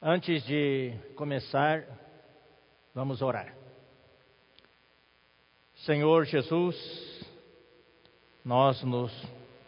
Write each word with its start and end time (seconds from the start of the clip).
Antes 0.00 0.44
de 0.46 0.92
começar, 1.16 1.84
vamos 2.94 3.20
orar. 3.20 3.52
Senhor 5.74 6.24
Jesus, 6.24 6.76
nós 8.44 8.80
nos 8.84 9.12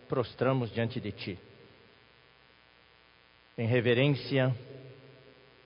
prostramos 0.08 0.72
diante 0.72 1.00
de 1.00 1.10
Ti, 1.10 1.38
em 3.58 3.66
reverência, 3.66 4.54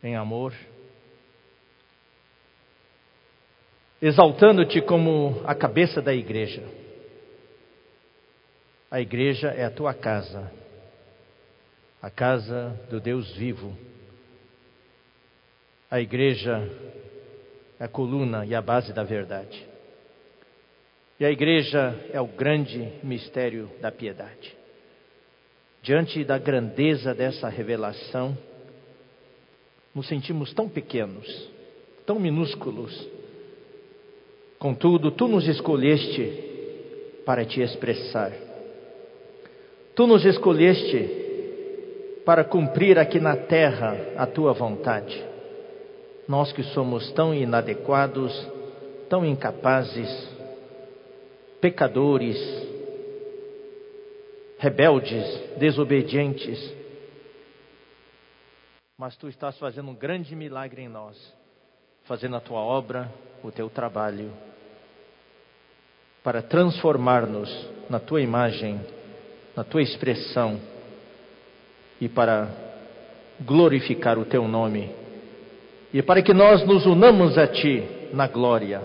em 0.03 0.17
amor, 0.17 0.55
exaltando-te 4.01 4.81
como 4.81 5.43
a 5.45 5.55
cabeça 5.55 6.01
da 6.01 6.15
igreja. 6.15 6.67
A 8.91 8.99
igreja 8.99 9.49
é 9.49 9.67
a 9.67 9.71
tua 9.71 9.93
casa, 9.93 10.51
a 12.01 12.09
casa 12.09 12.71
do 12.89 12.99
Deus 12.99 13.31
vivo 13.37 13.93
a 15.95 16.01
igreja 16.01 16.69
é 17.79 17.85
a 17.85 17.89
coluna 17.89 18.45
e 18.45 18.53
a 18.53 18.61
base 18.61 18.93
da 18.93 19.05
verdade. 19.05 19.65
E 21.21 21.25
a 21.25 21.31
igreja 21.31 21.95
é 22.13 22.21
o 22.21 22.27
grande 22.27 22.95
mistério 23.01 23.71
da 23.81 23.93
piedade. 23.93 24.57
Diante 25.85 26.25
da 26.25 26.37
grandeza 26.37 27.15
dessa 27.15 27.49
revelação, 27.49 28.37
nos 29.95 30.09
sentimos 30.09 30.53
tão 30.53 30.69
pequenos, 30.69 31.49
tão 32.05 32.19
minúsculos. 32.19 33.09
Contudo, 34.59 35.13
tu 35.13 35.29
nos 35.29 35.47
escolheste 35.47 37.23
para 37.25 37.45
te 37.45 37.61
expressar. 37.61 38.33
Tu 39.95 40.09
nos 40.09 40.25
escolheste 40.25 41.09
para 42.25 42.43
cumprir 42.43 42.99
aqui 42.99 43.21
na 43.21 43.37
terra 43.37 43.97
a 44.17 44.27
tua 44.27 44.53
vontade. 44.53 45.34
Nós 46.27 46.53
que 46.53 46.63
somos 46.63 47.11
tão 47.13 47.35
inadequados, 47.35 48.33
tão 49.09 49.25
incapazes, 49.25 50.09
pecadores, 51.61 52.39
rebeldes, 54.59 55.25
desobedientes, 55.59 56.75
mas 58.97 59.17
tu 59.17 59.29
estás 59.29 59.59
fazendo 59.59 59.91
um 59.91 59.95
grande 59.95 60.35
milagre 60.35 60.83
em 60.83 60.89
nós, 60.89 61.17
fazendo 62.05 62.37
a 62.37 62.41
tua 62.41 62.61
obra, 62.61 63.13
o 63.43 63.51
teu 63.51 63.69
trabalho, 63.69 64.33
para 66.23 66.41
transformar-nos 66.41 67.51
na 67.91 68.01
tua 68.01 68.23
imagem, 68.23 68.81
na 69.55 69.63
tua 69.63 69.83
expressão 69.83 70.59
e 72.01 72.09
para 72.09 72.49
glorificar 73.41 74.19
o 74.19 74.25
teu 74.25 74.49
nome 74.49 75.04
e 75.95 76.03
para 76.03 76.21
que 76.23 76.35
nós 76.35 76.67
nos 76.67 76.85
unamos 76.87 77.39
a 77.39 77.47
Ti 77.47 77.85
na 78.13 78.27
glória. 78.27 78.83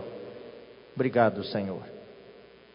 Obrigado, 0.94 1.44
Senhor. 1.46 1.82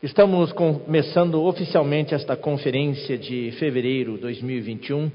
Estamos 0.02 0.50
começando 0.50 1.40
oficialmente 1.40 2.16
esta 2.16 2.36
conferência 2.36 3.16
de 3.16 3.52
fevereiro 3.60 4.16
de 4.16 4.22
2021. 4.22 5.08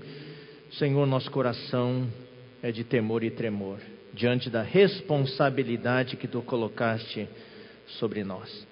Senhor, 0.72 1.06
nosso 1.06 1.30
coração 1.32 2.08
é 2.64 2.72
de 2.72 2.86
temor 2.86 3.22
e 3.22 3.30
tremor 3.30 3.80
diante 4.14 4.50
da 4.50 4.62
responsabilidade 4.62 6.16
que 6.16 6.26
Tu 6.26 6.42
colocaste 6.44 7.28
sobre 8.00 8.24
nós. 8.24 8.66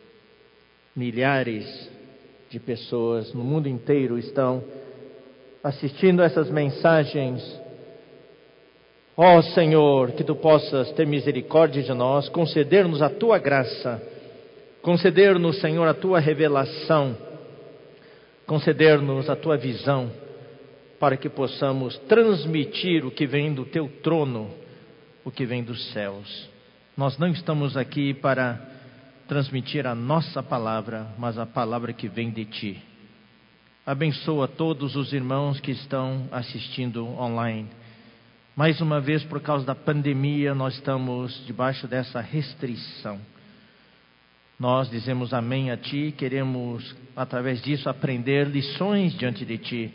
Milhares 0.96 1.92
de 2.50 2.58
pessoas 2.58 3.34
no 3.34 3.44
mundo 3.44 3.68
inteiro 3.68 4.18
estão 4.18 4.64
assistindo 5.62 6.24
essas 6.24 6.50
mensagens 6.50 7.67
Ó 9.20 9.40
oh, 9.40 9.42
Senhor, 9.42 10.12
que 10.12 10.24
tu 10.24 10.36
possas 10.36 10.92
ter 10.92 11.08
misericórdia 11.08 11.82
de 11.82 11.92
nós, 11.92 12.30
conceder-nos 12.30 13.02
a 13.02 13.10
tua 13.10 13.40
graça, 13.40 14.00
conceder-nos, 14.84 15.60
Senhor, 15.60 15.88
a 15.88 15.94
tua 15.96 16.20
revelação, 16.20 17.18
conceder-nos 18.46 19.28
a 19.28 19.36
tua 19.36 19.58
visão, 19.58 20.12
para 21.00 21.18
que 21.18 21.30
possamos 21.30 21.98
transmitir 22.08 23.04
o 23.08 23.10
que 23.10 23.26
vem 23.26 23.56
do 23.56 23.66
teu 23.66 23.90
trono, 24.04 24.52
o 25.26 25.32
que 25.32 25.48
vem 25.48 25.64
dos 25.64 25.84
céus. 25.94 26.48
Nós 26.96 27.18
não 27.18 27.30
estamos 27.30 27.76
aqui 27.76 28.14
para 28.14 28.62
transmitir 29.28 29.88
a 29.88 29.96
nossa 29.96 30.44
palavra, 30.44 31.08
mas 31.18 31.40
a 31.40 31.46
palavra 31.48 31.92
que 31.92 32.08
vem 32.08 32.30
de 32.30 32.46
ti. 32.46 32.84
Abençoa 33.84 34.48
todos 34.48 34.96
os 34.96 35.12
irmãos 35.12 35.60
que 35.60 35.72
estão 35.72 36.28
assistindo 36.32 37.04
online 37.20 37.68
mais 38.58 38.82
uma 38.82 39.00
vez, 39.00 39.24
por 39.24 39.40
causa 39.40 39.64
da 39.64 39.76
pandemia, 39.76 40.56
nós 40.56 40.74
estamos 40.74 41.46
debaixo 41.46 41.88
dessa 41.88 42.20
restrição. 42.20 43.20
Nós 44.60 44.90
dizemos 44.90 45.32
amém 45.32 45.70
a 45.70 45.78
Ti, 45.78 46.12
queremos, 46.18 46.96
através 47.16 47.62
disso, 47.62 47.88
aprender 47.88 48.48
lições 48.48 49.14
diante 49.14 49.46
de 49.46 49.60
Ti 49.60 49.94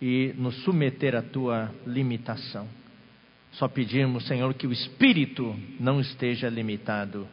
e 0.00 0.32
nos 0.38 0.54
submeter 0.62 1.14
à 1.14 1.20
Tua 1.20 1.70
limitação. 1.86 2.66
Só 3.52 3.68
pedimos, 3.68 4.26
Senhor, 4.26 4.54
que 4.54 4.66
o 4.66 4.72
Espírito 4.72 5.54
não 5.78 6.00
esteja 6.00 6.48
limitado, 6.48 7.28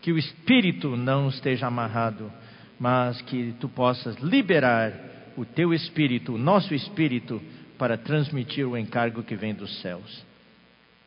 que 0.00 0.12
o 0.12 0.18
Espírito 0.18 0.96
não 0.96 1.30
esteja 1.30 1.66
amarrado, 1.66 2.30
mas 2.78 3.20
que 3.22 3.52
Tu 3.58 3.68
possas 3.68 4.14
liberar 4.18 4.92
o 5.36 5.44
Teu 5.44 5.74
Espírito, 5.74 6.34
o 6.34 6.38
nosso 6.38 6.72
Espírito, 6.72 7.42
para 7.78 7.98
transmitir 7.98 8.66
o 8.66 8.76
encargo 8.76 9.22
que 9.22 9.34
vem 9.34 9.54
dos 9.54 9.80
céus. 9.80 10.24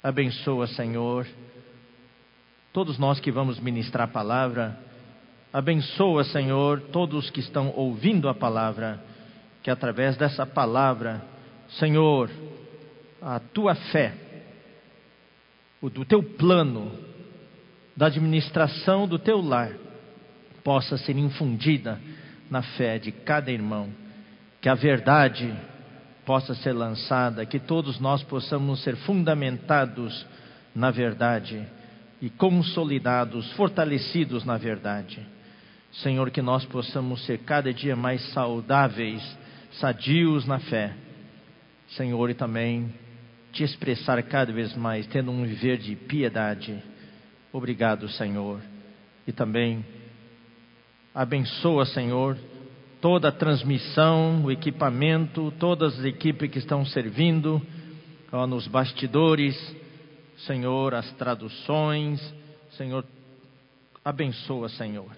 Abençoa, 0.03 0.67
Senhor, 0.67 1.27
todos 2.71 2.97
nós 2.97 3.19
que 3.19 3.31
vamos 3.31 3.59
ministrar 3.59 4.07
a 4.07 4.11
palavra. 4.11 4.77
Abençoa, 5.51 6.23
Senhor, 6.25 6.81
todos 6.91 7.29
que 7.29 7.39
estão 7.39 7.73
ouvindo 7.75 8.29
a 8.29 8.33
palavra, 8.33 9.03
que 9.63 9.71
através 9.71 10.15
dessa 10.17 10.45
palavra, 10.45 11.21
Senhor, 11.79 12.29
a 13.21 13.39
tua 13.39 13.75
fé, 13.75 14.13
o 15.81 15.89
do 15.89 16.05
teu 16.05 16.21
plano, 16.21 16.91
da 17.95 18.07
administração 18.07 19.07
do 19.07 19.17
teu 19.17 19.41
lar, 19.41 19.71
possa 20.63 20.97
ser 20.97 21.17
infundida 21.17 21.99
na 22.49 22.61
fé 22.61 22.99
de 22.99 23.11
cada 23.11 23.51
irmão, 23.51 23.89
que 24.61 24.69
a 24.69 24.75
verdade 24.75 25.55
possa 26.27 26.53
ser 26.55 26.73
lançada, 26.73 27.45
que 27.45 27.57
todos 27.57 28.01
nós 28.01 28.21
possamos 28.21 28.83
ser 28.83 28.97
fundamentados 28.97 30.25
na 30.75 30.91
verdade 30.91 31.65
e 32.21 32.29
consolidados, 32.29 33.49
fortalecidos 33.53 34.43
na 34.43 34.57
verdade. 34.57 35.25
Senhor, 36.03 36.29
que 36.29 36.41
nós 36.41 36.65
possamos 36.65 37.25
ser 37.25 37.37
cada 37.39 37.73
dia 37.73 37.95
mais 37.95 38.21
saudáveis, 38.33 39.23
sadios 39.79 40.45
na 40.45 40.59
fé. 40.59 40.93
Senhor, 41.95 42.29
e 42.29 42.33
também 42.33 42.93
te 43.53 43.63
expressar 43.63 44.21
cada 44.23 44.51
vez 44.51 44.75
mais, 44.75 45.07
tendo 45.07 45.31
um 45.31 45.45
viver 45.45 45.77
de 45.77 45.95
piedade. 45.95 46.77
Obrigado, 47.53 48.09
Senhor. 48.09 48.59
E 49.25 49.31
também 49.31 49.85
abençoa, 51.15 51.85
Senhor, 51.85 52.37
toda 53.01 53.29
a 53.29 53.31
transmissão, 53.31 54.43
o 54.43 54.51
equipamento, 54.51 55.53
todas 55.59 55.99
as 55.99 56.05
equipes 56.05 56.49
que 56.49 56.59
estão 56.59 56.85
servindo 56.85 57.61
ó, 58.31 58.47
nos 58.47 58.67
bastidores, 58.67 59.55
Senhor, 60.37 60.93
as 60.93 61.11
traduções, 61.13 62.21
Senhor, 62.71 63.05
abençoa, 64.03 64.69
Senhor. 64.69 65.11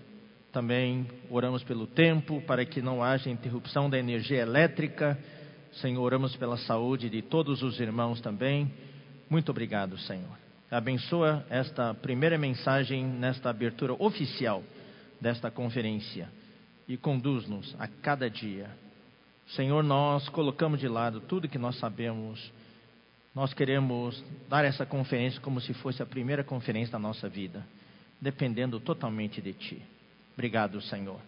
Também 0.51 1.07
oramos 1.29 1.63
pelo 1.63 1.85
tempo, 1.85 2.41
para 2.41 2.65
que 2.65 2.81
não 2.81 3.03
haja 3.03 3.29
interrupção 3.29 3.89
da 3.89 3.97
energia 3.97 4.41
elétrica. 4.41 5.17
Senhor, 5.73 6.01
oramos 6.01 6.35
pela 6.35 6.57
saúde 6.57 7.09
de 7.09 7.21
todos 7.21 7.61
os 7.61 7.79
irmãos 7.79 8.19
também. 8.19 8.71
Muito 9.29 9.51
obrigado, 9.51 9.97
Senhor. 9.99 10.37
Abençoa 10.71 11.45
esta 11.49 11.93
primeira 11.93 12.37
mensagem 12.37 13.05
nesta 13.05 13.49
abertura 13.49 13.93
oficial 13.93 14.63
desta 15.21 15.51
conferência 15.51 16.29
e 16.89 16.97
conduz-nos 16.97 17.75
a 17.79 17.87
cada 17.87 18.27
dia. 18.27 18.67
Senhor, 19.49 19.83
nós 19.83 20.27
colocamos 20.29 20.79
de 20.79 20.87
lado 20.87 21.21
tudo 21.21 21.47
que 21.47 21.59
nós 21.59 21.77
sabemos. 21.77 22.51
Nós 23.33 23.53
queremos 23.53 24.23
dar 24.49 24.65
essa 24.65 24.87
conferência 24.87 25.39
como 25.39 25.61
se 25.61 25.71
fosse 25.75 26.01
a 26.01 26.05
primeira 26.05 26.43
conferência 26.43 26.91
da 26.91 26.99
nossa 26.99 27.29
vida, 27.29 27.63
dependendo 28.19 28.79
totalmente 28.79 29.39
de 29.39 29.53
Ti. 29.53 29.81
Obrigado, 30.33 30.81
Senhor. 30.81 31.19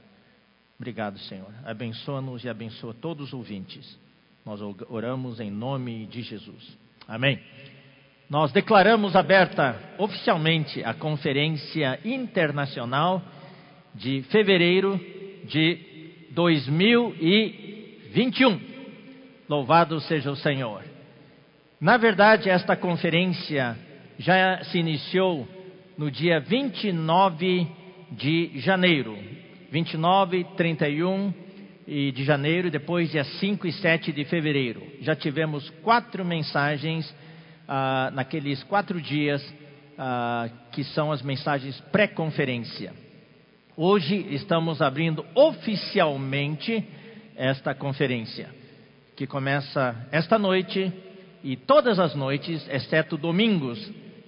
Obrigado, 0.79 1.19
Senhor. 1.19 1.53
Abençoa-nos 1.63 2.43
e 2.43 2.49
abençoa 2.49 2.95
todos 2.95 3.27
os 3.27 3.33
ouvintes. 3.33 3.99
Nós 4.43 4.59
oramos 4.89 5.39
em 5.39 5.51
nome 5.51 6.07
de 6.07 6.23
Jesus. 6.23 6.75
Amém. 7.07 7.39
Nós 8.27 8.51
declaramos 8.51 9.15
aberta 9.15 9.79
oficialmente 9.99 10.83
a 10.83 10.93
Conferência 10.95 11.99
Internacional 12.03 13.21
de 13.93 14.23
fevereiro 14.23 14.99
de 15.45 15.77
2021. 16.31 18.59
Louvado 19.47 20.01
seja 20.01 20.31
o 20.31 20.35
Senhor. 20.35 20.83
Na 21.79 21.97
verdade, 21.97 22.49
esta 22.49 22.75
conferência 22.75 23.77
já 24.17 24.63
se 24.65 24.77
iniciou 24.77 25.47
no 25.97 26.11
dia 26.11 26.39
29 26.39 27.67
de 28.11 28.59
janeiro. 28.59 29.17
29, 29.71 30.43
31 30.57 31.33
de 31.87 32.23
janeiro 32.23 32.69
depois 32.69 33.11
dia 33.11 33.23
5 33.23 33.67
e 33.67 33.71
7 33.71 34.11
de 34.11 34.25
fevereiro. 34.25 34.81
Já 35.01 35.15
tivemos 35.15 35.69
quatro 35.81 36.23
mensagens 36.23 37.13
ah, 37.67 38.11
naqueles 38.13 38.63
quatro 38.63 39.01
dias, 39.01 39.41
ah, 39.97 40.49
que 40.71 40.83
são 40.83 41.11
as 41.11 41.21
mensagens 41.21 41.79
pré-conferência. 41.91 42.93
Hoje 43.77 44.27
estamos 44.31 44.81
abrindo 44.81 45.25
oficialmente 45.33 46.85
esta 47.37 47.73
conferência, 47.73 48.49
que 49.15 49.25
começa 49.25 49.95
esta 50.11 50.37
noite 50.37 50.91
e 51.41 51.55
todas 51.55 51.97
as 51.97 52.13
noites, 52.13 52.67
exceto 52.69 53.15
domingos, 53.15 53.79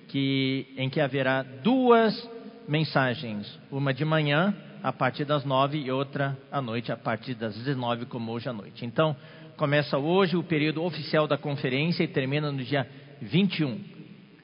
que, 0.07 0.68
em 0.78 0.90
que 0.90 1.01
haverá 1.01 1.44
duas 1.44 2.30
mensagens, 2.69 3.60
uma 3.69 3.94
de 3.94 4.06
manhã 4.06 4.56
a 4.81 4.94
partir 4.94 5.25
das 5.25 5.44
nove 5.44 5.78
e 5.78 5.92
outra 5.92 6.38
à 6.50 6.62
noite 6.62 6.94
a 6.94 6.98
partir 6.98 7.36
das 7.36 7.54
dezenove, 7.54 8.06
como 8.06 8.31
hoje 8.31 8.48
à 8.48 8.54
noite. 8.54 8.86
Então, 8.86 9.13
começa 9.57 9.98
hoje 9.98 10.38
o 10.38 10.44
período 10.44 10.81
oficial 10.84 11.28
da 11.28 11.38
conferência 11.38 12.04
e 12.04 12.07
termina 12.07 12.50
no 12.50 12.63
dia 12.63 12.88
21. 13.22 13.78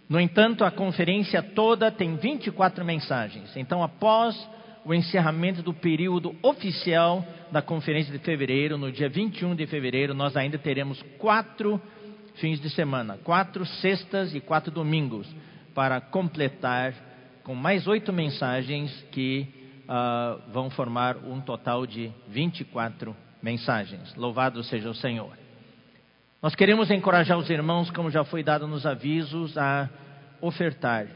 No 0.10 0.20
entanto, 0.20 0.66
a 0.66 0.72
conferência 0.72 1.42
toda 1.42 1.90
tem 1.90 2.18
24 2.18 2.84
mensagens. 2.84 3.56
Então, 3.56 3.82
após 3.82 4.36
o 4.86 4.94
encerramento 4.94 5.62
do 5.62 5.74
período 5.74 6.36
oficial 6.42 7.26
da 7.52 7.62
conferência 7.62 8.12
de 8.12 8.20
fevereiro, 8.20 8.78
no 8.78 8.92
dia 8.92 9.10
21 9.10 9.56
de 9.56 9.66
fevereiro, 9.68 10.14
nós 10.14 10.36
ainda 10.38 10.58
teremos 10.58 11.02
quatro 11.18 11.82
fins 12.36 12.60
de 12.60 12.70
semana, 12.70 13.18
quatro 13.24 13.66
sextas 13.66 14.34
e 14.34 14.40
quatro 14.40 14.72
domingos, 14.72 15.28
para 15.74 16.00
completar 16.00 16.94
com 17.44 17.54
mais 17.54 17.88
oito 17.88 18.14
mensagens 18.14 18.92
que 19.12 19.48
uh, 19.86 20.52
vão 20.52 20.70
formar 20.70 21.18
um 21.18 21.42
total 21.42 21.86
de 21.86 22.12
24 22.28 23.16
mensagens. 23.42 24.16
Louvado 24.16 24.64
seja 24.64 24.90
o 24.90 24.94
Senhor. 24.94 25.38
Nós 26.42 26.56
queremos 26.56 26.90
encorajar 26.90 27.38
os 27.38 27.50
irmãos, 27.50 27.92
como 27.92 28.10
já 28.10 28.24
foi 28.24 28.44
dado 28.44 28.68
nos 28.68 28.86
avisos, 28.86 29.58
a 29.58 29.90
ofertar 30.42 31.08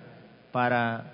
para 0.52 1.06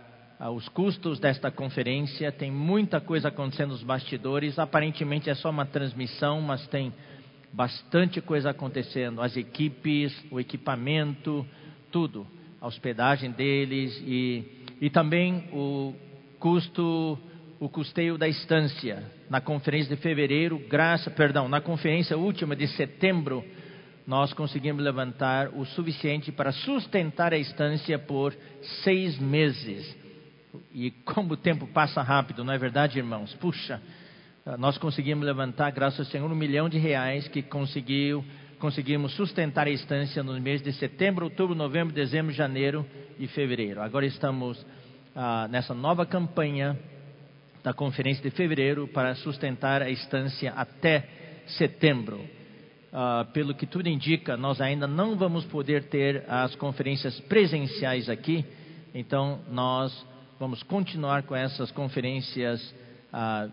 os 0.48 0.70
custos 0.70 1.20
desta 1.20 1.52
conferência. 1.52 2.32
Tem 2.32 2.50
muita 2.50 3.02
coisa 3.02 3.28
acontecendo 3.28 3.72
nos 3.72 3.84
bastidores. 3.84 4.58
Aparentemente 4.58 5.30
é 5.30 5.36
só 5.36 5.50
uma 5.50 5.66
transmissão, 5.66 6.40
mas 6.40 6.66
tem 6.68 6.94
bastante 7.52 8.22
coisa 8.22 8.52
acontecendo. 8.52 9.22
As 9.22 9.36
equipes, 9.36 10.16
o 10.32 10.40
equipamento, 10.40 11.46
tudo. 11.92 12.26
A 12.62 12.68
hospedagem 12.68 13.32
deles 13.32 14.02
e, 14.06 14.66
e 14.80 14.90
também 14.90 15.50
o 15.52 15.94
custo, 16.40 17.20
o 17.60 17.68
custeio 17.68 18.18
da 18.18 18.28
estância. 18.28 19.04
Na 19.30 19.42
conferência 19.42 19.96
de 19.96 20.02
fevereiro, 20.02 20.60
graça, 20.70 21.12
perdão, 21.12 21.50
na 21.50 21.60
conferência 21.60 22.18
última 22.18 22.56
de 22.56 22.68
setembro, 22.68 23.44
nós 24.08 24.34
conseguimos 24.34 24.84
levantar 24.84 25.50
o 25.50 25.66
suficiente 25.66 26.32
para 26.32 26.52
sustentar 26.52 27.34
a 27.34 27.38
estância 27.38 28.00
por 28.00 28.36
seis 28.84 29.20
meses. 29.20 29.99
E 30.74 30.92
como 31.06 31.34
o 31.34 31.38
tempo 31.38 31.68
passa 31.68 32.02
rápido, 32.02 32.44
não 32.44 32.54
é 32.54 32.58
verdade, 32.58 32.98
irmãos? 32.98 33.34
Puxa, 33.36 33.82
ah, 34.46 34.58
nós 34.58 34.78
conseguimos 34.78 35.26
levantar, 35.26 35.72
graças 35.72 36.00
ao 36.00 36.06
Senhor, 36.06 36.32
um 36.32 36.36
milhão 36.36 36.68
de 36.68 36.78
reais 36.78 37.28
que 37.28 37.42
conseguiu, 37.42 38.24
conseguimos 38.60 39.14
sustentar 39.14 39.68
a 39.68 39.70
estância 39.70 40.24
nos 40.24 40.40
meses 40.40 40.64
de 40.64 40.74
setembro, 40.74 41.26
outubro, 41.26 41.56
novembro, 41.56 41.94
dezembro, 41.94 42.34
janeiro 42.34 42.86
e 43.20 43.28
fevereiro. 43.28 43.82
Agora 43.82 44.06
estamos 44.06 44.66
ah, 45.16 45.48
nessa 45.50 45.74
nova 45.74 46.06
campanha 46.06 46.78
da 47.64 47.74
conferência 47.74 48.24
de 48.24 48.32
fevereiro 48.32 48.88
para 48.88 49.14
sustentar 49.16 49.82
a 49.82 49.90
estância 49.90 50.52
até 50.54 51.08
setembro. 51.46 52.20
Ah, 52.92 53.28
pelo 53.34 53.54
que 53.54 53.68
tudo 53.68 53.88
indica, 53.88 54.36
nós 54.36 54.60
ainda 54.60 54.88
não 54.88 55.16
vamos 55.16 55.46
poder 55.46 55.84
ter 55.90 56.24
as 56.28 56.56
conferências 56.56 57.20
presenciais 57.22 58.10
aqui, 58.10 58.44
então 58.96 59.42
nós 59.52 60.09
vamos 60.40 60.64
continuar 60.64 61.24
com 61.24 61.36
essas 61.36 61.70
conferências 61.72 62.74
ah, 63.12 63.50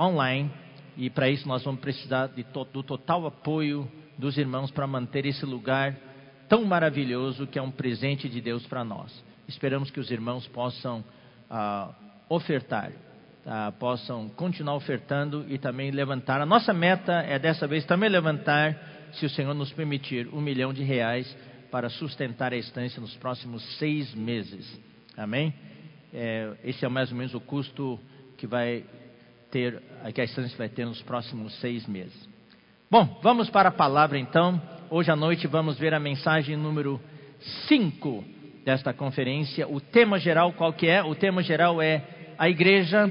online 0.00 0.50
e 0.96 1.10
para 1.10 1.28
isso 1.28 1.46
nós 1.48 1.64
vamos 1.64 1.80
precisar 1.80 2.28
to 2.28 2.64
do 2.72 2.82
total 2.84 3.26
apoio 3.26 3.90
dos 4.16 4.38
irmãos 4.38 4.70
para 4.70 4.86
manter 4.86 5.26
esse 5.26 5.44
lugar 5.44 5.96
tão 6.48 6.64
maravilhoso 6.64 7.46
que 7.48 7.58
é 7.58 7.62
um 7.62 7.70
presente 7.70 8.28
de 8.28 8.40
Deus 8.40 8.64
para 8.66 8.84
nós. 8.84 9.12
Esperamos 9.48 9.90
que 9.90 9.98
os 9.98 10.10
irmãos 10.10 10.46
possam 10.48 11.04
ah, 11.50 11.92
ofertar, 12.28 12.92
tá? 13.44 13.72
possam 13.72 14.28
continuar 14.28 14.76
ofertando 14.76 15.44
e 15.48 15.58
também 15.58 15.90
levantar. 15.90 16.40
A 16.40 16.46
nossa 16.46 16.72
meta 16.72 17.12
é 17.22 17.40
dessa 17.40 17.66
vez 17.66 17.84
também 17.84 18.08
levantar, 18.08 18.78
se 19.14 19.26
o 19.26 19.30
Senhor 19.30 19.52
nos 19.54 19.72
permitir, 19.72 20.28
um 20.32 20.40
milhão 20.40 20.72
de 20.72 20.84
reais 20.84 21.36
para 21.72 21.88
sustentar 21.88 22.52
a 22.52 22.56
estância 22.56 23.00
nos 23.00 23.16
próximos 23.16 23.62
seis 23.78 24.14
meses. 24.14 24.80
Amém? 25.16 25.52
É, 26.12 26.52
esse 26.64 26.84
é 26.84 26.88
mais 26.88 27.10
ou 27.10 27.16
menos 27.16 27.34
o 27.34 27.40
custo 27.40 27.98
que 28.36 28.46
vai 28.46 28.84
ter, 29.50 29.80
que 30.14 30.20
a 30.20 30.24
estância 30.24 30.56
vai 30.56 30.68
ter 30.68 30.84
nos 30.84 31.00
próximos 31.02 31.54
seis 31.60 31.86
meses. 31.86 32.28
Bom, 32.90 33.20
vamos 33.22 33.48
para 33.50 33.68
a 33.68 33.72
palavra 33.72 34.18
então. 34.18 34.60
Hoje 34.90 35.10
à 35.10 35.16
noite 35.16 35.46
vamos 35.46 35.78
ver 35.78 35.94
a 35.94 36.00
mensagem 36.00 36.56
número 36.56 37.00
5 37.68 38.24
desta 38.64 38.92
conferência. 38.92 39.68
O 39.68 39.80
tema 39.80 40.18
geral 40.18 40.52
qual 40.52 40.72
que 40.72 40.86
é? 40.86 41.02
O 41.02 41.14
tema 41.14 41.42
geral 41.42 41.80
é 41.80 42.02
a 42.36 42.48
igreja, 42.48 43.08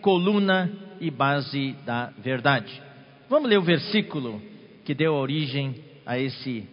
coluna 0.00 0.70
e 1.00 1.10
base 1.10 1.72
da 1.86 2.12
verdade. 2.18 2.82
Vamos 3.28 3.48
ler 3.48 3.58
o 3.58 3.62
versículo 3.62 4.42
que 4.84 4.94
deu 4.94 5.14
origem 5.14 5.76
a 6.04 6.18
esse 6.18 6.68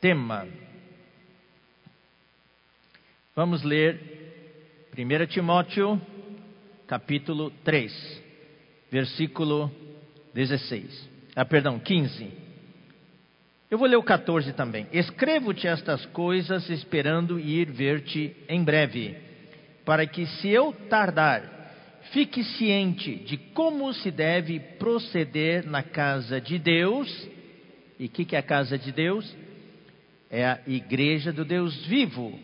tema. 0.00 0.46
Vamos 3.34 3.62
ler 3.62 4.19
1 5.04 5.26
Timóteo, 5.26 6.00
capítulo 6.86 7.50
3 7.64 8.20
versículo 8.90 9.70
16. 10.34 11.08
Ah, 11.34 11.44
perdão, 11.44 11.78
15. 11.78 12.30
Eu 13.70 13.78
vou 13.78 13.86
ler 13.86 13.96
o 13.96 14.02
14 14.02 14.52
também. 14.52 14.86
Escrevo-te 14.92 15.68
estas 15.68 16.04
coisas 16.06 16.68
esperando 16.68 17.38
ir 17.38 17.70
ver-te 17.70 18.36
em 18.48 18.64
breve, 18.64 19.16
para 19.84 20.06
que 20.06 20.26
se 20.26 20.48
eu 20.48 20.72
tardar, 20.88 21.42
fique 22.10 22.42
ciente 22.42 23.14
de 23.14 23.36
como 23.36 23.92
se 23.94 24.10
deve 24.10 24.58
proceder 24.58 25.64
na 25.64 25.82
casa 25.82 26.40
de 26.40 26.58
Deus. 26.58 27.28
E 27.98 28.06
o 28.06 28.08
que, 28.08 28.24
que 28.24 28.34
é 28.34 28.40
a 28.40 28.42
casa 28.42 28.76
de 28.76 28.90
Deus? 28.90 29.36
É 30.28 30.44
a 30.44 30.60
igreja 30.66 31.32
do 31.32 31.44
Deus 31.44 31.86
vivo. 31.86 32.38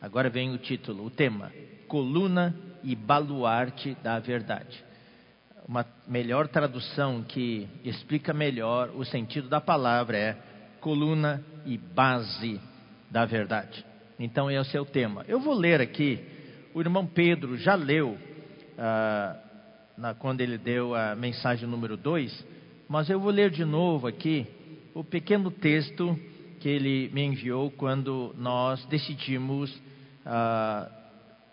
Agora 0.00 0.28
vem 0.28 0.52
o 0.52 0.58
título, 0.58 1.06
o 1.06 1.10
tema: 1.10 1.50
coluna 1.88 2.54
e 2.84 2.94
baluarte 2.94 3.96
da 4.02 4.18
verdade 4.20 4.88
uma 5.68 5.84
melhor 6.06 6.48
tradução 6.48 7.22
que 7.22 7.68
explica 7.84 8.32
melhor 8.32 8.90
o 8.96 9.04
sentido 9.04 9.50
da 9.50 9.60
palavra 9.60 10.16
é 10.16 10.36
coluna 10.80 11.44
e 11.66 11.76
base 11.76 12.58
da 13.10 13.26
verdade. 13.26 13.84
Então, 14.18 14.50
esse 14.50 14.74
é 14.74 14.80
o 14.80 14.86
tema. 14.86 15.26
Eu 15.28 15.38
vou 15.38 15.52
ler 15.52 15.82
aqui, 15.82 16.18
o 16.72 16.80
irmão 16.80 17.06
Pedro 17.06 17.58
já 17.58 17.74
leu 17.74 18.16
ah, 18.78 19.36
na, 19.98 20.14
quando 20.14 20.40
ele 20.40 20.56
deu 20.56 20.94
a 20.94 21.14
mensagem 21.14 21.68
número 21.68 21.98
2, 21.98 22.46
mas 22.88 23.10
eu 23.10 23.20
vou 23.20 23.30
ler 23.30 23.50
de 23.50 23.66
novo 23.66 24.06
aqui 24.06 24.46
o 24.94 25.04
pequeno 25.04 25.50
texto 25.50 26.18
que 26.60 26.68
ele 26.68 27.10
me 27.12 27.22
enviou 27.22 27.70
quando 27.70 28.34
nós 28.38 28.82
decidimos 28.86 29.70
ah, 30.24 30.90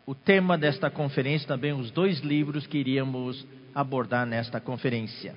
o 0.06 0.14
tema 0.14 0.58
desta 0.58 0.90
conferência, 0.90 1.48
também 1.48 1.74
os 1.74 1.90
dois 1.92 2.20
livros 2.20 2.68
que 2.68 2.78
iríamos 2.78 3.46
abordar 3.74 4.26
nesta 4.26 4.60
conferência. 4.60 5.36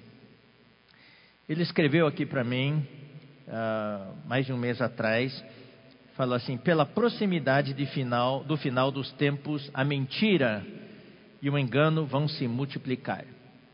Ele 1.49 1.63
escreveu 1.63 2.07
aqui 2.07 2.27
para 2.27 2.45
mim, 2.45 2.87
uh, 3.47 4.29
mais 4.29 4.45
de 4.45 4.53
um 4.53 4.59
mês 4.59 4.83
atrás, 4.83 5.43
falou 6.15 6.35
assim: 6.35 6.59
pela 6.59 6.85
proximidade 6.85 7.73
final, 7.87 8.45
do 8.45 8.57
final 8.57 8.91
dos 8.91 9.11
tempos, 9.13 9.71
a 9.73 9.83
mentira 9.83 10.65
e 11.41 11.49
o 11.49 11.59
engano 11.59 12.05
vão 12.05 12.29
se 12.29 12.47
multiplicar. 12.47 13.25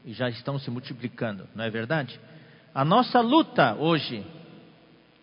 E 0.04 0.12
já 0.12 0.28
estão 0.28 0.58
se 0.58 0.70
multiplicando, 0.70 1.48
não 1.54 1.64
é 1.64 1.70
verdade? 1.70 2.20
A 2.74 2.84
nossa 2.84 3.20
luta 3.20 3.74
hoje 3.74 4.24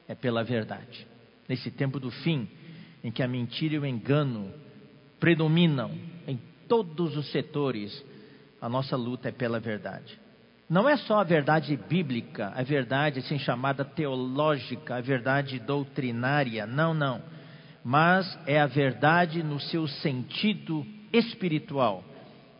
é 0.07 0.15
pela 0.15 0.43
verdade. 0.43 1.07
Nesse 1.47 1.69
tempo 1.69 1.99
do 1.99 2.09
fim, 2.09 2.49
em 3.03 3.11
que 3.11 3.21
a 3.21 3.27
mentira 3.27 3.75
e 3.75 3.79
o 3.79 3.85
engano 3.85 4.51
predominam 5.21 5.91
em 6.27 6.37
todos 6.67 7.15
os 7.15 7.31
setores 7.31 8.03
a 8.59 8.67
nossa 8.67 8.97
luta 8.97 9.29
é 9.29 9.31
pela 9.31 9.59
verdade. 9.59 10.19
não 10.69 10.87
é 10.89 10.97
só 10.97 11.19
a 11.19 11.23
verdade 11.23 11.75
bíblica, 11.75 12.51
a 12.55 12.63
verdade 12.63 13.19
assim 13.19 13.37
chamada 13.37 13.85
teológica, 13.85 14.95
a 14.95 15.01
verdade 15.01 15.59
doutrinária, 15.59 16.65
não, 16.65 16.93
não. 16.93 17.21
Mas 17.83 18.39
é 18.45 18.59
a 18.59 18.67
verdade 18.67 19.43
no 19.43 19.59
seu 19.59 19.87
sentido 19.87 20.85
espiritual, 21.11 22.03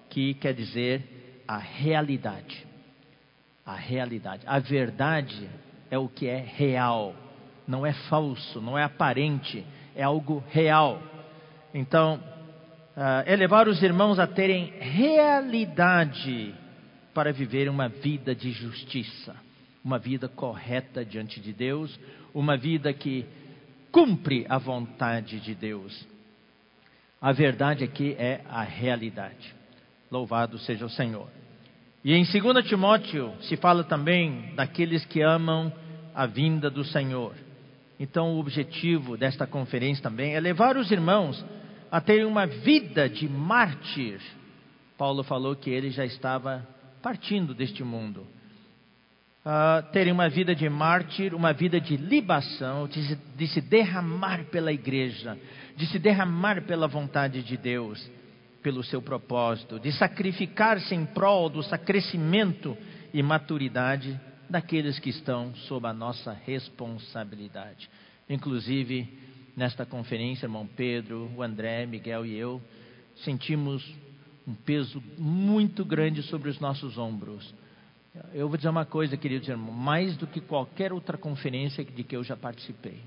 que 0.10 0.34
quer 0.36 0.54
dizer 0.54 1.44
a 1.48 1.58
realidade. 1.58 2.68
A 3.66 3.76
realidade. 3.76 4.44
A 4.46 4.60
verdade 4.60 5.50
é 5.90 5.98
o 5.98 6.10
que 6.10 6.28
é 6.28 6.38
real, 6.38 7.16
não 7.66 7.86
é 7.86 7.94
falso, 7.94 8.60
não 8.60 8.78
é 8.78 8.84
aparente, 8.84 9.66
é 9.96 10.04
algo 10.04 10.44
real. 10.50 11.02
Então, 11.74 12.20
uh, 12.96 13.24
é 13.26 13.36
levar 13.36 13.68
os 13.68 13.82
irmãos 13.82 14.20
a 14.20 14.28
terem 14.28 14.74
realidade 14.80 16.54
para 17.14 17.32
viver 17.32 17.70
uma 17.70 17.88
vida 17.88 18.34
de 18.34 18.52
justiça, 18.52 19.36
uma 19.84 20.00
vida 20.00 20.28
correta 20.28 21.04
diante 21.04 21.40
de 21.40 21.54
Deus, 21.54 22.00
uma 22.34 22.56
vida 22.56 22.94
que 22.94 23.26
cumpre 23.92 24.46
a 24.48 24.58
vontade 24.58 25.40
de 25.40 25.54
Deus. 25.54 26.08
A 27.22 27.32
verdade 27.32 27.84
aqui 27.84 28.16
é 28.18 28.42
a 28.50 28.64
realidade. 28.64 29.54
Louvado 30.10 30.58
seja 30.60 30.86
o 30.86 30.90
Senhor. 30.90 31.28
E 32.04 32.14
em 32.14 32.24
2 32.24 32.68
Timóteo 32.68 33.32
se 33.42 33.56
fala 33.58 33.84
também 33.84 34.54
daqueles 34.56 35.06
que 35.06 35.22
amam 35.22 35.72
a 36.16 36.26
vinda 36.26 36.70
do 36.70 36.84
Senhor. 36.84 37.36
Então, 38.00 38.34
o 38.34 38.40
objetivo 38.40 39.16
desta 39.16 39.46
conferência 39.46 40.02
também 40.02 40.34
é 40.34 40.40
levar 40.40 40.76
os 40.78 40.90
irmãos 40.90 41.46
a 41.92 42.00
terem 42.00 42.26
uma 42.26 42.48
vida 42.48 43.10
de 43.10 43.28
mártir. 43.28 44.22
Paulo 44.98 45.24
falou 45.24 45.56
que 45.56 45.70
ele 45.70 45.92
já 45.92 46.06
estava 46.06 46.66
partindo 47.02 47.54
deste 47.54 47.84
mundo. 47.84 48.26
Uh, 49.44 49.92
terem 49.92 50.14
uma 50.14 50.30
vida 50.30 50.56
de 50.56 50.70
mártir, 50.70 51.34
uma 51.34 51.52
vida 51.52 51.82
de 51.82 51.98
libação, 51.98 52.88
de 52.88 53.02
se, 53.08 53.16
de 53.36 53.48
se 53.48 53.60
derramar 53.60 54.46
pela 54.46 54.72
igreja, 54.72 55.38
de 55.76 55.88
se 55.88 55.98
derramar 55.98 56.62
pela 56.62 56.88
vontade 56.88 57.42
de 57.42 57.58
Deus, 57.58 58.10
pelo 58.62 58.84
seu 58.84 59.02
propósito, 59.02 59.80
de 59.80 59.92
sacrificar-se 59.92 60.94
em 60.94 61.06
prol 61.06 61.50
do 61.50 61.62
crescimento 61.80 62.78
e 63.12 63.22
maturidade 63.24 64.18
daqueles 64.48 65.00
que 65.00 65.10
estão 65.10 65.56
sob 65.56 65.88
a 65.88 65.94
nossa 65.94 66.32
responsabilidade. 66.46 67.90
Inclusive, 68.30 69.10
nesta 69.62 69.86
conferência, 69.86 70.48
irmão 70.48 70.68
Pedro, 70.76 71.32
o 71.36 71.44
André, 71.44 71.86
Miguel 71.86 72.26
e 72.26 72.36
eu 72.36 72.60
sentimos 73.18 73.88
um 74.48 74.56
peso 74.56 75.04
muito 75.20 75.86
grande 75.86 76.24
sobre 76.24 76.50
os 76.50 76.60
nossos 76.60 76.98
ombros. 76.98 77.54
Eu 78.34 78.48
vou 78.48 78.58
dizer 78.58 78.70
uma 78.70 78.86
coisa, 78.86 79.16
queridos 79.16 79.48
irmãos, 79.48 79.76
mais 79.76 80.18
do 80.18 80.26
que 80.26 80.42
qualquer 80.42 80.92
outra 80.92 81.16
conferência 81.16 81.86
de 81.86 82.04
que 82.04 82.16
eu 82.16 82.24
já 82.24 82.36
participei. 82.36 83.02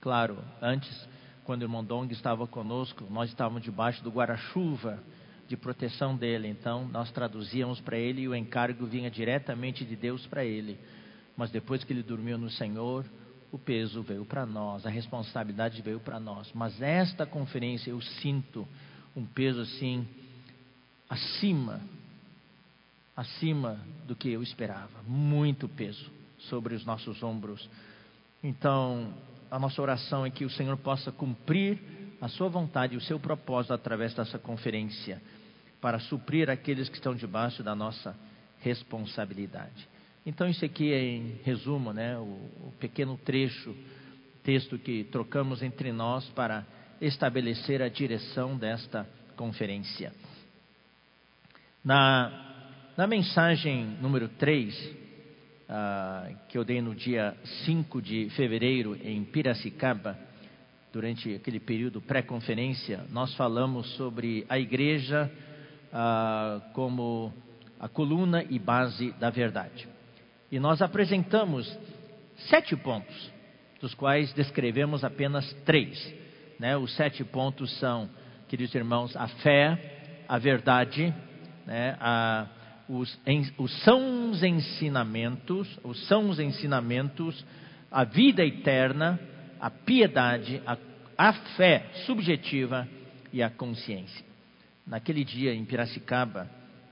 Claro, 0.00 0.38
antes, 0.60 1.08
quando 1.44 1.62
o 1.62 1.64
irmão 1.66 1.84
Dong 1.84 2.12
estava 2.12 2.48
conosco, 2.48 3.06
nós 3.08 3.28
estávamos 3.28 3.62
debaixo 3.62 4.02
do 4.02 4.10
guarda-chuva 4.10 5.00
de 5.46 5.56
proteção 5.56 6.16
dele. 6.16 6.48
Então, 6.48 6.88
nós 6.88 7.12
traduzíamos 7.12 7.80
para 7.80 7.96
ele 7.96 8.22
e 8.22 8.28
o 8.28 8.34
encargo 8.34 8.86
vinha 8.86 9.08
diretamente 9.08 9.84
de 9.84 9.94
Deus 9.94 10.26
para 10.26 10.44
ele. 10.44 10.80
Mas 11.36 11.52
depois 11.52 11.84
que 11.84 11.92
ele 11.92 12.02
dormiu 12.02 12.36
no 12.36 12.50
Senhor, 12.50 13.06
o 13.52 13.58
peso 13.58 14.02
veio 14.02 14.24
para 14.24 14.44
nós, 14.44 14.84
a 14.84 14.90
responsabilidade 14.90 15.80
veio 15.82 16.00
para 16.00 16.18
nós. 16.18 16.50
Mas 16.54 16.80
esta 16.80 17.24
conferência 17.24 17.90
eu 17.90 18.00
sinto 18.00 18.66
um 19.14 19.24
peso 19.24 19.60
assim 19.60 20.06
acima, 21.08 21.80
acima 23.16 23.78
do 24.06 24.14
que 24.14 24.28
eu 24.30 24.42
esperava. 24.42 25.02
Muito 25.06 25.68
peso 25.68 26.10
sobre 26.38 26.74
os 26.74 26.84
nossos 26.84 27.22
ombros. 27.22 27.68
Então, 28.42 29.14
a 29.50 29.58
nossa 29.58 29.80
oração 29.80 30.26
é 30.26 30.30
que 30.30 30.44
o 30.44 30.50
Senhor 30.50 30.76
possa 30.76 31.10
cumprir 31.10 31.78
a 32.20 32.28
sua 32.28 32.48
vontade 32.48 32.94
e 32.94 32.96
o 32.96 33.00
seu 33.00 33.18
propósito 33.18 33.74
através 33.74 34.14
dessa 34.14 34.38
conferência, 34.38 35.20
para 35.80 35.98
suprir 35.98 36.48
aqueles 36.50 36.88
que 36.88 36.96
estão 36.96 37.14
debaixo 37.14 37.62
da 37.62 37.74
nossa 37.74 38.16
responsabilidade. 38.60 39.88
Então, 40.26 40.48
isso 40.48 40.64
aqui 40.64 40.92
é 40.92 41.00
em 41.00 41.38
resumo, 41.44 41.92
né, 41.92 42.18
o, 42.18 42.22
o 42.22 42.74
pequeno 42.80 43.16
trecho, 43.16 43.72
texto 44.42 44.76
que 44.76 45.04
trocamos 45.04 45.62
entre 45.62 45.92
nós 45.92 46.28
para 46.30 46.66
estabelecer 47.00 47.80
a 47.80 47.88
direção 47.88 48.56
desta 48.58 49.08
conferência. 49.36 50.12
Na, 51.84 52.90
na 52.96 53.06
mensagem 53.06 53.84
número 54.02 54.28
3, 54.30 54.74
uh, 54.74 54.92
ah, 55.68 56.30
que 56.48 56.58
eu 56.58 56.64
dei 56.64 56.80
no 56.80 56.92
dia 56.92 57.36
5 57.64 58.02
de 58.02 58.28
fevereiro 58.30 58.98
em 59.04 59.24
Piracicaba, 59.24 60.18
durante 60.92 61.36
aquele 61.36 61.60
período 61.60 62.00
pré-conferência, 62.00 63.04
nós 63.10 63.32
falamos 63.36 63.94
sobre 63.94 64.44
a 64.48 64.58
igreja 64.58 65.30
uh, 65.92 66.72
como 66.72 67.32
a 67.78 67.88
coluna 67.88 68.42
e 68.42 68.58
base 68.58 69.12
da 69.20 69.30
verdade. 69.30 69.94
E 70.50 70.58
nós 70.60 70.80
apresentamos 70.80 71.66
sete 72.48 72.76
pontos, 72.76 73.32
dos 73.80 73.94
quais 73.94 74.32
descrevemos 74.32 75.04
apenas 75.04 75.52
três. 75.64 76.14
Né? 76.58 76.76
Os 76.76 76.94
sete 76.94 77.24
pontos 77.24 77.76
são, 77.78 78.08
queridos 78.48 78.74
irmãos, 78.74 79.16
a 79.16 79.28
fé, 79.28 80.24
a 80.28 80.38
verdade, 80.38 81.14
né, 81.66 81.96
a, 82.00 82.46
os, 82.88 83.18
em, 83.26 83.50
os 83.58 83.72
sãos 83.82 84.42
ensinamentos, 84.42 85.78
os 85.82 86.06
sãos 86.06 86.38
ensinamentos, 86.38 87.44
a 87.90 88.04
vida 88.04 88.44
eterna, 88.44 89.18
a 89.60 89.70
piedade, 89.70 90.62
a, 90.66 90.76
a 91.18 91.32
fé 91.32 91.86
subjetiva 92.06 92.88
e 93.32 93.42
a 93.42 93.50
consciência. 93.50 94.24
Naquele 94.86 95.24
dia 95.24 95.52
em 95.52 95.64
Piracicaba, 95.64 96.48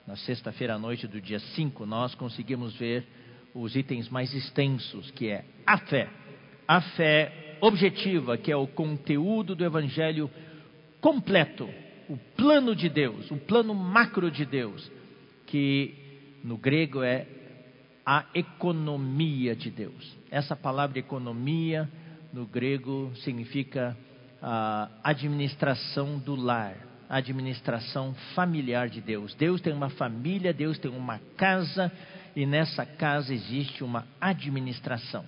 na 0.07 0.17
sexta-feira 0.17 0.75
à 0.75 0.79
noite 0.79 1.07
do 1.07 1.21
dia 1.21 1.39
5, 1.39 1.87
nós 1.87 2.15
conseguimos 2.15 2.75
ver 2.77 3.07
os 3.55 3.77
itens 3.77 4.09
mais 4.09 4.35
extensos, 4.35 5.11
que 5.13 5.29
é 5.29 5.45
a 5.65 5.79
fé. 5.79 6.09
A 6.67 6.81
fé 6.81 7.57
objetiva, 7.61 8.37
que 8.37 8.51
é 8.51 8.57
o 8.57 8.67
conteúdo 8.67 9.55
do 9.55 9.65
evangelho 9.65 10.31
completo, 11.01 11.69
o 12.09 12.17
plano 12.37 12.75
de 12.75 12.89
Deus, 12.89 13.31
o 13.31 13.37
plano 13.37 13.75
macro 13.75 14.31
de 14.31 14.45
Deus, 14.45 14.91
que 15.47 15.95
no 16.43 16.57
grego 16.57 17.03
é 17.03 17.27
a 18.05 18.27
economia 18.35 19.55
de 19.55 19.71
Deus. 19.71 20.15
Essa 20.31 20.55
palavra 20.55 20.99
economia 20.99 21.89
no 22.33 22.45
grego 22.45 23.13
significa 23.17 23.97
a 24.43 24.91
administração 25.03 26.19
do 26.19 26.35
lar, 26.35 26.77
administração 27.09 28.15
familiar 28.35 28.89
de 28.89 29.01
Deus. 29.01 29.35
Deus 29.35 29.61
tem 29.61 29.73
uma 29.73 29.89
família, 29.91 30.53
Deus 30.53 30.79
tem 30.79 30.91
uma 30.91 31.19
casa 31.37 31.91
e 32.35 32.47
nessa 32.47 32.85
casa 32.85 33.33
existe 33.33 33.85
uma 33.85 34.07
administração. 34.21 35.25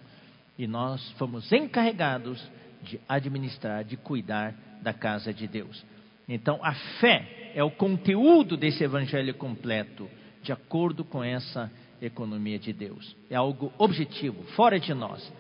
E 0.59 0.67
nós 0.67 1.11
fomos 1.13 1.51
encarregados 1.53 2.43
de 2.83 3.01
administrar, 3.09 3.85
de 3.85 3.97
cuidar 3.97 4.55
da 4.83 4.93
casa 4.93 5.33
de 5.33 5.47
Deus. 5.47 5.85
Então, 6.29 6.59
a 6.63 6.75
fé 7.01 7.53
é 7.55 7.63
o 7.63 7.71
conteúdo 7.71 8.57
desse 8.57 8.83
evangelho 8.83 9.35
completo, 9.35 10.09
de 10.43 10.53
acordo 10.53 11.05
com 11.05 11.23
essa 11.23 11.71
economia 12.01 12.59
de 12.59 12.73
Deus. 12.73 13.17
É 13.31 13.37
algo 13.37 13.73
objetivo, 13.79 14.43
fora 14.55 14.79
de 14.79 14.93
nós. 14.93 15.33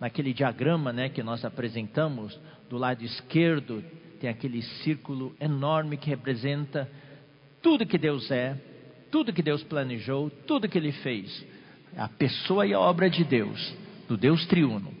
Naquele 0.00 0.32
diagrama 0.32 0.92
né, 0.92 1.08
que 1.08 1.22
nós 1.22 1.44
apresentamos, 1.44 2.38
do 2.68 2.76
lado 2.76 3.04
esquerdo 3.04 3.84
tem 4.20 4.30
aquele 4.30 4.62
círculo 4.62 5.34
enorme 5.40 5.96
que 5.96 6.08
representa 6.08 6.90
tudo 7.62 7.86
que 7.86 7.98
Deus 7.98 8.30
é, 8.30 8.56
tudo 9.14 9.32
que 9.32 9.42
Deus 9.42 9.62
planejou, 9.62 10.28
tudo 10.28 10.68
que 10.68 10.76
Ele 10.76 10.90
fez. 10.90 11.46
A 11.96 12.08
pessoa 12.08 12.66
e 12.66 12.74
a 12.74 12.80
obra 12.80 13.08
de 13.08 13.22
Deus, 13.22 13.72
do 14.08 14.16
Deus 14.16 14.44
triuno. 14.46 14.92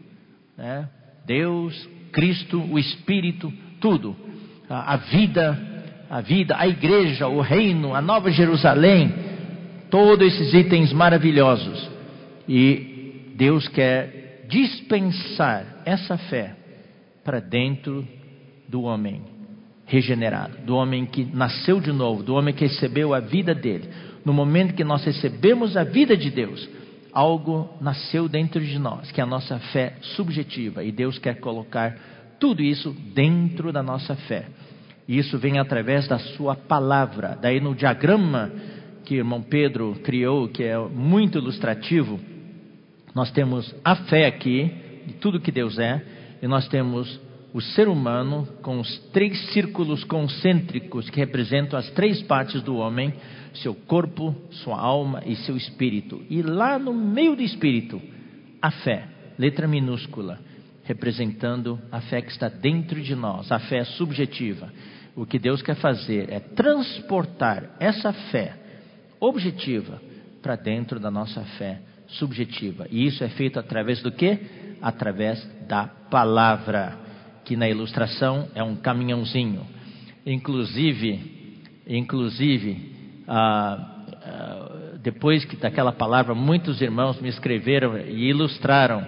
Né? 0.56 0.88
Deus, 1.26 1.88
Cristo, 2.12 2.62
o 2.62 2.78
Espírito, 2.78 3.52
tudo 3.80 4.14
a, 4.70 4.96
vida, 4.98 5.58
a 6.08 6.20
vida, 6.20 6.54
a 6.56 6.68
igreja, 6.68 7.26
o 7.26 7.40
reino, 7.40 7.92
a 7.92 8.00
nova 8.00 8.30
Jerusalém, 8.30 9.12
todos 9.90 10.32
esses 10.32 10.54
itens 10.54 10.92
maravilhosos. 10.92 11.90
E 12.48 13.32
Deus 13.34 13.66
quer 13.66 14.46
dispensar 14.48 15.82
essa 15.84 16.16
fé 16.16 16.54
para 17.24 17.40
dentro 17.40 18.06
do 18.68 18.82
homem 18.82 19.33
regenerado, 19.86 20.58
do 20.64 20.74
homem 20.76 21.04
que 21.06 21.24
nasceu 21.24 21.80
de 21.80 21.92
novo, 21.92 22.22
do 22.22 22.34
homem 22.34 22.54
que 22.54 22.64
recebeu 22.64 23.14
a 23.14 23.20
vida 23.20 23.54
dele. 23.54 23.88
No 24.24 24.32
momento 24.32 24.74
que 24.74 24.84
nós 24.84 25.04
recebemos 25.04 25.76
a 25.76 25.84
vida 25.84 26.16
de 26.16 26.30
Deus, 26.30 26.68
algo 27.12 27.68
nasceu 27.80 28.28
dentro 28.28 28.60
de 28.60 28.78
nós, 28.78 29.10
que 29.12 29.20
é 29.20 29.24
a 29.24 29.26
nossa 29.26 29.58
fé 29.58 29.94
subjetiva, 30.00 30.82
e 30.82 30.90
Deus 30.90 31.18
quer 31.18 31.38
colocar 31.38 31.96
tudo 32.40 32.62
isso 32.62 32.94
dentro 33.14 33.72
da 33.72 33.82
nossa 33.82 34.16
fé. 34.16 34.46
E 35.06 35.18
isso 35.18 35.38
vem 35.38 35.58
através 35.58 36.08
da 36.08 36.18
sua 36.18 36.56
palavra. 36.56 37.38
Daí 37.40 37.60
no 37.60 37.74
diagrama 37.74 38.50
que 39.04 39.14
o 39.14 39.18
irmão 39.18 39.42
Pedro 39.42 39.94
criou, 40.02 40.48
que 40.48 40.64
é 40.64 40.78
muito 40.78 41.38
ilustrativo, 41.38 42.18
nós 43.14 43.30
temos 43.30 43.74
a 43.84 43.94
fé 43.94 44.26
aqui, 44.26 44.72
de 45.06 45.12
tudo 45.14 45.40
que 45.40 45.52
Deus 45.52 45.78
é, 45.78 46.02
e 46.42 46.48
nós 46.48 46.66
temos 46.68 47.20
o 47.54 47.60
ser 47.60 47.86
humano 47.86 48.48
com 48.62 48.80
os 48.80 48.98
três 49.12 49.38
círculos 49.52 50.02
concêntricos 50.02 51.08
que 51.08 51.20
representam 51.20 51.78
as 51.78 51.88
três 51.90 52.20
partes 52.22 52.60
do 52.60 52.74
homem: 52.74 53.14
seu 53.54 53.72
corpo, 53.72 54.34
sua 54.50 54.76
alma 54.76 55.22
e 55.24 55.36
seu 55.36 55.56
espírito. 55.56 56.20
E 56.28 56.42
lá 56.42 56.80
no 56.80 56.92
meio 56.92 57.36
do 57.36 57.42
espírito, 57.42 58.02
a 58.60 58.72
fé, 58.72 59.06
letra 59.38 59.68
minúscula, 59.68 60.40
representando 60.82 61.80
a 61.92 62.00
fé 62.00 62.20
que 62.20 62.32
está 62.32 62.48
dentro 62.48 63.00
de 63.00 63.14
nós, 63.14 63.50
a 63.52 63.60
fé 63.60 63.84
subjetiva. 63.84 64.72
O 65.14 65.24
que 65.24 65.38
Deus 65.38 65.62
quer 65.62 65.76
fazer 65.76 66.32
é 66.32 66.40
transportar 66.40 67.76
essa 67.78 68.12
fé 68.12 68.56
objetiva 69.20 70.02
para 70.42 70.56
dentro 70.56 70.98
da 70.98 71.08
nossa 71.08 71.42
fé 71.56 71.78
subjetiva. 72.08 72.88
E 72.90 73.06
isso 73.06 73.22
é 73.22 73.28
feito 73.28 73.60
através 73.60 74.02
do 74.02 74.10
que? 74.10 74.40
Através 74.82 75.40
da 75.68 75.86
palavra 75.86 77.03
que 77.44 77.56
na 77.56 77.68
ilustração 77.68 78.48
é 78.54 78.62
um 78.62 78.76
caminhãozinho. 78.76 79.66
Inclusive, 80.26 81.20
inclusive, 81.86 82.92
ah, 83.28 84.04
ah, 84.24 84.70
depois 85.02 85.44
que 85.44 85.56
daquela 85.56 85.92
palavra, 85.92 86.34
muitos 86.34 86.80
irmãos 86.80 87.20
me 87.20 87.28
escreveram 87.28 87.98
e 87.98 88.30
ilustraram. 88.30 89.04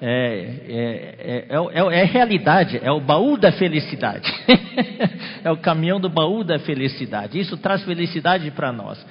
É, 0.00 0.66
é, 0.68 1.46
é, 1.48 1.92
é, 1.94 2.00
é 2.00 2.04
realidade, 2.04 2.78
é 2.82 2.90
o 2.90 3.00
baú 3.00 3.38
da 3.38 3.52
felicidade. 3.52 4.30
é 5.42 5.50
o 5.50 5.56
caminhão 5.56 6.00
do 6.00 6.10
baú 6.10 6.42
da 6.42 6.58
felicidade. 6.58 7.38
Isso 7.38 7.56
traz 7.56 7.84
felicidade 7.84 8.50
para 8.50 8.72
nós. 8.72 9.04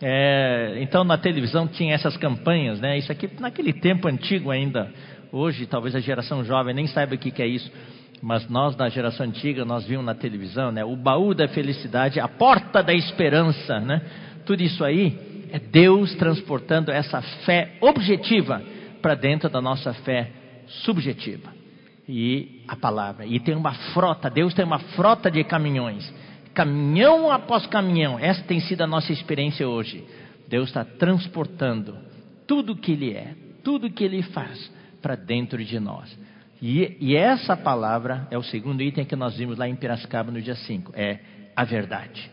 É, 0.00 0.78
então 0.80 1.02
na 1.04 1.18
televisão 1.18 1.66
tinha 1.66 1.94
essas 1.94 2.16
campanhas, 2.16 2.80
né? 2.80 2.96
Isso 2.96 3.10
aqui 3.10 3.28
naquele 3.40 3.72
tempo 3.72 4.08
antigo 4.08 4.50
ainda. 4.50 4.90
Hoje 5.32 5.66
talvez 5.66 5.94
a 5.94 6.00
geração 6.00 6.44
jovem 6.44 6.72
nem 6.72 6.86
saiba 6.86 7.14
o 7.14 7.18
que, 7.18 7.30
que 7.30 7.42
é 7.42 7.46
isso 7.46 7.70
mas 8.22 8.48
nós 8.48 8.74
da 8.74 8.88
geração 8.88 9.26
antiga 9.26 9.64
nós 9.64 9.86
vimos 9.86 10.04
na 10.04 10.14
televisão, 10.14 10.72
né? 10.72 10.84
O 10.84 10.96
baú 10.96 11.34
da 11.34 11.48
felicidade, 11.48 12.20
a 12.20 12.28
porta 12.28 12.82
da 12.82 12.92
esperança, 12.92 13.78
né? 13.80 14.02
Tudo 14.44 14.62
isso 14.62 14.84
aí 14.84 15.46
é 15.52 15.58
Deus 15.58 16.14
transportando 16.14 16.90
essa 16.90 17.20
fé 17.44 17.76
objetiva 17.80 18.62
para 19.00 19.14
dentro 19.14 19.48
da 19.48 19.60
nossa 19.60 19.92
fé 19.94 20.30
subjetiva. 20.66 21.56
E 22.08 22.62
a 22.66 22.74
palavra. 22.74 23.26
E 23.26 23.38
tem 23.38 23.54
uma 23.54 23.74
frota, 23.92 24.30
Deus 24.30 24.54
tem 24.54 24.64
uma 24.64 24.78
frota 24.78 25.30
de 25.30 25.44
caminhões. 25.44 26.10
Caminhão 26.54 27.30
após 27.30 27.66
caminhão. 27.66 28.18
Essa 28.18 28.42
tem 28.44 28.60
sido 28.60 28.82
a 28.82 28.86
nossa 28.86 29.12
experiência 29.12 29.68
hoje. 29.68 30.04
Deus 30.48 30.68
está 30.68 30.84
transportando 30.84 31.98
tudo 32.46 32.74
que 32.74 32.92
Ele 32.92 33.12
é, 33.12 33.34
tudo 33.62 33.90
que 33.90 34.02
Ele 34.02 34.22
faz 34.22 34.72
para 35.02 35.14
dentro 35.14 35.62
de 35.62 35.78
nós. 35.78 36.18
E, 36.60 36.96
e, 37.00 37.16
essa 37.16 37.56
palavra 37.56 38.26
é 38.30 38.36
o 38.36 38.42
segundo 38.42 38.82
item 38.82 39.04
que 39.04 39.14
nós 39.14 39.36
vimos 39.36 39.56
lá 39.56 39.68
em 39.68 39.76
Piracicaba 39.76 40.32
no 40.32 40.42
dia 40.42 40.56
5. 40.56 40.92
É 40.94 41.18
a 41.54 41.64
verdade. 41.64 42.30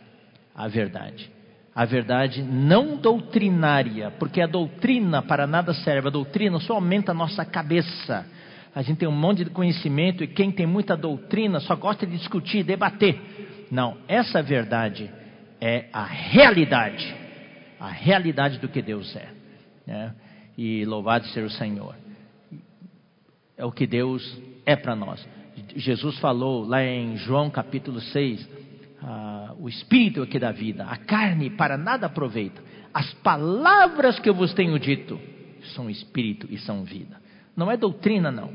A 0.55 0.67
verdade. 0.67 1.29
A 1.75 1.86
verdade 1.86 2.41
não 2.41 2.98
doutrinária, 2.98 4.12
porque 4.17 4.41
a 4.41 4.48
doutrina 4.48 5.22
para 5.22 5.46
nada 5.46 5.74
serve. 5.74 6.08
A 6.08 6.12
doutrina 6.12 6.60
só 6.60 6.75
aumenta 6.75 7.12
a 7.12 7.15
nossa 7.15 7.46
cabeça. 7.46 8.25
A 8.74 8.82
gente 8.82 8.98
tem 8.98 9.08
um 9.08 9.12
monte 9.12 9.44
de 9.44 9.51
conhecimento 9.51 10.24
e 10.24 10.27
quem 10.27 10.51
tem 10.51 10.65
muita 10.65 10.98
doutrina 10.98 11.60
só 11.60 11.75
gosta 11.75 12.05
de 12.05 12.17
discutir, 12.17 12.63
debater. 12.63 13.67
Não, 13.70 13.98
essa 14.08 14.41
verdade 14.41 15.12
é 15.62 15.86
a 15.94 16.03
realidade. 16.03 17.15
A 17.79 17.89
realidade 17.89 18.58
do 18.58 18.67
que 18.67 18.82
Deus 18.82 19.15
é. 19.15 19.27
Né? 19.86 20.13
E 20.58 20.84
louvado 20.86 21.27
seja 21.27 21.46
o 21.46 21.51
Senhor 21.51 22.04
é 23.57 23.65
o 23.65 23.71
que 23.71 23.88
Deus 23.88 24.39
é 24.65 24.75
para 24.75 24.95
nós. 24.95 25.25
Jesus 25.75 26.17
falou 26.19 26.65
lá 26.65 26.83
em 26.83 27.17
João 27.17 27.50
capítulo 27.50 28.01
6: 28.01 28.48
ah, 29.01 29.53
o 29.59 29.70
espírito 29.70 30.24
é 30.24 30.25
que 30.25 30.39
dá 30.39 30.51
vida, 30.51 30.85
a 30.85 30.98
carne 30.98 31.50
para 31.50 31.77
nada 31.77 32.07
aproveita. 32.07 32.61
As 32.94 33.13
palavras 33.15 34.20
que 34.20 34.29
eu 34.29 34.33
vos 34.33 34.53
tenho 34.53 34.77
dito 34.79 35.20
são 35.74 35.89
espírito 35.89 36.48
e 36.50 36.57
são 36.59 36.83
vida. 36.83 37.18
Não 37.55 37.72
é 37.72 37.77
doutrina, 37.77 38.31
não. 38.31 38.51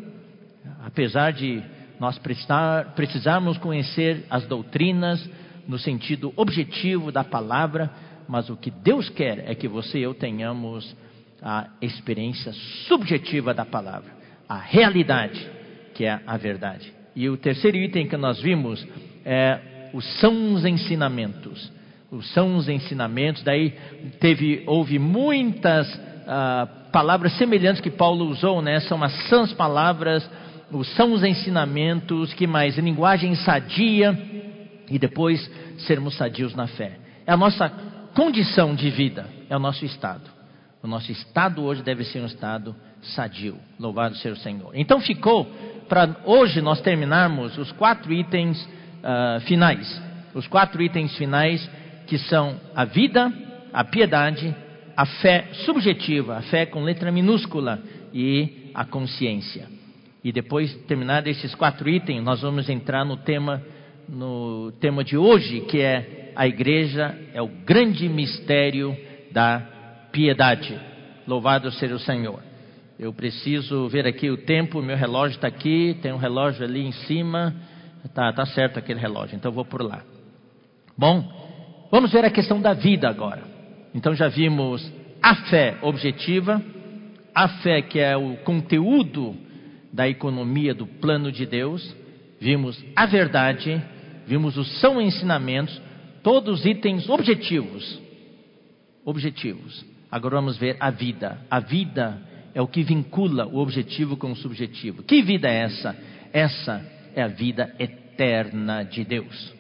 Apesar 0.84 1.32
de 1.32 1.62
nós 1.98 2.18
precisar, 2.18 2.94
precisarmos 2.94 3.58
conhecer 3.58 4.24
as 4.30 4.46
doutrinas 4.46 5.28
no 5.66 5.78
sentido 5.78 6.32
objetivo 6.36 7.12
da 7.12 7.22
palavra, 7.22 7.90
mas 8.28 8.48
o 8.48 8.56
que 8.56 8.70
Deus 8.70 9.08
quer 9.10 9.50
é 9.50 9.54
que 9.54 9.68
você 9.68 9.98
e 9.98 10.02
eu 10.02 10.14
tenhamos 10.14 10.96
a 11.42 11.68
experiência 11.80 12.52
subjetiva 12.86 13.52
da 13.52 13.64
palavra 13.64 14.19
a 14.50 14.56
realidade, 14.56 15.48
que 15.94 16.04
é 16.04 16.18
a 16.26 16.36
verdade. 16.36 16.92
E 17.14 17.28
o 17.28 17.36
terceiro 17.36 17.76
item 17.76 18.08
que 18.08 18.16
nós 18.16 18.42
vimos 18.42 18.84
é 19.24 19.90
os 19.94 20.04
sãos 20.18 20.64
ensinamentos. 20.64 21.70
Os 22.10 22.28
sãos 22.32 22.68
ensinamentos, 22.68 23.44
daí 23.44 23.70
teve, 24.18 24.64
houve 24.66 24.98
muitas 24.98 25.86
ah, 26.26 26.66
palavras 26.90 27.32
semelhantes 27.34 27.80
que 27.80 27.92
Paulo 27.92 28.24
usou, 28.24 28.60
né? 28.60 28.80
São 28.80 29.00
as 29.04 29.12
sãs 29.28 29.52
palavras, 29.52 30.28
os 30.72 30.88
sãos 30.96 31.22
ensinamentos, 31.22 32.34
que 32.34 32.48
mais? 32.48 32.76
Linguagem 32.76 33.36
sadia 33.36 34.18
e 34.90 34.98
depois 34.98 35.48
sermos 35.86 36.16
sadios 36.16 36.56
na 36.56 36.66
fé. 36.66 36.98
É 37.24 37.32
a 37.32 37.36
nossa 37.36 37.68
condição 38.16 38.74
de 38.74 38.90
vida, 38.90 39.28
é 39.48 39.56
o 39.56 39.60
nosso 39.60 39.84
estado. 39.84 40.28
O 40.82 40.88
nosso 40.88 41.12
estado 41.12 41.62
hoje 41.62 41.84
deve 41.84 42.02
ser 42.02 42.20
um 42.20 42.26
estado 42.26 42.74
sadio. 43.02 43.56
Louvado 43.78 44.16
seja 44.16 44.34
o 44.34 44.38
Senhor. 44.38 44.72
Então 44.74 45.00
ficou 45.00 45.44
para 45.88 46.16
hoje 46.24 46.60
nós 46.60 46.80
terminarmos 46.80 47.58
os 47.58 47.72
quatro 47.72 48.12
itens 48.12 48.62
uh, 48.64 49.40
finais. 49.40 50.00
Os 50.34 50.46
quatro 50.46 50.80
itens 50.82 51.16
finais 51.16 51.68
que 52.06 52.18
são 52.18 52.56
a 52.74 52.84
vida, 52.84 53.32
a 53.72 53.84
piedade, 53.84 54.54
a 54.96 55.06
fé 55.06 55.48
subjetiva, 55.64 56.36
a 56.36 56.42
fé 56.42 56.66
com 56.66 56.82
letra 56.82 57.10
minúscula 57.10 57.80
e 58.12 58.70
a 58.74 58.84
consciência. 58.84 59.66
E 60.22 60.30
depois 60.30 60.74
terminar 60.86 61.26
esses 61.26 61.54
quatro 61.54 61.88
itens, 61.88 62.22
nós 62.22 62.42
vamos 62.42 62.68
entrar 62.68 63.04
no 63.04 63.16
tema 63.16 63.62
no 64.08 64.72
tema 64.80 65.04
de 65.04 65.16
hoje, 65.16 65.60
que 65.60 65.80
é 65.80 66.32
a 66.34 66.46
igreja 66.46 67.16
é 67.32 67.40
o 67.40 67.48
grande 67.48 68.08
mistério 68.08 68.96
da 69.30 69.60
piedade. 70.10 70.78
Louvado 71.26 71.70
seja 71.70 71.94
o 71.94 71.98
Senhor. 71.98 72.49
Eu 73.02 73.14
preciso 73.14 73.88
ver 73.88 74.06
aqui 74.06 74.28
o 74.28 74.36
tempo, 74.36 74.82
meu 74.82 74.94
relógio 74.94 75.36
está 75.36 75.48
aqui, 75.48 75.96
tem 76.02 76.12
um 76.12 76.18
relógio 76.18 76.62
ali 76.62 76.82
em 76.82 76.92
cima. 76.92 77.56
Tá, 78.12 78.30
tá 78.30 78.44
certo 78.44 78.78
aquele 78.78 79.00
relógio, 79.00 79.36
então 79.36 79.50
eu 79.50 79.54
vou 79.54 79.64
por 79.64 79.80
lá. 79.80 80.02
Bom, 80.98 81.26
vamos 81.90 82.12
ver 82.12 82.26
a 82.26 82.30
questão 82.30 82.60
da 82.60 82.74
vida 82.74 83.08
agora. 83.08 83.42
Então 83.94 84.14
já 84.14 84.28
vimos 84.28 84.86
a 85.22 85.34
fé 85.34 85.78
objetiva, 85.80 86.62
a 87.34 87.48
fé 87.48 87.80
que 87.80 87.98
é 87.98 88.14
o 88.18 88.36
conteúdo 88.44 89.34
da 89.90 90.06
economia 90.06 90.74
do 90.74 90.86
plano 90.86 91.32
de 91.32 91.46
Deus, 91.46 91.96
vimos 92.38 92.84
a 92.94 93.06
verdade, 93.06 93.82
vimos 94.26 94.58
os 94.58 94.78
são 94.78 95.00
ensinamentos, 95.00 95.80
todos 96.22 96.66
itens 96.66 97.08
objetivos. 97.08 97.98
Objetivos. 99.06 99.86
Agora 100.10 100.36
vamos 100.36 100.58
ver 100.58 100.76
a 100.78 100.90
vida. 100.90 101.38
A 101.50 101.60
vida 101.60 102.28
é 102.54 102.60
o 102.60 102.66
que 102.66 102.82
vincula 102.82 103.46
o 103.46 103.58
objetivo 103.58 104.16
com 104.16 104.32
o 104.32 104.36
subjetivo. 104.36 105.02
Que 105.02 105.22
vida 105.22 105.48
é 105.48 105.62
essa? 105.62 105.96
Essa 106.32 106.84
é 107.14 107.22
a 107.22 107.28
vida 107.28 107.74
eterna 107.78 108.82
de 108.82 109.04
Deus. 109.04 109.54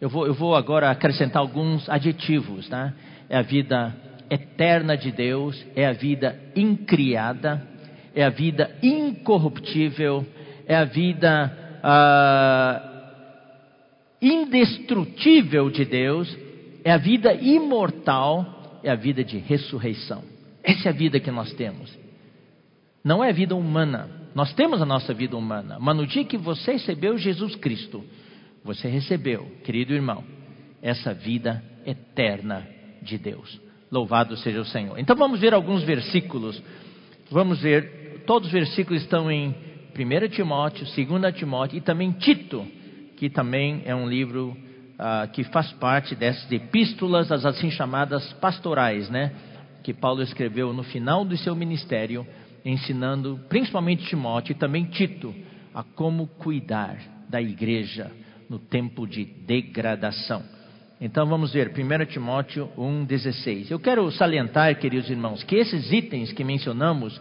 Eu 0.00 0.08
vou, 0.08 0.26
eu 0.26 0.34
vou 0.34 0.54
agora 0.54 0.90
acrescentar 0.90 1.40
alguns 1.40 1.88
adjetivos, 1.88 2.68
tá? 2.68 2.92
É 3.28 3.36
a 3.36 3.42
vida 3.42 3.94
eterna 4.30 4.96
de 4.96 5.12
Deus, 5.12 5.64
é 5.76 5.86
a 5.86 5.92
vida 5.92 6.38
incriada, 6.56 7.66
é 8.14 8.24
a 8.24 8.30
vida 8.30 8.76
incorruptível, 8.82 10.26
é 10.66 10.76
a 10.76 10.84
vida 10.84 11.80
ah, 11.82 12.90
indestrutível 14.20 15.70
de 15.70 15.84
Deus, 15.84 16.36
é 16.84 16.92
a 16.92 16.98
vida 16.98 17.34
imortal, 17.34 18.80
é 18.82 18.90
a 18.90 18.94
vida 18.94 19.22
de 19.22 19.38
ressurreição. 19.38 20.22
Essa 20.62 20.88
é 20.88 20.92
a 20.92 20.94
vida 20.94 21.20
que 21.20 21.30
nós 21.30 21.52
temos 21.54 22.03
não 23.04 23.22
é 23.22 23.32
vida 23.32 23.54
humana. 23.54 24.08
Nós 24.34 24.52
temos 24.54 24.80
a 24.80 24.86
nossa 24.86 25.12
vida 25.12 25.36
humana, 25.36 25.76
mas 25.78 25.96
no 25.96 26.06
dia 26.06 26.24
que 26.24 26.38
você 26.38 26.72
recebeu 26.72 27.18
Jesus 27.18 27.54
Cristo, 27.56 28.02
você 28.64 28.88
recebeu, 28.88 29.46
querido 29.62 29.92
irmão, 29.92 30.24
essa 30.82 31.12
vida 31.12 31.62
eterna 31.86 32.66
de 33.02 33.18
Deus. 33.18 33.60
Louvado 33.92 34.36
seja 34.38 34.60
o 34.60 34.64
Senhor. 34.64 34.98
Então 34.98 35.14
vamos 35.14 35.38
ver 35.38 35.52
alguns 35.54 35.82
versículos. 35.82 36.60
Vamos 37.30 37.60
ver, 37.60 38.22
todos 38.26 38.48
os 38.48 38.52
versículos 38.52 39.02
estão 39.02 39.30
em 39.30 39.54
1 39.94 40.28
Timóteo, 40.30 40.84
2 40.84 41.34
Timóteo 41.36 41.76
e 41.76 41.80
também 41.80 42.10
Tito, 42.12 42.66
que 43.16 43.30
também 43.30 43.82
é 43.84 43.94
um 43.94 44.08
livro 44.08 44.56
ah, 44.98 45.28
que 45.32 45.44
faz 45.44 45.70
parte 45.72 46.16
dessas 46.16 46.50
epístolas, 46.50 47.30
as 47.30 47.44
assim 47.44 47.70
chamadas 47.70 48.32
pastorais, 48.34 49.08
né? 49.10 49.32
Que 49.82 49.92
Paulo 49.92 50.22
escreveu 50.22 50.72
no 50.72 50.82
final 50.82 51.24
do 51.24 51.36
seu 51.36 51.54
ministério, 51.54 52.26
ensinando 52.64 53.38
principalmente 53.48 54.06
Timóteo 54.06 54.52
e 54.52 54.58
também 54.58 54.84
Tito 54.84 55.34
a 55.74 55.82
como 55.82 56.26
cuidar 56.26 56.96
da 57.28 57.40
igreja 57.40 58.10
no 58.48 58.58
tempo 58.58 59.06
de 59.06 59.24
degradação. 59.24 60.42
Então 61.00 61.26
vamos 61.26 61.52
ver, 61.52 61.70
1 61.70 62.06
Timóteo 62.06 62.70
1,16. 62.78 63.70
Eu 63.70 63.80
quero 63.80 64.10
salientar, 64.12 64.74
queridos 64.78 65.10
irmãos, 65.10 65.42
que 65.42 65.56
esses 65.56 65.92
itens 65.92 66.32
que 66.32 66.44
mencionamos 66.44 67.20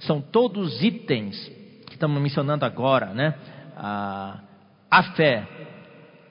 são 0.00 0.20
todos 0.20 0.82
itens 0.82 1.50
que 1.86 1.94
estamos 1.94 2.20
mencionando 2.20 2.64
agora, 2.64 3.06
né? 3.14 3.34
A, 3.76 4.40
a 4.90 5.02
fé, 5.14 5.48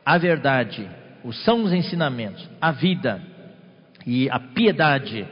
a 0.06 0.17
verdade, 0.17 0.88
os 1.23 1.43
são 1.43 1.63
os 1.63 1.73
ensinamentos, 1.73 2.47
a 2.62 2.71
vida 2.71 3.21
e 4.06 4.30
a 4.30 4.39
piedade 4.39 5.26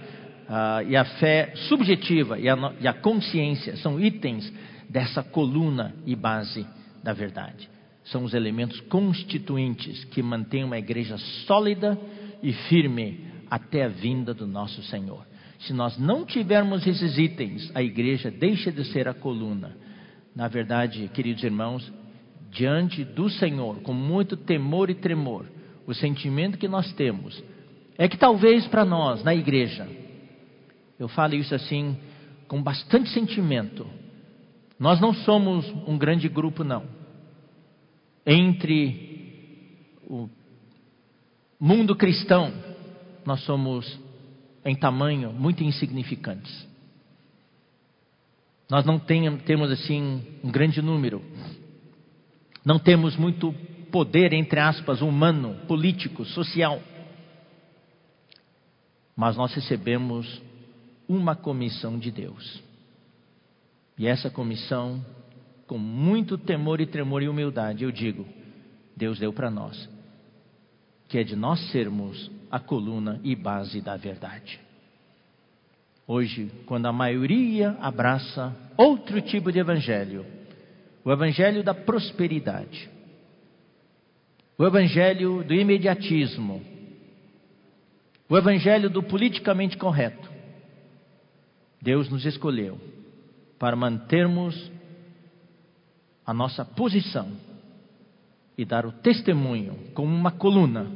a, 0.52 0.84
e 0.84 0.98
a 0.98 1.06
fé 1.06 1.54
subjetiva 1.70 2.38
e 2.38 2.50
a, 2.50 2.74
e 2.82 2.86
a 2.86 2.94
consciência 2.94 3.78
são 3.78 3.98
itens 3.98 4.52
dessa 4.90 5.24
coluna 5.24 5.96
e 6.06 6.14
base 6.14 6.68
da 7.02 7.14
verdade. 7.14 7.70
São 8.04 8.26
os 8.26 8.34
elementos 8.34 8.82
constituintes 8.82 10.04
que 10.06 10.22
mantêm 10.22 10.66
uma 10.66 10.78
igreja 10.78 11.18
sólida 11.48 11.98
e 12.44 12.52
firme 12.52 13.26
até 13.50 13.86
a 13.86 13.88
vinda 13.88 14.34
do 14.34 14.46
nosso 14.46 14.84
Senhor. 14.84 15.26
Se 15.60 15.72
nós 15.72 15.98
não 15.98 16.26
tivermos 16.26 16.86
esses 16.86 17.18
itens, 17.18 17.72
a 17.74 17.82
igreja 17.82 18.30
deixa 18.30 18.72
de 18.72 18.84
ser 18.86 19.08
a 19.08 19.14
coluna. 19.14 19.78
Na 20.36 20.50
verdade, 20.50 21.10
queridos 21.14 21.44
irmãos, 21.44 21.90
diante 22.50 23.06
do 23.06 23.30
Senhor, 23.30 23.82
com 23.82 23.94
muito 23.94 24.36
temor 24.36 24.90
e 24.90 24.96
tremor, 24.96 25.46
o 25.88 25.94
sentimento 25.94 26.58
que 26.58 26.68
nós 26.68 26.92
temos 26.94 27.42
é 27.98 28.10
que 28.10 28.18
talvez 28.18 28.68
para 28.68 28.84
nós, 28.84 29.24
na 29.24 29.36
igreja, 29.36 29.88
eu 31.02 31.08
falo 31.08 31.34
isso 31.34 31.56
assim 31.56 31.98
com 32.48 32.62
bastante 32.62 33.10
sentimento, 33.10 33.88
nós 34.78 35.02
não 35.02 35.14
somos 35.14 35.66
um 35.88 35.98
grande 35.98 36.30
grupo, 36.30 36.64
não. 36.64 36.86
Entre 38.24 39.90
o 40.08 40.30
mundo 41.60 41.96
cristão, 41.96 42.54
nós 43.26 43.42
somos, 43.46 44.00
em 44.64 44.76
tamanho, 44.76 45.34
muito 45.34 45.64
insignificantes. 45.64 46.68
Nós 48.70 48.86
não 48.86 49.00
temos, 49.00 49.72
assim, 49.72 50.22
um 50.44 50.52
grande 50.52 50.84
número. 50.84 51.24
Não 52.64 52.78
temos 52.78 53.16
muito 53.18 53.52
poder, 53.92 54.34
entre 54.34 54.60
aspas, 54.60 55.02
humano, 55.02 55.56
político, 55.68 56.26
social. 56.26 56.80
Mas 59.16 59.36
nós 59.36 59.52
recebemos 59.54 60.51
uma 61.12 61.36
comissão 61.36 62.00
de 62.00 62.10
Deus. 62.10 62.64
E 63.98 64.08
essa 64.08 64.30
comissão, 64.30 65.06
com 65.68 65.78
muito 65.78 66.38
temor 66.38 66.80
e 66.80 66.86
tremor 66.86 67.22
e 67.22 67.28
humildade, 67.28 67.84
eu 67.84 67.92
digo: 67.92 68.26
Deus 68.96 69.20
deu 69.20 69.34
para 69.34 69.52
nós, 69.52 69.90
que 71.10 71.18
é 71.18 71.24
de 71.24 71.36
nós 71.36 71.60
sermos 71.72 72.32
a 72.50 72.60
coluna 72.60 73.20
e 73.24 73.36
base 73.36 73.82
da 73.82 73.98
verdade. 73.98 74.60
Hoje, 76.08 76.50
quando 76.66 76.86
a 76.86 76.94
maioria 76.94 77.78
abraça 77.82 78.56
outro 78.78 79.22
tipo 79.22 79.52
de 79.52 79.60
evangelho, 79.60 80.26
o 81.04 81.12
evangelho 81.12 81.62
da 81.62 81.74
prosperidade, 81.74 82.90
o 84.58 84.66
evangelho 84.66 85.44
do 85.44 85.54
imediatismo, 85.54 86.62
o 88.30 88.38
evangelho 88.38 88.90
do 88.90 89.04
politicamente 89.04 89.78
correto, 89.78 90.31
Deus 91.82 92.10
nos 92.10 92.26
escolheu 92.26 92.80
para 93.58 93.76
mantermos 93.76 94.72
a 96.26 96.34
nossa 96.34 96.64
posição 96.64 97.32
e 98.58 98.64
dar 98.64 98.86
o 98.86 98.92
testemunho 98.92 99.92
como 99.94 100.14
uma 100.14 100.32
coluna 100.32 100.92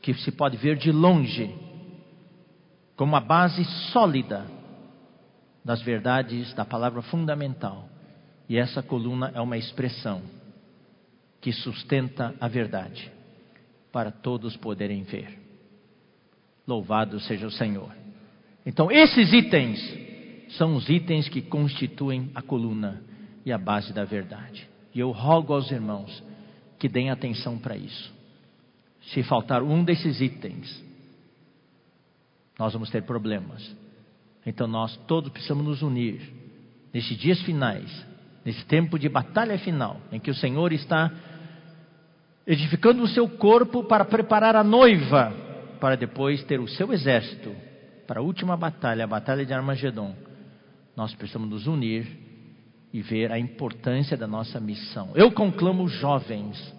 que 0.00 0.14
se 0.14 0.32
pode 0.32 0.56
ver 0.56 0.76
de 0.76 0.90
longe, 0.90 1.54
como 2.96 3.12
uma 3.12 3.20
base 3.20 3.64
sólida 3.92 4.46
das 5.64 5.82
verdades 5.82 6.52
da 6.54 6.64
palavra 6.64 7.02
fundamental. 7.02 7.88
E 8.48 8.58
essa 8.58 8.82
coluna 8.82 9.32
é 9.34 9.40
uma 9.40 9.56
expressão 9.56 10.22
que 11.40 11.52
sustenta 11.52 12.34
a 12.40 12.48
verdade 12.48 13.10
para 13.90 14.10
todos 14.10 14.56
poderem 14.56 15.02
ver. 15.02 15.38
Louvado 16.66 17.18
seja 17.20 17.46
o 17.46 17.50
Senhor. 17.50 18.03
Então, 18.66 18.90
esses 18.90 19.32
itens 19.32 19.78
são 20.56 20.74
os 20.74 20.88
itens 20.88 21.28
que 21.28 21.42
constituem 21.42 22.30
a 22.34 22.40
coluna 22.40 23.02
e 23.44 23.52
a 23.52 23.58
base 23.58 23.92
da 23.92 24.04
verdade. 24.04 24.66
E 24.94 25.00
eu 25.00 25.10
rogo 25.10 25.52
aos 25.52 25.70
irmãos 25.70 26.22
que 26.78 26.88
deem 26.88 27.10
atenção 27.10 27.58
para 27.58 27.76
isso. 27.76 28.12
Se 29.08 29.22
faltar 29.22 29.62
um 29.62 29.84
desses 29.84 30.20
itens, 30.20 30.82
nós 32.58 32.72
vamos 32.72 32.90
ter 32.90 33.02
problemas. 33.02 33.74
Então 34.46 34.66
nós 34.66 34.96
todos 35.06 35.30
precisamos 35.30 35.64
nos 35.64 35.82
unir 35.82 36.20
nesses 36.92 37.18
dias 37.18 37.40
finais, 37.42 38.06
nesse 38.44 38.64
tempo 38.64 38.98
de 38.98 39.08
batalha 39.08 39.58
final, 39.58 40.00
em 40.12 40.20
que 40.20 40.30
o 40.30 40.34
Senhor 40.34 40.72
está 40.72 41.10
edificando 42.46 43.02
o 43.02 43.08
seu 43.08 43.28
corpo 43.28 43.84
para 43.84 44.04
preparar 44.04 44.54
a 44.54 44.64
noiva, 44.64 45.32
para 45.80 45.96
depois 45.96 46.42
ter 46.44 46.60
o 46.60 46.68
seu 46.68 46.92
exército 46.92 47.54
para 48.06 48.20
a 48.20 48.22
última 48.22 48.56
batalha, 48.56 49.04
a 49.04 49.08
batalha 49.08 49.44
de 49.44 49.52
Armagedon 49.52 50.14
nós 50.96 51.14
precisamos 51.14 51.48
nos 51.48 51.66
unir 51.66 52.06
e 52.92 53.02
ver 53.02 53.32
a 53.32 53.38
importância 53.38 54.16
da 54.16 54.26
nossa 54.26 54.60
missão. 54.60 55.10
Eu 55.14 55.32
conclamo 55.32 55.88
jovens, 55.88 56.74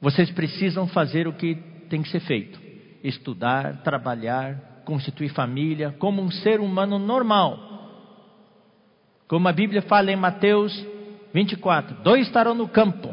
vocês 0.00 0.30
precisam 0.30 0.86
fazer 0.86 1.26
o 1.26 1.32
que 1.32 1.54
tem 1.88 2.02
que 2.02 2.10
ser 2.10 2.20
feito: 2.20 2.60
estudar, 3.02 3.82
trabalhar, 3.82 4.82
constituir 4.84 5.30
família 5.30 5.94
como 5.98 6.20
um 6.20 6.30
ser 6.30 6.60
humano 6.60 6.98
normal. 6.98 7.68
Como 9.26 9.48
a 9.48 9.52
Bíblia 9.52 9.82
fala 9.82 10.12
em 10.12 10.16
Mateus 10.16 10.74
24: 11.32 12.02
dois 12.02 12.26
estarão 12.26 12.54
no 12.54 12.68
campo, 12.68 13.08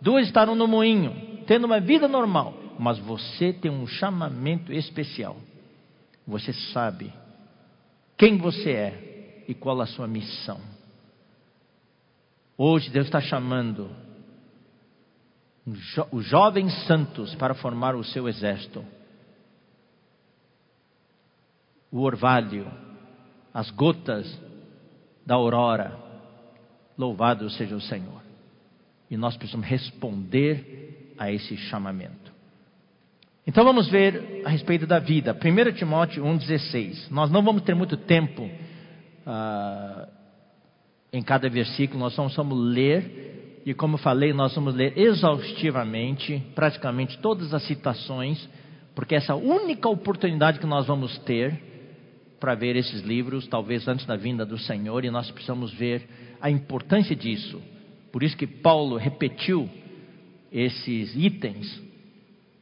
duas 0.00 0.26
estarão 0.26 0.56
no 0.56 0.66
moinho, 0.66 1.44
tendo 1.46 1.66
uma 1.66 1.78
vida 1.78 2.08
normal, 2.08 2.54
mas 2.78 2.98
você 2.98 3.52
tem 3.52 3.70
um 3.70 3.86
chamamento 3.86 4.72
especial. 4.72 5.36
Você 6.28 6.52
sabe 6.74 7.10
quem 8.18 8.36
você 8.36 8.70
é 8.70 9.44
e 9.48 9.54
qual 9.54 9.80
a 9.80 9.86
sua 9.86 10.06
missão. 10.06 10.60
Hoje 12.54 12.90
Deus 12.90 13.06
está 13.06 13.18
chamando 13.18 13.90
os 16.12 16.26
jovens 16.26 16.70
santos 16.86 17.34
para 17.36 17.54
formar 17.54 17.96
o 17.96 18.04
seu 18.04 18.28
exército. 18.28 18.84
O 21.90 22.00
orvalho, 22.00 22.70
as 23.54 23.70
gotas 23.70 24.30
da 25.24 25.34
aurora. 25.34 25.98
Louvado 26.98 27.48
seja 27.48 27.74
o 27.74 27.80
Senhor. 27.80 28.20
E 29.10 29.16
nós 29.16 29.34
precisamos 29.34 29.66
responder 29.66 31.14
a 31.16 31.32
esse 31.32 31.56
chamamento. 31.56 32.27
Então 33.48 33.64
vamos 33.64 33.88
ver 33.88 34.42
a 34.44 34.50
respeito 34.50 34.86
da 34.86 34.98
vida. 34.98 35.34
1 35.34 35.72
Timóteo 35.72 36.22
1,16. 36.22 37.10
Nós 37.10 37.30
não 37.30 37.42
vamos 37.42 37.62
ter 37.62 37.74
muito 37.74 37.96
tempo 37.96 38.42
uh, 38.42 40.06
em 41.10 41.22
cada 41.22 41.48
versículo, 41.48 41.98
nós 41.98 42.14
vamos, 42.14 42.36
vamos 42.36 42.58
ler, 42.58 43.62
e 43.64 43.72
como 43.72 43.96
falei, 43.96 44.34
nós 44.34 44.54
vamos 44.54 44.74
ler 44.74 44.98
exaustivamente, 44.98 46.42
praticamente 46.54 47.16
todas 47.20 47.54
as 47.54 47.62
citações, 47.62 48.46
porque 48.94 49.14
essa 49.14 49.34
única 49.34 49.88
oportunidade 49.88 50.58
que 50.58 50.66
nós 50.66 50.86
vamos 50.86 51.16
ter 51.20 51.58
para 52.38 52.54
ver 52.54 52.76
esses 52.76 53.00
livros, 53.00 53.46
talvez 53.46 53.88
antes 53.88 54.04
da 54.04 54.14
vinda 54.14 54.44
do 54.44 54.58
Senhor, 54.58 55.06
e 55.06 55.10
nós 55.10 55.30
precisamos 55.30 55.72
ver 55.72 56.06
a 56.38 56.50
importância 56.50 57.16
disso. 57.16 57.62
Por 58.12 58.22
isso 58.22 58.36
que 58.36 58.46
Paulo 58.46 58.98
repetiu 58.98 59.70
esses 60.52 61.16
itens 61.16 61.87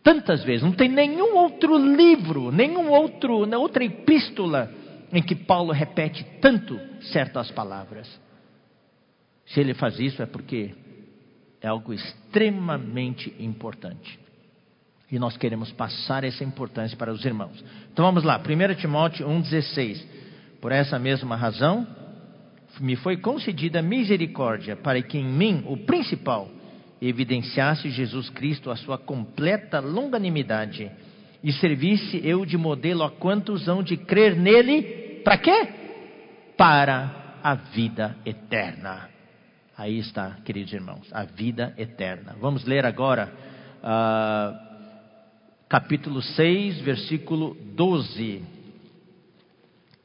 tantas 0.07 0.45
vezes. 0.45 0.63
Não 0.63 0.71
tem 0.71 0.89
nenhum 0.89 1.35
outro 1.35 1.77
livro, 1.77 2.53
nenhum 2.53 2.91
outro, 2.91 3.39
outra 3.59 3.85
epístola 3.85 4.71
em 5.13 5.21
que 5.21 5.35
Paulo 5.35 5.73
repete 5.73 6.25
tanto 6.41 6.79
certas 7.11 7.51
palavras. 7.51 8.09
Se 9.47 9.59
ele 9.59 9.75
faz 9.75 9.99
isso 9.99 10.23
é 10.23 10.27
porque 10.27 10.73
é 11.61 11.67
algo 11.67 11.93
extremamente 11.93 13.35
importante. 13.41 14.17
E 15.11 15.19
nós 15.19 15.37
queremos 15.37 15.73
passar 15.73 16.23
essa 16.23 16.45
importância 16.45 16.97
para 16.97 17.13
os 17.13 17.25
irmãos. 17.25 17.65
Então 17.93 18.05
vamos 18.05 18.23
lá, 18.23 18.39
1 18.41 18.75
Timóteo 18.77 19.27
1,16. 19.27 20.05
Por 20.61 20.71
essa 20.71 21.01
mesma 21.01 21.35
razão, 21.35 21.85
me 22.79 22.95
foi 22.95 23.17
concedida 23.17 23.83
misericórdia 23.83 24.77
para 24.77 25.03
que 25.03 25.19
em 25.19 25.27
mim, 25.27 25.65
o 25.67 25.77
principal, 25.79 26.49
evidenciasse 27.01 27.91
Jesus 27.91 28.31
Cristo 28.31 28.71
a 28.71 28.77
sua 28.77 28.99
completa 28.99 29.81
longanimidade 29.81 30.91
e 31.43 31.53
servisse 31.53 32.21
eu 32.27 32.45
de 32.45 32.57
modelo 32.57 33.05
a 33.05 33.11
quantos 33.11 33.69
hão 33.69 33.83
de 33.83 33.97
crer 33.97 34.37
nele, 34.37 35.21
para 35.23 35.39
quê? 35.39 35.69
Para 36.57 37.39
a 37.43 37.55
vida 37.55 38.17
eterna. 38.25 39.09
Aí 39.77 39.99
está, 39.99 40.39
queridos 40.45 40.73
irmãos, 40.73 41.07
a 41.13 41.25
vida 41.25 41.75
eterna. 41.77 42.35
Vamos 42.41 42.65
ler 42.65 42.87
agora 42.87 43.33
uh, 43.83 44.67
capítulo 45.69 46.23
6, 46.23 46.81
versículo 46.81 47.55
12. 47.75 48.43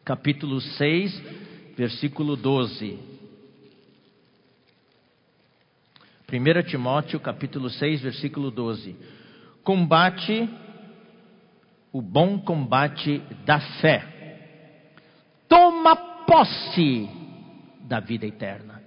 Capítulo 0.03 0.59
6, 0.59 1.23
versículo 1.77 2.35
12. 2.35 3.10
1 6.31 6.63
Timóteo, 6.63 7.19
capítulo 7.19 7.69
6, 7.69 8.01
versículo 8.01 8.49
12. 8.49 8.95
Combate 9.63 10.49
o 11.91 12.01
bom 12.01 12.39
combate 12.39 13.21
da 13.45 13.59
fé. 13.81 14.03
Toma 15.49 15.95
posse 16.25 17.09
da 17.81 17.99
vida 17.99 18.25
eterna. 18.25 18.81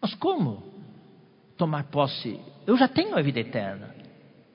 Mas 0.00 0.14
como 0.14 0.62
tomar 1.58 1.84
posse? 1.84 2.40
Eu 2.66 2.76
já 2.78 2.88
tenho 2.88 3.18
a 3.18 3.20
vida 3.20 3.40
eterna. 3.40 3.94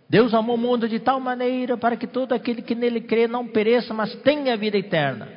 Deus 0.09 0.33
amou 0.33 0.55
o 0.55 0.59
mundo 0.59 0.89
de 0.89 0.99
tal 0.99 1.19
maneira 1.19 1.77
para 1.77 1.95
que 1.95 2.07
todo 2.07 2.33
aquele 2.33 2.63
que 2.63 2.73
nele 2.73 3.01
crê 3.01 3.27
não 3.27 3.47
pereça, 3.47 3.93
mas 3.93 4.13
tenha 4.23 4.53
a 4.53 4.57
vida 4.57 4.77
eterna. 4.77 5.29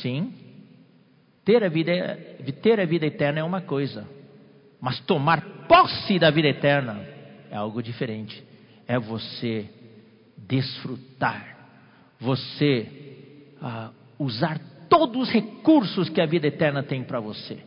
Sim, 0.00 0.32
ter 1.44 1.62
a 1.62 1.68
vida, 1.68 1.92
ter 2.62 2.80
a 2.80 2.86
vida 2.86 3.04
eterna 3.04 3.40
é 3.40 3.44
uma 3.44 3.60
coisa, 3.60 4.08
mas 4.84 5.00
tomar 5.00 5.40
posse 5.66 6.18
da 6.18 6.30
vida 6.30 6.48
eterna 6.48 7.00
é 7.50 7.56
algo 7.56 7.82
diferente. 7.82 8.44
É 8.86 8.98
você 8.98 9.64
desfrutar, 10.36 11.56
você 12.20 12.86
ah, 13.62 13.92
usar 14.18 14.60
todos 14.90 15.22
os 15.22 15.30
recursos 15.30 16.10
que 16.10 16.20
a 16.20 16.26
vida 16.26 16.48
eterna 16.48 16.82
tem 16.82 17.02
para 17.02 17.18
você. 17.18 17.60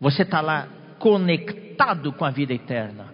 Você 0.00 0.22
está 0.22 0.40
lá 0.40 0.66
conectado 0.98 2.10
com 2.14 2.24
a 2.24 2.30
vida 2.30 2.54
eterna. 2.54 3.12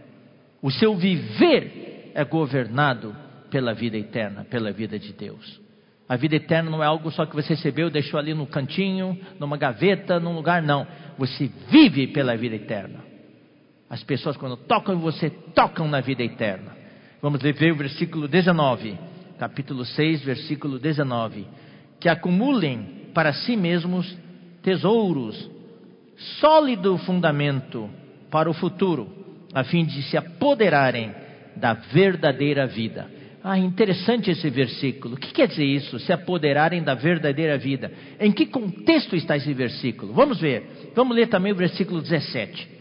O 0.62 0.70
seu 0.70 0.94
viver 0.94 2.12
é 2.14 2.24
governado 2.24 3.12
pela 3.50 3.74
vida 3.74 3.98
eterna, 3.98 4.44
pela 4.44 4.70
vida 4.70 5.00
de 5.00 5.12
Deus. 5.12 5.60
A 6.08 6.14
vida 6.14 6.36
eterna 6.36 6.70
não 6.70 6.80
é 6.80 6.86
algo 6.86 7.10
só 7.10 7.26
que 7.26 7.34
você 7.34 7.54
recebeu, 7.54 7.90
deixou 7.90 8.20
ali 8.20 8.32
no 8.34 8.46
cantinho, 8.46 9.18
numa 9.40 9.56
gaveta, 9.56 10.20
num 10.20 10.32
lugar, 10.32 10.62
não. 10.62 10.86
Você 11.18 11.50
vive 11.68 12.06
pela 12.06 12.36
vida 12.36 12.54
eterna. 12.54 13.15
As 13.88 14.02
pessoas, 14.02 14.36
quando 14.36 14.56
tocam 14.56 14.94
em 14.94 14.98
você, 14.98 15.30
tocam 15.30 15.86
na 15.88 16.00
vida 16.00 16.22
eterna. 16.22 16.76
Vamos 17.22 17.40
ver 17.40 17.72
o 17.72 17.76
versículo 17.76 18.26
19, 18.26 18.98
capítulo 19.38 19.84
6, 19.84 20.22
versículo 20.22 20.78
19. 20.78 21.46
Que 22.00 22.08
acumulem 22.08 23.10
para 23.14 23.32
si 23.32 23.56
mesmos 23.56 24.16
tesouros 24.62 25.50
sólido 26.40 26.96
fundamento 26.98 27.88
para 28.30 28.50
o 28.50 28.54
futuro, 28.54 29.08
a 29.54 29.62
fim 29.64 29.84
de 29.84 30.02
se 30.02 30.16
apoderarem 30.16 31.14
da 31.54 31.74
verdadeira 31.74 32.66
vida. 32.66 33.08
Ah, 33.42 33.56
interessante 33.56 34.30
esse 34.30 34.50
versículo. 34.50 35.14
O 35.14 35.18
que 35.18 35.32
quer 35.32 35.46
dizer 35.46 35.64
isso? 35.64 36.00
Se 36.00 36.12
apoderarem 36.12 36.82
da 36.82 36.94
verdadeira 36.94 37.56
vida. 37.56 37.92
Em 38.18 38.32
que 38.32 38.46
contexto 38.46 39.14
está 39.14 39.36
esse 39.36 39.54
versículo? 39.54 40.12
Vamos 40.12 40.40
ver. 40.40 40.90
Vamos 40.96 41.16
ler 41.16 41.28
também 41.28 41.52
o 41.52 41.56
versículo 41.56 42.02
17. 42.02 42.75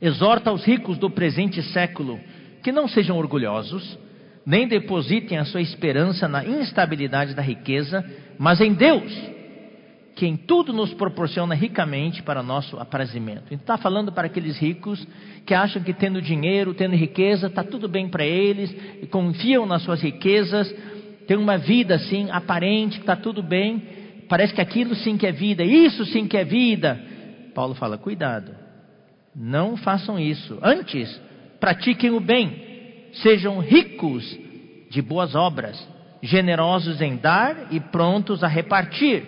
Exorta 0.00 0.52
os 0.52 0.64
ricos 0.64 0.98
do 0.98 1.10
presente 1.10 1.62
século 1.62 2.18
que 2.62 2.72
não 2.72 2.88
sejam 2.88 3.16
orgulhosos, 3.18 3.98
nem 4.44 4.66
depositem 4.66 5.38
a 5.38 5.44
sua 5.44 5.60
esperança 5.60 6.26
na 6.26 6.44
instabilidade 6.44 7.34
da 7.34 7.42
riqueza, 7.42 8.04
mas 8.38 8.60
em 8.60 8.72
Deus 8.72 9.12
que 10.20 10.26
em 10.26 10.36
tudo 10.36 10.70
nos 10.70 10.92
proporciona 10.92 11.54
ricamente 11.54 12.22
para 12.22 12.42
nosso 12.42 12.78
aprazimento. 12.78 13.44
Então 13.46 13.56
está 13.56 13.78
falando 13.78 14.12
para 14.12 14.26
aqueles 14.26 14.58
ricos 14.58 15.06
que 15.46 15.54
acham 15.54 15.82
que 15.82 15.94
tendo 15.94 16.20
dinheiro, 16.20 16.74
tendo 16.74 16.94
riqueza, 16.94 17.46
está 17.46 17.64
tudo 17.64 17.88
bem 17.88 18.06
para 18.06 18.24
eles, 18.24 18.70
e 19.00 19.06
confiam 19.06 19.64
nas 19.64 19.82
suas 19.82 20.02
riquezas, 20.02 20.70
tem 21.26 21.38
uma 21.38 21.56
vida 21.56 21.94
assim 21.94 22.28
aparente, 22.30 22.96
que 22.98 23.02
está 23.02 23.16
tudo 23.16 23.42
bem, 23.42 23.82
parece 24.28 24.52
que 24.52 24.60
aquilo 24.60 24.94
sim 24.94 25.16
que 25.16 25.26
é 25.26 25.32
vida, 25.32 25.64
isso 25.64 26.04
sim 26.04 26.26
que 26.26 26.36
é 26.36 26.44
vida. 26.44 27.00
Paulo 27.54 27.74
fala: 27.74 27.96
cuidado, 27.96 28.52
não 29.34 29.76
façam 29.76 30.18
isso. 30.18 30.58
Antes, 30.62 31.20
pratiquem 31.58 32.10
o 32.10 32.20
bem, 32.20 33.10
sejam 33.14 33.58
ricos 33.60 34.38
de 34.90 35.00
boas 35.00 35.34
obras, 35.34 35.88
generosos 36.22 37.00
em 37.00 37.16
dar 37.16 37.68
e 37.70 37.80
prontos 37.80 38.42
a 38.42 38.48
repartir 38.48 39.24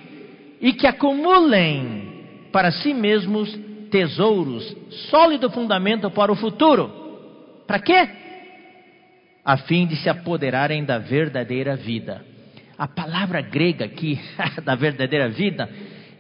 e 0.61 0.73
que 0.73 0.87
acumulem 0.87 2.49
para 2.53 2.71
si 2.71 2.93
mesmos 2.93 3.53
tesouros, 3.91 4.77
sólido 5.11 5.51
fundamento 5.51 6.11
para 6.11 6.33
o 6.33 6.37
futuro. 6.37 6.91
Para 7.67 7.79
quê? 7.79 8.09
A 9.45 9.57
fim 9.57 9.87
de 9.87 9.97
se 9.97 10.09
apoderarem 10.09 10.85
da 10.85 10.99
verdadeira 10.99 11.77
vida. 11.77 12.25
A 12.79 12.87
palavra 12.89 13.41
grega 13.41 13.85
aqui, 13.85 14.21
da 14.65 14.75
verdadeira 14.75 15.29
vida, 15.29 15.69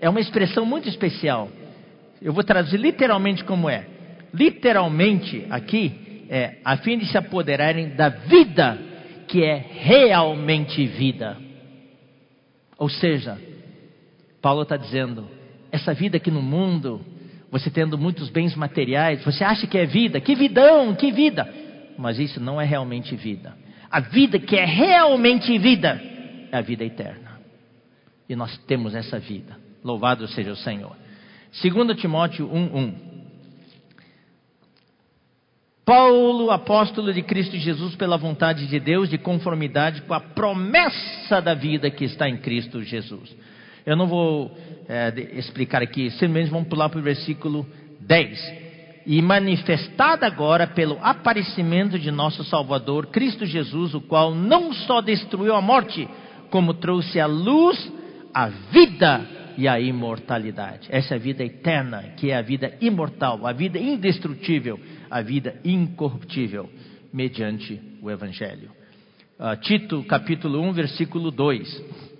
é 0.00 0.08
uma 0.08 0.20
expressão 0.20 0.66
muito 0.66 0.88
especial. 0.88 1.48
Eu 2.22 2.32
vou 2.32 2.44
traduzir 2.44 2.78
literalmente 2.78 3.44
como 3.44 3.68
é. 3.68 3.87
Literalmente 4.32 5.46
aqui 5.50 6.26
é 6.30 6.58
a 6.64 6.76
fim 6.76 6.98
de 6.98 7.06
se 7.06 7.18
apoderarem 7.18 7.90
da 7.90 8.08
vida 8.08 8.78
que 9.28 9.42
é 9.42 9.56
realmente 9.56 10.87
vida. 10.87 11.37
Ou 12.78 12.88
seja, 12.88 13.38
Paulo 14.40 14.62
está 14.62 14.76
dizendo: 14.76 15.28
essa 15.70 15.92
vida 15.92 16.16
aqui 16.16 16.30
no 16.30 16.42
mundo, 16.42 17.00
você 17.50 17.70
tendo 17.70 17.98
muitos 17.98 18.30
bens 18.30 18.54
materiais, 18.54 19.24
você 19.24 19.44
acha 19.44 19.66
que 19.66 19.76
é 19.76 19.85
vida, 19.85 20.20
que 20.20 20.35
vidão, 20.35 20.94
que 20.94 21.11
vida. 21.11 21.52
Mas 21.98 22.18
isso 22.18 22.40
não 22.40 22.61
é 22.61 22.64
realmente 22.64 23.14
vida. 23.16 23.54
A 23.90 24.00
vida 24.00 24.38
que 24.38 24.56
é 24.56 24.64
realmente 24.64 25.58
vida 25.58 26.00
é 26.50 26.56
a 26.56 26.61
vida 26.62 26.85
eterna. 26.85 27.40
E 28.28 28.35
nós 28.35 28.56
temos 28.66 28.94
essa 28.94 29.18
vida. 29.18 29.58
Louvado 29.85 30.26
seja 30.28 30.52
o 30.52 30.56
Senhor. 30.56 31.01
2 31.52 31.94
Timóteo 32.00 32.48
1:1. 32.48 32.94
Paulo, 35.84 36.50
apóstolo 36.50 37.12
de 37.12 37.22
Cristo 37.22 37.56
Jesus, 37.56 37.94
pela 37.94 38.16
vontade 38.16 38.66
de 38.66 38.80
Deus, 38.80 39.10
de 39.10 39.18
conformidade 39.18 40.00
com 40.02 40.14
a 40.14 40.20
promessa 40.20 41.42
da 41.42 41.52
vida 41.52 41.90
que 41.90 42.04
está 42.04 42.26
em 42.28 42.38
Cristo 42.38 42.82
Jesus. 42.82 43.36
Eu 43.84 43.96
não 43.96 44.06
vou 44.06 44.56
é, 44.88 45.12
explicar 45.34 45.82
aqui, 45.82 46.08
simplesmente 46.12 46.50
vamos 46.50 46.68
pular 46.68 46.88
para 46.88 47.00
o 47.00 47.02
versículo 47.02 47.66
10. 48.00 48.62
E 49.04 49.20
manifestada 49.20 50.24
agora 50.24 50.68
pelo 50.68 50.98
aparecimento 51.02 51.98
de 51.98 52.10
nosso 52.10 52.44
Salvador, 52.44 53.08
Cristo 53.08 53.44
Jesus, 53.44 53.92
o 53.92 54.00
qual 54.00 54.34
não 54.34 54.72
só 54.72 55.02
destruiu 55.02 55.54
a 55.54 55.60
morte, 55.60 56.08
como 56.48 56.72
trouxe 56.72 57.20
à 57.20 57.26
luz 57.26 57.92
a 58.32 58.46
vida 58.48 59.41
e 59.56 59.68
a 59.68 59.78
imortalidade. 59.80 60.88
Essa 60.90 61.14
é 61.14 61.16
a 61.16 61.20
vida 61.20 61.44
eterna, 61.44 62.02
que 62.16 62.30
é 62.30 62.36
a 62.36 62.42
vida 62.42 62.76
imortal, 62.80 63.46
a 63.46 63.52
vida 63.52 63.78
indestrutível, 63.78 64.78
a 65.10 65.20
vida 65.20 65.60
incorruptível, 65.64 66.68
mediante 67.12 67.80
o 68.00 68.10
Evangelho. 68.10 68.70
Uh, 69.38 69.56
Tito, 69.60 70.02
capítulo 70.04 70.60
1, 70.60 70.72
versículo 70.72 71.30
2. 71.30 72.12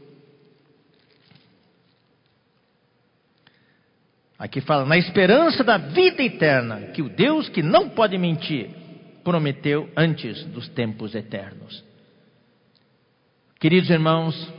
Aqui 4.39 4.61
fala, 4.61 4.85
na 4.85 4.99
esperança 4.99 5.63
da 5.63 5.79
vida 5.79 6.21
eterna, 6.21 6.89
que 6.89 7.01
o 7.01 7.09
Deus 7.09 7.49
que 7.49 7.63
não 7.63 7.89
pode 7.91 8.19
mentir, 8.19 8.71
prometeu 9.23 9.89
antes 9.97 10.45
dos 10.47 10.69
tempos 10.69 11.15
eternos. 11.15 11.85
Queridos 13.61 13.89
irmãos, 13.89 14.53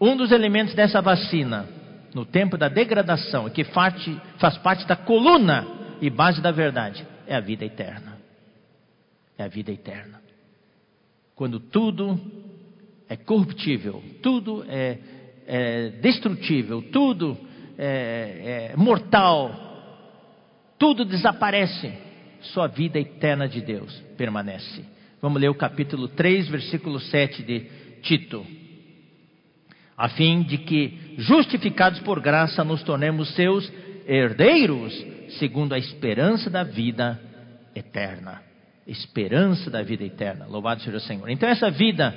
um 0.00 0.16
dos 0.16 0.32
elementos 0.32 0.74
dessa 0.74 1.02
vacina, 1.02 1.68
no 2.14 2.24
tempo 2.24 2.56
da 2.56 2.68
degradação, 2.68 3.48
que 3.50 3.64
faz 3.64 4.58
parte 4.62 4.86
da 4.86 4.96
coluna 4.96 5.66
e 6.00 6.08
base 6.08 6.40
da 6.40 6.50
verdade, 6.50 7.06
é 7.26 7.34
a 7.34 7.40
vida 7.40 7.64
eterna. 7.64 8.18
É 9.36 9.44
a 9.44 9.48
vida 9.48 9.70
eterna. 9.70 10.20
Quando 11.34 11.60
tudo 11.60 12.18
é 13.08 13.16
corruptível, 13.16 14.02
tudo 14.22 14.64
é, 14.68 14.98
é 15.46 15.88
destrutível, 16.00 16.82
tudo 16.90 17.38
é, 17.78 18.70
é, 18.72 18.76
mortal, 18.76 19.68
tudo 20.78 21.04
desaparece, 21.04 21.92
só 22.40 22.62
a 22.62 22.66
vida 22.66 22.98
eterna 22.98 23.48
de 23.48 23.60
Deus 23.60 23.92
permanece. 24.16 24.84
Vamos 25.20 25.40
ler 25.40 25.48
o 25.48 25.54
capítulo 25.54 26.08
3, 26.08 26.48
versículo 26.48 27.00
7 27.00 27.42
de 27.42 27.60
Tito. 28.02 28.44
A 29.98 30.08
fim 30.10 30.42
de 30.42 30.58
que, 30.58 31.16
justificados 31.18 31.98
por 32.00 32.20
graça, 32.20 32.62
nos 32.62 32.84
tornemos 32.84 33.34
seus 33.34 33.68
herdeiros, 34.06 34.94
segundo 35.40 35.72
a 35.72 35.78
esperança 35.78 36.48
da 36.48 36.62
vida 36.62 37.20
eterna. 37.74 38.40
Esperança 38.86 39.68
da 39.68 39.82
vida 39.82 40.04
eterna. 40.04 40.46
Louvado 40.46 40.82
seja 40.82 40.98
o 40.98 41.00
Senhor. 41.00 41.28
Então, 41.28 41.48
essa 41.48 41.68
vida 41.68 42.14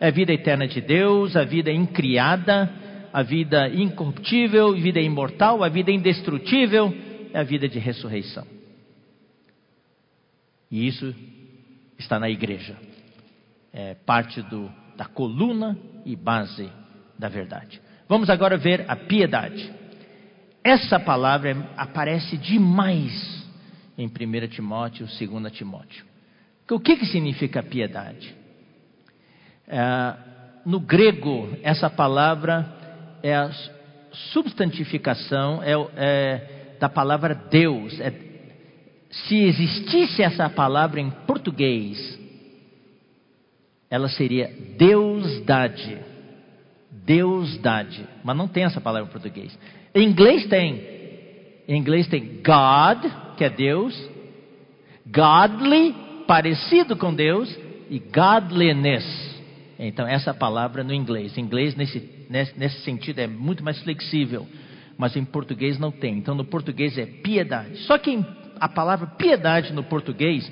é 0.00 0.06
a 0.06 0.10
vida 0.12 0.32
eterna 0.32 0.68
de 0.68 0.80
Deus, 0.80 1.34
a 1.34 1.42
vida 1.42 1.72
incriada, 1.72 2.72
a 3.12 3.22
vida 3.22 3.68
incorruptível, 3.68 4.68
a 4.68 4.80
vida 4.80 5.00
imortal, 5.00 5.64
a 5.64 5.68
vida 5.68 5.90
indestrutível, 5.90 6.94
é 7.32 7.40
a 7.40 7.42
vida 7.42 7.68
de 7.68 7.80
ressurreição. 7.80 8.46
E 10.70 10.86
isso 10.86 11.12
está 11.98 12.20
na 12.20 12.30
igreja. 12.30 12.76
É 13.72 13.94
parte 14.06 14.40
do, 14.42 14.70
da 14.96 15.06
coluna 15.06 15.76
e 16.06 16.14
base 16.14 16.70
da 17.18 17.28
verdade. 17.28 17.80
Vamos 18.08 18.28
agora 18.28 18.56
ver 18.56 18.84
a 18.88 18.96
piedade. 18.96 19.72
Essa 20.62 20.98
palavra 20.98 21.68
aparece 21.76 22.36
demais 22.36 23.44
em 23.96 24.06
1 24.06 24.48
Timóteo, 24.48 25.06
2 25.06 25.52
Timóteo. 25.52 26.04
O 26.70 26.80
que, 26.80 26.96
que 26.96 27.06
significa 27.06 27.62
piedade? 27.62 28.34
É, 29.68 30.14
no 30.64 30.80
grego, 30.80 31.56
essa 31.62 31.90
palavra 31.90 32.66
é 33.22 33.34
a 33.34 33.50
substantificação 34.32 35.62
é, 35.62 35.72
é, 35.96 36.76
da 36.80 36.88
palavra 36.88 37.34
Deus. 37.34 37.98
É, 38.00 38.12
se 39.10 39.36
existisse 39.36 40.22
essa 40.22 40.48
palavra 40.48 41.00
em 41.00 41.10
português, 41.10 42.18
ela 43.90 44.08
seria 44.08 44.50
Deusdade. 44.76 46.13
Deusdade. 47.04 48.06
Mas 48.22 48.36
não 48.36 48.48
tem 48.48 48.64
essa 48.64 48.80
palavra 48.80 49.08
em 49.08 49.12
português. 49.12 49.56
Em 49.94 50.08
inglês 50.08 50.46
tem. 50.46 50.82
Em 51.68 51.78
inglês 51.78 52.06
tem 52.08 52.40
God, 52.42 53.04
que 53.36 53.44
é 53.44 53.50
Deus. 53.50 53.94
Godly, 55.06 55.94
parecido 56.26 56.96
com 56.96 57.14
Deus. 57.14 57.54
E 57.90 57.98
godliness. 57.98 59.34
Então, 59.78 60.06
essa 60.06 60.32
palavra 60.32 60.82
no 60.82 60.94
inglês. 60.94 61.36
Em 61.36 61.42
inglês, 61.42 61.74
nesse, 61.74 62.26
nesse, 62.30 62.58
nesse 62.58 62.80
sentido, 62.80 63.18
é 63.18 63.26
muito 63.26 63.62
mais 63.62 63.78
flexível. 63.82 64.46
Mas 64.96 65.16
em 65.16 65.24
português 65.24 65.78
não 65.78 65.90
tem. 65.90 66.18
Então, 66.18 66.34
no 66.34 66.44
português 66.44 66.96
é 66.96 67.04
piedade. 67.04 67.76
Só 67.80 67.98
que 67.98 68.24
a 68.58 68.68
palavra 68.68 69.08
piedade 69.08 69.72
no 69.72 69.82
português 69.82 70.50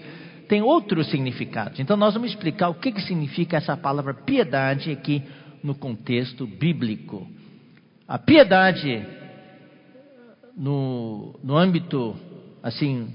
tem 0.49 0.61
outros 0.61 1.09
significados. 1.11 1.81
Então, 1.81 1.97
nós 1.97 2.13
vamos 2.13 2.31
explicar 2.31 2.69
o 2.69 2.75
que, 2.75 2.93
que 2.93 3.01
significa 3.03 3.57
essa 3.57 3.77
palavra 3.77 4.13
piedade 4.13 4.91
aqui 4.91 5.23
no 5.63 5.75
contexto 5.75 6.47
bíblico. 6.47 7.27
A 8.07 8.19
piedade, 8.19 9.07
no, 10.57 11.39
no 11.43 11.57
âmbito 11.57 12.17
assim 12.63 13.09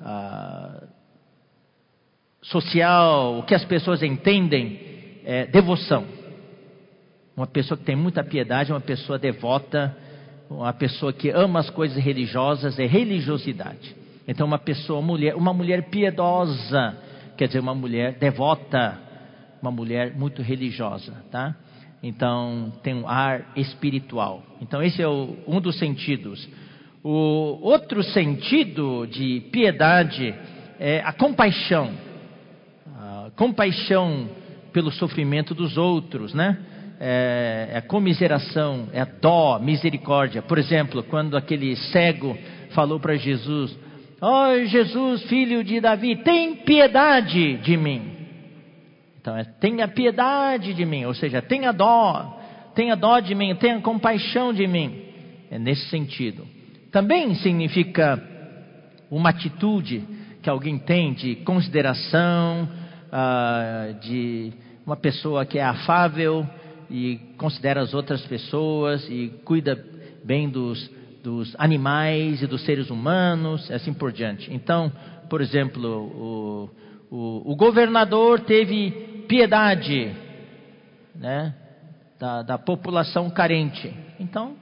uh, 0.00 0.86
social, 2.42 3.38
o 3.38 3.42
que 3.42 3.54
as 3.54 3.64
pessoas 3.64 4.02
entendem 4.02 4.78
é 5.24 5.46
devoção. 5.46 6.06
Uma 7.36 7.46
pessoa 7.46 7.76
que 7.76 7.84
tem 7.84 7.96
muita 7.96 8.22
piedade 8.22 8.70
é 8.70 8.74
uma 8.74 8.80
pessoa 8.80 9.18
devota, 9.18 9.96
uma 10.48 10.72
pessoa 10.72 11.12
que 11.12 11.30
ama 11.30 11.60
as 11.60 11.70
coisas 11.70 11.96
religiosas 12.02 12.78
é 12.78 12.86
religiosidade. 12.86 13.96
Então, 14.26 14.46
uma 14.46 14.58
pessoa, 14.58 15.02
mulher, 15.02 15.34
uma 15.34 15.52
mulher 15.52 15.90
piedosa, 15.90 16.96
quer 17.36 17.46
dizer, 17.46 17.58
uma 17.58 17.74
mulher 17.74 18.18
devota, 18.18 18.98
uma 19.60 19.70
mulher 19.70 20.14
muito 20.16 20.42
religiosa, 20.42 21.12
tá? 21.30 21.56
Então, 22.06 22.70
tem 22.82 22.92
um 22.92 23.08
ar 23.08 23.52
espiritual. 23.56 24.42
Então, 24.60 24.82
esse 24.82 25.00
é 25.00 25.08
o, 25.08 25.38
um 25.48 25.58
dos 25.58 25.78
sentidos. 25.78 26.46
O 27.02 27.58
outro 27.62 28.02
sentido 28.02 29.06
de 29.06 29.40
piedade 29.50 30.34
é 30.78 31.00
a 31.02 31.14
compaixão. 31.14 31.92
A 32.94 33.30
compaixão 33.34 34.28
pelo 34.70 34.92
sofrimento 34.92 35.54
dos 35.54 35.78
outros, 35.78 36.34
né? 36.34 36.58
É, 37.00 37.70
é 37.72 37.78
a 37.78 37.82
comiseração, 37.82 38.86
é 38.92 39.00
a 39.00 39.06
dó, 39.06 39.58
misericórdia. 39.58 40.42
Por 40.42 40.58
exemplo, 40.58 41.02
quando 41.04 41.38
aquele 41.38 41.74
cego 41.74 42.36
falou 42.72 43.00
para 43.00 43.16
Jesus: 43.16 43.74
Ó 44.20 44.52
oh, 44.52 44.64
Jesus, 44.66 45.22
filho 45.22 45.64
de 45.64 45.80
Davi, 45.80 46.16
tem 46.16 46.56
piedade 46.56 47.56
de 47.62 47.78
mim. 47.78 48.23
Então, 49.24 49.34
é, 49.34 49.42
tenha 49.42 49.88
piedade 49.88 50.74
de 50.74 50.84
mim, 50.84 51.06
ou 51.06 51.14
seja, 51.14 51.40
tenha 51.40 51.72
dó, 51.72 52.38
tenha 52.74 52.94
dó 52.94 53.18
de 53.20 53.34
mim, 53.34 53.54
tenha 53.54 53.80
compaixão 53.80 54.52
de 54.52 54.66
mim. 54.66 55.02
É 55.50 55.58
nesse 55.58 55.88
sentido. 55.88 56.46
Também 56.92 57.34
significa 57.36 58.22
uma 59.10 59.30
atitude 59.30 60.04
que 60.42 60.50
alguém 60.50 60.76
tem 60.78 61.14
de 61.14 61.36
consideração, 61.36 62.68
uh, 63.08 63.98
de 64.00 64.52
uma 64.84 64.94
pessoa 64.94 65.46
que 65.46 65.58
é 65.58 65.64
afável 65.64 66.46
e 66.90 67.18
considera 67.38 67.80
as 67.80 67.94
outras 67.94 68.20
pessoas 68.26 69.08
e 69.08 69.32
cuida 69.42 69.82
bem 70.22 70.50
dos 70.50 70.90
dos 71.22 71.56
animais 71.58 72.42
e 72.42 72.46
dos 72.46 72.62
seres 72.66 72.90
humanos, 72.90 73.70
assim 73.70 73.94
por 73.94 74.12
diante. 74.12 74.52
Então, 74.52 74.92
por 75.30 75.40
exemplo, 75.40 75.82
o, 75.90 76.70
o, 77.10 77.52
o 77.52 77.56
governador 77.56 78.40
teve 78.40 79.13
piedade 79.28 80.14
né, 81.14 81.54
da, 82.18 82.42
da 82.42 82.58
população 82.58 83.30
carente. 83.30 83.92
Então, 84.18 84.56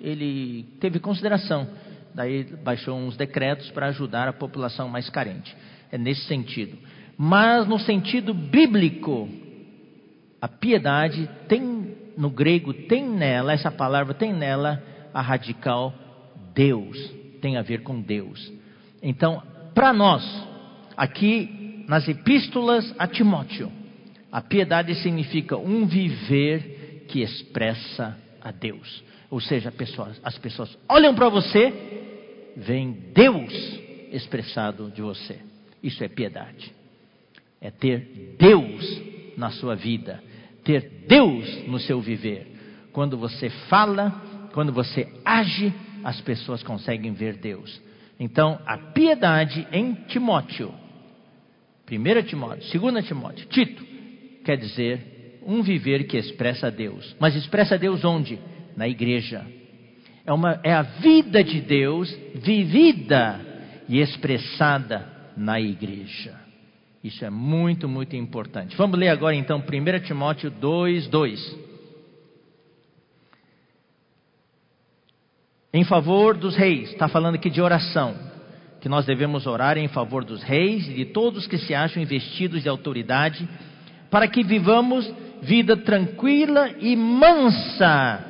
ele 0.00 0.64
teve 0.80 0.98
consideração. 0.98 1.66
Daí 2.14 2.44
baixou 2.62 2.96
uns 2.96 3.16
decretos 3.16 3.70
para 3.70 3.86
ajudar 3.86 4.28
a 4.28 4.32
população 4.32 4.88
mais 4.88 5.08
carente. 5.10 5.54
É 5.90 5.98
nesse 5.98 6.22
sentido. 6.26 6.78
Mas 7.16 7.66
no 7.66 7.78
sentido 7.78 8.34
bíblico, 8.34 9.28
a 10.40 10.48
piedade 10.48 11.28
tem 11.48 11.94
no 12.16 12.30
grego 12.30 12.72
tem 12.72 13.08
nela 13.08 13.52
essa 13.52 13.70
palavra 13.70 14.14
tem 14.14 14.32
nela 14.32 14.82
a 15.12 15.20
radical 15.20 15.92
Deus, 16.54 16.96
tem 17.40 17.56
a 17.56 17.62
ver 17.62 17.82
com 17.82 18.00
Deus. 18.00 18.52
Então, 19.02 19.42
para 19.74 19.92
nós, 19.92 20.22
aqui 20.96 21.84
nas 21.88 22.08
epístolas 22.08 22.94
a 22.98 23.06
Timóteo, 23.06 23.70
a 24.34 24.40
piedade 24.40 24.96
significa 24.96 25.56
um 25.56 25.86
viver 25.86 27.04
que 27.06 27.22
expressa 27.22 28.18
a 28.40 28.50
Deus. 28.50 29.04
Ou 29.30 29.40
seja, 29.40 29.70
pessoas, 29.70 30.20
as 30.24 30.36
pessoas 30.38 30.76
olham 30.88 31.14
para 31.14 31.28
você, 31.28 31.72
veem 32.56 32.90
Deus 33.14 33.52
expressado 34.10 34.90
de 34.90 35.00
você. 35.00 35.38
Isso 35.80 36.02
é 36.02 36.08
piedade. 36.08 36.74
É 37.60 37.70
ter 37.70 38.34
Deus 38.36 39.02
na 39.36 39.52
sua 39.52 39.76
vida, 39.76 40.20
ter 40.64 41.04
Deus 41.06 41.68
no 41.68 41.78
seu 41.78 42.00
viver. 42.00 42.88
Quando 42.92 43.16
você 43.16 43.48
fala, 43.68 44.10
quando 44.52 44.72
você 44.72 45.06
age, 45.24 45.72
as 46.02 46.20
pessoas 46.22 46.60
conseguem 46.64 47.12
ver 47.12 47.36
Deus. 47.36 47.80
Então, 48.18 48.60
a 48.66 48.78
piedade 48.78 49.64
em 49.70 49.94
Timóteo, 50.08 50.74
1 51.88 52.22
Timóteo, 52.26 52.80
2 52.80 53.06
Timóteo, 53.06 53.46
Tito, 53.46 53.93
quer 54.44 54.56
dizer 54.56 55.40
um 55.46 55.62
viver 55.62 56.04
que 56.04 56.16
expressa 56.16 56.70
Deus. 56.70 57.16
Mas 57.18 57.34
expressa 57.34 57.78
Deus 57.78 58.04
onde? 58.04 58.38
Na 58.76 58.88
igreja. 58.88 59.44
É, 60.24 60.32
uma, 60.32 60.60
é 60.62 60.72
a 60.72 60.82
vida 60.82 61.42
de 61.42 61.60
Deus 61.60 62.16
vivida 62.34 63.40
e 63.88 64.00
expressada 64.00 65.06
na 65.36 65.60
igreja. 65.60 66.34
Isso 67.02 67.24
é 67.24 67.30
muito, 67.30 67.88
muito 67.88 68.16
importante. 68.16 68.76
Vamos 68.76 68.98
ler 68.98 69.08
agora 69.08 69.34
então 69.34 69.58
1 69.58 70.06
Timóteo 70.06 70.50
2, 70.50 71.08
2. 71.08 71.64
em 75.74 75.82
favor 75.82 76.36
dos 76.36 76.54
reis. 76.54 76.92
Está 76.92 77.08
falando 77.08 77.34
aqui 77.34 77.50
de 77.50 77.60
oração, 77.60 78.14
que 78.80 78.88
nós 78.88 79.04
devemos 79.04 79.44
orar 79.44 79.76
em 79.76 79.88
favor 79.88 80.24
dos 80.24 80.40
reis 80.44 80.88
e 80.88 80.94
de 80.94 81.06
todos 81.06 81.48
que 81.48 81.58
se 81.58 81.74
acham 81.74 82.00
investidos 82.00 82.62
de 82.62 82.68
autoridade, 82.68 83.46
para 84.14 84.28
que 84.28 84.44
vivamos 84.44 85.12
vida 85.42 85.76
tranquila 85.76 86.70
e 86.78 86.94
mansa, 86.94 88.24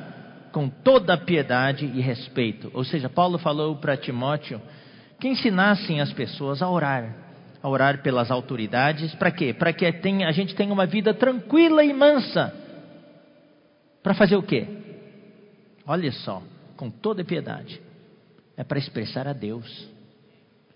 com 0.51 0.67
toda 0.67 1.15
piedade 1.15 1.85
e 1.85 2.01
respeito. 2.01 2.71
Ou 2.73 2.83
seja, 2.83 3.07
Paulo 3.07 3.37
falou 3.37 3.75
para 3.75 3.95
Timóteo 3.95 4.59
que 5.19 5.27
ensinassem 5.27 6.01
as 6.01 6.11
pessoas 6.11 6.63
a 6.63 6.67
orar, 6.67 7.15
a 7.61 7.69
orar 7.69 8.01
pelas 8.01 8.31
autoridades, 8.31 9.13
para 9.13 9.29
quê? 9.29 9.53
Para 9.53 9.71
que 9.71 9.85
a 9.85 10.31
gente 10.31 10.55
tenha 10.55 10.73
uma 10.73 10.87
vida 10.87 11.13
tranquila 11.13 11.83
e 11.83 11.93
mansa. 11.93 12.51
Para 14.01 14.15
fazer 14.15 14.37
o 14.37 14.41
quê? 14.41 14.67
Olha 15.85 16.11
só, 16.11 16.41
com 16.75 16.89
toda 16.89 17.23
piedade, 17.23 17.79
é 18.57 18.63
para 18.63 18.79
expressar 18.79 19.27
a 19.27 19.33
Deus. 19.33 19.87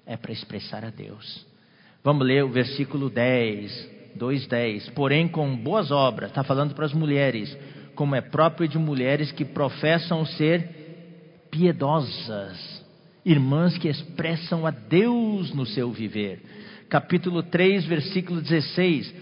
É 0.06 0.16
para 0.16 0.32
expressar 0.32 0.86
a 0.86 0.92
Deus. 0.92 1.48
Vamos 2.04 2.28
ler 2.28 2.44
o 2.44 2.50
versículo 2.50 3.10
10, 3.10 3.98
2:10. 4.20 4.90
Porém, 4.90 5.28
com 5.28 5.56
boas 5.56 5.90
obras, 5.90 6.30
está 6.30 6.44
falando 6.44 6.76
para 6.76 6.86
as 6.86 6.94
mulheres, 6.94 7.58
como 7.96 8.16
é 8.16 8.22
próprio 8.22 8.68
de 8.68 8.78
mulheres 8.78 9.32
que 9.32 9.46
professam 9.46 10.26
ser 10.26 11.48
piedosas, 11.50 12.86
irmãs 13.26 13.78
que 13.78 13.88
expressam 13.88 14.66
a 14.68 14.72
Deus 14.72 15.54
no 15.54 15.66
seu 15.66 15.92
viver, 15.92 16.42
capítulo 16.90 17.42
3, 17.42 17.86
versículo 17.86 18.42
16. 18.42 19.14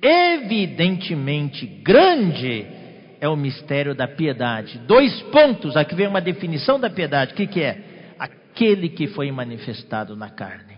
Evidentemente 0.00 1.66
grande 1.66 2.66
é 3.20 3.28
o 3.28 3.36
mistério 3.36 3.94
da 3.94 4.06
piedade. 4.06 4.78
Dois 4.86 5.20
pontos, 5.22 5.76
aqui 5.76 5.94
vem 5.94 6.06
uma 6.06 6.20
definição 6.20 6.78
da 6.78 6.90
piedade. 6.90 7.32
O 7.32 7.36
que, 7.36 7.46
que 7.46 7.62
é? 7.62 8.14
Aquele 8.18 8.90
que 8.90 9.06
foi 9.08 9.30
manifestado 9.32 10.14
na 10.14 10.28
carne. 10.28 10.74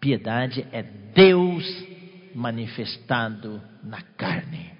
Piedade 0.00 0.66
é 0.72 0.82
Deus 1.14 1.64
manifestado 2.38 3.60
na 3.82 4.00
carne. 4.16 4.70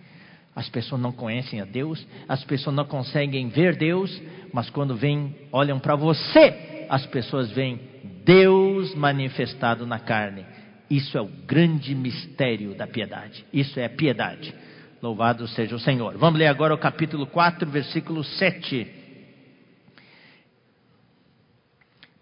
As 0.54 0.68
pessoas 0.68 1.00
não 1.00 1.10
conhecem 1.10 1.60
a 1.60 1.64
Deus, 1.64 2.06
as 2.28 2.44
pessoas 2.44 2.74
não 2.74 2.84
conseguem 2.84 3.48
ver 3.48 3.76
Deus, 3.76 4.22
mas 4.52 4.70
quando 4.70 4.94
vêm, 4.94 5.34
olham 5.52 5.78
para 5.80 5.96
você, 5.96 6.86
as 6.88 7.04
pessoas 7.06 7.50
veem 7.50 7.80
Deus 8.24 8.94
manifestado 8.94 9.84
na 9.86 9.98
carne. 9.98 10.46
Isso 10.88 11.18
é 11.18 11.20
o 11.20 11.26
grande 11.26 11.94
mistério 11.94 12.76
da 12.76 12.86
piedade. 12.86 13.44
Isso 13.52 13.78
é 13.78 13.88
piedade. 13.88 14.54
Louvado 15.02 15.46
seja 15.48 15.74
o 15.74 15.80
Senhor. 15.80 16.16
Vamos 16.16 16.38
ler 16.38 16.46
agora 16.46 16.74
o 16.74 16.78
capítulo 16.78 17.26
4, 17.26 17.68
versículo 17.68 18.22
7. 18.22 18.86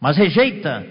Mas 0.00 0.16
rejeita 0.16 0.84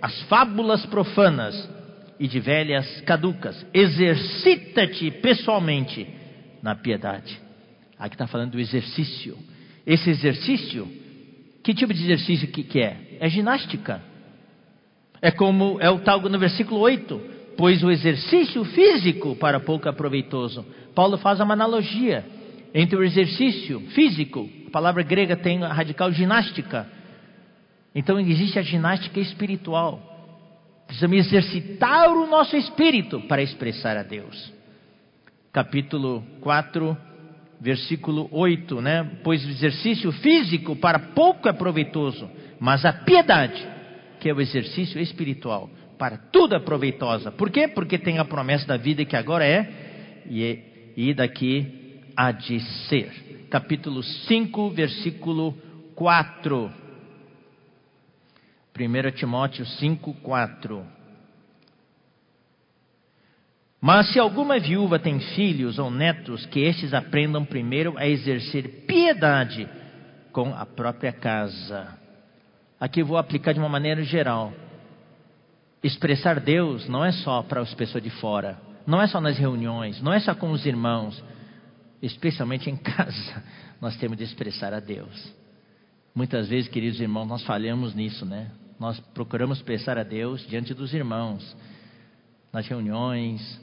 as 0.00 0.22
fábulas 0.22 0.86
profanas 0.86 1.79
e 2.20 2.28
de 2.28 2.38
velhas 2.38 3.00
caducas. 3.00 3.66
Exercita-te 3.72 5.10
pessoalmente 5.10 6.06
na 6.62 6.74
piedade. 6.74 7.40
Aqui 7.98 8.14
está 8.14 8.26
falando 8.26 8.52
do 8.52 8.60
exercício. 8.60 9.38
Esse 9.86 10.10
exercício, 10.10 10.86
que 11.64 11.72
tipo 11.72 11.94
de 11.94 12.04
exercício 12.04 12.46
que, 12.48 12.62
que 12.62 12.80
é? 12.80 13.16
É 13.18 13.28
ginástica. 13.30 14.02
É 15.22 15.30
como 15.30 15.78
é 15.80 15.88
o 15.90 16.00
tal 16.00 16.20
no 16.20 16.38
versículo 16.38 16.80
8, 16.80 17.20
pois 17.56 17.82
o 17.82 17.90
exercício 17.90 18.64
físico 18.66 19.34
para 19.36 19.58
pouco 19.58 19.88
é 19.88 19.92
proveitoso. 19.92 20.64
Paulo 20.94 21.16
faz 21.16 21.40
uma 21.40 21.54
analogia 21.54 22.24
entre 22.74 22.96
o 22.96 23.02
exercício 23.02 23.80
físico, 23.94 24.48
a 24.66 24.70
palavra 24.70 25.02
grega 25.02 25.36
tem 25.36 25.62
a 25.62 25.72
radical 25.72 26.12
ginástica. 26.12 26.86
Então 27.94 28.20
existe 28.20 28.58
a 28.58 28.62
ginástica 28.62 29.18
espiritual. 29.18 30.09
Precisamos 30.90 31.18
exercitar 31.18 32.10
o 32.10 32.26
nosso 32.26 32.56
espírito 32.56 33.20
para 33.20 33.40
expressar 33.40 33.96
a 33.96 34.02
Deus. 34.02 34.52
Capítulo 35.52 36.24
4, 36.40 36.96
versículo 37.60 38.28
8, 38.32 38.80
né? 38.80 39.08
Pois 39.22 39.46
o 39.46 39.50
exercício 39.50 40.10
físico 40.10 40.74
para 40.74 40.98
pouco 40.98 41.48
é 41.48 41.52
proveitoso, 41.52 42.28
mas 42.58 42.84
a 42.84 42.92
piedade, 42.92 43.64
que 44.18 44.28
é 44.28 44.34
o 44.34 44.40
exercício 44.40 45.00
espiritual, 45.00 45.70
para 45.96 46.16
tudo 46.16 46.56
é 46.56 46.58
proveitosa. 46.58 47.30
Por 47.30 47.50
quê? 47.50 47.68
Porque 47.68 47.96
tem 47.96 48.18
a 48.18 48.24
promessa 48.24 48.66
da 48.66 48.76
vida 48.76 49.04
que 49.04 49.14
agora 49.14 49.46
é 49.46 50.24
e, 50.28 50.58
e 50.96 51.14
daqui 51.14 52.00
há 52.16 52.32
de 52.32 52.58
ser. 52.88 53.46
Capítulo 53.48 54.02
5, 54.02 54.70
versículo 54.70 55.56
4. 55.94 56.79
1 58.80 59.10
Timóteo 59.12 59.64
5, 59.66 60.14
4. 60.14 60.86
Mas 63.80 64.12
se 64.12 64.18
alguma 64.18 64.58
viúva 64.58 64.98
tem 64.98 65.18
filhos 65.18 65.78
ou 65.78 65.90
netos, 65.90 66.44
que 66.46 66.60
estes 66.60 66.92
aprendam 66.92 67.44
primeiro 67.44 67.96
a 67.96 68.06
exercer 68.06 68.84
piedade 68.86 69.68
com 70.32 70.54
a 70.54 70.66
própria 70.66 71.12
casa. 71.12 71.98
Aqui 72.78 73.02
vou 73.02 73.16
aplicar 73.16 73.52
de 73.52 73.58
uma 73.58 73.68
maneira 73.68 74.02
geral. 74.02 74.52
Expressar 75.82 76.40
Deus 76.40 76.86
não 76.88 77.02
é 77.04 77.10
só 77.10 77.42
para 77.42 77.60
as 77.60 77.72
pessoas 77.72 78.04
de 78.04 78.10
fora, 78.10 78.60
não 78.86 79.00
é 79.00 79.06
só 79.06 79.18
nas 79.18 79.38
reuniões, 79.38 80.00
não 80.02 80.12
é 80.12 80.20
só 80.20 80.34
com 80.34 80.50
os 80.50 80.66
irmãos, 80.66 81.22
especialmente 82.02 82.68
em 82.68 82.76
casa, 82.80 83.42
nós 83.80 83.96
temos 83.96 84.18
de 84.18 84.24
expressar 84.24 84.74
a 84.74 84.80
Deus. 84.80 85.32
Muitas 86.14 86.48
vezes, 86.48 86.68
queridos 86.68 87.00
irmãos, 87.00 87.26
nós 87.26 87.42
falhamos 87.44 87.94
nisso, 87.94 88.26
né? 88.26 88.50
Nós 88.80 88.98
procuramos 89.12 89.58
expressar 89.58 89.98
a 89.98 90.02
Deus 90.02 90.46
diante 90.48 90.72
dos 90.72 90.94
irmãos, 90.94 91.54
nas 92.50 92.66
reuniões, 92.66 93.60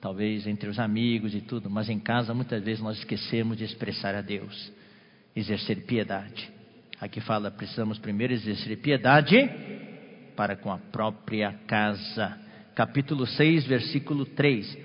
talvez 0.00 0.46
entre 0.46 0.68
os 0.68 0.78
amigos 0.78 1.34
e 1.34 1.40
tudo, 1.40 1.68
mas 1.68 1.88
em 1.88 1.98
casa 1.98 2.32
muitas 2.32 2.62
vezes 2.62 2.80
nós 2.80 2.96
esquecemos 2.98 3.58
de 3.58 3.64
expressar 3.64 4.14
a 4.14 4.20
Deus, 4.20 4.72
exercer 5.34 5.84
piedade. 5.84 6.48
Aqui 7.00 7.20
fala, 7.20 7.50
precisamos 7.50 7.98
primeiro 7.98 8.32
exercer 8.32 8.78
piedade 8.78 9.50
para 10.36 10.54
com 10.54 10.70
a 10.70 10.78
própria 10.78 11.52
casa. 11.66 12.38
Capítulo 12.76 13.26
6, 13.26 13.66
versículo 13.66 14.24
3. 14.24 14.78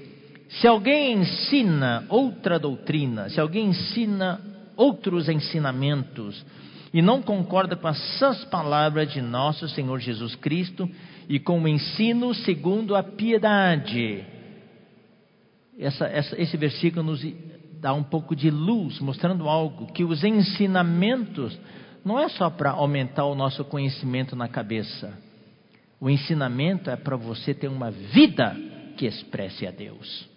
Se 0.49 0.67
alguém 0.67 1.19
ensina 1.19 2.07
outra 2.09 2.57
doutrina, 2.57 3.29
se 3.29 3.39
alguém 3.39 3.67
ensina 3.67 4.41
outros 4.75 5.29
ensinamentos 5.29 6.43
e 6.93 7.01
não 7.01 7.21
concorda 7.21 7.75
com 7.75 7.87
as 7.87 7.97
sãs 8.17 8.43
palavras 8.45 9.11
de 9.11 9.21
nosso 9.21 9.67
Senhor 9.69 9.99
Jesus 9.99 10.35
Cristo 10.35 10.89
e 11.27 11.39
com 11.39 11.61
o 11.61 11.67
ensino 11.67 12.33
segundo 12.33 12.95
a 12.95 13.03
piedade, 13.03 14.25
essa, 15.77 16.05
essa, 16.07 16.41
esse 16.41 16.57
versículo 16.57 17.03
nos 17.03 17.25
dá 17.79 17.93
um 17.93 18.03
pouco 18.03 18.35
de 18.35 18.49
luz, 18.49 18.99
mostrando 18.99 19.47
algo, 19.47 19.91
que 19.93 20.03
os 20.03 20.23
ensinamentos 20.23 21.57
não 22.03 22.19
é 22.19 22.27
só 22.27 22.49
para 22.49 22.71
aumentar 22.71 23.25
o 23.25 23.35
nosso 23.35 23.63
conhecimento 23.63 24.35
na 24.35 24.47
cabeça. 24.47 25.17
O 25.99 26.09
ensinamento 26.09 26.89
é 26.89 26.95
para 26.95 27.15
você 27.15 27.53
ter 27.53 27.67
uma 27.67 27.91
vida 27.91 28.55
que 28.97 29.05
expresse 29.05 29.65
a 29.65 29.71
Deus. 29.71 30.27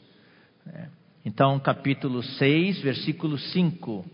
É. 0.66 0.86
Então, 1.24 1.59
capítulo 1.59 2.22
6, 2.22 2.80
versículo 2.80 3.38
5. 3.38 4.05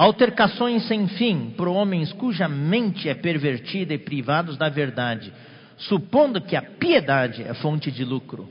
Altercações 0.00 0.88
sem 0.88 1.06
fim 1.08 1.50
por 1.50 1.68
homens 1.68 2.10
cuja 2.14 2.48
mente 2.48 3.06
é 3.06 3.14
pervertida 3.14 3.92
e 3.92 3.98
privados 3.98 4.56
da 4.56 4.70
verdade 4.70 5.30
supondo 5.76 6.40
que 6.40 6.56
a 6.56 6.62
piedade 6.62 7.42
é 7.42 7.52
fonte 7.52 7.90
de 7.90 8.02
lucro. 8.02 8.48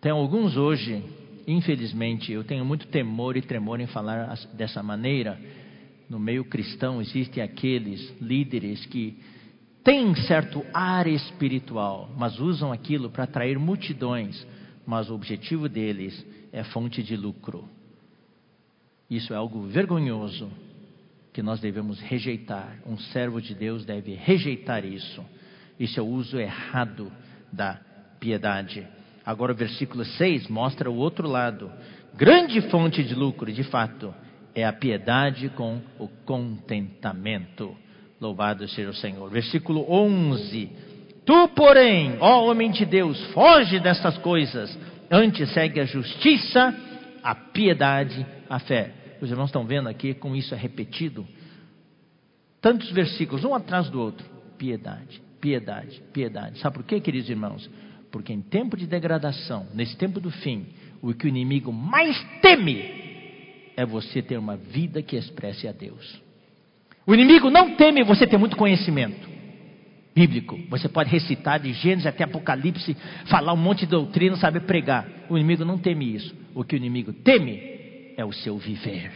Tem 0.00 0.10
alguns 0.10 0.56
hoje, 0.56 1.00
infelizmente, 1.46 2.32
eu 2.32 2.42
tenho 2.42 2.64
muito 2.64 2.88
temor 2.88 3.36
e 3.36 3.42
tremor 3.42 3.78
em 3.78 3.86
falar 3.86 4.36
dessa 4.54 4.82
maneira. 4.82 5.38
No 6.10 6.18
meio 6.18 6.44
cristão 6.44 7.00
existem 7.00 7.40
aqueles 7.40 8.12
líderes 8.20 8.84
que 8.86 9.16
têm 9.84 10.12
certo 10.26 10.66
ar 10.74 11.06
espiritual, 11.06 12.10
mas 12.16 12.40
usam 12.40 12.72
aquilo 12.72 13.10
para 13.10 13.22
atrair 13.22 13.60
multidões, 13.60 14.44
mas 14.84 15.08
o 15.08 15.14
objetivo 15.14 15.68
deles 15.68 16.26
é 16.52 16.64
fonte 16.64 17.00
de 17.00 17.16
lucro. 17.16 17.77
Isso 19.10 19.32
é 19.32 19.36
algo 19.36 19.62
vergonhoso 19.62 20.50
que 21.32 21.42
nós 21.42 21.60
devemos 21.60 22.00
rejeitar. 22.00 22.78
Um 22.86 22.98
servo 22.98 23.40
de 23.40 23.54
Deus 23.54 23.84
deve 23.84 24.14
rejeitar 24.14 24.84
isso. 24.84 25.24
Isso 25.78 25.98
é 25.98 26.02
o 26.02 26.06
uso 26.06 26.38
errado 26.38 27.10
da 27.52 27.80
piedade. 28.18 28.86
Agora 29.24 29.52
o 29.52 29.56
versículo 29.56 30.04
6 30.04 30.48
mostra 30.48 30.90
o 30.90 30.96
outro 30.96 31.28
lado. 31.28 31.70
Grande 32.16 32.60
fonte 32.62 33.04
de 33.04 33.14
lucro, 33.14 33.52
de 33.52 33.62
fato, 33.62 34.14
é 34.54 34.64
a 34.64 34.72
piedade 34.72 35.48
com 35.50 35.80
o 35.98 36.08
contentamento. 36.24 37.76
Louvado 38.20 38.66
seja 38.68 38.90
o 38.90 38.94
Senhor. 38.94 39.30
Versículo 39.30 39.86
11. 39.88 40.70
Tu, 41.24 41.48
porém, 41.48 42.16
ó 42.20 42.46
homem 42.46 42.70
de 42.70 42.84
Deus, 42.84 43.22
foge 43.32 43.78
destas 43.78 44.18
coisas, 44.18 44.76
antes 45.10 45.52
segue 45.52 45.78
a 45.78 45.84
justiça, 45.84 46.74
a 47.22 47.34
piedade, 47.34 48.26
a 48.48 48.58
fé. 48.58 48.97
Os 49.20 49.30
irmãos 49.30 49.46
estão 49.46 49.64
vendo 49.64 49.88
aqui 49.88 50.14
como 50.14 50.36
isso 50.36 50.54
é 50.54 50.56
repetido? 50.56 51.26
Tantos 52.60 52.90
versículos, 52.90 53.44
um 53.44 53.54
atrás 53.54 53.88
do 53.90 54.00
outro. 54.00 54.26
Piedade, 54.56 55.20
piedade, 55.40 56.02
piedade. 56.12 56.58
Sabe 56.58 56.76
por 56.76 56.84
quê, 56.84 57.00
queridos 57.00 57.28
irmãos? 57.28 57.68
Porque 58.10 58.32
em 58.32 58.40
tempo 58.40 58.76
de 58.76 58.86
degradação, 58.86 59.66
nesse 59.74 59.96
tempo 59.96 60.18
do 60.20 60.30
fim, 60.30 60.66
o 61.02 61.12
que 61.14 61.26
o 61.26 61.28
inimigo 61.28 61.72
mais 61.72 62.16
teme 62.40 62.98
é 63.76 63.84
você 63.86 64.20
ter 64.20 64.38
uma 64.38 64.56
vida 64.56 65.02
que 65.02 65.16
expresse 65.16 65.68
a 65.68 65.72
Deus. 65.72 66.20
O 67.06 67.14
inimigo 67.14 67.50
não 67.50 67.76
teme 67.76 68.02
você 68.02 68.26
ter 68.26 68.36
muito 68.36 68.56
conhecimento 68.56 69.38
bíblico. 70.18 70.58
Você 70.68 70.88
pode 70.88 71.10
recitar 71.10 71.60
de 71.60 71.72
Gênesis 71.72 72.06
até 72.06 72.24
Apocalipse, 72.24 72.96
falar 73.26 73.52
um 73.52 73.56
monte 73.56 73.80
de 73.80 73.86
doutrina, 73.86 74.36
saber 74.36 74.62
pregar. 74.62 75.06
O 75.28 75.36
inimigo 75.38 75.64
não 75.64 75.78
teme 75.78 76.12
isso. 76.12 76.34
O 76.54 76.64
que 76.64 76.74
o 76.74 76.76
inimigo 76.76 77.12
teme 77.12 77.77
é 78.18 78.24
o 78.24 78.32
seu 78.32 78.58
viver. 78.58 79.12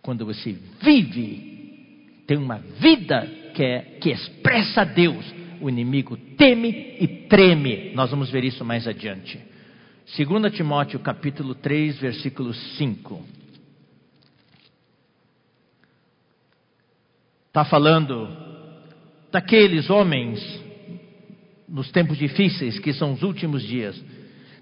Quando 0.00 0.24
você 0.24 0.56
vive, 0.82 2.22
tem 2.26 2.38
uma 2.38 2.56
vida 2.56 3.26
que, 3.54 3.62
é, 3.62 3.80
que 4.00 4.10
expressa 4.10 4.86
Deus, 4.86 5.22
o 5.60 5.68
inimigo 5.68 6.16
teme 6.16 6.96
e 6.98 7.06
treme. 7.28 7.92
Nós 7.94 8.10
vamos 8.10 8.30
ver 8.30 8.42
isso 8.42 8.64
mais 8.64 8.88
adiante. 8.88 9.38
2 10.16 10.52
Timóteo 10.54 10.98
capítulo 11.00 11.54
3, 11.54 11.98
versículo 11.98 12.54
5. 12.54 13.22
Está 17.48 17.66
falando 17.66 18.28
daqueles 19.30 19.90
homens 19.90 20.40
nos 21.68 21.90
tempos 21.90 22.16
difíceis 22.16 22.78
que 22.78 22.94
são 22.94 23.12
os 23.12 23.22
últimos 23.22 23.62
dias, 23.62 24.02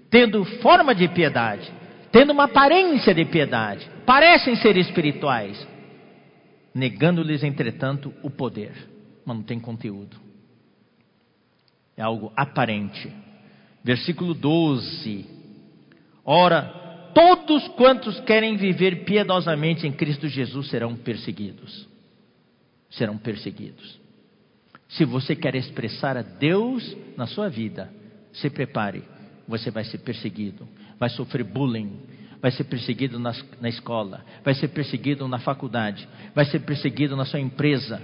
tendo 0.09 0.43
forma 0.43 0.93
de 0.93 1.07
piedade, 1.07 1.78
tendo 2.11 2.31
uma 2.31 2.45
aparência 2.45 3.13
de 3.13 3.25
piedade, 3.25 3.89
parecem 4.05 4.55
ser 4.55 4.77
espirituais, 4.77 5.67
negando-lhes, 6.73 7.43
entretanto, 7.43 8.13
o 8.23 8.29
poder, 8.29 8.73
mas 9.25 9.37
não 9.37 9.43
tem 9.43 9.59
conteúdo. 9.59 10.17
É 11.95 12.01
algo 12.01 12.31
aparente. 12.35 13.11
Versículo 13.83 14.33
12. 14.33 15.25
Ora, 16.23 17.11
todos 17.13 17.67
quantos 17.69 18.19
querem 18.21 18.55
viver 18.55 19.03
piedosamente 19.03 19.85
em 19.85 19.91
Cristo 19.91 20.27
Jesus 20.27 20.69
serão 20.69 20.95
perseguidos. 20.95 21.87
Serão 22.89 23.17
perseguidos. 23.17 23.99
Se 24.87 25.05
você 25.05 25.35
quer 25.35 25.55
expressar 25.55 26.17
a 26.17 26.21
Deus 26.21 26.97
na 27.15 27.27
sua 27.27 27.49
vida, 27.49 27.93
se 28.33 28.49
prepare, 28.49 29.03
você 29.47 29.69
vai 29.69 29.83
ser 29.83 29.99
perseguido, 29.99 30.67
vai 30.99 31.09
sofrer 31.09 31.43
bullying, 31.43 31.99
vai 32.41 32.51
ser 32.51 32.65
perseguido 32.65 33.17
na, 33.19 33.33
escola, 33.69 34.23
vai 34.43 34.53
ser 34.53 34.69
perseguido 34.69 35.27
na 35.27 35.39
faculdade, 35.39 36.07
vai 36.35 36.45
ser 36.45 36.59
perseguido 36.59 37.15
na 37.15 37.25
sua 37.25 37.39
empresa. 37.39 38.01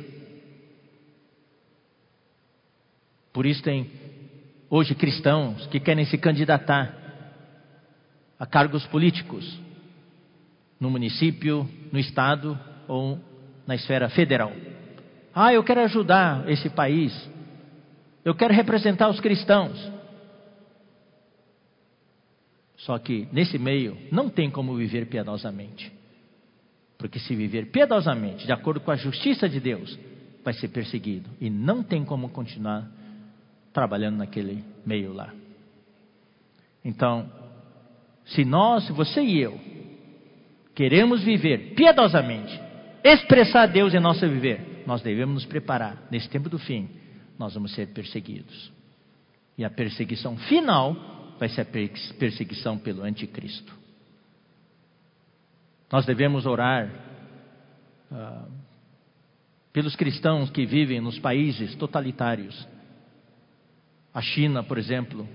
Por 3.34 3.46
isso 3.46 3.62
tem 3.62 3.92
hoje 4.70 4.96
cristãos 4.96 5.68
que 5.68 5.80
querem 5.80 6.06
se 6.06 6.18
candidatar 6.18 7.04
a 8.40 8.46
cargos 8.46 8.86
políticos 8.88 9.60
no 10.80 10.90
município, 10.90 11.70
no 11.92 12.00
estado 12.00 12.58
ou 12.88 13.20
na 13.66 13.76
esfera 13.76 14.10
federal. 14.10 14.52
Ah, 15.34 15.54
eu 15.54 15.64
quero 15.64 15.82
ajudar 15.82 16.50
esse 16.50 16.70
país. 16.70 17.14
Eu 18.24 18.34
quero 18.36 18.54
representar 18.54 19.10
os 19.10 19.20
cristãos. 19.20 19.95
Só 22.86 23.00
que 23.00 23.28
nesse 23.32 23.58
meio 23.58 23.98
não 24.12 24.30
tem 24.30 24.52
como 24.52 24.76
viver 24.76 25.08
piedosamente. 25.08 25.92
Porque 27.00 27.18
se 27.18 27.36
viver 27.36 27.72
piedosamente, 27.72 28.46
de 28.46 28.52
acordo 28.52 28.80
com 28.80 28.92
a 28.92 28.96
justiça 28.96 29.50
de 29.50 29.60
Deus, 29.60 29.98
vai 30.44 30.54
ser 30.54 30.68
perseguido. 30.68 31.28
E 31.42 31.50
não 31.50 31.82
tem 31.82 32.06
como 32.06 32.30
continuar 32.30 32.88
trabalhando 33.74 34.18
naquele 34.18 34.64
meio 34.86 35.14
lá. 35.14 35.34
Então, 36.84 37.28
se 38.26 38.46
nós, 38.46 38.88
você 38.90 39.20
e 39.22 39.40
eu, 39.40 39.60
queremos 40.76 41.24
viver 41.24 41.74
piedosamente, 41.74 42.62
expressar 43.04 43.66
Deus 43.66 43.96
em 43.96 44.00
nosso 44.00 44.30
viver, 44.30 44.84
nós 44.86 45.02
devemos 45.02 45.34
nos 45.34 45.46
preparar. 45.46 46.04
Nesse 46.12 46.30
tempo 46.30 46.50
do 46.50 46.60
fim, 46.60 46.88
nós 47.40 47.56
vamos 47.56 47.74
ser 47.74 47.88
perseguidos. 47.88 48.72
E 49.58 49.66
a 49.66 49.72
perseguição 49.72 50.38
final 50.38 51.16
vai 51.40 51.50
ser 51.50 51.62
a 51.62 51.66
perseguição 52.18 52.78
pelo 52.78 53.04
anticristo. 53.04 53.74
Nós 55.92 56.06
devemos 56.06 56.46
orar 56.46 56.90
uh, 58.12 58.52
pelos 59.72 59.96
cristãos 59.96 60.50
que 60.50 60.66
vivem 60.66 61.00
nos 61.02 61.20
países 61.20 61.76
totalitários. 61.76 62.68
A 64.14 64.22
China, 64.22 64.64
por 64.64 64.78
exemplo, 64.78 65.28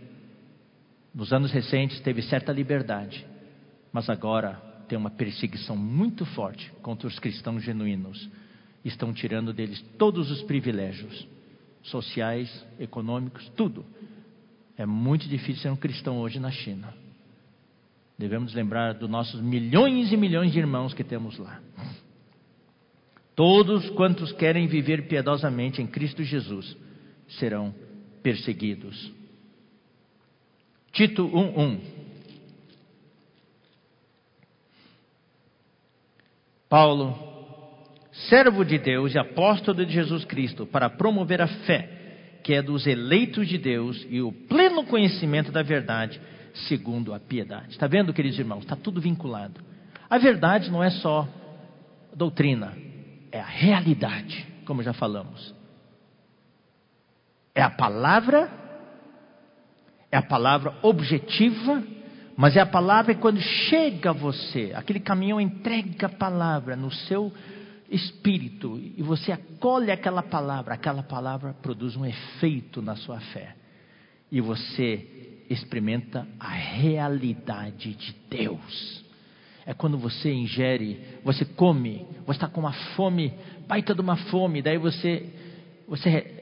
nos 1.15 1.33
anos 1.33 1.53
recentes 1.53 2.01
teve 2.01 2.23
certa 2.23 2.53
liberdade, 2.53 3.27
mas 3.93 4.09
agora 4.09 4.55
tem 4.89 4.99
uma 4.99 5.11
perseguição 5.11 5.77
muito 5.77 6.25
forte 6.25 6.71
contra 6.83 7.07
os 7.07 7.19
cristãos 7.19 7.63
genuínos. 7.63 8.29
Estão 8.85 9.13
tirando 9.13 9.53
deles 9.53 9.81
todos 9.99 10.31
os 10.31 10.43
privilégios 10.43 11.29
sociais, 11.83 12.67
econômicos, 12.79 13.49
tudo 13.51 13.85
é 14.81 14.87
muito 14.87 15.29
difícil 15.29 15.61
ser 15.61 15.69
um 15.69 15.77
cristão 15.77 16.19
hoje 16.21 16.41
na 16.41 16.51
China. 16.51 16.95
Devemos 18.19 18.55
lembrar 18.55 18.95
dos 18.95 19.11
nossos 19.11 19.39
milhões 19.39 20.11
e 20.11 20.17
milhões 20.17 20.53
de 20.53 20.59
irmãos 20.59 20.95
que 20.95 21.05
temos 21.05 21.37
lá. 21.37 21.61
Todos 23.37 23.91
quantos 23.91 24.33
querem 24.33 24.67
viver 24.67 25.07
piedosamente 25.07 25.83
em 25.83 25.87
Cristo 25.87 26.25
Jesus 26.25 26.75
serão 27.29 27.75
perseguidos. 28.23 29.13
Tito 30.93 31.29
1:1 31.29 31.81
Paulo, 36.71 37.19
servo 38.31 38.65
de 38.65 38.79
Deus 38.79 39.15
e 39.15 39.19
apóstolo 39.19 39.85
de 39.85 39.93
Jesus 39.93 40.25
Cristo, 40.25 40.65
para 40.65 40.89
promover 40.89 41.43
a 41.43 41.49
fé 41.67 42.00
que 42.43 42.55
é 42.55 42.63
dos 42.63 42.87
eleitos 42.87 43.49
de 43.49 43.59
Deus 43.59 44.07
e 44.09 44.21
o 44.21 44.33
pleno 44.33 44.85
conhecimento 44.85 45.53
da 45.53 45.63
verdade, 45.63 46.21
segundo 46.69 47.15
a 47.15 47.21
piedade. 47.21 47.71
Está 47.71 47.87
vendo, 47.87 48.13
queridos 48.13 48.39
irmãos? 48.39 48.63
Está 48.63 48.77
tudo 48.77 49.01
vinculado. 49.01 49.61
A 50.09 50.19
verdade 50.19 50.71
não 50.71 50.83
é 50.83 50.91
só 50.91 51.29
doutrina, 52.15 52.73
é 53.31 53.41
a 53.41 53.47
realidade, 53.47 54.47
como 54.67 54.83
já 54.83 54.93
falamos. 54.93 55.55
É 57.55 57.63
a 57.63 57.71
palavra, 57.71 58.51
é 60.11 60.17
a 60.17 60.23
palavra 60.23 60.75
objetiva, 60.83 61.83
mas 62.37 62.57
é 62.57 62.61
a 62.61 62.67
palavra 62.67 63.15
que 63.15 63.21
quando 63.21 63.41
chega 63.41 64.11
a 64.11 64.15
você, 64.15 64.73
aquele 64.75 65.01
caminhão 65.01 65.41
entrega 65.41 66.07
a 66.07 66.11
palavra 66.11 66.75
no 66.75 66.91
seu 66.91 67.33
espírito 67.91 68.79
e 68.79 69.03
você 69.03 69.33
acolhe 69.33 69.91
aquela 69.91 70.23
palavra, 70.23 70.75
aquela 70.75 71.03
palavra 71.03 71.53
produz 71.55 71.97
um 71.97 72.07
efeito 72.07 72.81
na 72.81 72.97
sua 72.97 73.21
fé. 73.21 73.57
E 74.31 74.41
você 74.41 75.45
experimenta 75.51 76.27
a 76.39 76.51
realidade 76.51 77.95
de 77.95 78.15
Deus. 78.31 79.05
É 79.67 79.75
quando 79.75 79.99
você 79.99 80.33
ingere, 80.33 81.19
você 81.25 81.45
come, 81.45 82.07
você 82.25 82.37
está 82.37 82.49
com 82.49 82.61
uma 82.61 82.73
fome, 82.95 83.35
baita 83.67 83.95
de 83.95 84.01
uma 84.01 84.17
fome, 84.17 84.63
daí 84.63 84.79
você, 84.79 85.29
você 85.89 86.40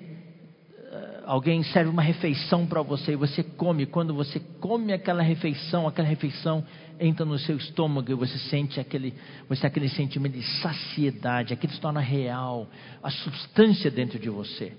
alguém 1.29 1.62
serve 1.62 1.91
uma 1.91 2.01
refeição 2.01 2.66
para 2.66 2.81
você 2.81 3.12
e 3.12 3.16
você 3.16 3.43
come. 3.43 3.85
Quando 3.85 4.14
você 4.14 4.41
come 4.59 4.95
aquela 4.95 5.22
refeição, 5.22 5.87
aquela 5.87 6.09
refeição 6.09 6.64
entra 6.99 7.26
no 7.26 7.39
seu 7.39 7.59
estômago 7.59 8.11
e 8.11 8.14
você 8.14 8.39
sente 8.39 8.81
aquele, 8.81 9.12
você 9.47 9.66
aquele 9.66 9.91
sentimento 9.91 10.33
de 10.39 10.43
saciedade, 10.62 11.53
aquilo 11.53 11.74
se 11.74 11.81
torna 11.81 12.01
real, 12.01 12.66
a 13.03 13.11
substância 13.11 13.91
dentro 13.91 14.18
de 14.18 14.31
você. 14.31 14.72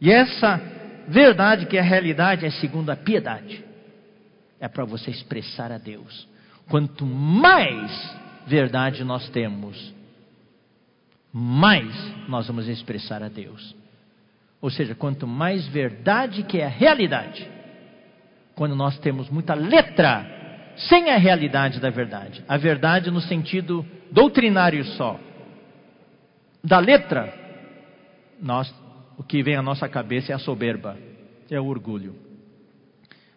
E 0.00 0.10
essa 0.10 0.60
verdade 1.06 1.66
que 1.66 1.76
é 1.76 1.80
a 1.80 1.84
realidade 1.84 2.44
é 2.44 2.50
segundo 2.50 2.90
a 2.90 2.96
piedade. 2.96 3.64
É 4.58 4.66
para 4.66 4.84
você 4.84 5.12
expressar 5.12 5.70
a 5.70 5.78
Deus. 5.78 6.26
Quanto 6.68 7.06
mais 7.06 8.16
verdade 8.48 9.04
nós 9.04 9.28
temos, 9.28 9.94
mais 11.32 11.94
nós 12.28 12.48
vamos 12.48 12.66
expressar 12.66 13.22
a 13.22 13.28
Deus. 13.28 13.80
Ou 14.62 14.70
seja, 14.70 14.94
quanto 14.94 15.26
mais 15.26 15.66
verdade 15.66 16.44
que 16.44 16.58
é 16.58 16.66
a 16.66 16.68
realidade, 16.68 17.50
quando 18.54 18.76
nós 18.76 18.96
temos 19.00 19.28
muita 19.28 19.54
letra 19.54 20.24
sem 20.76 21.10
a 21.10 21.16
realidade 21.16 21.80
da 21.80 21.90
verdade, 21.90 22.44
a 22.46 22.56
verdade 22.56 23.10
no 23.10 23.20
sentido 23.20 23.84
doutrinário 24.12 24.84
só, 24.84 25.18
da 26.62 26.78
letra, 26.78 27.34
nós, 28.40 28.72
o 29.18 29.24
que 29.24 29.42
vem 29.42 29.56
à 29.56 29.62
nossa 29.62 29.88
cabeça 29.88 30.30
é 30.30 30.34
a 30.36 30.38
soberba, 30.38 30.96
é 31.50 31.60
o 31.60 31.66
orgulho. 31.66 32.14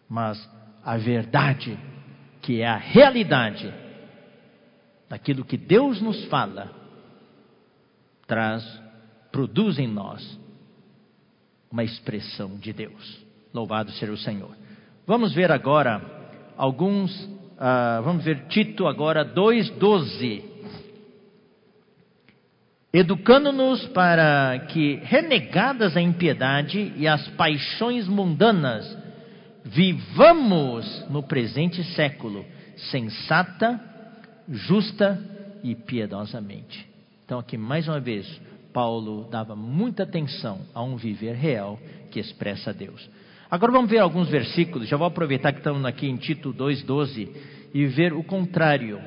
Mas 0.07 0.47
a 0.83 0.95
verdade, 0.95 1.75
que 2.39 2.61
é 2.61 2.67
a 2.67 2.77
realidade 2.77 3.73
daquilo 5.09 5.43
que 5.43 5.57
Deus 5.57 5.99
nos 5.99 6.23
fala, 6.25 6.71
traz, 8.27 8.63
produz 9.31 9.79
em 9.79 9.87
nós 9.87 10.44
uma 11.75 11.83
expressão 11.83 12.55
de 12.55 12.71
Deus. 12.71 13.19
Louvado 13.53 13.91
seja 13.91 14.13
o 14.13 14.17
Senhor. 14.17 14.55
Vamos 15.05 15.33
ver 15.33 15.51
agora 15.51 16.01
alguns, 16.55 17.13
uh, 17.21 18.01
vamos 18.01 18.23
ver 18.23 18.47
Tito 18.47 18.87
agora 18.87 19.25
2,12. 19.25 20.41
Educando-nos 22.93 23.85
para 23.87 24.57
que, 24.69 25.01
renegadas 25.03 25.97
a 25.97 26.01
impiedade 26.01 26.93
e 26.95 27.09
as 27.09 27.27
paixões 27.31 28.07
mundanas, 28.07 28.97
vivamos 29.65 31.05
no 31.09 31.23
presente 31.23 31.83
século 31.93 32.45
sensata, 32.89 33.81
justa 34.47 35.19
e 35.61 35.75
piedosamente. 35.75 36.87
Então, 37.25 37.37
aqui 37.37 37.57
mais 37.57 37.85
uma 37.85 37.99
vez, 37.99 38.25
Paulo 38.75 39.25
dava 39.31 39.55
muita 39.55 40.03
atenção 40.03 40.59
a 40.73 40.83
um 40.83 40.97
viver 40.97 41.33
real 41.33 41.79
que 42.11 42.19
expressa 42.19 42.73
Deus. 42.73 43.09
Agora 43.49 43.71
vamos 43.71 43.89
ver 43.89 43.99
alguns 43.99 44.27
versículos, 44.27 44.89
já 44.89 44.97
vou 44.97 45.07
aproveitar 45.07 45.53
que 45.53 45.59
estamos 45.59 45.85
aqui 45.85 46.09
em 46.09 46.17
Tito 46.17 46.53
2,12 46.53 47.29
e 47.73 47.85
ver 47.85 48.11
o 48.11 48.21
contrário. 48.21 48.99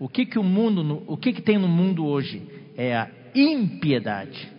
O 0.00 0.08
que, 0.08 0.24
que 0.24 0.38
o 0.38 0.42
mundo, 0.42 1.04
o 1.06 1.18
que, 1.18 1.34
que 1.34 1.42
tem 1.42 1.58
no 1.58 1.68
mundo 1.68 2.06
hoje? 2.06 2.48
É 2.78 2.96
a 2.96 3.10
impiedade. 3.34 4.50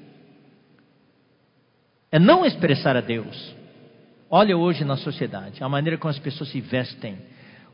É 2.11 2.19
não 2.19 2.45
expressar 2.45 2.95
a 2.95 3.01
Deus. 3.01 3.55
Olha 4.29 4.55
hoje 4.55 4.85
na 4.85 4.95
sociedade, 4.95 5.63
a 5.63 5.67
maneira 5.67 5.97
como 5.97 6.11
as 6.11 6.19
pessoas 6.19 6.51
se 6.51 6.61
vestem, 6.61 7.17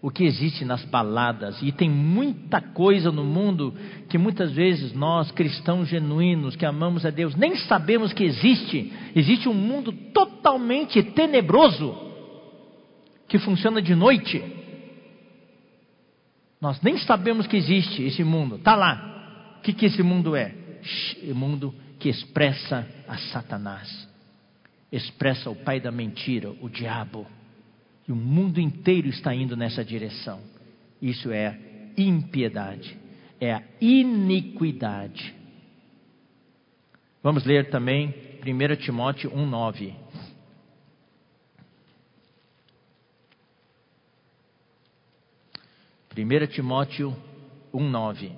o 0.02 0.10
que 0.10 0.24
existe 0.24 0.66
nas 0.66 0.84
baladas, 0.86 1.62
e 1.62 1.72
tem 1.72 1.90
muita 1.90 2.60
coisa 2.60 3.12
no 3.12 3.24
mundo 3.24 3.76
que 4.10 4.18
muitas 4.18 4.52
vezes 4.52 4.94
nós, 4.94 5.30
cristãos 5.30 5.88
genuínos, 5.88 6.56
que 6.56 6.66
amamos 6.66 7.06
a 7.06 7.12
Deus, 7.12 7.36
nem 7.36 7.56
sabemos 7.56 8.12
que 8.12 8.24
existe. 8.24 8.92
Existe 9.16 9.48
um 9.48 9.54
mundo 9.54 9.92
totalmente 10.12 11.04
tenebroso, 11.04 11.96
que 13.28 13.38
funciona 13.38 13.80
de 13.80 13.94
noite. 13.94 14.44
Nós 16.60 16.82
nem 16.82 16.98
sabemos 16.98 17.46
que 17.46 17.58
existe 17.58 18.02
esse 18.02 18.24
mundo, 18.24 18.56
está 18.56 18.76
lá. 18.76 19.56
O 19.60 19.62
que, 19.62 19.72
que 19.72 19.86
esse 19.86 20.02
mundo 20.02 20.36
é? 20.36 20.56
O 21.30 21.36
mundo 21.36 21.76
que 22.00 22.10
expressa 22.10 22.88
a 23.08 23.18
Satanás 23.18 24.10
expressa 24.92 25.50
o 25.50 25.56
pai 25.56 25.80
da 25.80 25.92
mentira, 25.92 26.50
o 26.60 26.68
diabo. 26.68 27.26
E 28.08 28.12
o 28.12 28.16
mundo 28.16 28.60
inteiro 28.60 29.08
está 29.08 29.34
indo 29.34 29.56
nessa 29.56 29.84
direção. 29.84 30.40
Isso 31.02 31.32
é 31.32 31.58
impiedade, 31.98 32.98
é 33.40 33.54
a 33.54 33.64
iniquidade. 33.80 35.34
Vamos 37.24 37.46
ler 37.46 37.70
também 37.70 38.14
1 38.46 38.76
Timóteo 38.78 39.32
1,9. 39.32 39.94
Primeira 46.10 46.46
Timóteo 46.46 47.16
1,9 47.74 48.32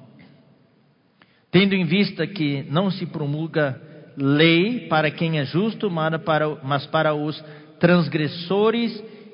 Tendo 1.54 1.76
em 1.76 1.86
vista 1.86 2.26
que 2.26 2.64
não 2.64 2.90
se 2.90 3.06
promulga 3.06 3.80
lei 4.18 4.88
para 4.88 5.12
quem 5.12 5.38
é 5.38 5.46
justo, 5.46 5.88
mas 5.90 6.86
para 6.88 7.14
os 7.14 7.40
transgressores 7.80 8.92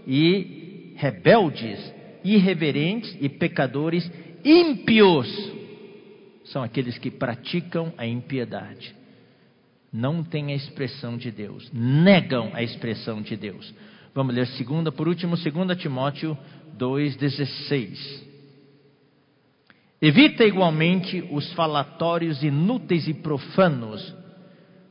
e 0.10 0.96
rebeldes, 0.96 1.94
irreverentes 2.26 3.16
e 3.22 3.30
pecadores 3.30 4.12
ímpios. 4.44 5.28
São 6.46 6.64
aqueles 6.64 6.98
que 6.98 7.12
praticam 7.12 7.94
a 7.96 8.08
impiedade. 8.08 8.96
Não 9.94 10.24
têm 10.24 10.52
a 10.52 10.56
expressão 10.56 11.16
de 11.16 11.30
Deus, 11.30 11.70
negam 11.72 12.50
a 12.54 12.64
expressão 12.64 13.22
de 13.22 13.38
Deus. 13.38 13.74
Vamos 14.16 14.34
ler 14.34 14.48
segunda, 14.48 14.92
por 14.92 15.08
último, 15.08 15.36
2 15.38 15.78
Timóteo 15.78 16.36
2,16. 16.78 18.28
Evita 20.02 20.44
igualmente 20.44 21.28
os 21.30 21.52
falatórios 21.54 22.42
inúteis 22.42 23.08
e 23.08 23.14
profanos, 23.14 24.16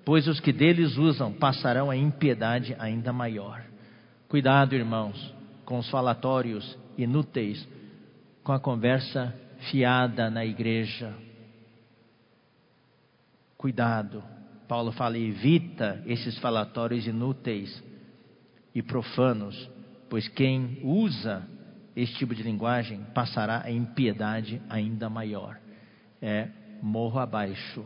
pois 0.04 0.28
os 0.28 0.38
que 0.38 0.52
deles 0.52 0.96
usam 0.96 1.32
passarão 1.32 1.90
a 1.90 1.96
impiedade 1.96 2.76
ainda 2.78 3.12
maior. 3.12 3.67
Cuidado, 4.28 4.74
irmãos, 4.74 5.34
com 5.64 5.78
os 5.78 5.88
falatórios 5.88 6.78
inúteis, 6.98 7.66
com 8.44 8.52
a 8.52 8.60
conversa 8.60 9.34
fiada 9.70 10.28
na 10.28 10.44
igreja. 10.44 11.14
Cuidado. 13.56 14.22
Paulo 14.68 14.92
fala: 14.92 15.16
evita 15.16 16.02
esses 16.04 16.36
falatórios 16.40 17.06
inúteis 17.06 17.82
e 18.74 18.82
profanos, 18.82 19.68
pois 20.10 20.28
quem 20.28 20.78
usa 20.84 21.48
esse 21.96 22.12
tipo 22.14 22.34
de 22.34 22.42
linguagem 22.42 23.02
passará 23.14 23.62
a 23.64 23.70
impiedade 23.70 24.60
ainda 24.68 25.08
maior. 25.08 25.58
É 26.20 26.48
morro 26.82 27.18
abaixo. 27.18 27.82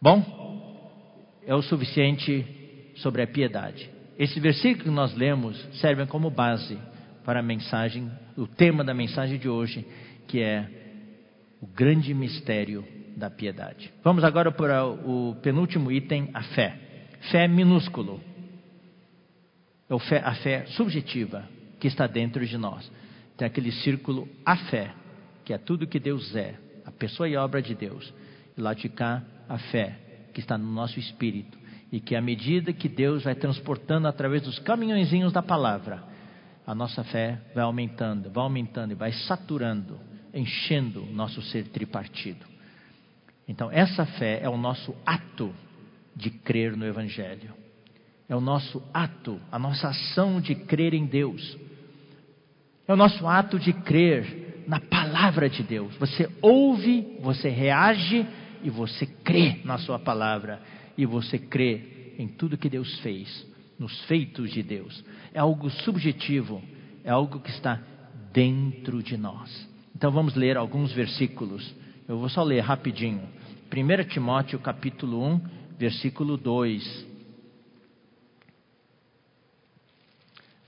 Bom, 0.00 0.51
é 1.46 1.54
o 1.54 1.62
suficiente 1.62 2.44
sobre 2.96 3.22
a 3.22 3.26
piedade. 3.26 3.90
Esse 4.18 4.38
versículo 4.38 4.84
que 4.84 4.90
nós 4.90 5.14
lemos 5.14 5.56
serve 5.80 6.06
como 6.06 6.30
base 6.30 6.78
para 7.24 7.40
a 7.40 7.42
mensagem, 7.42 8.10
o 8.36 8.46
tema 8.46 8.84
da 8.84 8.94
mensagem 8.94 9.38
de 9.38 9.48
hoje, 9.48 9.86
que 10.28 10.40
é 10.40 10.68
o 11.60 11.66
grande 11.66 12.12
mistério 12.12 12.84
da 13.16 13.30
piedade. 13.30 13.92
Vamos 14.02 14.24
agora 14.24 14.50
para 14.50 14.84
o 14.84 15.36
penúltimo 15.42 15.90
item, 15.90 16.30
a 16.34 16.42
fé. 16.42 16.76
Fé 17.30 17.46
minúsculo. 17.46 18.20
É 19.88 20.16
a 20.18 20.34
fé 20.36 20.66
subjetiva 20.68 21.48
que 21.78 21.86
está 21.86 22.06
dentro 22.06 22.44
de 22.46 22.56
nós. 22.56 22.90
Tem 23.36 23.46
aquele 23.46 23.70
círculo 23.70 24.28
a 24.44 24.56
fé, 24.56 24.92
que 25.44 25.52
é 25.52 25.58
tudo 25.58 25.86
que 25.86 25.98
Deus 25.98 26.34
é, 26.34 26.54
a 26.84 26.90
pessoa 26.90 27.28
e 27.28 27.36
a 27.36 27.44
obra 27.44 27.60
de 27.60 27.74
Deus. 27.74 28.12
E 28.56 28.60
lá 28.60 28.74
de 28.74 28.88
cá 28.88 29.22
a 29.48 29.58
fé 29.58 29.98
que 30.32 30.40
está 30.40 30.56
no 30.56 30.70
nosso 30.70 30.98
espírito 30.98 31.58
e 31.92 32.00
que 32.00 32.16
à 32.16 32.20
medida 32.20 32.72
que 32.72 32.88
Deus 32.88 33.24
vai 33.24 33.34
transportando 33.34 34.08
através 34.08 34.42
dos 34.42 34.58
caminhõezinhos 34.58 35.32
da 35.32 35.42
palavra, 35.42 36.02
a 36.66 36.74
nossa 36.74 37.04
fé 37.04 37.38
vai 37.54 37.64
aumentando, 37.64 38.30
vai 38.30 38.42
aumentando 38.42 38.92
e 38.92 38.94
vai 38.94 39.12
saturando, 39.12 40.00
enchendo 40.32 41.02
o 41.02 41.12
nosso 41.12 41.42
ser 41.42 41.68
tripartido. 41.68 42.46
Então, 43.46 43.70
essa 43.70 44.06
fé 44.06 44.40
é 44.42 44.48
o 44.48 44.56
nosso 44.56 44.94
ato 45.04 45.52
de 46.16 46.30
crer 46.30 46.76
no 46.76 46.86
Evangelho. 46.86 47.50
É 48.28 48.34
o 48.34 48.40
nosso 48.40 48.82
ato, 48.94 49.38
a 49.50 49.58
nossa 49.58 49.88
ação 49.88 50.40
de 50.40 50.54
crer 50.54 50.94
em 50.94 51.04
Deus. 51.04 51.58
É 52.86 52.92
o 52.92 52.96
nosso 52.96 53.26
ato 53.26 53.58
de 53.58 53.72
crer 53.72 54.64
na 54.66 54.80
palavra 54.80 55.50
de 55.50 55.62
Deus. 55.62 55.94
Você 55.96 56.30
ouve, 56.40 57.18
você 57.20 57.48
reage 57.48 58.26
e 58.62 58.70
você 58.70 59.06
crê 59.06 59.60
na 59.64 59.78
Sua 59.78 59.98
palavra, 59.98 60.60
e 60.96 61.06
você 61.06 61.38
crê 61.38 62.14
em 62.18 62.28
tudo 62.28 62.58
que 62.58 62.68
Deus 62.68 63.00
fez, 63.00 63.46
nos 63.78 64.00
feitos 64.04 64.50
de 64.50 64.62
Deus. 64.62 65.04
É 65.32 65.40
algo 65.40 65.70
subjetivo, 65.70 66.62
é 67.04 67.10
algo 67.10 67.40
que 67.40 67.50
está 67.50 67.80
dentro 68.32 69.02
de 69.02 69.16
nós. 69.16 69.68
Então 69.94 70.10
vamos 70.10 70.34
ler 70.34 70.56
alguns 70.56 70.92
versículos. 70.92 71.74
Eu 72.08 72.18
vou 72.18 72.28
só 72.28 72.42
ler 72.42 72.60
rapidinho. 72.60 73.28
1 73.72 74.08
Timóteo 74.08 74.58
capítulo 74.58 75.24
1, 75.24 75.40
versículo 75.78 76.36
2. 76.36 77.06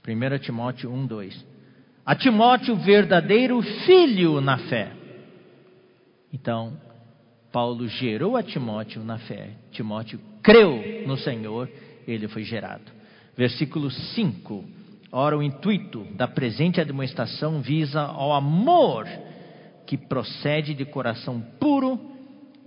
1 0.07 0.39
Timóteo 0.39 0.91
1, 0.91 1.07
2. 1.07 1.45
A 2.05 2.15
Timóteo, 2.15 2.75
verdadeiro 2.75 3.61
filho 3.61 4.39
na 4.39 4.57
fé. 4.57 4.91
Então, 6.31 6.77
Paulo 7.55 7.87
gerou 7.87 8.35
a 8.35 8.43
Timóteo 8.43 9.01
na 9.01 9.17
fé. 9.17 9.51
Timóteo 9.71 10.19
creu 10.43 10.77
no 11.07 11.15
Senhor, 11.15 11.71
ele 12.05 12.27
foi 12.27 12.43
gerado. 12.43 12.83
Versículo 13.37 13.89
5. 13.89 14.65
Ora, 15.09 15.37
o 15.37 15.41
intuito 15.41 16.03
da 16.15 16.27
presente 16.27 16.83
demonstração 16.83 17.61
visa 17.61 18.01
ao 18.01 18.33
amor 18.33 19.07
que 19.87 19.95
procede 19.95 20.73
de 20.73 20.83
coração 20.83 21.39
puro 21.57 21.97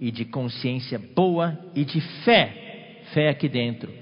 e 0.01 0.11
de 0.11 0.25
consciência 0.25 0.99
boa 0.99 1.59
e 1.75 1.85
de 1.85 2.01
fé, 2.25 3.03
fé 3.13 3.29
aqui 3.29 3.47
dentro, 3.47 3.93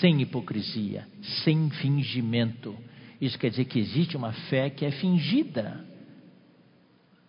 sem 0.00 0.22
hipocrisia, 0.22 1.06
sem 1.44 1.70
fingimento. 1.70 2.74
Isso 3.20 3.38
quer 3.38 3.50
dizer 3.50 3.66
que 3.66 3.78
existe 3.78 4.16
uma 4.16 4.32
fé 4.32 4.70
que 4.70 4.84
é 4.84 4.90
fingida. 4.90 5.84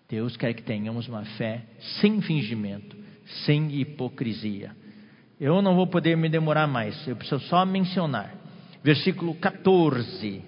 Deus 0.09 0.35
quer 0.35 0.55
que 0.55 0.63
tenhamos 0.63 1.07
uma 1.07 1.23
fé 1.25 1.61
sem 2.01 2.19
fingimento, 2.19 3.02
sem 3.45 3.73
hipocrisia. 3.79 4.71
Eu 5.39 5.61
não 5.61 5.75
vou 5.75 5.87
poder 5.87 6.15
me 6.15 6.29
demorar 6.29 6.67
mais, 6.67 7.07
eu 7.07 7.15
preciso 7.15 7.41
só 7.47 7.65
mencionar. 7.65 8.33
Versículo 8.83 9.33
14. 9.35 10.43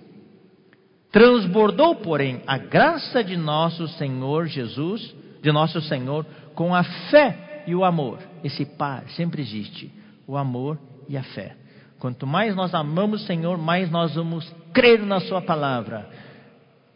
Transbordou, 1.12 1.96
porém, 1.96 2.42
a 2.46 2.58
graça 2.58 3.24
de 3.24 3.38
nosso 3.38 3.88
Senhor 3.90 4.48
Jesus, 4.48 5.16
de 5.42 5.52
nosso 5.52 5.80
Senhor, 5.82 6.26
com 6.54 6.76
a 6.76 6.84
fé 6.84 7.64
e 7.66 7.74
o 7.74 7.86
amor. 7.86 8.20
Esse 8.44 8.66
par 8.66 9.08
sempre 9.12 9.42
existe: 9.42 9.92
o 10.28 10.36
amor 10.36 10.78
e 11.08 11.16
a 11.18 11.24
fé. 11.24 11.56
Quanto 12.00 12.28
mais 12.28 12.56
nós 12.56 12.74
amamos 12.74 13.24
o 13.24 13.26
Senhor, 13.26 13.58
mais 13.58 13.90
nós 13.90 14.16
vamos 14.16 14.54
crer 14.74 15.06
na 15.06 15.22
Sua 15.22 15.42
palavra. 15.42 16.10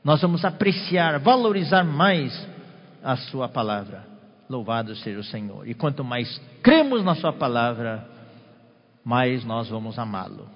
Nós 0.04 0.22
vamos 0.22 0.44
apreciar, 0.44 1.20
valorizar 1.20 1.84
mais 1.84 2.48
a 3.04 3.16
Sua 3.16 3.48
palavra. 3.48 4.09
Louvado 4.50 4.96
seja 4.96 5.20
o 5.20 5.24
Senhor. 5.24 5.68
E 5.68 5.76
quanto 5.76 6.04
mais 6.04 6.42
cremos 6.64 7.04
na 7.04 7.14
Sua 7.14 7.32
palavra, 7.32 8.04
mais 9.06 9.46
nós 9.46 9.70
vamos 9.70 10.00
amá-lo. 10.00 10.50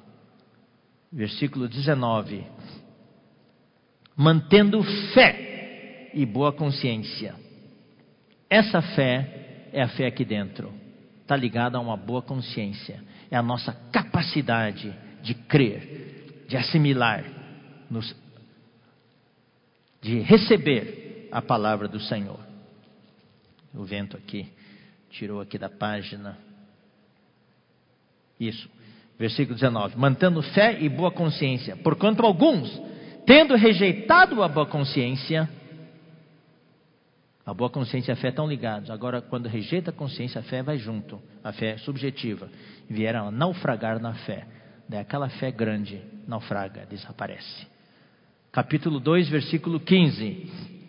Versículo 1.11 1.67
19: 1.67 2.43
Mantendo 4.15 4.81
fé 5.13 6.09
e 6.11 6.25
boa 6.25 6.51
consciência. 6.51 7.35
Essa 8.49 8.81
fé 8.81 9.69
é 9.71 9.83
a 9.83 9.87
fé 9.89 10.07
aqui 10.07 10.25
dentro. 10.25 10.73
Está 11.21 11.35
ligada 11.35 11.77
a 11.77 11.81
uma 11.81 11.95
boa 11.95 12.21
consciência. 12.23 12.99
É 13.29 13.37
a 13.37 13.43
nossa 13.43 13.73
capacidade 13.91 14.91
de 15.21 15.35
crer, 15.35 16.45
de 16.47 16.57
assimilar, 16.57 17.23
de 20.01 20.19
receber 20.19 21.29
a 21.31 21.41
palavra 21.41 21.87
do 21.87 21.99
Senhor. 21.99 22.52
O 23.73 23.83
vento 23.83 24.15
aqui 24.15 24.47
tirou 25.09 25.41
aqui 25.41 25.57
da 25.57 25.69
página. 25.69 26.37
Isso. 28.39 28.69
Versículo 29.17 29.55
19: 29.55 29.97
Mantendo 29.97 30.41
fé 30.41 30.81
e 30.81 30.89
boa 30.89 31.11
consciência, 31.11 31.75
porquanto 31.77 32.25
alguns, 32.25 32.69
tendo 33.25 33.55
rejeitado 33.55 34.43
a 34.43 34.47
boa 34.47 34.65
consciência, 34.65 35.49
a 37.45 37.53
boa 37.53 37.69
consciência 37.69 38.11
e 38.11 38.13
a 38.13 38.15
fé 38.15 38.29
estão 38.29 38.47
ligados. 38.47 38.89
Agora, 38.89 39.21
quando 39.21 39.47
rejeita 39.47 39.89
a 39.89 39.93
consciência, 39.93 40.39
a 40.39 40.43
fé 40.43 40.63
vai 40.63 40.77
junto. 40.77 41.21
A 41.43 41.51
fé 41.51 41.71
é 41.71 41.77
subjetiva. 41.77 42.49
Vieram 42.89 43.27
a 43.27 43.31
naufragar 43.31 43.99
na 43.99 44.13
fé. 44.13 44.47
Daí 44.87 44.99
aquela 44.99 45.29
fé 45.29 45.51
grande 45.51 46.01
naufraga, 46.27 46.85
desaparece. 46.85 47.67
Capítulo 48.51 48.99
2, 48.99 49.29
versículo 49.29 49.79
15. 49.79 50.82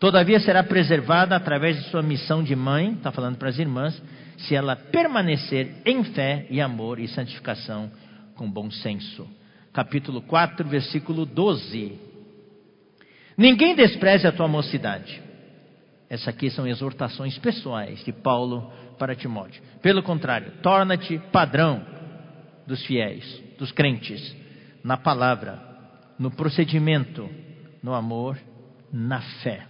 Todavia 0.00 0.40
será 0.40 0.62
preservada 0.62 1.36
através 1.36 1.76
de 1.76 1.90
sua 1.90 2.02
missão 2.02 2.42
de 2.42 2.56
mãe, 2.56 2.94
está 2.94 3.12
falando 3.12 3.36
para 3.36 3.50
as 3.50 3.58
irmãs, 3.58 4.02
se 4.38 4.54
ela 4.54 4.74
permanecer 4.74 5.82
em 5.84 6.02
fé 6.02 6.46
e 6.48 6.58
amor 6.58 6.98
e 6.98 7.06
santificação 7.06 7.92
com 8.34 8.50
bom 8.50 8.70
senso. 8.70 9.28
Capítulo 9.74 10.22
4, 10.22 10.66
versículo 10.66 11.26
12. 11.26 11.98
Ninguém 13.36 13.76
despreze 13.76 14.26
a 14.26 14.32
tua 14.32 14.48
mocidade. 14.48 15.20
Essas 16.08 16.28
aqui 16.28 16.48
são 16.48 16.66
exortações 16.66 17.36
pessoais 17.36 18.02
de 18.02 18.10
Paulo 18.10 18.72
para 18.98 19.14
Timóteo. 19.14 19.62
Pelo 19.82 20.02
contrário, 20.02 20.50
torna-te 20.62 21.18
padrão 21.30 21.84
dos 22.66 22.82
fiéis, 22.86 23.42
dos 23.58 23.70
crentes, 23.70 24.34
na 24.82 24.96
palavra, 24.96 25.60
no 26.18 26.30
procedimento, 26.30 27.28
no 27.82 27.92
amor, 27.92 28.38
na 28.90 29.20
fé 29.42 29.69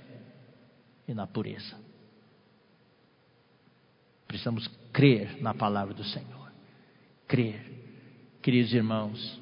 e 1.11 1.15
na 1.15 1.27
pureza. 1.27 1.77
Precisamos 4.27 4.69
crer 4.93 5.43
na 5.43 5.53
palavra 5.53 5.93
do 5.93 6.05
Senhor. 6.05 6.53
Crer. 7.27 7.61
Queridos 8.41 8.73
irmãos, 8.73 9.41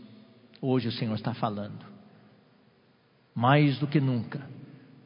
hoje 0.61 0.89
o 0.89 0.93
Senhor 0.93 1.14
está 1.14 1.35
falando 1.35 1.87
mais 3.35 3.79
do 3.79 3.87
que 3.87 4.01
nunca, 4.01 4.45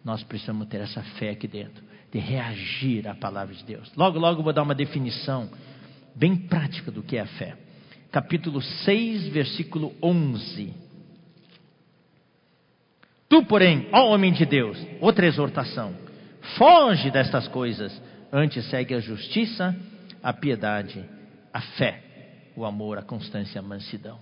nós 0.02 0.22
precisamos 0.24 0.66
ter 0.66 0.80
essa 0.80 1.02
fé 1.18 1.30
aqui 1.30 1.46
dentro, 1.46 1.84
de 2.10 2.18
reagir 2.18 3.06
à 3.06 3.14
palavra 3.14 3.54
de 3.54 3.62
Deus. 3.62 3.92
Logo, 3.94 4.18
logo 4.18 4.42
vou 4.42 4.54
dar 4.54 4.62
uma 4.62 4.74
definição 4.74 5.50
bem 6.14 6.34
prática 6.34 6.90
do 6.90 7.02
que 7.02 7.18
é 7.18 7.20
a 7.20 7.26
fé. 7.26 7.58
Capítulo 8.10 8.62
6, 8.62 9.28
versículo 9.28 9.94
11. 10.02 10.72
Tu, 13.28 13.44
porém, 13.44 13.86
ó 13.92 14.08
homem 14.08 14.32
de 14.32 14.46
Deus, 14.46 14.78
outra 14.98 15.26
exortação, 15.26 15.94
foge 16.56 17.10
destas 17.10 17.48
coisas, 17.48 18.00
antes 18.32 18.68
segue 18.68 18.94
a 18.94 19.00
justiça, 19.00 19.74
a 20.22 20.32
piedade, 20.32 21.04
a 21.52 21.60
fé, 21.60 22.02
o 22.56 22.64
amor, 22.64 22.98
a 22.98 23.02
constância, 23.02 23.60
a 23.60 23.62
mansidão. 23.62 24.18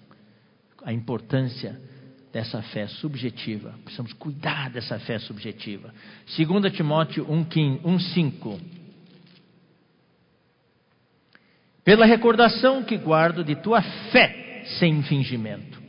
A 0.82 0.92
importância 0.92 1.78
dessa 2.32 2.62
fé 2.62 2.86
subjetiva. 2.86 3.74
Precisamos 3.84 4.12
cuidar 4.14 4.70
dessa 4.70 4.98
fé 4.98 5.18
subjetiva. 5.18 5.92
2 6.36 6.72
Timóteo 6.72 7.26
1,5 7.26 8.58
Pela 11.84 12.06
recordação 12.06 12.84
que 12.84 12.96
guardo 12.96 13.42
de 13.42 13.56
tua 13.56 13.82
fé 13.82 14.62
sem 14.78 15.02
fingimento. 15.02 15.80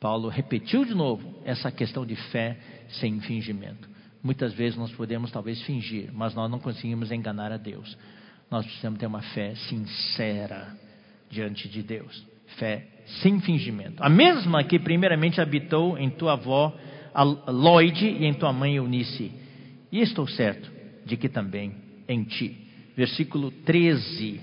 Paulo 0.00 0.28
repetiu 0.28 0.84
de 0.84 0.94
novo 0.94 1.40
essa 1.44 1.70
questão 1.70 2.04
de 2.04 2.16
fé 2.16 2.58
sem 2.88 3.20
fingimento. 3.20 3.88
Muitas 4.24 4.54
vezes 4.54 4.78
nós 4.78 4.90
podemos 4.92 5.30
talvez 5.30 5.60
fingir, 5.64 6.08
mas 6.10 6.34
nós 6.34 6.50
não 6.50 6.58
conseguimos 6.58 7.12
enganar 7.12 7.52
a 7.52 7.58
Deus. 7.58 7.94
Nós 8.50 8.64
precisamos 8.64 8.98
ter 8.98 9.06
uma 9.06 9.20
fé 9.20 9.54
sincera 9.54 10.74
diante 11.30 11.68
de 11.68 11.82
Deus. 11.82 12.26
Fé 12.56 12.86
sem 13.20 13.38
fingimento. 13.40 14.02
A 14.02 14.08
mesma 14.08 14.64
que 14.64 14.78
primeiramente 14.78 15.42
habitou 15.42 15.98
em 15.98 16.08
tua 16.08 16.32
avó 16.32 16.74
Lloyd 17.46 18.02
e 18.02 18.24
em 18.24 18.32
tua 18.32 18.50
mãe 18.50 18.76
Eunice. 18.76 19.30
E 19.92 20.00
estou 20.00 20.26
certo 20.26 20.72
de 21.04 21.18
que 21.18 21.28
também 21.28 21.74
em 22.08 22.24
ti. 22.24 22.56
Versículo 22.96 23.50
13. 23.50 24.40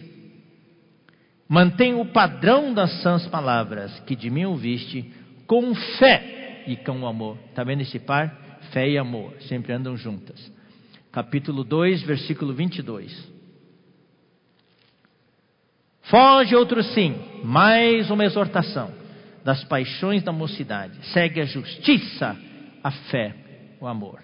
Mantém 1.49 1.95
o 1.95 2.05
padrão 2.05 2.71
das 2.71 3.01
sãs 3.01 3.25
palavras 3.27 3.99
que 4.01 4.15
de 4.15 4.29
mim 4.29 4.45
ouviste 4.45 5.11
com 5.47 5.73
fé 5.73 6.63
e 6.67 6.75
com 6.75 7.07
amor. 7.07 7.39
Está 7.49 7.63
vendo 7.63 7.81
esse 7.81 7.97
par? 7.97 8.40
Fé 8.71 8.89
e 8.89 8.97
amor 8.97 9.33
sempre 9.41 9.73
andam 9.73 9.97
juntas. 9.97 10.51
Capítulo 11.11 11.63
2, 11.63 12.03
versículo 12.03 12.53
22. 12.53 13.31
Foge 16.03 16.55
outro 16.55 16.81
sim, 16.83 17.15
mais 17.43 18.09
uma 18.09 18.25
exortação 18.25 18.93
das 19.43 19.63
paixões 19.65 20.23
da 20.23 20.31
mocidade. 20.31 20.97
Segue 21.07 21.41
a 21.41 21.45
justiça, 21.45 22.37
a 22.83 22.91
fé, 22.91 23.35
o 23.79 23.87
amor. 23.87 24.21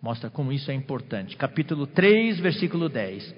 Mostra 0.00 0.30
como 0.30 0.52
isso 0.52 0.70
é 0.70 0.74
importante. 0.74 1.36
Capítulo 1.36 1.86
3, 1.86 2.40
versículo 2.40 2.88
10. 2.88 3.34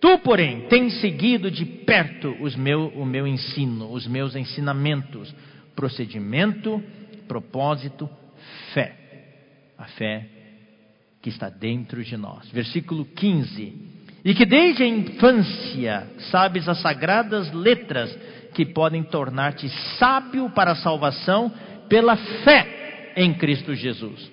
Tu, 0.00 0.18
porém, 0.20 0.62
tens 0.68 1.00
seguido 1.00 1.50
de 1.50 1.64
perto 1.64 2.36
os 2.40 2.56
meu, 2.56 2.88
o 2.88 3.04
meu 3.04 3.26
ensino, 3.26 3.92
os 3.92 4.06
meus 4.06 4.34
ensinamentos, 4.34 5.34
procedimento, 5.74 6.82
propósito, 7.26 8.08
fé. 8.72 8.97
A 9.78 9.84
fé 9.84 10.26
que 11.22 11.30
está 11.30 11.48
dentro 11.48 12.02
de 12.04 12.16
nós. 12.16 12.50
Versículo 12.50 13.04
15 13.04 13.98
e 14.24 14.34
que 14.34 14.44
desde 14.44 14.82
a 14.82 14.86
infância 14.86 16.06
sabes 16.30 16.68
as 16.68 16.80
sagradas 16.80 17.52
letras 17.52 18.14
que 18.54 18.66
podem 18.66 19.02
tornar-te 19.02 19.68
sábio 19.98 20.50
para 20.50 20.72
a 20.72 20.76
salvação 20.76 21.52
pela 21.88 22.16
fé 22.16 23.12
em 23.16 23.32
Cristo 23.34 23.74
Jesus. 23.74 24.30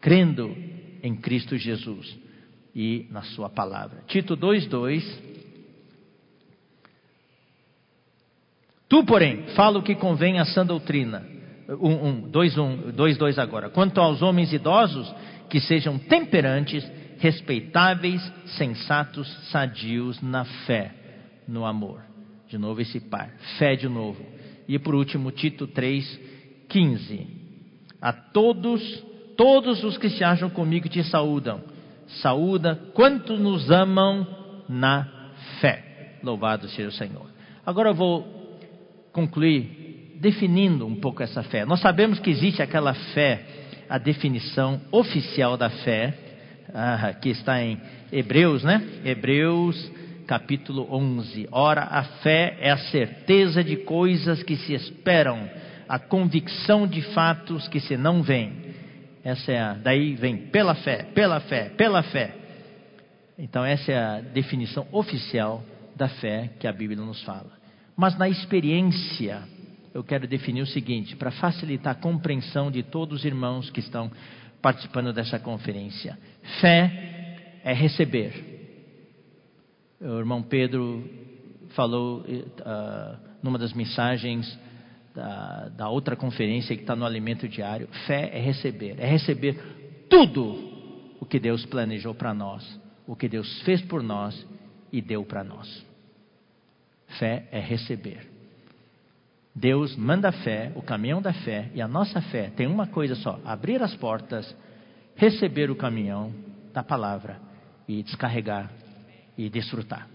Crendo 0.00 0.54
em 1.02 1.16
Cristo 1.16 1.56
Jesus 1.56 2.18
e 2.74 3.06
na 3.10 3.22
Sua 3.22 3.48
palavra. 3.48 4.02
Tito 4.06 4.36
2,2. 4.36 5.02
Tu, 8.88 9.04
porém, 9.04 9.44
fala 9.54 9.78
o 9.78 9.82
que 9.82 9.94
convém 9.94 10.38
à 10.38 10.44
sã 10.44 10.66
doutrina. 10.66 11.37
1, 11.68 12.30
2, 12.30 12.58
1, 12.58 12.92
2, 12.92 13.18
2 13.18 13.38
agora. 13.38 13.68
Quanto 13.68 14.00
aos 14.00 14.22
homens 14.22 14.52
idosos, 14.52 15.14
que 15.50 15.60
sejam 15.60 15.98
temperantes 15.98 16.88
respeitáveis, 17.18 18.22
sensatos, 18.56 19.28
sadios 19.50 20.20
na 20.22 20.44
fé, 20.44 20.92
no 21.46 21.66
amor. 21.66 22.02
De 22.48 22.56
novo 22.56 22.80
esse 22.80 23.00
par, 23.00 23.30
fé 23.58 23.76
de 23.76 23.88
novo. 23.88 24.24
E 24.66 24.78
por 24.78 24.94
último, 24.94 25.30
Tito 25.30 25.66
3, 25.66 26.20
15. 26.68 27.26
A 28.00 28.12
todos, 28.12 28.82
todos 29.36 29.84
os 29.84 29.98
que 29.98 30.08
se 30.08 30.24
acham 30.24 30.48
comigo 30.48 30.88
te 30.88 31.02
saúdam. 31.04 31.60
Saúda 32.22 32.76
quantos 32.94 33.38
nos 33.38 33.70
amam 33.70 34.26
na 34.68 35.06
fé. 35.60 36.18
Louvado 36.22 36.68
seja 36.68 36.88
o 36.88 36.92
Senhor. 36.92 37.26
Agora 37.66 37.90
eu 37.90 37.94
vou 37.94 38.26
concluir 39.12 39.77
definindo 40.20 40.86
um 40.86 40.96
pouco 40.96 41.22
essa 41.22 41.42
fé. 41.42 41.64
Nós 41.64 41.80
sabemos 41.80 42.18
que 42.18 42.30
existe 42.30 42.62
aquela 42.62 42.94
fé, 42.94 43.40
a 43.88 43.98
definição 43.98 44.80
oficial 44.90 45.56
da 45.56 45.70
fé, 45.70 46.14
ah, 46.74 47.14
que 47.14 47.30
está 47.30 47.62
em 47.62 47.80
Hebreus, 48.12 48.62
né? 48.62 48.82
Hebreus 49.04 49.90
capítulo 50.26 50.86
11. 50.90 51.48
Ora, 51.50 51.84
a 51.84 52.04
fé 52.04 52.58
é 52.60 52.70
a 52.70 52.76
certeza 52.76 53.64
de 53.64 53.76
coisas 53.78 54.42
que 54.42 54.56
se 54.56 54.74
esperam, 54.74 55.48
a 55.88 55.98
convicção 55.98 56.86
de 56.86 57.00
fatos 57.00 57.66
que 57.68 57.80
se 57.80 57.96
não 57.96 58.22
veem. 58.22 58.52
Essa 59.24 59.52
é 59.52 59.58
a, 59.58 59.72
daí 59.72 60.14
vem 60.14 60.36
pela 60.36 60.74
fé, 60.74 61.04
pela 61.14 61.40
fé, 61.40 61.70
pela 61.70 62.02
fé. 62.02 62.34
Então 63.38 63.64
essa 63.64 63.90
é 63.90 63.96
a 63.96 64.20
definição 64.20 64.86
oficial 64.92 65.64
da 65.96 66.08
fé 66.08 66.50
que 66.60 66.66
a 66.66 66.72
Bíblia 66.72 67.00
nos 67.00 67.22
fala. 67.22 67.52
Mas 67.96 68.16
na 68.18 68.28
experiência, 68.28 69.42
eu 69.94 70.04
quero 70.04 70.26
definir 70.26 70.62
o 70.62 70.66
seguinte, 70.66 71.16
para 71.16 71.30
facilitar 71.30 71.92
a 71.92 72.00
compreensão 72.00 72.70
de 72.70 72.82
todos 72.82 73.20
os 73.20 73.24
irmãos 73.24 73.70
que 73.70 73.80
estão 73.80 74.10
participando 74.60 75.12
dessa 75.12 75.38
conferência. 75.38 76.18
Fé 76.60 77.60
é 77.64 77.72
receber. 77.72 78.58
O 80.00 80.18
irmão 80.18 80.42
Pedro 80.42 81.08
falou 81.70 82.20
uh, 82.20 83.18
numa 83.42 83.58
das 83.58 83.72
mensagens 83.72 84.58
da, 85.14 85.68
da 85.70 85.88
outra 85.88 86.14
conferência 86.14 86.76
que 86.76 86.82
está 86.82 86.94
no 86.94 87.04
Alimento 87.04 87.48
Diário: 87.48 87.88
fé 88.06 88.30
é 88.32 88.40
receber, 88.40 88.96
é 88.98 89.06
receber 89.06 89.58
tudo 90.08 91.16
o 91.20 91.26
que 91.26 91.38
Deus 91.38 91.66
planejou 91.66 92.14
para 92.14 92.32
nós, 92.32 92.80
o 93.06 93.16
que 93.16 93.28
Deus 93.28 93.62
fez 93.62 93.82
por 93.82 94.02
nós 94.02 94.46
e 94.92 95.00
deu 95.02 95.24
para 95.24 95.42
nós. 95.42 95.84
Fé 97.18 97.48
é 97.50 97.58
receber. 97.58 98.27
Deus 99.58 99.96
manda 99.96 100.28
a 100.28 100.32
fé, 100.32 100.70
o 100.76 100.82
caminhão 100.82 101.20
da 101.20 101.32
fé, 101.32 101.68
e 101.74 101.82
a 101.82 101.88
nossa 101.88 102.20
fé 102.20 102.50
tem 102.54 102.68
uma 102.68 102.86
coisa 102.86 103.16
só: 103.16 103.40
abrir 103.44 103.82
as 103.82 103.94
portas, 103.96 104.54
receber 105.16 105.68
o 105.68 105.74
caminhão 105.74 106.32
da 106.72 106.82
palavra 106.82 107.40
e 107.88 108.02
descarregar 108.04 108.70
e 109.36 109.50
desfrutar. 109.50 110.06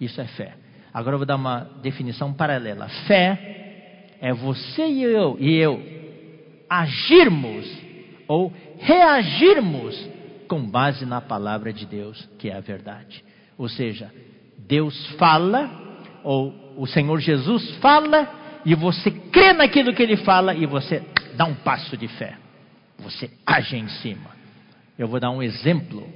Isso 0.00 0.20
é 0.20 0.26
fé. 0.26 0.54
Agora 0.92 1.14
eu 1.14 1.18
vou 1.18 1.26
dar 1.26 1.36
uma 1.36 1.60
definição 1.80 2.32
paralela. 2.32 2.88
Fé 3.06 4.16
é 4.20 4.32
você 4.32 4.84
e 4.84 5.02
eu 5.04 5.36
e 5.38 5.54
eu 5.54 5.80
agirmos 6.68 7.64
ou 8.26 8.52
reagirmos 8.78 10.10
com 10.48 10.68
base 10.68 11.06
na 11.06 11.20
palavra 11.20 11.72
de 11.72 11.86
Deus, 11.86 12.28
que 12.36 12.48
é 12.48 12.56
a 12.56 12.60
verdade. 12.60 13.24
Ou 13.56 13.68
seja, 13.68 14.12
Deus 14.58 15.06
fala, 15.18 15.70
ou 16.24 16.74
o 16.76 16.86
Senhor 16.86 17.20
Jesus 17.20 17.76
fala, 17.76 18.41
e 18.64 18.74
você 18.74 19.10
crê 19.10 19.52
naquilo 19.52 19.92
que 19.92 20.02
ele 20.02 20.16
fala 20.18 20.54
e 20.54 20.66
você 20.66 21.02
dá 21.34 21.44
um 21.44 21.54
passo 21.54 21.96
de 21.96 22.08
fé. 22.08 22.36
Você 22.98 23.30
age 23.46 23.76
em 23.76 23.88
cima. 23.88 24.30
Eu 24.98 25.08
vou 25.08 25.18
dar 25.18 25.30
um 25.30 25.42
exemplo. 25.42 26.06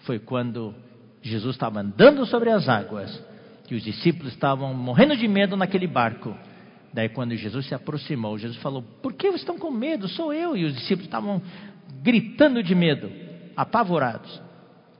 Foi 0.00 0.18
quando 0.18 0.74
Jesus 1.20 1.54
estava 1.54 1.80
andando 1.80 2.24
sobre 2.26 2.50
as 2.50 2.68
águas, 2.68 3.22
que 3.66 3.74
os 3.74 3.82
discípulos 3.82 4.32
estavam 4.32 4.72
morrendo 4.74 5.16
de 5.16 5.28
medo 5.28 5.56
naquele 5.56 5.86
barco. 5.86 6.34
Daí, 6.92 7.08
quando 7.08 7.34
Jesus 7.36 7.66
se 7.66 7.74
aproximou, 7.74 8.38
Jesus 8.38 8.60
falou: 8.60 8.82
Por 8.82 9.12
que 9.12 9.28
vocês 9.28 9.40
estão 9.40 9.58
com 9.58 9.70
medo? 9.70 10.08
Sou 10.08 10.32
eu. 10.32 10.56
E 10.56 10.64
os 10.64 10.74
discípulos 10.74 11.06
estavam 11.06 11.40
gritando 12.02 12.62
de 12.62 12.74
medo, 12.74 13.10
apavorados. 13.56 14.40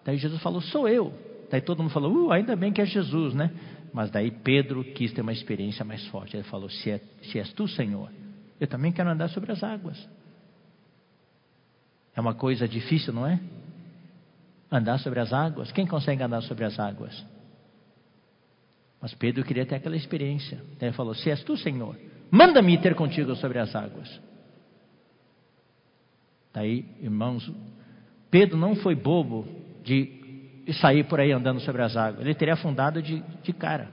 Daí 0.05 0.17
Jesus 0.17 0.41
falou: 0.43 0.61
Sou 0.61 0.89
eu. 0.89 1.13
Daí 1.51 1.61
todo 1.61 1.83
mundo 1.83 1.93
falou: 1.93 2.29
uh, 2.29 2.33
ainda 2.33 2.57
bem 2.57 2.73
que 2.73 2.81
é 2.81 2.87
Jesus, 2.87 3.35
né? 3.35 3.51
Mas 3.93 4.11
daí 4.11 4.31
Pedro 4.31 4.83
quis 4.83 5.13
ter 5.13 5.21
uma 5.21 5.33
experiência 5.33 5.85
mais 5.85 6.07
forte. 6.07 6.37
Ele 6.37 6.45
falou: 6.45 6.69
se, 6.71 6.91
é, 6.91 7.01
se 7.23 7.39
és 7.39 7.53
tu, 7.53 7.69
Senhor, 7.69 8.11
eu 8.59 8.67
também 8.67 8.93
quero 8.93 9.11
andar 9.11 9.29
sobre 9.29 9.53
as 9.53 9.63
águas. 9.63 10.09
É 12.15 12.21
uma 12.21 12.35
coisa 12.35 12.67
difícil, 12.67 13.13
não 13.13 13.27
é? 13.27 13.39
Andar 14.71 14.99
sobre 14.99 15.21
as 15.21 15.33
águas. 15.33 15.71
Quem 15.73 15.87
consegue 15.87 16.23
andar 16.23 16.43
sobre 16.43 16.65
as 16.65 16.79
águas? 16.79 17.25
Mas 19.01 19.13
Pedro 19.15 19.45
queria 19.45 19.67
ter 19.67 19.75
aquela 19.75 19.97
experiência. 19.97 20.63
Ele 20.81 20.93
falou: 20.93 21.15
Se 21.15 21.29
és 21.29 21.43
tu, 21.45 21.57
Senhor, 21.57 21.97
manda-me 22.31 22.79
ter 22.79 22.95
contigo 22.95 23.35
sobre 23.37 23.59
as 23.59 23.75
águas. 23.75 24.21
Daí, 26.53 26.87
irmãos, 27.01 27.51
Pedro 28.31 28.57
não 28.57 28.77
foi 28.77 28.95
bobo 28.95 29.47
de 29.83 30.22
e 30.67 30.73
sair 30.73 31.05
por 31.05 31.21
aí 31.21 31.33
andando 31.33 31.61
sobre 31.61 31.83
as 31.83 31.97
águas. 31.97 32.21
Ele 32.21 32.35
teria 32.35 32.55
afundado 32.55 33.03
de, 33.03 33.21
de 33.43 33.53
cara. 33.53 33.89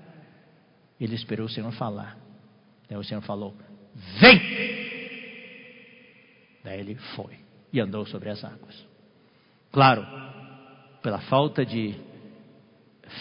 Ele 0.99 1.15
esperou 1.15 1.45
o 1.45 1.49
Senhor 1.49 1.71
falar. 1.73 2.17
Daí 2.89 2.97
o 2.97 3.03
Senhor 3.03 3.21
falou: 3.21 3.55
Vem! 4.19 4.39
Daí 6.63 6.79
ele 6.79 6.95
foi 7.15 7.37
e 7.71 7.79
andou 7.79 8.05
sobre 8.05 8.29
as 8.29 8.43
águas. 8.43 8.87
Claro, 9.71 10.05
pela 11.01 11.19
falta 11.19 11.65
de 11.65 11.95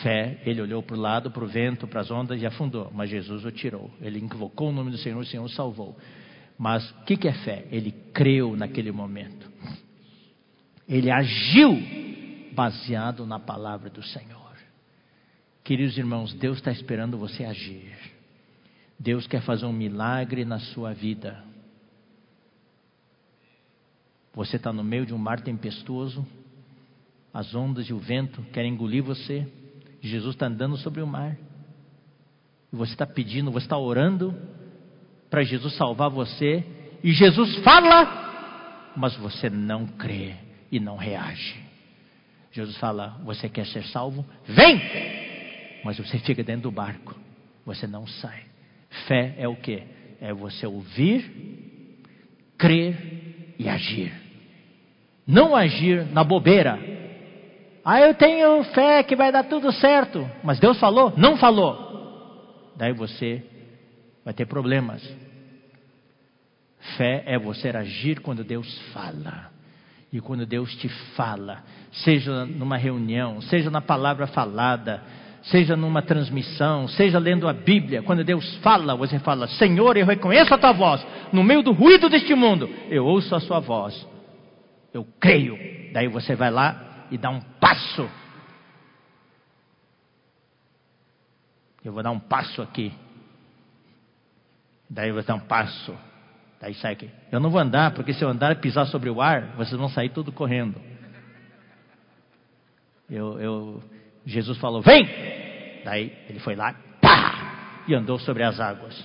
fé, 0.03 0.41
ele 0.45 0.61
olhou 0.61 0.83
para 0.83 0.97
o 0.97 1.01
lado, 1.01 1.31
para 1.31 1.45
o 1.45 1.47
vento, 1.47 1.87
para 1.87 2.01
as 2.01 2.11
ondas 2.11 2.41
e 2.41 2.47
afundou. 2.47 2.91
Mas 2.93 3.11
Jesus 3.11 3.45
o 3.45 3.51
tirou. 3.51 3.91
Ele 4.01 4.19
invocou 4.19 4.69
o 4.69 4.73
nome 4.73 4.91
do 4.91 4.99
Senhor, 4.99 5.19
o 5.19 5.27
Senhor 5.27 5.45
o 5.45 5.49
salvou. 5.49 5.97
Mas 6.59 6.89
o 6.91 7.05
que, 7.05 7.17
que 7.17 7.29
é 7.29 7.33
fé? 7.33 7.67
Ele 7.71 7.93
creu 8.13 8.57
naquele 8.57 8.91
momento. 8.91 9.49
Ele 10.89 11.11
agiu 11.11 11.71
baseado 12.53 13.27
na 13.27 13.39
palavra 13.39 13.91
do 13.91 14.03
Senhor. 14.03 14.39
Queridos 15.65 15.99
irmãos, 15.99 16.33
Deus 16.35 16.59
está 16.59 16.73
esperando 16.73 17.19
você 17.19 17.45
agir. 17.45 17.93
Deus 18.99 19.27
quer 19.27 19.43
fazer 19.43 19.67
um 19.67 19.73
milagre 19.73 20.45
na 20.45 20.59
sua 20.59 20.93
vida. 20.93 21.45
Você 24.35 24.57
está 24.57 24.73
no 24.73 24.83
meio 24.83 25.05
de 25.05 25.13
um 25.13 25.19
mar 25.19 25.41
tempestuoso, 25.41 26.27
as 27.35 27.55
ondas 27.55 27.87
e 27.89 27.93
o 27.93 27.99
vento 27.99 28.43
querem 28.53 28.73
engolir 28.73 29.03
você. 29.03 29.47
Jesus 30.01 30.35
está 30.35 30.47
andando 30.47 30.77
sobre 30.77 31.03
o 31.03 31.07
mar. 31.07 31.37
E 32.73 32.77
você 32.77 32.93
está 32.93 33.07
pedindo, 33.07 33.51
você 33.51 33.67
está 33.67 33.77
orando 33.77 34.35
para 35.29 35.43
Jesus 35.43 35.75
salvar 35.75 36.09
você. 36.09 36.65
E 37.03 37.13
Jesus 37.13 37.57
fala, 37.59 38.93
mas 38.97 39.17
você 39.17 39.51
não 39.51 39.87
crê 39.87 40.35
e 40.71 40.81
não 40.81 40.97
reage. 40.97 41.68
Jesus 42.59 42.77
fala: 42.79 43.17
Você 43.25 43.49
quer 43.49 43.67
ser 43.67 43.85
salvo? 43.85 44.27
Vem! 44.45 44.81
Mas 45.85 45.97
você 45.97 46.19
fica 46.27 46.43
dentro 46.43 46.63
do 46.63 46.73
barco, 46.73 47.15
você 47.65 47.87
não 47.87 48.07
sai. 48.07 48.43
Fé 49.07 49.35
é 49.39 49.47
o 49.47 49.55
que? 49.55 49.83
É 50.21 50.33
você 50.33 50.67
ouvir, 50.67 52.03
crer 52.57 53.55
e 53.59 53.69
agir. 53.69 54.13
Não 55.27 55.55
agir 55.55 56.05
na 56.07 56.25
bobeira. 56.25 56.79
Ah, 57.85 58.01
eu 58.01 58.15
tenho 58.15 58.65
fé 58.65 59.03
que 59.03 59.15
vai 59.15 59.31
dar 59.31 59.45
tudo 59.45 59.71
certo. 59.73 60.29
Mas 60.43 60.59
Deus 60.59 60.81
falou? 60.81 61.13
Não 61.17 61.37
falou. 61.37 62.73
Daí 62.77 62.93
você 62.93 63.45
vai 64.25 64.35
ter 64.35 64.47
problemas. 64.47 65.03
Fé 66.97 67.23
é 67.27 67.39
você 67.39 67.69
agir 67.69 68.21
quando 68.21 68.43
Deus 68.43 68.79
fala. 68.93 69.58
E 70.13 70.21
quando 70.21 70.47
Deus 70.47 70.75
te 70.77 70.89
fala, 70.89 71.63
seja 71.93 72.47
numa 72.47 72.79
reunião, 72.79 73.43
seja 73.43 73.71
na 73.71 73.81
palavra 73.81 74.27
falada, 74.27 75.03
seja 75.43 75.77
numa 75.77 76.01
transmissão, 76.01 76.89
seja 76.89 77.19
lendo 77.19 77.47
a 77.47 77.53
Bíblia, 77.53 78.03
quando 78.03 78.25
Deus 78.25 78.57
fala, 78.57 78.97
você 78.97 79.19
fala: 79.19 79.47
Senhor, 79.47 79.97
eu 79.97 80.07
reconheço 80.07 80.55
a 80.55 80.59
tua 80.59 80.73
voz. 80.73 81.07
No 81.33 81.45
meio 81.45 81.63
do 81.63 81.73
ruído 81.73 82.09
deste 82.09 82.35
mundo, 82.35 82.69
eu 82.89 83.05
ouço 83.05 83.35
a 83.35 83.41
sua 83.41 83.61
voz. 83.61 84.07
Eu 84.93 85.07
creio. 85.21 85.59
Daí 85.93 86.09
você 86.09 86.35
vai 86.35 86.51
lá 86.51 87.07
e 87.11 87.19
dá 87.19 87.29
um 87.29 87.41
passo. 87.41 88.09
Eu 91.85 91.93
vou 91.93 92.03
dar 92.03 92.11
um 92.11 92.19
passo 92.19 92.63
aqui. 92.63 92.93
Daí 94.89 95.13
você 95.13 95.29
dá 95.29 95.35
um 95.35 95.41
passo. 95.41 95.95
Daí 96.61 96.75
sai 96.75 96.95
aqui. 96.95 97.11
Eu 97.31 97.39
não 97.39 97.51
vou 97.51 97.61
andar, 97.61 97.93
porque 97.95 98.13
se 98.13 98.23
eu 98.23 98.29
andar 98.29 98.53
e 98.53 98.57
pisar 98.57 98.87
sobre 98.87 99.09
o 99.09 99.21
ar, 99.21 99.55
vocês 99.57 99.79
vão 99.79 99.89
sair 99.89 100.11
tudo 100.11 100.33
correndo. 100.33 100.81
Eu, 103.09 103.41
eu, 103.41 103.83
Jesus 104.27 104.59
falou, 104.59 104.83
vem! 104.83 105.07
Daí 105.85 106.13
ele 106.29 106.41
foi 106.41 106.57
lá, 106.57 106.75
pá! 107.01 107.85
E 107.87 107.95
andou 107.95 108.19
sobre 108.19 108.43
as 108.43 108.59
águas. 108.61 109.03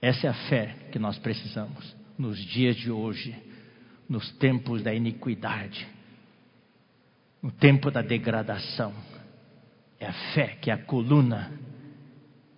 Essa 0.00 0.26
é 0.26 0.30
a 0.30 0.34
fé 0.48 0.76
que 0.90 0.98
nós 0.98 1.18
precisamos 1.18 1.96
nos 2.18 2.38
dias 2.38 2.76
de 2.76 2.90
hoje, 2.90 3.34
nos 4.08 4.30
tempos 4.32 4.82
da 4.82 4.92
iniquidade, 4.92 5.86
no 7.40 7.50
tempo 7.50 7.90
da 7.90 8.02
degradação. 8.02 8.92
É 9.98 10.06
a 10.06 10.12
fé 10.34 10.58
que 10.60 10.70
é 10.70 10.74
a 10.74 10.78
coluna 10.78 11.52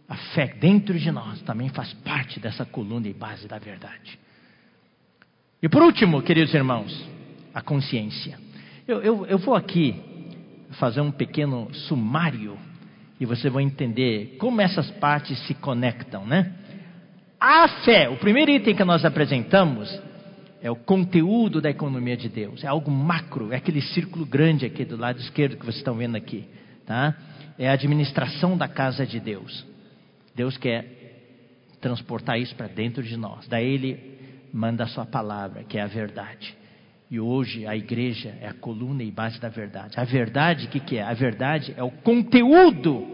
a 0.09 0.17
fé 0.17 0.55
dentro 0.61 0.99
de 0.99 1.11
nós 1.11 1.41
também 1.43 1.69
faz 1.69 1.93
parte 1.93 2.39
dessa 2.39 2.65
coluna 2.65 3.09
e 3.09 3.15
base 3.15 3.49
da 3.49 3.59
verdade. 3.59 4.19
E 5.63 5.69
por 5.69 5.83
último, 5.83 6.21
queridos 6.23 6.53
irmãos, 6.53 7.09
a 7.55 7.63
consciência. 7.63 8.39
Eu, 8.87 9.01
eu, 9.03 9.27
eu 9.27 9.39
vou 9.39 9.55
aqui 9.55 9.99
fazer 10.73 11.01
um 11.01 11.11
pequeno 11.11 11.73
sumário 11.73 12.59
e 13.19 13.25
você 13.25 13.49
vai 13.49 13.63
entender 13.63 14.37
como 14.39 14.61
essas 14.61 14.91
partes 14.93 15.39
se 15.47 15.55
conectam, 15.55 16.27
né? 16.27 16.53
A 17.41 17.69
fé, 17.85 18.09
o 18.09 18.17
primeiro 18.17 18.51
item 18.51 18.75
que 18.75 18.85
nós 18.85 19.05
apresentamos 19.05 19.89
é 20.61 20.71
o 20.71 20.77
conteúdo 20.77 21.61
da 21.61 21.71
economia 21.71 22.17
de 22.17 22.29
Deus. 22.29 22.65
É 22.65 22.67
algo 22.67 22.91
macro, 22.91 23.53
é 23.53 23.57
aquele 23.57 23.81
círculo 23.81 24.27
grande 24.27 24.67
aqui 24.67 24.85
do 24.85 24.97
lado 24.97 25.19
esquerdo 25.19 25.57
que 25.57 25.65
vocês 25.65 25.77
estão 25.77 25.95
vendo 25.95 26.17
aqui, 26.17 26.45
tá? 26.87 27.15
É 27.59 27.69
a 27.69 27.73
administração 27.73 28.57
da 28.57 28.67
casa 28.67 29.07
de 29.07 29.21
Deus. 29.21 29.74
Deus 30.35 30.57
quer 30.57 31.05
transportar 31.81 32.39
isso 32.39 32.55
para 32.55 32.67
dentro 32.67 33.03
de 33.03 33.17
nós. 33.17 33.47
Daí 33.47 33.75
Ele 33.75 34.19
manda 34.53 34.85
a 34.85 34.89
Sua 34.89 35.07
palavra, 35.07 35.65
que 35.65 35.79
é 35.79 35.83
a 35.83 35.87
verdade. 35.87 36.57
E 37.11 37.21
hoje 37.21 37.67
a 37.67 37.77
igreja 37.77 38.37
é 38.41 38.49
a 38.49 38.55
coluna 38.55 39.03
e 39.03 39.11
base 39.11 39.39
da 39.41 39.49
verdade. 39.49 39.99
A 39.99 40.05
verdade, 40.05 40.67
o 40.67 40.69
que, 40.71 40.81
que 40.81 40.97
é? 40.97 41.03
A 41.03 41.15
verdade 41.15 41.75
é 41.77 41.83
o 41.83 41.91
conteúdo 41.91 43.07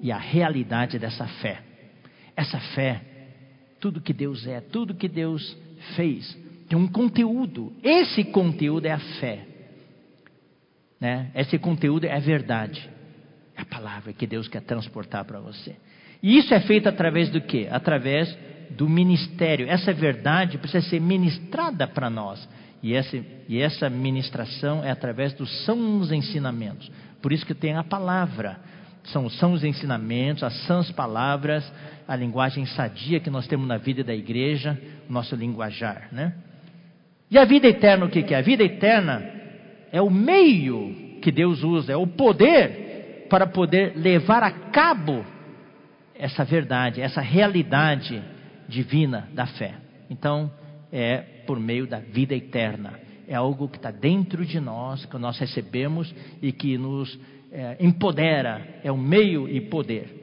e 0.00 0.10
a 0.10 0.18
realidade 0.18 0.98
dessa 0.98 1.26
fé. 1.26 1.62
Essa 2.34 2.58
fé, 2.74 3.02
tudo 3.78 4.00
que 4.00 4.12
Deus 4.12 4.46
é, 4.46 4.60
tudo 4.60 4.94
que 4.94 5.08
Deus 5.08 5.56
fez, 5.94 6.36
tem 6.68 6.78
um 6.78 6.88
conteúdo. 6.88 7.72
Esse 7.82 8.24
conteúdo 8.24 8.86
é 8.86 8.92
a 8.92 8.98
fé. 8.98 9.46
Né? 10.98 11.30
Esse 11.34 11.58
conteúdo 11.58 12.06
é 12.06 12.12
a 12.12 12.20
verdade. 12.20 12.88
É 13.56 13.62
a 13.62 13.66
palavra 13.66 14.12
que 14.12 14.26
Deus 14.26 14.48
quer 14.48 14.62
transportar 14.62 15.24
para 15.24 15.40
você. 15.40 15.76
E 16.22 16.36
isso 16.38 16.52
é 16.52 16.60
feito 16.60 16.88
através 16.88 17.30
do 17.30 17.40
quê? 17.40 17.68
Através 17.70 18.36
do 18.70 18.88
ministério. 18.88 19.68
Essa 19.68 19.92
verdade 19.92 20.58
precisa 20.58 20.86
ser 20.88 21.00
ministrada 21.00 21.86
para 21.86 22.10
nós. 22.10 22.48
E 22.82 22.94
essa, 22.94 23.18
e 23.48 23.60
essa 23.60 23.90
ministração 23.90 24.82
é 24.84 24.90
através 24.90 25.32
dos 25.34 25.64
sãos 25.64 26.10
ensinamentos. 26.12 26.90
Por 27.20 27.32
isso 27.32 27.44
que 27.44 27.54
tem 27.54 27.76
a 27.76 27.84
palavra. 27.84 28.58
São 29.04 29.26
os 29.26 29.38
sãos 29.38 29.64
ensinamentos, 29.64 30.42
as 30.42 30.54
sãs 30.66 30.90
palavras, 30.90 31.70
a 32.06 32.14
linguagem 32.14 32.66
sadia 32.66 33.20
que 33.20 33.30
nós 33.30 33.46
temos 33.46 33.66
na 33.66 33.78
vida 33.78 34.04
da 34.04 34.14
igreja, 34.14 34.78
o 35.08 35.12
nosso 35.12 35.34
linguajar. 35.34 36.08
Né? 36.12 36.34
E 37.30 37.38
a 37.38 37.44
vida 37.44 37.66
eterna, 37.66 38.06
o 38.06 38.10
que, 38.10 38.22
que 38.22 38.34
é? 38.34 38.38
A 38.38 38.42
vida 38.42 38.62
eterna 38.62 39.24
é 39.92 40.00
o 40.02 40.10
meio 40.10 41.18
que 41.22 41.30
Deus 41.30 41.62
usa, 41.62 41.92
é 41.92 41.96
o 41.96 42.06
poder 42.06 43.26
para 43.30 43.46
poder 43.46 43.94
levar 43.96 44.42
a 44.42 44.50
cabo 44.50 45.24
essa 46.20 46.44
verdade, 46.44 47.00
essa 47.00 47.20
realidade 47.20 48.22
divina 48.68 49.28
da 49.32 49.46
fé. 49.46 49.74
Então, 50.08 50.50
é 50.92 51.18
por 51.46 51.58
meio 51.58 51.86
da 51.86 51.98
vida 51.98 52.34
eterna. 52.34 52.94
É 53.26 53.34
algo 53.34 53.68
que 53.68 53.76
está 53.76 53.90
dentro 53.90 54.44
de 54.44 54.60
nós, 54.60 55.04
que 55.06 55.18
nós 55.18 55.38
recebemos 55.38 56.12
e 56.42 56.52
que 56.52 56.76
nos 56.76 57.18
é, 57.50 57.76
empodera, 57.80 58.80
é 58.84 58.92
o 58.92 58.98
meio 58.98 59.48
e 59.48 59.60
poder. 59.60 60.18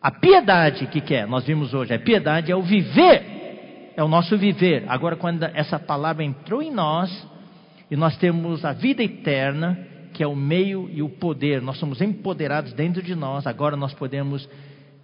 A 0.00 0.10
piedade, 0.10 0.86
que, 0.88 1.00
que 1.00 1.14
é? 1.14 1.26
Nós 1.26 1.44
vimos 1.44 1.72
hoje, 1.72 1.94
a 1.94 1.98
piedade 1.98 2.52
é 2.52 2.56
o 2.56 2.62
viver, 2.62 3.92
é 3.96 4.02
o 4.02 4.08
nosso 4.08 4.36
viver. 4.36 4.84
Agora, 4.88 5.16
quando 5.16 5.44
essa 5.44 5.78
palavra 5.78 6.22
entrou 6.22 6.60
em 6.60 6.70
nós, 6.70 7.26
e 7.90 7.96
nós 7.96 8.16
temos 8.18 8.64
a 8.64 8.72
vida 8.72 9.02
eterna, 9.02 9.78
que 10.12 10.22
é 10.22 10.26
o 10.26 10.36
meio 10.36 10.88
e 10.92 11.02
o 11.02 11.08
poder, 11.08 11.62
nós 11.62 11.78
somos 11.78 12.00
empoderados 12.00 12.72
dentro 12.72 13.02
de 13.02 13.14
nós, 13.14 13.46
agora 13.46 13.76
nós 13.76 13.94
podemos 13.94 14.48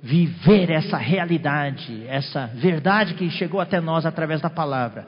viver 0.03 0.71
essa 0.71 0.97
realidade, 0.97 2.05
essa 2.07 2.47
verdade 2.47 3.15
que 3.15 3.29
chegou 3.31 3.61
até 3.61 3.81
nós 3.81 4.07
através 4.07 4.41
da 4.41 4.49
palavra. 4.49 5.07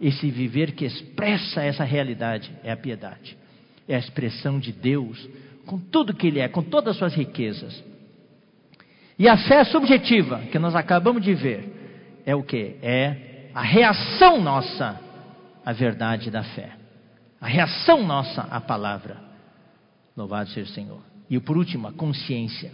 Esse 0.00 0.30
viver 0.30 0.72
que 0.72 0.84
expressa 0.84 1.62
essa 1.62 1.84
realidade 1.84 2.50
é 2.64 2.72
a 2.72 2.76
piedade. 2.76 3.36
É 3.88 3.94
a 3.94 3.98
expressão 3.98 4.58
de 4.58 4.72
Deus 4.72 5.28
com 5.64 5.78
tudo 5.78 6.14
que 6.14 6.26
Ele 6.26 6.40
é, 6.40 6.48
com 6.48 6.62
todas 6.62 6.92
as 6.92 6.98
suas 6.98 7.14
riquezas. 7.14 7.82
E 9.18 9.28
a 9.28 9.36
fé 9.36 9.62
subjetiva, 9.64 10.40
que 10.50 10.58
nós 10.58 10.74
acabamos 10.74 11.22
de 11.22 11.34
ver, 11.34 12.22
é 12.26 12.34
o 12.34 12.42
que? 12.42 12.76
É 12.82 13.50
a 13.54 13.62
reação 13.62 14.40
nossa 14.40 15.00
à 15.64 15.72
verdade 15.72 16.30
da 16.30 16.42
fé. 16.42 16.70
A 17.40 17.46
reação 17.46 18.04
nossa 18.04 18.42
à 18.42 18.60
palavra. 18.60 19.18
Louvado 20.16 20.48
seja 20.50 20.68
o 20.68 20.74
Senhor. 20.74 21.00
E 21.30 21.38
por 21.38 21.56
último, 21.56 21.86
a 21.88 21.92
consciência 21.92 22.72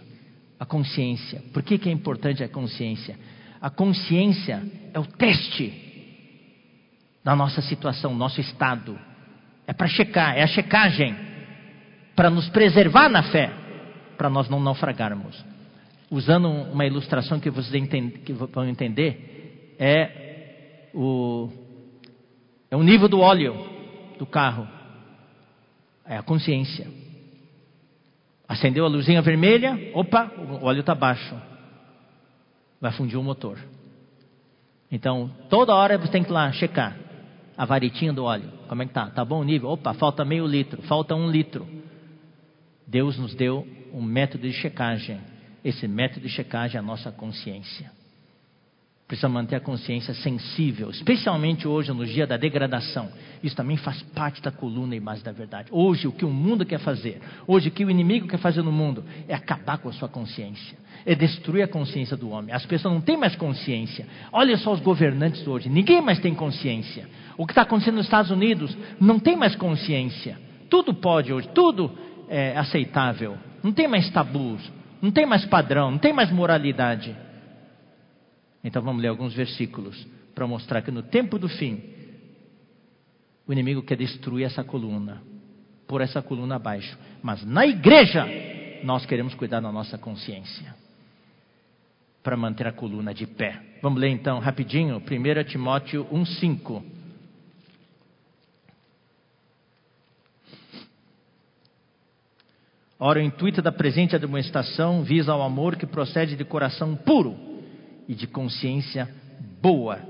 a 0.59 0.67
consciência. 0.67 1.43
Por 1.53 1.63
que, 1.63 1.79
que 1.79 1.89
é 1.89 1.93
importante 1.93 2.43
a 2.43 2.49
consciência? 2.49 3.19
A 3.61 3.71
consciência 3.71 4.63
é 4.93 4.99
o 4.99 5.05
teste 5.05 5.73
da 7.25 7.35
nossa 7.37 7.61
situação, 7.63 8.15
nosso 8.15 8.41
estado. 8.41 8.99
É 9.67 9.73
para 9.73 9.87
checar, 9.87 10.37
é 10.37 10.43
a 10.43 10.47
checagem 10.47 11.15
para 12.17 12.31
nos 12.31 12.49
preservar 12.49 13.09
na 13.09 13.23
fé, 13.23 13.53
para 14.17 14.29
nós 14.29 14.49
não 14.49 14.59
naufragarmos. 14.61 15.45
Usando 16.11 16.49
uma 16.49 16.87
ilustração 16.87 17.39
que 17.39 17.51
vocês 17.51 17.89
que 18.25 18.33
vão 18.33 18.67
entender, 18.67 19.77
é 19.79 20.89
o, 20.95 21.51
é 22.71 22.77
o 22.77 22.83
nível 22.83 23.09
do 23.09 23.21
óleo 23.21 23.55
do 24.19 24.27
carro, 24.27 24.67
é 26.05 26.17
a 26.17 26.23
consciência. 26.23 26.98
Acendeu 28.49 28.87
a 28.87 28.89
luzinha 28.89 29.21
vermelha, 29.21 29.79
opa, 29.93 30.33
o 30.39 30.65
óleo 30.65 30.81
está 30.81 30.95
baixo. 30.95 31.37
Vai 32.81 32.91
fundir 32.93 33.19
o 33.19 33.23
motor. 33.23 33.59
Então, 34.91 35.31
toda 35.51 35.75
hora 35.75 35.99
você 35.99 36.11
tem 36.11 36.25
que 36.25 36.31
ir 36.31 36.33
lá 36.33 36.51
checar 36.53 36.97
a 37.57 37.67
varitinha 37.67 38.13
do 38.13 38.25
óleo. 38.25 38.51
Como 38.67 38.83
é 38.83 38.87
que 38.87 38.93
tá? 38.93 39.11
Tá 39.11 39.23
bom 39.23 39.41
o 39.41 39.45
nível? 39.45 39.69
Opa, 39.69 39.93
falta 39.93 40.25
meio 40.25 40.47
litro, 40.47 40.81
falta 40.83 41.15
um 41.15 41.31
litro. 41.31 41.69
Deus 42.87 43.19
nos 43.19 43.35
deu 43.35 43.67
um 43.93 44.01
método 44.01 44.49
de 44.49 44.55
checagem. 44.55 45.21
Esse 45.63 45.87
método 45.87 46.23
de 46.23 46.29
checagem 46.31 46.77
é 46.77 46.81
a 46.81 46.83
nossa 46.83 47.13
consciência. 47.13 47.98
Precisa 49.09 49.27
manter 49.27 49.57
a 49.57 49.61
consciência 49.61 50.13
sensível, 50.13 50.91
especialmente 50.91 51.67
hoje, 51.67 51.91
no 51.93 52.05
dia 52.05 52.27
da 52.27 52.37
degradação. 52.37 53.09
Isso 53.43 53.57
também 53.57 53.79
faz 53.79 54.03
parte 54.15 54.43
da 54.43 54.51
coluna 54.51 54.95
e 54.95 55.01
base 55.01 55.25
da 55.25 55.33
verdade. 55.33 55.71
Hoje, 55.73 56.07
o 56.07 56.13
que 56.13 56.27
o 56.27 56.31
mundo 56.31 56.67
quer 56.67 56.79
fazer, 56.79 57.19
hoje, 57.47 57.69
o 57.69 57.71
que 57.71 57.87
o 57.87 57.91
inimigo 57.91 58.29
quer 58.29 58.37
fazer 58.37 58.61
no 58.61 58.71
mundo, 58.71 59.03
é 59.27 59.35
acabar 59.35 59.79
com 59.79 59.89
a 59.89 59.93
sua 59.95 60.11
consciência, 60.11 60.77
é 61.07 61.15
destruir 61.15 61.63
a 61.63 61.67
consciência 61.67 62.19
do 62.19 62.29
homem. 62.29 62.55
As 62.55 62.67
pessoas 62.67 62.93
não 62.93 63.01
têm 63.01 63.17
mais 63.17 63.35
consciência. 63.35 64.07
Olha 64.31 64.59
só 64.59 64.75
os 64.75 64.81
governantes 64.81 65.47
hoje, 65.49 65.71
ninguém 65.71 66.03
mais 66.03 66.19
tem 66.19 66.35
consciência. 66.35 67.09
O 67.39 67.47
que 67.47 67.53
está 67.53 67.63
acontecendo 67.63 67.95
nos 67.95 68.05
Estados 68.05 68.31
Unidos 68.31 68.77
não 69.01 69.19
tem 69.19 69.37
mais 69.37 69.57
consciência. 69.57 70.39
Tudo 70.69 70.93
pode 70.93 71.33
hoje, 71.33 71.49
tudo 71.55 71.91
é 72.29 72.59
aceitável. 72.59 73.39
Não 73.63 73.73
tem 73.73 73.89
mais 73.89 74.11
tabus, 74.11 74.71
não 75.01 75.11
tem 75.11 75.25
mais 75.25 75.47
padrão, 75.47 75.93
não 75.93 75.99
tem 75.99 76.13
mais 76.13 76.31
moralidade. 76.31 77.17
Então 78.69 78.83
vamos 78.83 79.01
ler 79.01 79.09
alguns 79.09 79.33
versículos 79.33 80.07
para 80.35 80.47
mostrar 80.47 80.83
que 80.83 80.91
no 80.91 81.03
tempo 81.03 81.39
do 81.39 81.49
fim, 81.49 81.83
o 83.47 83.53
inimigo 83.53 83.83
quer 83.83 83.97
destruir 83.97 84.45
essa 84.45 84.63
coluna, 84.63 85.23
por 85.87 86.03
essa 86.03 86.21
coluna 86.21 86.57
abaixo. 86.57 86.99
Mas 87.23 87.43
na 87.47 87.67
igreja, 87.67 88.27
nós 88.85 89.07
queremos 89.07 89.33
cuidar 89.33 89.61
da 89.61 89.73
nossa 89.73 89.97
consciência, 89.97 90.75
para 92.23 92.37
manter 92.37 92.67
a 92.67 92.73
coluna 92.73 93.15
de 93.15 93.27
pé. 93.27 93.59
Vamos 93.81 93.99
ler 93.99 94.11
então 94.11 94.39
rapidinho, 94.39 94.99
1 94.99 95.45
Timóteo 95.45 96.05
1,5. 96.13 96.83
Ora, 102.99 103.19
o 103.19 103.23
intuito 103.23 103.63
da 103.63 103.73
presente 103.73 104.15
admoestação 104.15 105.03
visa 105.03 105.33
ao 105.33 105.41
amor 105.41 105.77
que 105.77 105.87
procede 105.87 106.37
de 106.37 106.45
coração 106.45 106.95
puro 106.95 107.48
e 108.09 108.15
de 108.15 108.27
consciência 108.27 109.09
boa 109.61 110.01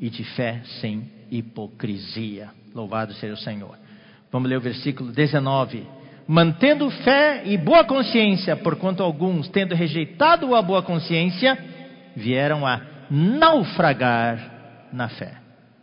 e 0.00 0.08
de 0.08 0.24
fé 0.24 0.62
sem 0.80 1.08
hipocrisia. 1.30 2.48
Louvado 2.74 3.12
seja 3.14 3.34
o 3.34 3.36
Senhor. 3.36 3.78
Vamos 4.32 4.48
ler 4.48 4.56
o 4.56 4.60
versículo 4.60 5.12
19. 5.12 5.86
Mantendo 6.26 6.88
fé 6.90 7.42
e 7.44 7.58
boa 7.58 7.84
consciência, 7.84 8.56
porquanto 8.56 9.02
alguns, 9.02 9.48
tendo 9.48 9.74
rejeitado 9.74 10.54
a 10.54 10.62
boa 10.62 10.82
consciência, 10.82 11.58
vieram 12.16 12.66
a 12.66 12.80
naufragar 13.10 14.88
na 14.92 15.08
fé. 15.08 15.34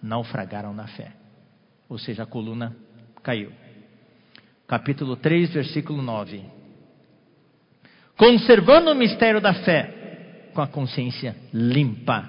Naufragaram 0.02 0.74
na 0.74 0.88
fé. 0.88 1.12
Ou 1.90 1.98
seja, 1.98 2.24
a 2.24 2.26
coluna 2.26 2.76
caiu. 3.22 3.52
Capítulo 4.68 5.16
3, 5.18 5.54
versículo 5.54 6.02
9. 6.02 6.42
Conservando 8.16 8.92
o 8.92 8.96
mistério 8.96 9.40
da 9.40 9.54
fé, 9.54 9.97
com 10.58 10.62
a 10.64 10.68
consciência 10.68 11.36
limpa. 11.54 12.28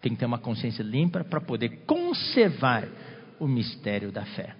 Tem 0.00 0.12
que 0.12 0.18
ter 0.20 0.24
uma 0.24 0.38
consciência 0.38 0.80
limpa 0.84 1.24
para 1.24 1.40
poder 1.40 1.80
conservar 1.84 2.86
o 3.40 3.48
mistério 3.48 4.12
da 4.12 4.24
fé. 4.26 4.54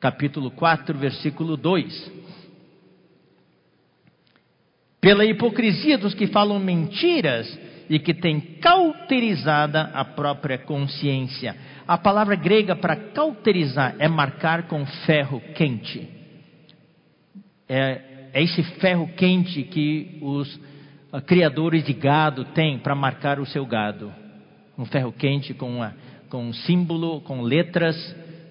Capítulo 0.00 0.50
4, 0.50 0.98
versículo 0.98 1.56
2. 1.56 2.12
Pela 5.00 5.24
hipocrisia 5.24 5.96
dos 5.96 6.12
que 6.12 6.26
falam 6.26 6.58
mentiras 6.58 7.56
e 7.88 8.00
que 8.00 8.12
têm 8.12 8.40
cauterizada 8.60 9.82
a 9.94 10.04
própria 10.04 10.58
consciência. 10.58 11.54
A 11.86 11.96
palavra 11.96 12.34
grega 12.34 12.74
para 12.74 12.96
cauterizar 12.96 13.94
é 14.00 14.08
marcar 14.08 14.66
com 14.66 14.84
ferro 15.06 15.40
quente. 15.54 16.08
É, 17.68 18.30
é 18.32 18.42
esse 18.42 18.64
ferro 18.80 19.06
quente 19.14 19.62
que 19.62 20.18
os 20.20 20.75
criadores 21.20 21.84
de 21.84 21.92
gado 21.92 22.44
têm 22.46 22.78
para 22.78 22.94
marcar 22.94 23.38
o 23.38 23.46
seu 23.46 23.64
gado. 23.64 24.12
Um 24.76 24.84
ferro 24.84 25.12
quente 25.12 25.54
com, 25.54 25.76
uma, 25.76 25.94
com 26.28 26.44
um 26.48 26.52
símbolo, 26.52 27.20
com 27.22 27.40
letras, 27.40 27.96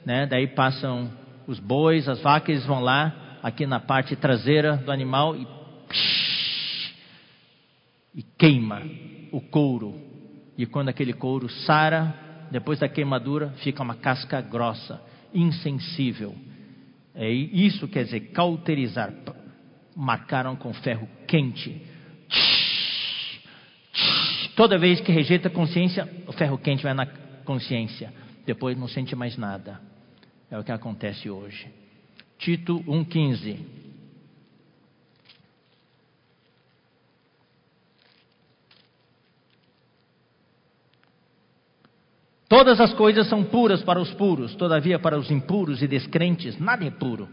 né? 0.05 0.25
daí 0.25 0.47
passam 0.47 1.11
os 1.47 1.59
bois, 1.59 2.07
as 2.07 2.21
vacas, 2.21 2.65
vão 2.65 2.79
lá, 2.79 3.39
aqui 3.43 3.65
na 3.67 3.79
parte 3.79 4.15
traseira 4.15 4.77
do 4.77 4.91
animal 4.91 5.35
e, 5.35 5.47
e 8.15 8.23
queima 8.23 8.81
o 9.31 9.39
couro. 9.39 9.93
E 10.57 10.65
quando 10.65 10.89
aquele 10.89 11.13
couro 11.13 11.49
sara, 11.49 12.15
depois 12.49 12.79
da 12.79 12.89
queimadura, 12.89 13.49
fica 13.57 13.83
uma 13.83 13.95
casca 13.95 14.41
grossa, 14.41 15.01
insensível. 15.33 16.33
É 17.13 17.29
isso 17.29 17.87
quer 17.87 18.05
dizer 18.05 18.31
cauterizar. 18.31 19.13
Marcaram 19.95 20.55
com 20.55 20.73
ferro 20.73 21.07
quente 21.27 21.94
Toda 24.55 24.77
vez 24.77 25.01
que 25.01 25.11
rejeita 25.11 25.49
a 25.49 25.51
consciência, 25.51 26.07
o 26.25 26.31
ferro 26.31 26.57
quente 26.57 26.81
vai 26.81 26.93
na 26.93 27.05
consciência. 27.43 28.13
Depois 28.45 28.77
não 28.77 28.87
sente 28.87 29.15
mais 29.15 29.37
nada. 29.37 29.81
É 30.49 30.57
o 30.57 30.63
que 30.63 30.71
acontece 30.71 31.29
hoje. 31.29 31.67
Tito 32.37 32.79
1,15. 32.83 33.59
Todas 42.47 42.79
as 42.79 42.93
coisas 42.93 43.27
são 43.27 43.43
puras 43.43 43.83
para 43.83 43.99
os 43.99 44.13
puros, 44.13 44.55
todavia 44.55 44.97
para 44.97 45.17
os 45.17 45.29
impuros 45.29 45.81
e 45.81 45.87
descrentes 45.87 46.57
nada 46.59 46.85
é 46.85 46.91
puro, 46.91 47.27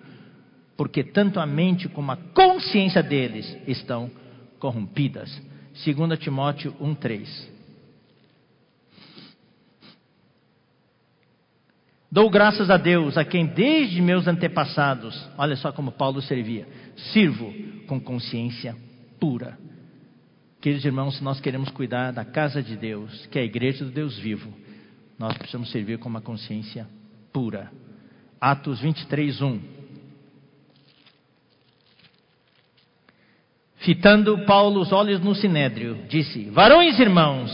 porque 0.76 1.04
tanto 1.04 1.38
a 1.38 1.46
mente 1.46 1.88
como 1.88 2.10
a 2.10 2.16
consciência 2.16 3.02
deles 3.02 3.56
estão 3.68 4.10
corrompidas. 4.58 5.30
2 5.72 6.18
Timóteo 6.18 6.74
1,3. 6.80 7.52
Dou 12.10 12.28
graças 12.28 12.68
a 12.68 12.76
Deus, 12.76 13.16
a 13.16 13.24
quem 13.24 13.46
desde 13.46 14.02
meus 14.02 14.26
antepassados, 14.28 15.18
olha 15.38 15.56
só 15.56 15.72
como 15.72 15.90
Paulo 15.90 16.20
servia, 16.20 16.68
sirvo 17.12 17.50
com 17.86 17.98
consciência 17.98 18.76
pura. 19.18 19.58
Queridos 20.60 20.84
irmãos, 20.84 21.16
se 21.16 21.24
nós 21.24 21.40
queremos 21.40 21.70
cuidar 21.70 22.12
da 22.12 22.24
casa 22.24 22.62
de 22.62 22.76
Deus, 22.76 23.26
que 23.26 23.38
é 23.38 23.42
a 23.42 23.46
igreja 23.46 23.84
do 23.84 23.90
Deus 23.90 24.18
vivo, 24.18 24.52
nós 25.18 25.36
precisamos 25.38 25.70
servir 25.70 25.98
com 25.98 26.08
uma 26.08 26.20
consciência 26.20 26.86
pura. 27.32 27.72
Atos 28.38 28.80
23, 28.80 29.40
1. 29.40 29.81
Fitando 33.82 34.38
Paulo 34.44 34.80
os 34.80 34.92
olhos 34.92 35.20
no 35.20 35.34
sinédrio, 35.34 36.06
disse: 36.08 36.44
Varões 36.50 37.00
irmãos, 37.00 37.50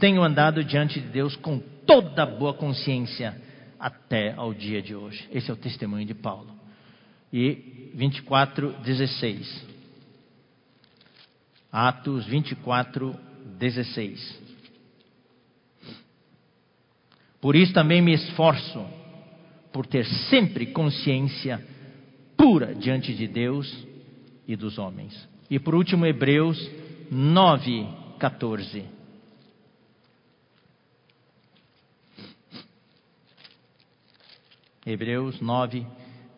tenho 0.00 0.22
andado 0.24 0.64
diante 0.64 1.00
de 1.00 1.06
Deus 1.06 1.36
com 1.36 1.60
toda 1.86 2.26
boa 2.26 2.52
consciência 2.52 3.40
até 3.78 4.32
ao 4.32 4.52
dia 4.52 4.82
de 4.82 4.94
hoje. 4.96 5.28
Esse 5.32 5.50
é 5.50 5.54
o 5.54 5.56
testemunho 5.56 6.04
de 6.04 6.14
Paulo. 6.14 6.50
E 7.32 7.92
24, 7.94 8.72
16. 8.82 9.66
Atos 11.70 12.26
24, 12.26 13.14
16. 13.58 14.40
Por 17.40 17.54
isso 17.54 17.72
também 17.72 18.02
me 18.02 18.14
esforço 18.14 18.84
por 19.72 19.86
ter 19.86 20.04
sempre 20.28 20.66
consciência 20.66 21.64
pura 22.36 22.74
diante 22.74 23.14
de 23.14 23.28
Deus 23.28 23.86
e 24.46 24.56
dos 24.56 24.76
homens. 24.76 25.28
E 25.50 25.58
por 25.58 25.74
último, 25.74 26.04
Hebreus 26.04 26.58
9, 27.10 27.86
14. 28.18 28.84
Hebreus 34.84 35.40
9, 35.40 35.86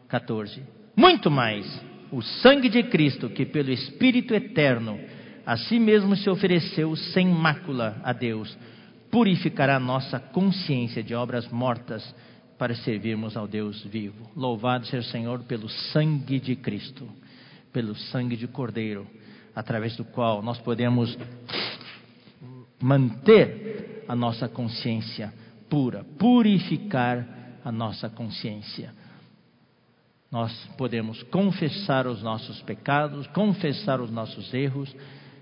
14. 0.09 0.63
Muito 0.97 1.31
mais, 1.31 1.67
o 2.11 2.21
sangue 2.21 2.69
de 2.69 2.83
Cristo, 2.85 3.31
que 3.31 3.47
pelo 3.47 3.71
Espírito 3.71 4.35
eterno 4.35 4.99
a 5.47 5.57
si 5.57 5.79
mesmo 5.79 6.15
se 6.17 6.29
ofereceu 6.29 6.95
sem 6.95 7.27
mácula 7.27 8.01
a 8.05 8.13
Deus, 8.13 8.57
purificará 9.11 9.81
nossa 9.81 10.19
consciência 10.19 11.03
de 11.03 11.15
obras 11.15 11.49
mortas 11.49 12.15
para 12.59 12.75
servirmos 12.75 13.37
ao 13.37 13.49
Deus 13.49 13.83
vivo. 13.85 14.31
Louvado 14.37 14.87
seja 14.87 15.09
o 15.09 15.11
Senhor 15.11 15.43
pelo 15.45 15.69
sangue 15.69 16.39
de 16.39 16.55
Cristo, 16.55 17.09
pelo 17.73 17.95
sangue 17.95 18.37
de 18.37 18.47
Cordeiro, 18.47 19.07
através 19.55 19.97
do 19.97 20.05
qual 20.05 20.43
nós 20.43 20.59
podemos 20.59 21.17
manter 22.81 24.05
a 24.09 24.17
nossa 24.17 24.49
consciência 24.49 25.33
pura, 25.69 26.05
purificar 26.19 27.27
a 27.65 27.71
nossa 27.71 28.09
consciência. 28.09 28.93
Nós 30.31 30.53
podemos 30.77 31.23
confessar 31.25 32.07
os 32.07 32.23
nossos 32.23 32.61
pecados, 32.63 33.27
confessar 33.29 34.01
os 34.01 34.11
nossos 34.11 34.53
erros. 34.55 34.95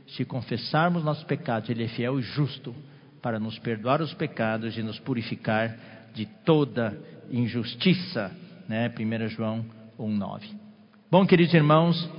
Se 0.08 0.24
confessarmos 0.24 1.04
nossos 1.04 1.24
pecados, 1.24 1.68
Ele 1.68 1.84
é 1.84 1.88
fiel 1.88 2.18
e 2.18 2.22
justo 2.22 2.74
para 3.20 3.38
nos 3.38 3.58
perdoar 3.58 4.00
os 4.00 4.14
pecados 4.14 4.76
e 4.78 4.82
nos 4.82 4.98
purificar 4.98 5.76
de 6.14 6.24
toda 6.44 6.98
injustiça. 7.30 8.34
Né? 8.66 8.88
1 8.88 9.28
João 9.28 9.64
1,9. 9.98 10.67
Bom, 11.10 11.26
queridos 11.26 11.54
irmãos, 11.54 12.10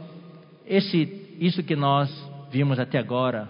esse, 0.65 1.35
isso 1.39 1.61
que 1.61 1.75
nós 1.75 2.09
vimos 2.51 2.79
até 2.79 2.97
agora 2.97 3.47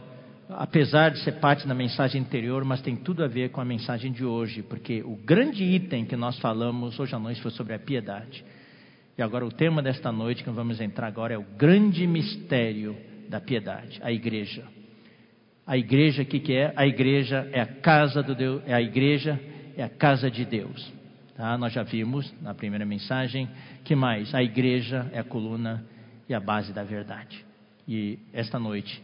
apesar 0.49 1.11
de 1.11 1.19
ser 1.19 1.33
parte 1.33 1.67
da 1.67 1.75
mensagem 1.75 2.21
anterior, 2.21 2.65
mas 2.65 2.81
tem 2.81 2.95
tudo 2.95 3.23
a 3.23 3.27
ver 3.27 3.49
com 3.49 3.61
a 3.61 3.65
mensagem 3.65 4.11
de 4.11 4.25
hoje, 4.25 4.63
porque 4.63 5.03
o 5.03 5.15
grande 5.15 5.63
item 5.63 6.05
que 6.05 6.15
nós 6.15 6.37
falamos 6.39 6.99
hoje 6.99 7.15
à 7.15 7.19
noite 7.19 7.41
foi 7.41 7.51
sobre 7.51 7.73
a 7.73 7.79
piedade. 7.79 8.43
E 9.17 9.21
agora 9.21 9.45
o 9.45 9.51
tema 9.51 9.81
desta 9.81 10.11
noite 10.11 10.43
que 10.43 10.49
vamos 10.49 10.81
entrar 10.81 11.07
agora 11.07 11.35
é 11.35 11.37
o 11.37 11.43
grande 11.43 12.07
mistério 12.07 12.97
da 13.29 13.39
piedade, 13.39 13.99
a 14.03 14.11
igreja. 14.11 14.63
A 15.67 15.77
igreja, 15.77 16.23
o 16.23 16.25
que, 16.25 16.39
que 16.39 16.53
é? 16.53 16.73
A 16.75 16.87
igreja 16.87 17.47
é 17.53 17.61
a 17.61 17.67
casa 17.67 18.23
do 18.23 18.33
Deus, 18.33 18.63
é 18.65 18.73
a 18.73 18.81
igreja 18.81 19.39
é 19.77 19.83
a 19.83 19.89
casa 19.89 20.31
de 20.31 20.43
Deus. 20.43 20.98
Tá? 21.39 21.57
Nós 21.57 21.71
já 21.71 21.83
vimos 21.83 22.35
na 22.41 22.53
primeira 22.53 22.85
mensagem 22.85 23.47
que 23.85 23.95
mais? 23.95 24.35
A 24.35 24.43
igreja 24.43 25.09
é 25.13 25.19
a 25.19 25.23
coluna 25.23 25.85
e 26.27 26.33
a 26.33 26.39
base 26.41 26.73
da 26.73 26.83
verdade. 26.83 27.45
E 27.87 28.19
esta 28.33 28.59
noite 28.59 29.01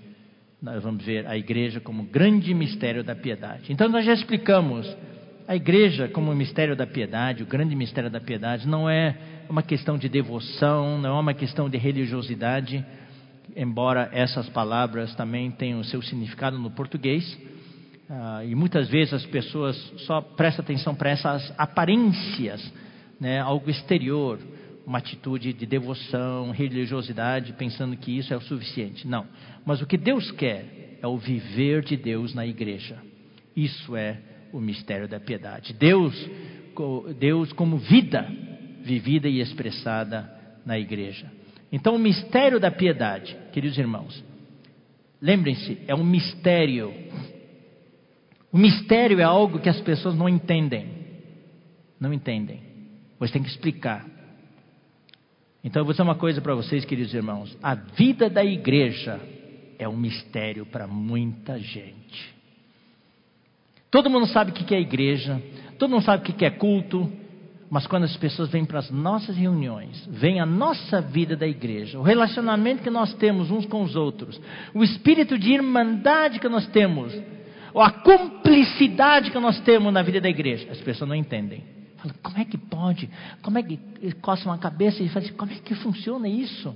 nós 0.61 0.83
vamos 0.83 1.05
ver 1.05 1.25
a 1.27 1.38
igreja 1.38 1.79
como 1.79 2.03
grande 2.03 2.53
mistério 2.53 3.05
da 3.05 3.15
piedade. 3.15 3.71
Então 3.71 3.88
nós 3.88 4.05
já 4.05 4.11
explicamos 4.11 4.86
a 5.47 5.55
igreja 5.55 6.09
como 6.09 6.29
o 6.29 6.36
mistério 6.36 6.75
da 6.75 6.86
piedade, 6.86 7.41
o 7.41 7.45
grande 7.45 7.73
mistério 7.73 8.09
da 8.09 8.19
piedade, 8.19 8.67
não 8.67 8.89
é 8.89 9.15
uma 9.47 9.63
questão 9.63 9.97
de 9.97 10.09
devoção, 10.09 10.99
não 10.99 11.15
é 11.15 11.19
uma 11.21 11.33
questão 11.33 11.69
de 11.69 11.77
religiosidade, 11.77 12.86
embora 13.55 14.09
essas 14.11 14.49
palavras 14.49 15.15
também 15.15 15.51
tenham 15.51 15.81
seu 15.86 16.01
significado 16.01 16.59
no 16.59 16.69
português. 16.69 17.23
Ah, 18.10 18.43
e 18.45 18.53
muitas 18.53 18.88
vezes 18.89 19.14
as 19.14 19.26
pessoas 19.26 19.76
só 20.06 20.22
prestam 20.22 20.64
atenção 20.64 20.93
para 20.93 21.10
essas 21.10 21.53
aparências, 21.58 22.74
né, 23.20 23.39
algo 23.39 23.70
exterior, 23.70 24.39
uma 24.86 24.99
atitude 24.99 25.53
de 25.53 25.66
devoção, 25.66 26.51
religiosidade, 26.51 27.53
pensando 27.53 27.97
que 27.97 28.16
isso 28.16 28.34
é 28.34 28.38
o 28.38 28.41
suficiente. 28.41 29.08
Não. 29.08 29.26
Mas 29.66 29.82
o 29.82 29.88
que 29.88 29.97
Deus 29.97 30.30
quer 30.32 30.97
é 31.01 31.08
o 31.08 31.18
viver 31.18 31.84
de 31.84 31.97
Deus 31.97 32.34
na 32.34 32.45
igreja. 32.45 32.97
Isso 33.56 33.95
é 33.95 34.20
o 34.53 34.60
mistério 34.60 35.08
da 35.08 35.20
piedade. 35.20 35.74
Deus, 35.74 36.14
Deus 37.20 37.51
como 37.53 37.78
vida 37.78 38.28
vivida 38.84 39.28
e 39.28 39.39
expressada 39.39 40.30
na 40.66 40.78
igreja. 40.78 41.32
Então, 41.72 41.95
o 41.95 41.99
mistério 41.99 42.60
da 42.60 42.70
piedade, 42.70 43.36
queridos 43.51 43.78
irmãos, 43.78 44.24
lembrem-se, 45.22 45.80
é 45.88 45.95
um 45.95 46.03
mistério. 46.03 46.93
O 48.56 48.58
mistério 48.58 49.20
é 49.20 49.24
algo 49.24 49.60
que 49.60 49.68
as 49.68 49.82
pessoas 49.82 50.16
não 50.16 50.30
entendem. 50.30 50.88
Não 51.99 52.14
entendem. 52.14 52.62
Você 53.20 53.34
tem 53.34 53.43
que 53.43 53.49
explicar. 53.49 54.06
Então 55.62 55.82
eu 55.82 55.84
vou 55.84 55.91
dizer 55.91 56.03
uma 56.03 56.16
coisa 56.16 56.39
para 56.39 56.56
vocês, 56.56 56.86
queridos 56.86 57.14
irmãos: 57.14 57.58
a 57.62 57.76
vida 57.76 58.30
da 58.30 58.45
igreja 58.45 59.20
é 59.78 59.89
um 59.89 59.97
mistério 59.97 60.66
para 60.66 60.88
muita 60.88 61.60
gente. 61.60 62.34
Todo 63.91 64.10
mundo 64.10 64.26
sabe 64.28 64.51
o 64.51 64.53
que 64.53 64.74
é 64.74 64.80
igreja, 64.80 65.43
todo 65.78 65.91
mundo 65.91 66.06
sabe 66.06 66.24
o 66.24 66.34
que 66.34 66.45
é 66.45 66.49
culto, 66.49 67.12
mas 67.69 67.86
quando 67.86 68.06
as 68.06 68.15
pessoas 68.15 68.49
vêm 68.49 68.64
para 68.64 68.80
as 68.80 68.90
nossas 68.90 69.36
reuniões, 69.36 70.07
vem 70.10 70.40
a 70.40 70.45
nossa 70.45 71.02
vida 71.02 71.36
da 71.36 71.45
igreja, 71.45 71.99
o 71.99 72.03
relacionamento 72.03 72.84
que 72.84 72.90
nós 72.90 73.14
temos 73.15 73.52
uns 73.52 73.65
com 73.65 73.84
os 73.84 73.98
outros, 73.98 74.40
o 74.73 74.82
espírito 74.82 75.38
de 75.38 75.52
irmandade 75.52 76.40
que 76.40 76.48
nós 76.48 76.65
temos, 76.68 77.14
ou 77.76 77.81
a 77.81 77.91
cumplicidade 77.91 79.30
que 79.30 79.38
nós 79.38 79.60
temos 79.60 79.91
na 79.91 80.02
vida 80.02 80.22
da 80.22 80.30
igreja, 80.30 80.72
as 80.72 80.80
pessoas 80.80 81.10
não 81.10 81.15
entendem. 81.15 81.61
Fala, 81.97 82.15
como 82.23 82.38
é 82.38 82.45
que 82.45 82.57
pode? 82.57 83.10
Como 83.41 83.57
é 83.57 83.64
que 83.64 83.77
coça 84.22 84.47
uma 84.47 84.57
cabeça 84.57 85.03
e 85.03 85.11
assim, 85.14 85.34
como 85.34 85.52
é 85.52 85.56
que 85.56 85.76
funciona 85.76 86.26
isso? 86.30 86.73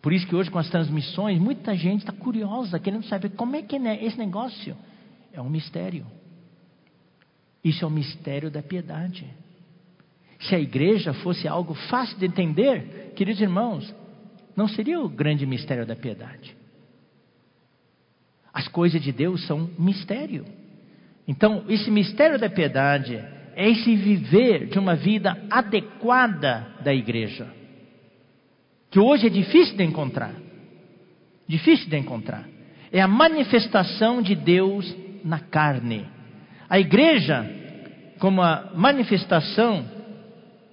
Por 0.00 0.12
isso 0.12 0.24
que 0.24 0.36
hoje 0.36 0.52
com 0.52 0.58
as 0.60 0.70
transmissões, 0.70 1.40
muita 1.40 1.74
gente 1.74 2.02
está 2.02 2.12
curiosa, 2.12 2.78
querendo 2.78 3.04
saber 3.06 3.30
como 3.30 3.56
é 3.56 3.62
que 3.62 3.74
é 3.74 4.04
esse 4.04 4.16
negócio. 4.16 4.76
É 5.32 5.42
um 5.42 5.50
mistério. 5.50 6.06
Isso 7.64 7.84
é 7.84 7.88
o 7.88 7.90
um 7.90 7.94
mistério 7.94 8.52
da 8.52 8.62
piedade. 8.62 9.26
Se 10.42 10.54
a 10.54 10.60
igreja 10.60 11.12
fosse 11.12 11.48
algo 11.48 11.74
fácil 11.74 12.16
de 12.18 12.26
entender, 12.26 13.14
queridos 13.16 13.42
irmãos, 13.42 13.92
não 14.54 14.68
seria 14.68 15.00
o 15.00 15.08
grande 15.08 15.44
mistério 15.44 15.84
da 15.84 15.96
piedade. 15.96 16.61
As 18.52 18.68
coisas 18.68 19.00
de 19.00 19.12
Deus 19.12 19.46
são 19.46 19.70
mistério. 19.78 20.44
Então, 21.26 21.64
esse 21.68 21.90
mistério 21.90 22.38
da 22.38 22.50
piedade 22.50 23.16
é 23.54 23.68
esse 23.68 23.94
viver 23.96 24.66
de 24.66 24.78
uma 24.78 24.94
vida 24.94 25.40
adequada 25.50 26.66
da 26.82 26.92
igreja, 26.92 27.48
que 28.90 28.98
hoje 28.98 29.26
é 29.26 29.30
difícil 29.30 29.76
de 29.76 29.84
encontrar. 29.84 30.34
Difícil 31.46 31.88
de 31.88 31.96
encontrar. 31.96 32.46
É 32.90 33.00
a 33.00 33.08
manifestação 33.08 34.20
de 34.20 34.34
Deus 34.34 34.94
na 35.24 35.38
carne. 35.38 36.06
A 36.68 36.78
igreja, 36.78 37.48
como 38.18 38.42
a 38.42 38.72
manifestação 38.74 39.84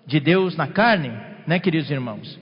de 0.06 0.20
Deus 0.20 0.56
na 0.56 0.68
carne, 0.68 1.12
né, 1.48 1.60
queridos 1.60 1.90
irmãos? 1.90 2.40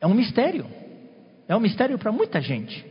É 0.00 0.06
um 0.06 0.14
mistério. 0.14 0.66
É 1.48 1.56
um 1.56 1.60
mistério 1.60 1.98
para 1.98 2.12
muita 2.12 2.40
gente. 2.40 2.84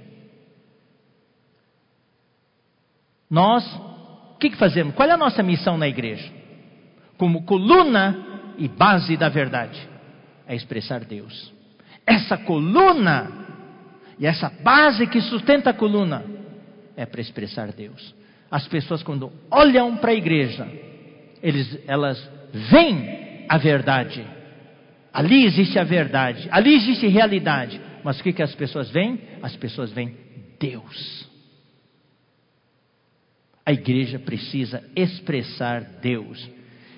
Nós 3.29 3.63
que, 4.41 4.49
que 4.49 4.57
fazemos? 4.57 4.95
Qual 4.95 5.07
é 5.07 5.11
a 5.11 5.17
nossa 5.17 5.43
missão 5.43 5.77
na 5.77 5.87
igreja? 5.87 6.27
Como 7.15 7.43
coluna 7.43 8.53
e 8.57 8.67
base 8.67 9.15
da 9.15 9.29
verdade, 9.29 9.79
é 10.47 10.55
expressar 10.55 11.05
Deus. 11.05 11.53
Essa 12.05 12.35
coluna 12.39 13.31
e 14.17 14.25
essa 14.25 14.49
base 14.49 15.05
que 15.05 15.21
sustenta 15.21 15.69
a 15.69 15.73
coluna 15.73 16.25
é 16.97 17.05
para 17.05 17.21
expressar 17.21 17.71
Deus. 17.71 18.15
As 18.49 18.67
pessoas, 18.67 19.03
quando 19.03 19.31
olham 19.51 19.95
para 19.97 20.11
a 20.11 20.15
igreja, 20.15 20.67
eles, 21.41 21.79
elas 21.87 22.29
veem 22.51 23.45
a 23.47 23.57
verdade. 23.59 24.25
Ali 25.13 25.45
existe 25.45 25.77
a 25.77 25.83
verdade, 25.83 26.49
ali 26.51 26.73
existe 26.73 27.07
realidade. 27.07 27.79
Mas 28.03 28.19
o 28.19 28.23
que, 28.23 28.33
que 28.33 28.41
as 28.41 28.53
pessoas 28.55 28.89
veem? 28.89 29.19
As 29.41 29.55
pessoas 29.55 29.91
veem 29.91 30.15
Deus. 30.59 31.29
A 33.65 33.71
igreja 33.71 34.19
precisa 34.19 34.83
expressar 34.95 35.81
Deus. 36.01 36.49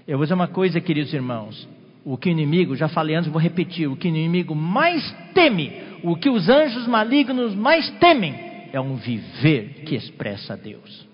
Eu 0.07 0.17
vou 0.17 0.25
dizer 0.25 0.33
uma 0.33 0.47
coisa, 0.47 0.79
queridos 0.81 1.13
irmãos. 1.13 1.67
O 2.05 2.17
que 2.17 2.29
o 2.29 2.31
inimigo, 2.31 2.75
já 2.75 2.87
falei 2.89 3.15
antes, 3.15 3.31
vou 3.31 3.41
repetir: 3.41 3.87
o 3.87 3.95
que 3.95 4.07
o 4.07 4.09
inimigo 4.09 4.53
mais 4.55 5.09
teme, 5.33 5.71
o 6.03 6.15
que 6.15 6.29
os 6.29 6.49
anjos 6.49 6.87
malignos 6.87 7.55
mais 7.55 7.89
temem, 7.91 8.35
é 8.73 8.79
um 8.79 8.95
viver 8.95 9.83
que 9.85 9.95
expressa 9.95 10.57
Deus. 10.57 11.07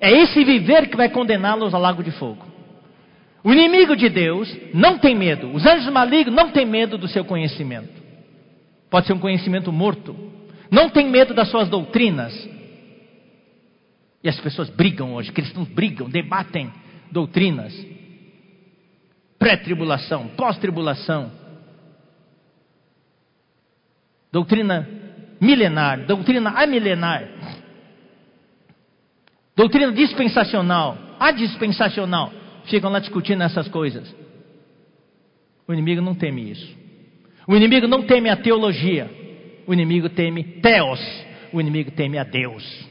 É 0.00 0.10
esse 0.10 0.44
viver 0.44 0.88
que 0.88 0.96
vai 0.96 1.08
condená-los 1.08 1.74
ao 1.74 1.80
lago 1.80 2.02
de 2.02 2.10
fogo. 2.12 2.46
O 3.42 3.52
inimigo 3.52 3.96
de 3.96 4.08
Deus 4.08 4.54
não 4.72 4.98
tem 4.98 5.14
medo, 5.14 5.52
os 5.52 5.64
anjos 5.66 5.92
malignos 5.92 6.34
não 6.34 6.50
têm 6.50 6.66
medo 6.66 6.96
do 6.96 7.08
seu 7.08 7.24
conhecimento. 7.24 7.97
Pode 8.90 9.06
ser 9.06 9.12
um 9.12 9.18
conhecimento 9.18 9.72
morto. 9.72 10.16
Não 10.70 10.90
tem 10.90 11.08
medo 11.08 11.34
das 11.34 11.50
suas 11.50 11.68
doutrinas. 11.68 12.32
E 14.22 14.28
as 14.28 14.38
pessoas 14.40 14.68
brigam 14.70 15.14
hoje, 15.14 15.32
cristãos 15.32 15.68
brigam, 15.68 16.08
debatem 16.08 16.72
doutrinas. 17.10 17.74
Pré-tribulação, 19.38 20.28
pós-tribulação. 20.28 21.30
Doutrina 24.32 24.88
milenar, 25.40 26.04
doutrina 26.06 26.50
amilenar. 26.50 27.28
Doutrina 29.54 29.92
dispensacional, 29.92 30.98
adispensacional. 31.18 32.32
Ficam 32.64 32.90
lá 32.90 32.98
discutindo 32.98 33.42
essas 33.42 33.68
coisas. 33.68 34.14
O 35.66 35.72
inimigo 35.72 36.00
não 36.02 36.14
teme 36.14 36.50
isso. 36.50 36.77
O 37.48 37.56
inimigo 37.56 37.88
não 37.88 38.02
teme 38.02 38.28
a 38.28 38.36
teologia. 38.36 39.10
O 39.66 39.72
inimigo 39.72 40.10
teme 40.10 40.44
Teos. 40.60 41.00
O 41.50 41.58
inimigo 41.58 41.90
teme 41.90 42.18
a 42.18 42.24
Deus. 42.24 42.86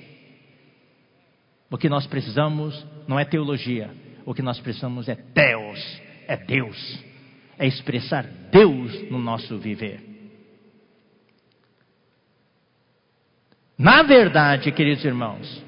O 1.69 1.77
que 1.77 1.87
nós 1.87 2.07
precisamos 2.07 2.83
não 3.07 3.19
é 3.19 3.23
teologia. 3.23 3.91
O 4.25 4.33
que 4.33 4.41
nós 4.41 4.59
precisamos 4.59 5.07
é 5.07 5.15
Deus, 5.15 6.01
é 6.27 6.35
Deus, 6.35 6.99
é 7.57 7.67
expressar 7.67 8.23
Deus 8.51 9.09
no 9.11 9.19
nosso 9.19 9.57
viver. 9.57 10.01
Na 13.77 14.01
verdade, 14.01 14.71
queridos 14.71 15.05
irmãos, 15.05 15.63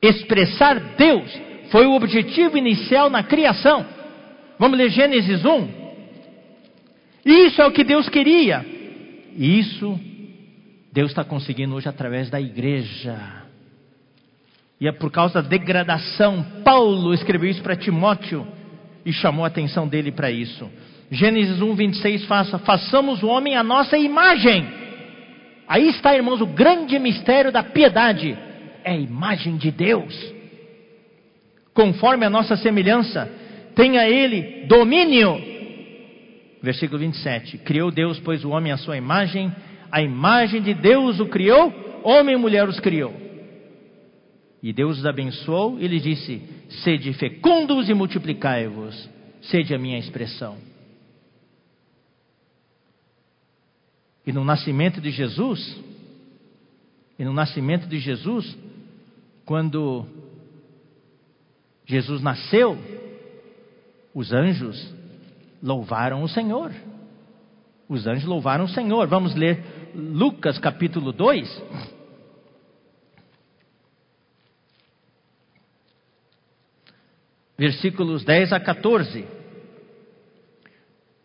expressar 0.00 0.80
Deus 0.96 1.30
foi 1.70 1.86
o 1.86 1.94
objetivo 1.94 2.56
inicial 2.56 3.10
na 3.10 3.22
criação. 3.22 3.86
Vamos 4.58 4.78
ler 4.78 4.88
Gênesis 4.88 5.44
1. 5.44 5.85
Isso 7.26 7.60
é 7.60 7.66
o 7.66 7.72
que 7.72 7.82
Deus 7.82 8.08
queria. 8.08 8.64
E 9.36 9.58
isso 9.58 9.98
Deus 10.92 11.10
está 11.10 11.24
conseguindo 11.24 11.74
hoje 11.74 11.88
através 11.88 12.30
da 12.30 12.40
igreja. 12.40 13.44
E 14.80 14.86
é 14.86 14.92
por 14.92 15.10
causa 15.10 15.42
da 15.42 15.48
degradação, 15.48 16.42
Paulo 16.64 17.12
escreveu 17.12 17.50
isso 17.50 17.62
para 17.62 17.74
Timóteo 17.74 18.46
e 19.04 19.12
chamou 19.12 19.44
a 19.44 19.48
atenção 19.48 19.88
dele 19.88 20.12
para 20.12 20.30
isso. 20.30 20.70
Gênesis 21.10 21.60
1, 21.60 21.74
26, 21.74 22.24
faça, 22.26 22.58
façamos 22.58 23.22
o 23.22 23.26
homem 23.26 23.56
a 23.56 23.62
nossa 23.62 23.98
imagem. 23.98 24.66
Aí 25.66 25.88
está, 25.88 26.14
irmãos, 26.14 26.40
o 26.40 26.46
grande 26.46 26.98
mistério 26.98 27.50
da 27.50 27.62
piedade. 27.62 28.38
É 28.84 28.92
a 28.92 28.96
imagem 28.96 29.56
de 29.56 29.70
Deus. 29.72 30.14
Conforme 31.74 32.24
a 32.24 32.30
nossa 32.30 32.56
semelhança, 32.56 33.30
tenha 33.74 34.08
ele 34.08 34.66
domínio. 34.66 35.55
Versículo 36.66 36.98
27. 36.98 37.58
Criou 37.58 37.92
Deus, 37.92 38.18
pois, 38.18 38.44
o 38.44 38.50
homem 38.50 38.72
à 38.72 38.76
sua 38.76 38.96
imagem, 38.96 39.54
a 39.88 40.02
imagem 40.02 40.60
de 40.60 40.74
Deus 40.74 41.20
o 41.20 41.26
criou, 41.26 41.72
homem 42.02 42.34
e 42.34 42.38
mulher 42.38 42.68
os 42.68 42.80
criou. 42.80 43.14
E 44.60 44.72
Deus 44.72 44.98
os 44.98 45.06
abençoou 45.06 45.78
e 45.78 45.86
lhe 45.86 46.00
disse: 46.00 46.42
Sede 46.82 47.12
fecundos 47.12 47.88
e 47.88 47.94
multiplicai-vos, 47.94 49.08
sede 49.42 49.76
a 49.76 49.78
minha 49.78 49.96
expressão. 49.96 50.56
E 54.26 54.32
no 54.32 54.44
nascimento 54.44 55.00
de 55.00 55.12
Jesus, 55.12 55.80
e 57.16 57.24
no 57.24 57.32
nascimento 57.32 57.86
de 57.86 58.00
Jesus, 58.00 58.58
quando 59.44 60.04
Jesus 61.86 62.20
nasceu, 62.20 62.76
os 64.12 64.32
anjos 64.32 64.96
louvaram 65.62 66.22
o 66.22 66.28
Senhor. 66.28 66.72
Os 67.88 68.06
anjos 68.06 68.24
louvaram 68.24 68.64
o 68.64 68.68
Senhor. 68.68 69.06
Vamos 69.06 69.34
ler 69.34 69.92
Lucas 69.94 70.58
capítulo 70.58 71.12
2. 71.12 71.62
versículos 77.58 78.24
10 78.24 78.52
a 78.52 78.60
14. 78.60 79.24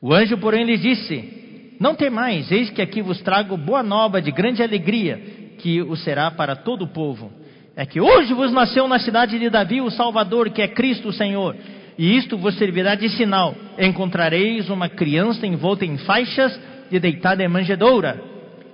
O 0.01 0.13
anjo, 0.13 0.37
porém, 0.37 0.63
lhe 0.63 0.77
disse: 0.77 1.75
Não 1.79 1.95
temais, 1.95 2.51
eis 2.51 2.69
que 2.69 2.81
aqui 2.81 3.01
vos 3.01 3.21
trago 3.21 3.57
boa 3.57 3.83
nova 3.83 4.21
de 4.21 4.31
grande 4.31 4.63
alegria, 4.63 5.17
que 5.59 5.81
o 5.81 5.95
será 5.95 6.31
para 6.31 6.55
todo 6.55 6.83
o 6.83 6.87
povo. 6.87 7.31
É 7.75 7.85
que 7.85 8.01
hoje 8.01 8.33
vos 8.33 8.51
nasceu 8.51 8.87
na 8.87 8.99
cidade 8.99 9.39
de 9.39 9.49
Davi 9.49 9.81
o 9.81 9.89
Salvador, 9.89 10.49
que 10.49 10.61
é 10.61 10.67
Cristo 10.67 11.09
o 11.09 11.13
Senhor. 11.13 11.55
E 11.97 12.15
isto 12.17 12.37
vos 12.37 12.55
servirá 12.57 12.95
de 12.95 13.09
sinal: 13.09 13.55
encontrareis 13.77 14.69
uma 14.69 14.89
criança 14.89 15.45
envolta 15.45 15.85
em 15.85 15.97
faixas 15.97 16.59
e 16.91 16.99
deitada 16.99 17.43
em 17.43 17.47
manjedoura. 17.47 18.21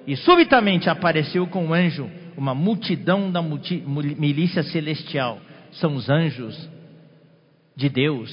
E 0.06 0.16
subitamente 0.16 0.90
apareceu 0.90 1.48
com 1.48 1.68
o 1.68 1.74
anjo 1.74 2.10
uma 2.38 2.54
multidão 2.54 3.32
da 3.32 3.42
multi, 3.42 3.84
milícia 3.86 4.64
celestial. 4.64 5.40
São 5.72 5.96
os 5.96 6.10
anjos 6.10 6.70
de 7.76 7.90
Deus, 7.90 8.32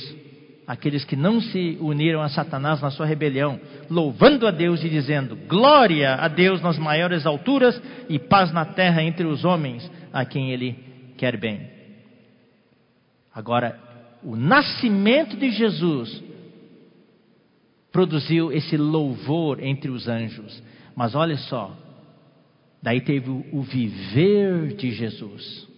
aqueles 0.66 1.04
que 1.04 1.16
não 1.16 1.40
se 1.40 1.76
uniram 1.80 2.22
a 2.22 2.28
Satanás 2.28 2.80
na 2.80 2.90
sua 2.90 3.06
rebelião, 3.06 3.60
louvando 3.90 4.46
a 4.46 4.50
Deus 4.50 4.84
e 4.84 4.88
dizendo: 4.88 5.36
Glória 5.48 6.14
a 6.14 6.28
Deus 6.28 6.62
nas 6.62 6.78
maiores 6.78 7.26
alturas 7.26 7.80
e 8.08 8.18
paz 8.18 8.52
na 8.52 8.64
terra 8.64 9.02
entre 9.02 9.26
os 9.26 9.44
homens 9.44 9.90
a 10.12 10.24
quem 10.24 10.52
Ele 10.52 10.76
quer 11.16 11.36
bem. 11.36 11.68
Agora, 13.34 13.80
o 14.24 14.36
nascimento 14.36 15.36
de 15.36 15.50
Jesus 15.50 16.22
produziu 17.92 18.50
esse 18.50 18.76
louvor 18.76 19.62
entre 19.62 19.90
os 19.90 20.08
anjos, 20.08 20.62
mas 20.96 21.14
olha 21.14 21.36
só, 21.36 21.76
daí 22.82 23.00
teve 23.00 23.30
o 23.30 23.62
viver 23.62 24.74
de 24.74 24.90
Jesus 24.90 25.74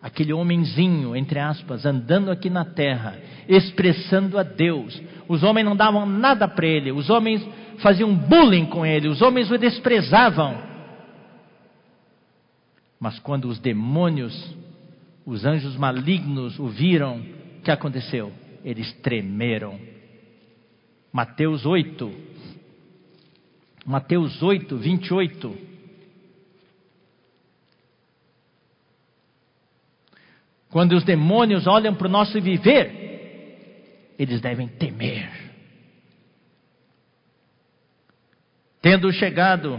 aquele 0.00 0.32
homenzinho, 0.32 1.14
entre 1.14 1.38
aspas, 1.38 1.84
andando 1.84 2.30
aqui 2.30 2.48
na 2.48 2.64
terra, 2.64 3.18
expressando 3.48 4.38
a 4.38 4.42
Deus. 4.42 5.00
Os 5.28 5.42
homens 5.42 5.64
não 5.64 5.76
davam 5.76 6.06
nada 6.06 6.46
para 6.48 6.66
ele, 6.66 6.92
os 6.92 7.10
homens 7.10 7.46
faziam 7.78 8.14
bullying 8.14 8.66
com 8.66 8.86
ele, 8.86 9.08
os 9.08 9.20
homens 9.20 9.50
o 9.50 9.58
desprezavam. 9.58 10.56
Mas 12.98 13.18
quando 13.18 13.46
os 13.46 13.58
demônios, 13.58 14.56
os 15.26 15.44
anjos 15.44 15.76
malignos 15.76 16.58
o 16.58 16.68
viram, 16.68 17.22
que 17.68 17.72
aconteceu? 17.72 18.32
Eles 18.64 18.90
tremeram. 19.02 19.78
Mateus 21.12 21.66
8, 21.66 22.10
Mateus 23.84 24.42
8, 24.42 24.74
28. 24.74 25.58
Quando 30.70 30.92
os 30.92 31.04
demônios 31.04 31.66
olham 31.66 31.94
para 31.94 32.06
o 32.06 32.10
nosso 32.10 32.40
viver, 32.40 34.14
eles 34.18 34.40
devem 34.40 34.68
temer. 34.68 35.30
Tendo 38.80 39.12
chegado, 39.12 39.78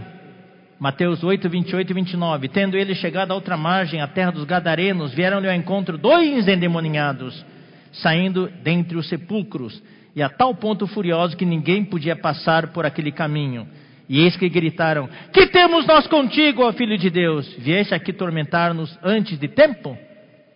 Mateus 0.78 1.24
8, 1.24 1.48
28 1.48 1.90
e 1.90 1.94
29, 1.94 2.48
tendo 2.48 2.76
ele 2.76 2.94
chegado 2.94 3.32
à 3.32 3.34
outra 3.34 3.56
margem, 3.56 4.00
a 4.00 4.06
terra 4.06 4.30
dos 4.30 4.44
Gadarenos, 4.44 5.12
vieram-lhe 5.12 5.48
ao 5.48 5.54
encontro 5.54 5.98
dois 5.98 6.46
endemoniados, 6.46 7.44
saindo 7.92 8.48
dentre 8.62 8.96
os 8.96 9.08
sepulcros, 9.08 9.82
e 10.14 10.22
a 10.22 10.28
tal 10.28 10.54
ponto 10.54 10.86
furioso 10.86 11.36
que 11.36 11.44
ninguém 11.44 11.84
podia 11.84 12.16
passar 12.16 12.72
por 12.72 12.84
aquele 12.84 13.12
caminho. 13.12 13.68
E 14.08 14.18
eis 14.20 14.36
que 14.36 14.48
gritaram: 14.48 15.08
Que 15.32 15.46
temos 15.46 15.86
nós 15.86 16.06
contigo, 16.08 16.62
ó 16.62 16.72
Filho 16.72 16.98
de 16.98 17.08
Deus? 17.10 17.46
Vieste 17.54 17.94
aqui 17.94 18.12
tormentar-nos 18.12 18.98
antes 19.02 19.38
de 19.38 19.46
tempo? 19.46 19.90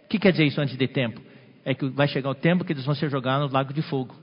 O 0.05 0.09
que 0.09 0.19
quer 0.19 0.32
dizer 0.32 0.44
isso 0.44 0.61
antes 0.61 0.77
de 0.77 0.89
tempo? 0.89 1.20
É 1.65 1.73
que 1.73 1.86
vai 1.86 2.09
chegar 2.09 2.31
o 2.31 2.35
tempo 2.35 2.65
que 2.65 2.73
eles 2.73 2.85
vão 2.85 2.94
ser 2.94 3.09
jogados 3.09 3.48
no 3.48 3.55
lago 3.55 3.73
de 3.73 3.81
fogo. 3.82 4.15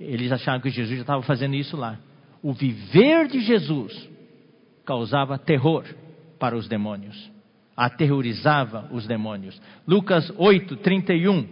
Eles 0.00 0.32
acharam 0.32 0.60
que 0.60 0.70
Jesus 0.70 0.96
já 0.96 1.02
estava 1.02 1.22
fazendo 1.22 1.54
isso 1.54 1.76
lá. 1.76 1.98
O 2.42 2.52
viver 2.52 3.26
de 3.28 3.40
Jesus 3.40 4.08
causava 4.84 5.38
terror 5.38 5.84
para 6.38 6.56
os 6.56 6.66
demônios, 6.66 7.30
aterrorizava 7.78 8.88
os 8.90 9.06
demônios. 9.06 9.60
Lucas 9.86 10.32
8, 10.36 10.78
31. 10.78 11.48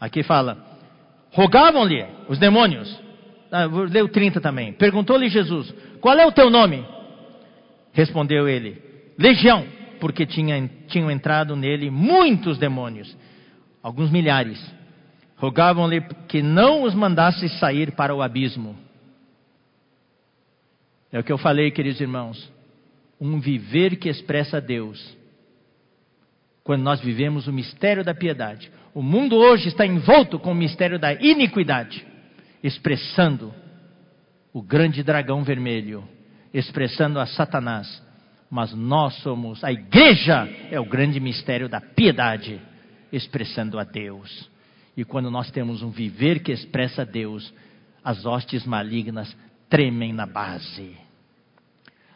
Aqui 0.00 0.22
fala: 0.22 0.64
rogavam-lhe 1.32 2.06
os 2.26 2.38
demônios. 2.38 3.04
Ah, 3.52 3.66
vou 3.66 3.84
ler 3.84 4.02
o 4.02 4.08
30 4.08 4.40
também. 4.40 4.72
Perguntou-lhe 4.72 5.28
Jesus: 5.28 5.74
Qual 6.00 6.16
é 6.18 6.26
o 6.26 6.32
teu 6.32 6.48
nome? 6.48 6.86
Respondeu 7.92 8.48
ele: 8.48 8.80
Legião, 9.18 9.66
porque 10.00 10.24
tinha, 10.24 10.70
tinham 10.88 11.10
entrado 11.10 11.54
nele 11.54 11.90
muitos 11.90 12.56
demônios, 12.56 13.14
alguns 13.86 14.10
milhares. 14.10 14.60
Rogavam-lhe 15.36 16.00
que 16.26 16.42
não 16.42 16.82
os 16.82 16.92
mandasse 16.92 17.48
sair 17.60 17.92
para 17.92 18.12
o 18.12 18.20
abismo. 18.20 18.76
É 21.12 21.20
o 21.20 21.22
que 21.22 21.32
eu 21.32 21.38
falei, 21.38 21.70
queridos 21.70 22.00
irmãos. 22.00 22.52
Um 23.20 23.38
viver 23.38 23.94
que 23.94 24.08
expressa 24.08 24.60
Deus. 24.60 25.16
Quando 26.64 26.82
nós 26.82 27.00
vivemos 27.00 27.46
o 27.46 27.52
mistério 27.52 28.02
da 28.02 28.12
piedade. 28.12 28.72
O 28.92 29.00
mundo 29.00 29.36
hoje 29.36 29.68
está 29.68 29.86
envolto 29.86 30.36
com 30.36 30.50
o 30.50 30.54
mistério 30.54 30.98
da 30.98 31.12
iniquidade, 31.12 32.04
expressando 32.64 33.54
o 34.52 34.60
grande 34.60 35.04
dragão 35.04 35.44
vermelho, 35.44 36.02
expressando 36.52 37.20
a 37.20 37.26
Satanás. 37.26 38.02
Mas 38.50 38.74
nós 38.74 39.14
somos, 39.22 39.62
a 39.62 39.70
igreja 39.70 40.48
é 40.72 40.80
o 40.80 40.84
grande 40.84 41.20
mistério 41.20 41.68
da 41.68 41.80
piedade, 41.80 42.60
expressando 43.12 43.78
a 43.78 43.84
Deus. 43.84 44.50
E 44.96 45.04
quando 45.04 45.30
nós 45.30 45.50
temos 45.50 45.82
um 45.82 45.90
viver 45.90 46.40
que 46.40 46.52
expressa 46.52 47.04
Deus, 47.04 47.52
as 48.02 48.24
hostes 48.24 48.64
malignas 48.64 49.36
tremem 49.68 50.12
na 50.12 50.26
base. 50.26 50.96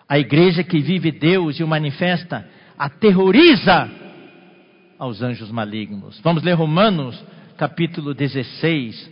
A 0.09 0.19
igreja 0.19 0.65
que 0.65 0.81
vive 0.81 1.13
Deus 1.13 1.59
e 1.59 1.65
o 1.65 1.69
manifesta 1.69 2.49
aterroriza 2.79 3.91
aos 4.99 5.23
anjos 5.23 5.51
malignos. 5.51 6.21
Vamos 6.21 6.43
ler 6.43 6.55
Romanos, 6.55 7.23
capítulo 7.57 8.15
16. 8.15 9.11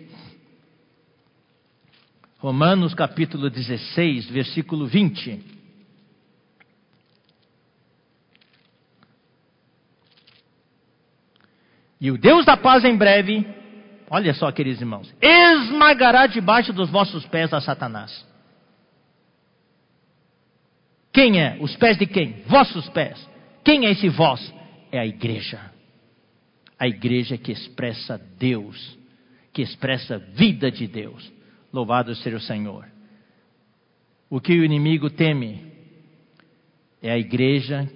Romanos, 2.38 2.94
capítulo 2.94 3.50
16, 3.50 4.30
versículo 4.30 4.86
20. 4.86 5.57
E 12.00 12.10
o 12.10 12.18
Deus 12.18 12.44
da 12.44 12.56
paz 12.56 12.84
em 12.84 12.96
breve, 12.96 13.46
olha 14.08 14.32
só, 14.34 14.50
queridos 14.52 14.80
irmãos, 14.80 15.12
esmagará 15.20 16.26
debaixo 16.26 16.72
dos 16.72 16.90
vossos 16.90 17.26
pés 17.26 17.52
a 17.52 17.60
Satanás. 17.60 18.26
Quem 21.12 21.40
é? 21.40 21.58
Os 21.60 21.74
pés 21.76 21.98
de 21.98 22.06
quem? 22.06 22.42
Vossos 22.46 22.88
pés. 22.90 23.28
Quem 23.64 23.86
é 23.86 23.90
esse 23.90 24.08
vós? 24.08 24.54
É 24.92 24.98
a 24.98 25.06
igreja 25.06 25.78
a 26.78 26.86
igreja 26.86 27.36
que 27.36 27.50
expressa 27.50 28.18
Deus, 28.38 28.96
que 29.52 29.62
expressa 29.62 30.14
a 30.14 30.18
vida 30.18 30.70
de 30.70 30.86
Deus. 30.86 31.30
Louvado 31.72 32.14
seja 32.14 32.36
o 32.36 32.40
Senhor. 32.40 32.86
O 34.30 34.40
que 34.40 34.52
o 34.52 34.64
inimigo 34.64 35.10
teme 35.10 35.72
é 37.02 37.10
a 37.10 37.18
igreja 37.18 37.90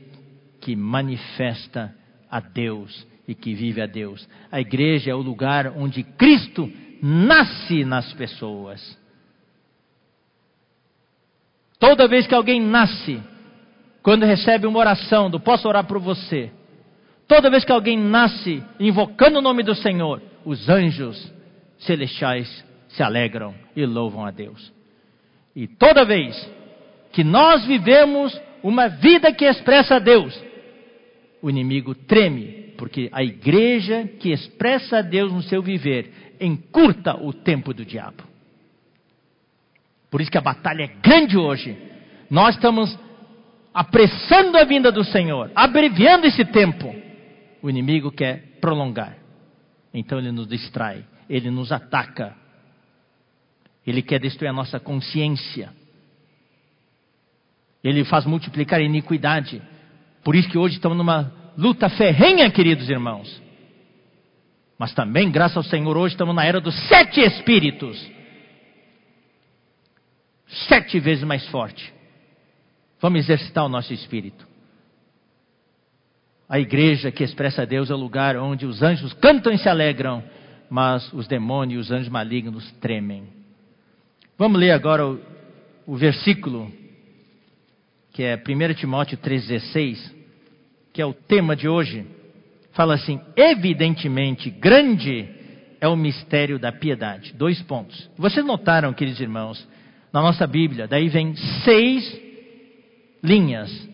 que 0.61 0.75
manifesta 0.75 1.95
a 2.29 2.41
Deus 2.41 3.07
e 3.33 3.35
que 3.35 3.55
vive 3.55 3.81
a 3.81 3.87
Deus. 3.87 4.29
A 4.51 4.61
igreja 4.61 5.11
é 5.11 5.15
o 5.15 5.23
lugar 5.23 5.73
onde 5.77 6.03
Cristo 6.03 6.71
nasce 7.03 7.85
nas 7.85 8.13
pessoas. 8.13 8.99
Toda 11.79 12.07
vez 12.07 12.27
que 12.27 12.35
alguém 12.35 12.61
nasce, 12.61 13.21
quando 14.03 14.25
recebe 14.25 14.67
uma 14.67 14.79
oração 14.79 15.29
do 15.29 15.41
posso 15.41 15.67
orar 15.67 15.85
por 15.85 15.99
você, 15.99 16.53
Toda 17.33 17.49
vez 17.49 17.65
que 17.65 17.73
alguém 17.73 17.97
nasce 17.97 18.63
invocando 18.79 19.39
o 19.39 19.43
nome 19.43 19.63
do 19.63 19.75
Senhor, 19.75 20.21
os 20.45 20.69
anjos 20.69 21.33
celestiais 21.79 22.63
se 22.89 23.03
alegram 23.03 23.55
e 23.75 23.87
louvam 23.87 24.27
a 24.27 24.31
Deus. 24.31 24.71
E 25.57 25.67
toda 25.67 26.05
vez 26.05 26.37
que 27.11 27.25
nós 27.25 27.65
vivemos 27.65 28.39
uma 28.63 28.87
vida 28.89 29.33
que 29.33 29.47
expressa 29.47 29.95
a 29.95 29.99
Deus, 29.99 30.39
o 31.41 31.49
inimigo 31.49 31.95
treme, 31.95 32.62
porque 32.83 33.09
a 33.13 33.23
igreja 33.23 34.09
que 34.19 34.33
expressa 34.33 34.99
a 34.99 35.03
Deus 35.03 35.33
no 35.33 35.41
seu 35.41 35.63
viver 35.63 36.35
encurta 36.41 37.15
o 37.15 37.33
tempo 37.33 37.73
do 37.73 37.85
diabo. 37.85 38.25
Por 40.11 40.21
isso 40.21 40.29
que 40.29 40.37
a 40.37 40.41
batalha 40.41 40.83
é 40.83 40.89
grande 40.89 41.39
hoje. 41.39 41.79
Nós 42.29 42.57
estamos 42.57 42.99
apressando 43.73 44.59
a 44.59 44.65
vinda 44.65 44.91
do 44.91 45.05
Senhor, 45.05 45.53
abreviando 45.55 46.27
esse 46.27 46.45
tempo 46.45 46.93
o 47.63 47.71
inimigo 47.71 48.11
quer 48.11 48.59
prolongar. 48.61 49.17
Então 49.95 50.19
ele 50.19 50.33
nos 50.33 50.49
distrai, 50.49 51.05
ele 51.31 51.53
nos 51.53 51.71
ataca. 51.71 52.35
Ele 53.87 54.03
quer 54.03 54.19
destruir 54.19 54.49
a 54.49 54.53
nossa 54.53 54.81
consciência. 54.81 55.73
Ele 57.85 58.05
faz 58.05 58.27
multiplicar 58.27 58.81
a 58.81 58.83
iniquidade. 58.83 59.63
Por 60.25 60.35
isso 60.35 60.49
que 60.49 60.59
hoje 60.59 60.75
estamos 60.75 60.99
numa 60.99 61.42
luta 61.57 61.89
ferrenha, 61.89 62.51
queridos 62.51 62.89
irmãos. 62.89 63.41
Mas 64.79 64.93
também, 64.95 65.31
graças 65.31 65.57
ao 65.57 65.63
Senhor, 65.63 65.97
hoje 65.97 66.15
estamos 66.15 66.35
na 66.35 66.45
era 66.45 66.61
dos 66.61 66.75
sete 66.89 67.21
espíritos. 67.21 68.11
Sete 70.69 70.99
vezes 70.99 71.25
mais 71.25 71.47
forte. 71.49 71.93
Vamos 73.01 73.21
exercitar 73.21 73.65
o 73.65 73.69
nosso 73.69 73.93
espírito. 73.93 74.47
A 76.49 76.61
igreja 76.61 77.11
que 77.11 77.25
expressa 77.25 77.65
Deus 77.65 77.91
é 77.91 77.95
o 77.95 77.99
lugar 77.99 78.37
onde 78.37 78.67
os 78.67 78.83
anjos 78.83 79.13
cantam 79.15 79.53
e 79.53 79.59
se 79.59 79.69
alegram, 79.69 80.23
mas 80.69 81.13
os 81.13 81.27
demônios 81.27 81.73
e 81.73 81.81
os 81.81 81.91
anjos 81.91 82.09
malignos 82.09 82.71
tremem. 82.73 83.25
Vamos 84.37 84.61
ler 84.61 84.73
agora 84.73 85.07
o, 85.07 85.21
o 85.87 85.97
versículo, 85.97 86.71
que 88.13 88.23
é 88.23 88.37
1 88.37 88.75
Timóteo 88.75 89.17
3,16, 89.19 90.22
que 90.93 91.01
é 91.01 91.07
o 91.07 91.15
tema 91.15 91.57
de 91.57 91.69
hoje. 91.69 92.07
Fala 92.73 92.95
assim: 92.95 93.21
evidentemente 93.37 94.51
grande 94.51 95.29
é 95.81 95.89
o 95.89 95.97
mistério 95.97 96.59
da 96.59 96.71
piedade. 96.71 97.33
Dois 97.33 97.61
pontos. 97.63 98.11
Vocês 98.17 98.45
notaram, 98.45 98.93
queridos 98.93 99.21
irmãos, 99.21 99.67
na 100.13 100.21
nossa 100.21 100.47
Bíblia, 100.47 100.87
daí 100.87 101.09
vem 101.09 101.35
seis 101.65 102.21
linhas 103.23 103.89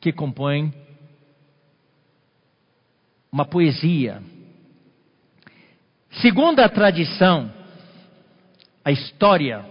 que 0.00 0.12
compõem 0.12 0.72
uma 3.32 3.44
poesia. 3.44 4.22
Segundo 6.20 6.60
a 6.60 6.68
tradição, 6.68 7.50
a 8.84 8.92
história, 8.92 9.64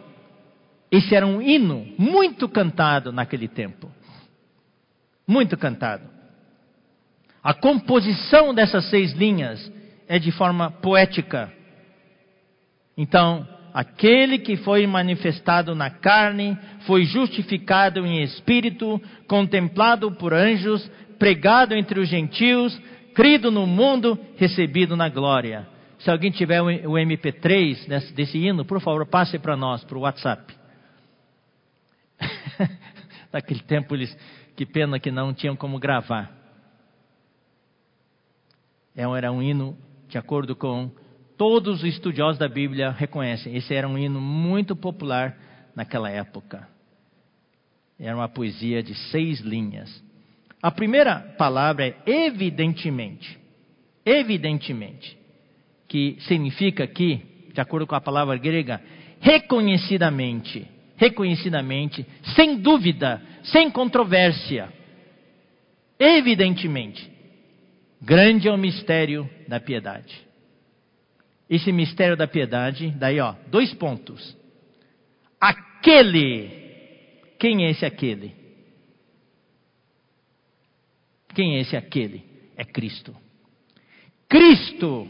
esse 0.92 1.16
era 1.16 1.26
um 1.26 1.42
hino 1.42 1.88
muito 1.98 2.50
cantado 2.50 3.14
naquele 3.14 3.48
tempo. 3.48 3.90
Muito 5.28 5.58
cantado. 5.58 6.04
A 7.44 7.54
composição 7.54 8.54
dessas 8.54 8.90
seis 8.90 9.14
linhas 9.14 9.72
é 10.08 10.18
de 10.18 10.32
forma 10.32 10.72
poética. 10.72 11.52
Então, 12.98 13.48
aquele 13.74 14.38
que 14.38 14.56
foi 14.58 14.86
manifestado 14.86 15.74
na 15.76 15.90
carne, 15.90 16.58
foi 16.86 17.04
justificado 17.06 18.06
em 18.06 18.22
espírito, 18.24 19.02
contemplado 19.28 20.12
por 20.12 20.34
anjos, 20.34 20.90
pregado 21.18 21.74
entre 21.74 22.00
os 22.00 22.08
gentios, 22.08 22.80
crido 23.14 23.52
no 23.52 23.66
mundo, 23.66 24.18
recebido 24.38 24.96
na 24.96 25.10
glória. 25.10 25.68
Se 26.00 26.12
alguém 26.12 26.32
tiver 26.32 26.62
o 26.62 26.94
MP3 26.94 27.88
desse, 27.88 28.14
desse 28.14 28.38
hino, 28.38 28.66
por 28.66 28.82
favor, 28.82 29.06
passe 29.06 29.40
para 29.40 29.56
nós, 29.56 29.84
para 29.84 29.98
o 29.98 30.02
WhatsApp. 30.02 30.54
Naquele 33.32 33.62
tempo, 33.62 33.96
eles, 33.96 34.16
que 34.56 34.66
pena 34.66 35.00
que 35.00 35.12
não 35.12 35.34
tinham 35.34 35.56
como 35.56 35.80
gravar. 35.80 36.32
É 38.96 39.04
era 39.04 39.32
um 39.32 39.42
hino, 39.42 39.78
de 40.08 40.18
acordo 40.18 40.56
com 40.56 40.92
todos 41.38 41.82
os 41.82 41.84
estudiosos 41.84 42.38
da 42.38 42.48
Bíblia 42.48 42.92
reconhecem, 42.92 43.56
esse 43.56 43.74
era 43.74 43.88
um 43.88 43.98
hino 43.98 44.22
muito 44.22 44.76
popular 44.76 45.36
naquela 45.76 46.10
época. 46.10 46.68
Era 48.00 48.16
uma 48.16 48.30
poesia 48.30 48.84
de 48.84 48.94
seis 49.12 49.40
linhas. 49.40 50.04
A 50.62 50.72
primeira 50.72 51.20
palavra 51.38 51.86
é 51.86 51.98
evidentemente. 52.06 53.40
Evidentemente. 54.06 55.18
Que 55.88 56.18
significa 56.22 56.84
aqui, 56.84 57.50
de 57.54 57.62
acordo 57.62 57.88
com 57.88 57.96
a 57.96 58.02
palavra 58.02 58.38
grega, 58.38 58.82
reconhecidamente. 59.20 60.68
Reconhecidamente, 61.04 62.06
sem 62.34 62.62
dúvida, 62.62 63.22
sem 63.44 63.70
controvérsia. 63.70 64.72
Evidentemente. 66.00 67.12
Grande 68.02 68.48
é 68.48 68.52
o 68.54 68.58
mistério 68.58 69.30
da 69.46 69.60
piedade. 69.60 70.26
Esse 71.50 71.74
mistério 71.74 72.16
da 72.16 72.26
piedade, 72.26 72.90
daí 72.92 73.20
ó, 73.20 73.36
dois 73.48 73.74
pontos. 73.74 74.38
Aquele, 75.42 76.48
quem 77.38 77.66
é 77.66 77.72
esse 77.72 77.86
aquele? 77.86 78.34
Quem 81.36 81.58
é 81.58 81.60
esse 81.60 81.76
aquele? 81.76 82.24
É 82.56 82.64
Cristo. 82.64 83.14
Cristo 84.30 85.06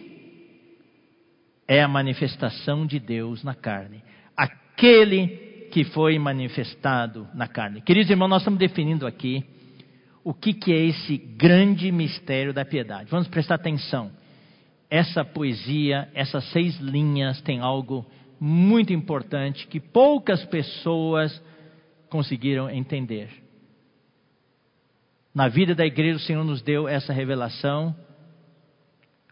é 1.67 1.83
a 1.83 1.87
manifestação 1.87 2.83
de 2.83 2.99
Deus 2.99 3.43
na 3.43 3.53
carne. 3.53 4.03
Aquele 4.35 5.42
que 5.73 5.83
foi 5.85 6.19
manifestado 6.19 7.27
na 7.33 7.47
carne. 7.47 7.81
Queridos 7.81 8.07
irmãos, 8.11 8.27
nós 8.27 8.43
estamos 8.43 8.59
definindo 8.59 9.07
aqui 9.07 9.43
o 10.23 10.31
que, 10.31 10.53
que 10.53 10.71
é 10.71 10.85
esse 10.85 11.17
grande 11.17 11.91
mistério 11.91 12.53
da 12.53 12.63
piedade. 12.63 13.09
Vamos 13.09 13.27
prestar 13.27 13.55
atenção. 13.55 14.11
Essa 14.87 15.25
poesia, 15.25 16.07
essas 16.13 16.47
seis 16.51 16.79
linhas, 16.79 17.41
tem 17.41 17.59
algo 17.59 18.05
muito 18.39 18.93
importante 18.93 19.65
que 19.65 19.79
poucas 19.79 20.45
pessoas 20.45 21.41
conseguiram 22.07 22.69
entender. 22.69 23.31
Na 25.33 25.47
vida 25.47 25.73
da 25.73 25.87
igreja, 25.87 26.17
o 26.17 26.21
Senhor 26.21 26.43
nos 26.43 26.61
deu 26.61 26.87
essa 26.87 27.11
revelação 27.11 27.95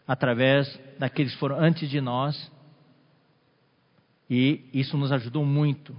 através 0.08 0.66
daqueles 0.98 1.34
que 1.34 1.38
foram 1.38 1.60
antes 1.60 1.88
de 1.88 2.00
nós, 2.00 2.50
e 4.28 4.64
isso 4.74 4.96
nos 4.96 5.12
ajudou 5.12 5.46
muito. 5.46 5.94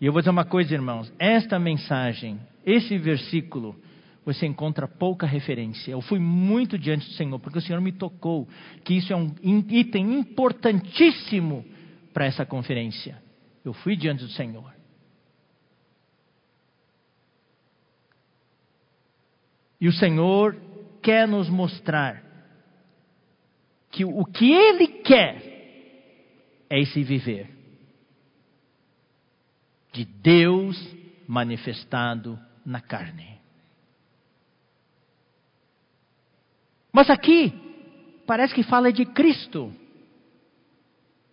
E 0.00 0.06
eu 0.06 0.12
vou 0.12 0.22
dizer 0.22 0.30
uma 0.30 0.44
coisa, 0.44 0.72
irmãos: 0.72 1.12
esta 1.18 1.58
mensagem, 1.58 2.40
esse 2.64 2.96
versículo, 2.96 3.76
você 4.24 4.46
encontra 4.46 4.88
pouca 4.88 5.26
referência. 5.26 5.92
Eu 5.92 6.00
fui 6.00 6.18
muito 6.18 6.78
diante 6.78 7.06
do 7.06 7.12
Senhor, 7.12 7.38
porque 7.38 7.58
o 7.58 7.62
Senhor 7.62 7.80
me 7.80 7.92
tocou 7.92 8.48
que 8.82 8.94
isso 8.94 9.12
é 9.12 9.16
um 9.16 9.34
item 9.42 10.18
importantíssimo 10.18 11.64
para 12.14 12.24
essa 12.24 12.46
conferência. 12.46 13.20
Eu 13.62 13.74
fui 13.74 13.94
diante 13.94 14.24
do 14.24 14.30
Senhor. 14.30 14.72
E 19.78 19.88
o 19.88 19.92
Senhor 19.92 20.56
quer 21.02 21.26
nos 21.26 21.48
mostrar 21.48 22.22
que 23.90 24.04
o 24.04 24.24
que 24.24 24.50
Ele 24.52 24.86
quer 24.86 25.42
é 26.68 26.78
esse 26.78 27.02
viver 27.02 27.59
de 29.92 30.04
Deus 30.04 30.76
manifestado 31.26 32.38
na 32.64 32.80
carne. 32.80 33.40
Mas 36.92 37.08
aqui 37.08 37.52
parece 38.26 38.54
que 38.54 38.62
fala 38.62 38.92
de 38.92 39.04
Cristo. 39.06 39.72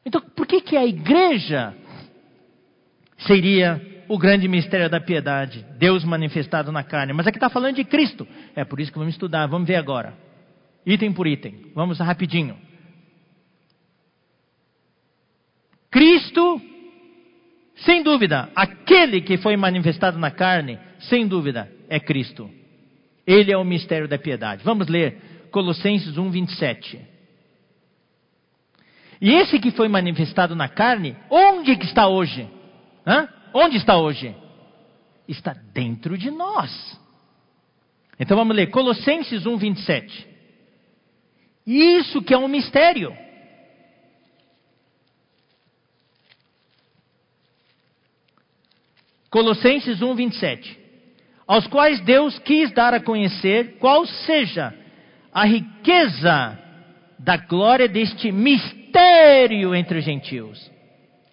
Então, 0.06 0.22
por 0.22 0.48
que 0.48 0.62
que 0.62 0.78
a 0.78 0.86
igreja 0.86 1.76
seria 3.20 4.04
o 4.08 4.18
grande 4.18 4.48
mistério 4.48 4.90
da 4.90 5.02
piedade, 5.02 5.66
Deus 5.78 6.04
manifestado 6.04 6.72
na 6.72 6.84
carne? 6.84 7.14
Mas 7.14 7.28
aqui 7.28 7.38
está 7.38 7.50
falando 7.50 7.76
de 7.76 7.84
Cristo. 7.84 8.28
É 8.56 8.64
por 8.64 8.80
isso 8.80 8.92
que 8.92 8.98
vamos 8.98 9.14
estudar. 9.14 9.48
Vamos 9.48 9.68
ver 9.68 9.76
agora, 9.76 10.18
item 10.86 11.12
por 11.12 11.28
item. 11.28 11.72
Vamos 11.76 12.00
rapidinho. 12.00 12.58
Cristo, 15.90 16.62
sem 17.78 18.02
dúvida, 18.02 18.50
aquele 18.56 19.22
que 19.22 19.38
foi 19.38 19.56
manifestado 19.56 20.18
na 20.18 20.32
carne, 20.32 20.80
sem 21.02 21.28
dúvida, 21.28 21.72
é 21.90 22.00
Cristo. 22.00 22.50
Ele 23.26 23.52
é 23.52 23.58
o 23.58 23.64
mistério 23.64 24.08
da 24.08 24.18
piedade. 24.18 24.64
Vamos 24.64 24.88
ler 24.88 25.50
Colossenses 25.52 26.18
1, 26.18 26.30
27. 26.32 27.00
E 29.22 29.32
esse 29.34 29.60
que 29.60 29.72
foi 29.72 29.88
manifestado 29.88 30.56
na 30.56 30.70
carne, 30.70 31.16
onde 31.30 31.76
que 31.76 31.86
está 31.86 32.08
hoje? 32.08 32.48
Hã? 33.06 33.28
Onde 33.54 33.78
está 33.78 33.98
hoje? 33.98 34.36
Está 35.28 35.54
dentro 35.74 36.18
de 36.18 36.32
nós. 36.32 37.00
Então 38.20 38.38
vamos 38.38 38.56
ler 38.56 38.68
Colossenses 38.68 39.46
1, 39.46 39.58
27. 39.58 40.28
Isso 41.66 42.22
que 42.22 42.34
é 42.34 42.38
um 42.38 42.48
mistério. 42.48 43.16
Colossenses 49.30 50.02
1, 50.02 50.16
27. 50.16 50.80
Aos 51.46 51.68
quais 51.68 52.00
Deus 52.02 52.38
quis 52.40 52.72
dar 52.72 52.94
a 52.94 53.00
conhecer 53.00 53.78
qual 53.80 54.06
seja 54.06 54.74
a 55.32 55.46
riqueza 55.46 56.60
da 57.20 57.38
glória 57.38 57.88
deste 57.88 58.32
mistério 58.32 59.74
entre 59.76 60.00
os 60.00 60.06
gentios. 60.06 60.72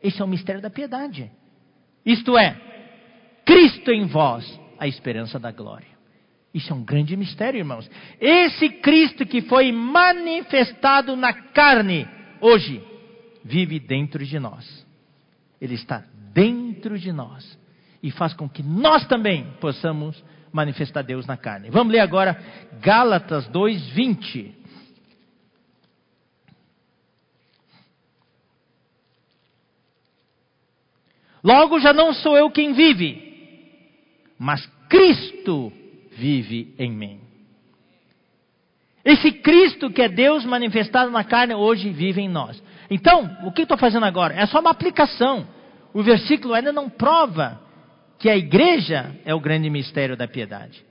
Esse 0.03 0.21
é 0.21 0.25
o 0.25 0.29
mistério 0.29 0.61
da 0.61 0.71
piedade. 0.71 1.31
Isto 2.05 2.37
é, 2.37 2.57
Cristo 3.45 3.91
em 3.91 4.07
vós, 4.07 4.61
a 4.79 4.87
esperança 4.87 5.39
da 5.39 5.51
glória. 5.51 5.95
Isso 6.53 6.73
é 6.73 6.77
um 6.77 6.85
grande 6.85 7.16
mistério, 7.16 7.59
irmãos. 7.59 7.91
Esse 8.21 8.69
Cristo 8.69 9.27
que 9.27 9.43
foi 9.43 9.73
manifestado 9.73 11.16
na 11.16 11.33
carne, 11.33 12.07
hoje, 12.41 12.81
vive 13.43 13.81
dentro 13.81 14.25
de 14.25 14.39
nós. 14.39 14.87
Ele 15.61 15.75
está 15.75 16.05
dentro 16.33 16.99
de 16.99 17.11
nós 17.11 17.59
e 18.05 18.10
faz 18.10 18.35
com 18.35 18.47
que 18.47 18.62
nós 18.62 19.06
também 19.06 19.47
possamos 19.62 20.22
manifestar 20.52 21.01
Deus 21.01 21.26
na 21.26 21.39
carne. 21.39 21.70
Vamos 21.70 21.90
ler 21.90 22.01
agora 22.01 22.39
Gálatas 22.82 23.48
2:20. 23.48 24.52
Logo 31.43 31.81
já 31.81 31.94
não 31.94 32.12
sou 32.12 32.36
eu 32.36 32.51
quem 32.51 32.74
vive, 32.74 33.22
mas 34.39 34.66
Cristo 34.90 35.72
vive 36.12 36.74
em 36.78 36.93
mim. 36.93 37.20
Esse 39.02 39.32
Cristo 39.32 39.90
que 39.90 40.02
é 40.02 40.09
Deus 40.10 40.44
manifestado 40.44 41.10
na 41.10 41.24
carne 41.24 41.55
hoje 41.55 41.89
vive 41.89 42.20
em 42.20 42.28
nós. 42.28 42.62
Então, 42.90 43.39
o 43.44 43.52
que 43.52 43.62
estou 43.62 43.78
fazendo 43.78 44.05
agora? 44.05 44.35
É 44.35 44.44
só 44.44 44.60
uma 44.60 44.70
aplicação. 44.70 45.47
O 45.94 46.02
versículo 46.02 46.52
ainda 46.52 46.72
não 46.72 46.90
prova 46.90 47.64
que 48.19 48.28
a 48.28 48.36
igreja 48.36 49.15
é 49.24 49.35
o 49.35 49.41
grande 49.41 49.69
mistério 49.69 50.16
da 50.16 50.27
piedade. 50.27 50.85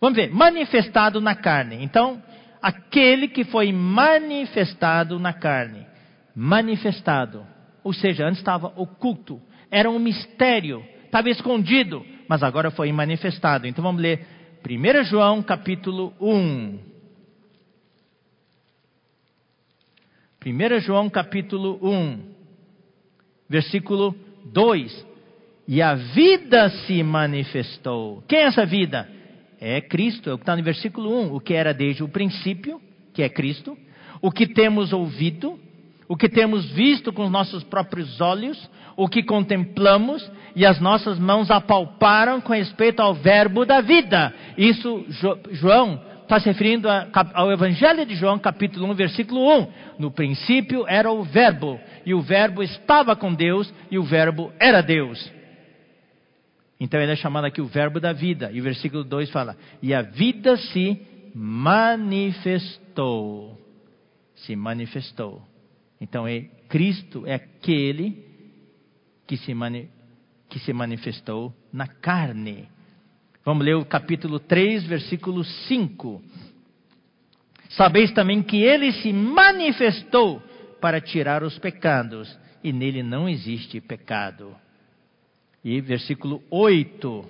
Vamos 0.00 0.16
ver, 0.16 0.30
manifestado 0.30 1.20
na 1.20 1.34
carne. 1.34 1.82
Então, 1.82 2.22
aquele 2.60 3.28
que 3.28 3.44
foi 3.44 3.72
manifestado 3.72 5.18
na 5.18 5.32
carne. 5.32 5.86
Manifestado. 6.34 7.46
Ou 7.82 7.92
seja, 7.92 8.26
antes 8.26 8.38
estava 8.38 8.72
oculto. 8.76 9.40
Era 9.70 9.90
um 9.90 9.98
mistério. 9.98 10.84
Estava 11.04 11.30
escondido. 11.30 12.04
Mas 12.28 12.42
agora 12.42 12.70
foi 12.70 12.90
manifestado. 12.92 13.66
Então 13.66 13.82
vamos 13.82 14.02
ler 14.02 14.26
1 14.68 15.04
João 15.04 15.42
capítulo 15.42 16.12
1. 16.20 16.78
1 20.44 20.80
João 20.80 21.08
capítulo 21.08 21.78
1. 21.82 22.34
Versículo 23.48 24.14
2 24.46 25.13
e 25.66 25.80
a 25.80 25.94
vida 25.94 26.68
se 26.68 27.02
manifestou. 27.02 28.22
Quem 28.28 28.40
é 28.40 28.44
essa 28.44 28.66
vida? 28.66 29.08
É 29.60 29.80
Cristo, 29.80 30.28
é 30.28 30.34
o 30.34 30.36
que 30.36 30.42
está 30.42 30.54
no 30.54 30.62
versículo 30.62 31.10
1. 31.22 31.34
O 31.34 31.40
que 31.40 31.54
era 31.54 31.72
desde 31.72 32.02
o 32.02 32.08
princípio, 32.08 32.80
que 33.14 33.22
é 33.22 33.28
Cristo. 33.28 33.76
O 34.20 34.30
que 34.30 34.46
temos 34.46 34.92
ouvido, 34.92 35.58
o 36.08 36.16
que 36.16 36.28
temos 36.28 36.70
visto 36.72 37.12
com 37.12 37.24
os 37.24 37.30
nossos 37.30 37.64
próprios 37.64 38.20
olhos, 38.20 38.70
o 38.96 39.08
que 39.08 39.22
contemplamos 39.22 40.30
e 40.54 40.64
as 40.64 40.80
nossas 40.80 41.18
mãos 41.18 41.50
apalparam 41.50 42.40
com 42.40 42.52
respeito 42.52 43.00
ao 43.00 43.14
verbo 43.14 43.64
da 43.64 43.80
vida. 43.80 44.32
Isso, 44.56 45.04
João 45.52 46.00
está 46.22 46.40
se 46.40 46.46
referindo 46.46 46.88
ao 47.34 47.52
Evangelho 47.52 48.04
de 48.06 48.14
João, 48.14 48.38
capítulo 48.38 48.90
1, 48.90 48.94
versículo 48.94 49.60
1. 49.60 49.68
No 49.98 50.10
princípio 50.10 50.84
era 50.88 51.10
o 51.10 51.22
Verbo, 51.22 51.78
e 52.04 52.14
o 52.14 52.22
Verbo 52.22 52.62
estava 52.62 53.14
com 53.14 53.34
Deus, 53.34 53.72
e 53.90 53.98
o 53.98 54.02
Verbo 54.02 54.50
era 54.58 54.82
Deus. 54.82 55.30
Então 56.78 57.00
ele 57.00 57.12
é 57.12 57.16
chamado 57.16 57.44
aqui 57.44 57.60
o 57.60 57.66
verbo 57.66 58.00
da 58.00 58.12
vida. 58.12 58.50
E 58.52 58.60
o 58.60 58.64
versículo 58.64 59.04
2 59.04 59.30
fala: 59.30 59.56
E 59.82 59.94
a 59.94 60.02
vida 60.02 60.56
se 60.56 61.00
manifestou. 61.34 62.80
Se 64.34 64.54
manifestou. 64.56 65.42
Então 66.00 66.26
é, 66.26 66.42
Cristo 66.68 67.24
é 67.26 67.34
aquele 67.34 68.24
que 69.26 69.36
se, 69.36 69.54
mani, 69.54 69.88
que 70.48 70.58
se 70.58 70.72
manifestou 70.72 71.54
na 71.72 71.86
carne. 71.86 72.68
Vamos 73.44 73.64
ler 73.64 73.76
o 73.76 73.84
capítulo 73.84 74.38
3, 74.40 74.84
versículo 74.84 75.44
5. 75.44 76.22
Sabeis 77.70 78.12
também 78.12 78.42
que 78.42 78.62
ele 78.62 78.92
se 78.92 79.12
manifestou 79.12 80.42
para 80.80 81.00
tirar 81.00 81.42
os 81.42 81.58
pecados, 81.58 82.38
e 82.62 82.72
nele 82.72 83.02
não 83.02 83.28
existe 83.28 83.80
pecado. 83.80 84.54
E 85.64 85.80
versículo 85.80 86.42
8. 86.50 87.24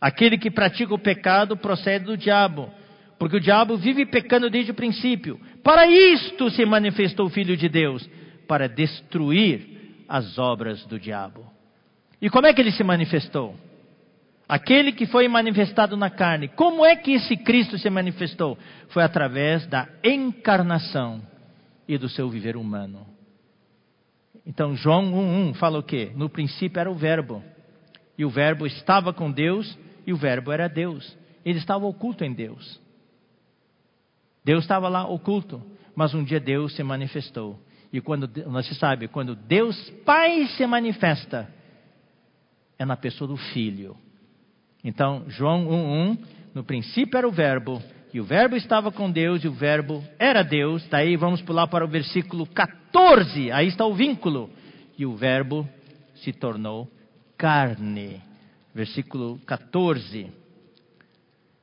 Aquele 0.00 0.36
que 0.36 0.50
pratica 0.50 0.94
o 0.94 0.98
pecado 0.98 1.56
procede 1.56 2.04
do 2.04 2.16
diabo, 2.16 2.70
porque 3.18 3.36
o 3.36 3.40
diabo 3.40 3.76
vive 3.76 4.06
pecando 4.06 4.50
desde 4.50 4.72
o 4.72 4.74
princípio. 4.74 5.40
Para 5.62 5.86
isto 5.86 6.50
se 6.50 6.64
manifestou 6.64 7.26
o 7.26 7.30
Filho 7.30 7.56
de 7.56 7.68
Deus, 7.68 8.08
para 8.46 8.68
destruir 8.68 10.04
as 10.08 10.38
obras 10.38 10.84
do 10.86 10.98
diabo. 10.98 11.44
E 12.20 12.30
como 12.30 12.46
é 12.46 12.54
que 12.54 12.60
ele 12.60 12.72
se 12.72 12.82
manifestou? 12.82 13.54
Aquele 14.48 14.92
que 14.92 15.04
foi 15.06 15.28
manifestado 15.28 15.96
na 15.96 16.08
carne. 16.08 16.48
Como 16.48 16.84
é 16.84 16.96
que 16.96 17.12
esse 17.12 17.36
Cristo 17.36 17.78
se 17.78 17.90
manifestou? 17.90 18.56
Foi 18.88 19.02
através 19.02 19.66
da 19.66 19.86
encarnação 20.02 21.20
e 21.86 21.98
do 21.98 22.08
seu 22.08 22.30
viver 22.30 22.56
humano. 22.56 23.17
Então, 24.48 24.74
João 24.74 25.12
1,1 25.12 25.54
fala 25.56 25.78
o 25.78 25.82
quê? 25.82 26.10
No 26.16 26.30
princípio 26.30 26.80
era 26.80 26.90
o 26.90 26.94
Verbo. 26.94 27.44
E 28.16 28.24
o 28.24 28.30
Verbo 28.30 28.66
estava 28.66 29.12
com 29.12 29.30
Deus 29.30 29.78
e 30.06 30.12
o 30.12 30.16
Verbo 30.16 30.50
era 30.50 30.66
Deus. 30.70 31.14
Ele 31.44 31.58
estava 31.58 31.84
oculto 31.84 32.24
em 32.24 32.32
Deus. 32.32 32.80
Deus 34.42 34.64
estava 34.64 34.88
lá 34.88 35.06
oculto, 35.06 35.62
mas 35.94 36.14
um 36.14 36.24
dia 36.24 36.40
Deus 36.40 36.74
se 36.74 36.82
manifestou. 36.82 37.60
E 37.92 38.00
quando 38.00 38.26
você 38.46 38.74
sabe, 38.74 39.06
quando 39.06 39.36
Deus 39.36 39.90
Pai 40.06 40.46
se 40.56 40.66
manifesta, 40.66 41.46
é 42.78 42.86
na 42.86 42.96
pessoa 42.96 43.28
do 43.28 43.36
Filho. 43.36 43.98
Então, 44.82 45.24
João 45.28 45.68
1:1, 45.68 46.18
no 46.54 46.64
princípio 46.64 47.18
era 47.18 47.28
o 47.28 47.32
Verbo, 47.32 47.82
e 48.12 48.20
o 48.20 48.24
Verbo 48.24 48.56
estava 48.56 48.90
com 48.90 49.10
Deus, 49.10 49.44
e 49.44 49.48
o 49.48 49.52
Verbo 49.52 50.02
era 50.18 50.42
Deus. 50.42 50.86
Daí 50.88 51.16
vamos 51.16 51.42
pular 51.42 51.66
para 51.66 51.84
o 51.84 51.88
versículo 51.88 52.46
14, 52.46 53.50
aí 53.52 53.68
está 53.68 53.84
o 53.84 53.94
vínculo. 53.94 54.50
E 54.96 55.04
o 55.04 55.14
Verbo 55.14 55.68
se 56.16 56.32
tornou 56.32 56.88
carne 57.36 58.28
versículo 58.78 59.40
14. 59.44 60.30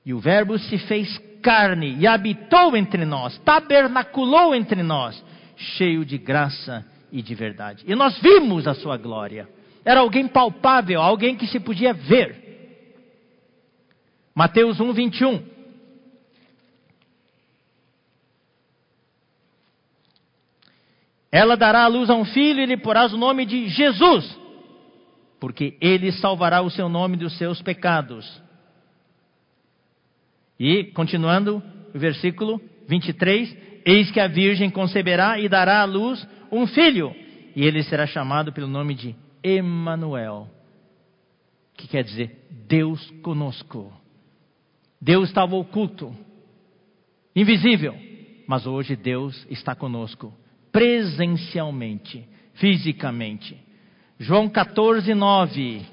E 0.06 0.14
o 0.14 0.20
Verbo 0.20 0.60
se 0.60 0.78
fez 0.80 1.18
carne 1.42 1.96
e 1.98 2.06
habitou 2.06 2.76
entre 2.76 3.06
nós, 3.06 3.38
tabernaculou 3.40 4.54
entre 4.54 4.84
nós, 4.84 5.24
cheio 5.56 6.04
de 6.04 6.18
graça 6.18 6.86
e 7.12 7.22
de 7.22 7.34
verdade. 7.34 7.86
E 7.88 7.96
nós 7.96 8.20
vimos 8.20 8.68
a 8.68 8.74
sua 8.74 8.98
glória. 8.98 9.48
Era 9.86 10.02
alguém 10.02 10.28
palpável, 10.28 11.02
alguém 11.02 11.38
que 11.38 11.48
se 11.48 11.60
podia 11.60 11.94
ver. 11.94 12.44
Mateus 14.36 14.82
1, 14.82 14.92
21. 14.92 15.55
Ela 21.36 21.58
dará 21.58 21.84
à 21.84 21.88
luz 21.88 22.10
a 22.10 22.16
um 22.16 22.24
filho 22.24 22.62
e 22.62 22.66
lhe 22.66 22.78
porás 22.78 23.14
o 23.14 23.18
nome 23.18 23.46
de 23.46 23.68
Jesus 23.68 24.46
porque 25.46 25.78
ele 25.80 26.12
salvará 26.12 26.62
o 26.62 26.72
seu 26.72 26.90
nome 26.90 27.18
dos 27.18 27.38
seus 27.38 27.62
pecados. 27.62 28.42
E, 30.60 30.86
continuando, 30.86 31.62
o 31.94 32.00
versículo 32.00 32.60
23: 32.88 33.56
Eis 33.86 34.10
que 34.10 34.20
a 34.20 34.28
Virgem 34.28 34.70
conceberá 34.70 35.40
e 35.40 35.48
dará 35.48 35.82
à 35.82 35.86
luz 35.86 36.28
um 36.52 36.66
filho, 36.66 37.16
e 37.56 37.64
ele 37.64 37.84
será 37.84 38.08
chamado 38.08 38.52
pelo 38.54 38.68
nome 38.68 38.96
de 38.96 39.16
Emanuel, 39.44 40.50
que 41.76 41.88
quer 41.88 42.04
dizer 42.04 42.48
Deus 42.68 43.08
conosco. 43.22 43.94
Deus 45.00 45.28
estava 45.28 45.56
oculto, 45.56 46.16
invisível, 47.36 47.96
mas 48.48 48.66
hoje 48.66 48.96
Deus 48.96 49.46
está 49.50 49.76
conosco, 49.76 50.34
presencialmente, 50.76 52.28
fisicamente. 52.56 53.58
João 54.20 54.50
14, 54.50 55.14
9. 55.14 55.86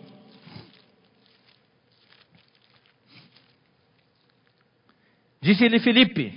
Disse-lhe 5.40 5.78
Filipe: 5.78 6.34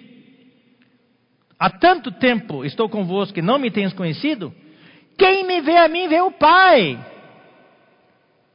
Há 1.57 1.71
tanto 1.71 2.11
tempo 2.11 2.63
estou 2.63 2.87
convosco 2.87 3.33
que 3.33 3.41
não 3.41 3.57
me 3.57 3.71
tens 3.71 3.93
conhecido? 3.93 4.53
Quem 5.17 5.47
me 5.47 5.61
vê 5.61 5.77
a 5.77 5.87
mim 5.87 6.07
vê 6.07 6.21
o 6.21 6.29
Pai. 6.29 7.03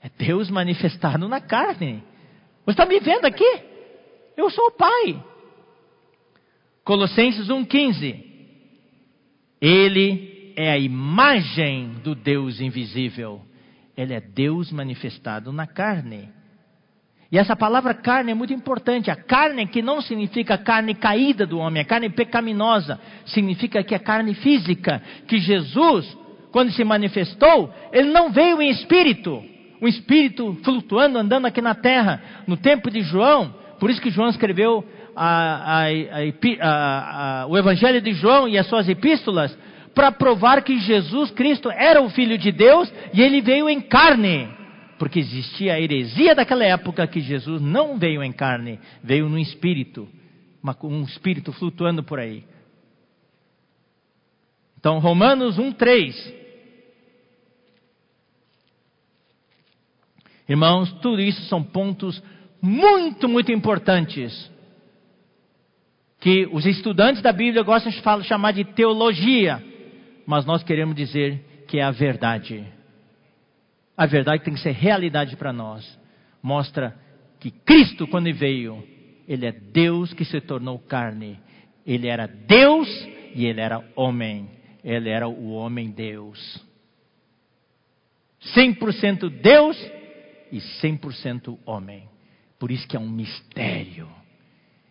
É 0.04 0.08
Deus 0.08 0.48
manifestado 0.50 1.26
na 1.26 1.40
carne. 1.40 2.00
Você 2.64 2.70
está 2.70 2.86
me 2.86 3.00
vendo 3.00 3.24
aqui? 3.24 3.60
Eu 4.36 4.50
sou 4.50 4.66
o 4.66 4.72
Pai. 4.72 5.20
Colossenses 6.84 7.48
1,15. 7.48 8.29
Ele 9.60 10.52
é 10.56 10.70
a 10.70 10.78
imagem 10.78 11.94
do 12.02 12.14
Deus 12.14 12.60
invisível. 12.60 13.42
Ele 13.96 14.14
é 14.14 14.20
Deus 14.20 14.72
manifestado 14.72 15.52
na 15.52 15.66
carne. 15.66 16.28
E 17.32 17.38
essa 17.38 17.54
palavra 17.54 17.94
carne 17.94 18.32
é 18.32 18.34
muito 18.34 18.52
importante. 18.52 19.10
A 19.10 19.16
carne 19.16 19.66
que 19.66 19.82
não 19.82 20.00
significa 20.00 20.58
carne 20.58 20.94
caída 20.94 21.46
do 21.46 21.58
homem, 21.58 21.82
a 21.82 21.84
carne 21.84 22.10
pecaminosa, 22.10 22.98
significa 23.26 23.84
que 23.84 23.94
é 23.94 23.98
carne 23.98 24.34
física. 24.34 25.00
Que 25.28 25.38
Jesus, 25.38 26.16
quando 26.50 26.72
se 26.72 26.82
manifestou, 26.82 27.72
ele 27.92 28.10
não 28.10 28.32
veio 28.32 28.60
em 28.60 28.70
espírito, 28.70 29.44
um 29.80 29.86
espírito 29.86 30.58
flutuando, 30.64 31.18
andando 31.18 31.46
aqui 31.46 31.60
na 31.60 31.74
terra. 31.74 32.20
No 32.46 32.56
tempo 32.56 32.90
de 32.90 33.02
João, 33.02 33.54
por 33.78 33.90
isso 33.90 34.00
que 34.00 34.10
João 34.10 34.28
escreveu 34.28 34.84
a, 35.22 35.82
a, 37.42 37.46
o 37.46 37.58
Evangelho 37.58 38.00
de 38.00 38.14
João 38.14 38.48
e 38.48 38.56
as 38.56 38.66
suas 38.66 38.88
epístolas, 38.88 39.56
para 39.94 40.10
provar 40.10 40.62
que 40.62 40.78
Jesus 40.78 41.30
Cristo 41.32 41.70
era 41.70 42.00
o 42.00 42.08
Filho 42.08 42.38
de 42.38 42.50
Deus 42.50 42.90
e 43.12 43.20
ele 43.20 43.42
veio 43.42 43.68
em 43.68 43.82
carne. 43.82 44.48
Porque 44.98 45.18
existia 45.18 45.74
a 45.74 45.80
heresia 45.80 46.34
daquela 46.34 46.64
época 46.64 47.06
que 47.06 47.20
Jesus 47.20 47.60
não 47.60 47.98
veio 47.98 48.22
em 48.22 48.32
carne, 48.32 48.78
veio 49.02 49.28
no 49.28 49.38
espírito, 49.38 50.08
um 50.82 51.02
espírito 51.02 51.52
flutuando 51.52 52.02
por 52.02 52.18
aí. 52.18 52.44
Então, 54.78 54.98
Romanos 55.00 55.58
1,3. 55.58 56.14
Irmãos, 60.48 60.90
tudo 61.02 61.20
isso 61.20 61.42
são 61.42 61.62
pontos 61.62 62.22
muito, 62.62 63.28
muito 63.28 63.52
importantes 63.52 64.50
que 66.20 66.46
os 66.52 66.66
estudantes 66.66 67.22
da 67.22 67.32
Bíblia 67.32 67.62
gostam 67.62 67.90
de 67.90 68.26
chamar 68.26 68.52
de 68.52 68.64
teologia 68.64 69.70
mas 70.30 70.46
nós 70.46 70.62
queremos 70.62 70.94
dizer 70.94 71.64
que 71.66 71.80
é 71.80 71.82
a 71.82 71.90
verdade. 71.90 72.64
A 73.96 74.06
verdade 74.06 74.44
tem 74.44 74.54
que 74.54 74.60
ser 74.60 74.70
realidade 74.70 75.34
para 75.34 75.52
nós. 75.52 75.98
Mostra 76.40 76.96
que 77.40 77.50
Cristo, 77.50 78.06
quando 78.06 78.32
veio, 78.32 78.80
Ele 79.26 79.44
é 79.44 79.50
Deus 79.50 80.12
que 80.12 80.24
se 80.24 80.40
tornou 80.40 80.78
carne. 80.78 81.36
Ele 81.84 82.06
era 82.06 82.28
Deus 82.28 82.88
e 83.34 83.44
Ele 83.44 83.60
era 83.60 83.84
homem. 83.96 84.48
Ele 84.84 85.10
era 85.10 85.28
o 85.28 85.50
homem-Deus. 85.50 86.64
100% 88.54 89.28
Deus 89.28 89.76
e 90.52 90.58
100% 90.80 91.58
homem. 91.66 92.08
Por 92.56 92.70
isso 92.70 92.86
que 92.86 92.96
é 92.96 93.00
um 93.00 93.10
mistério. 93.10 94.08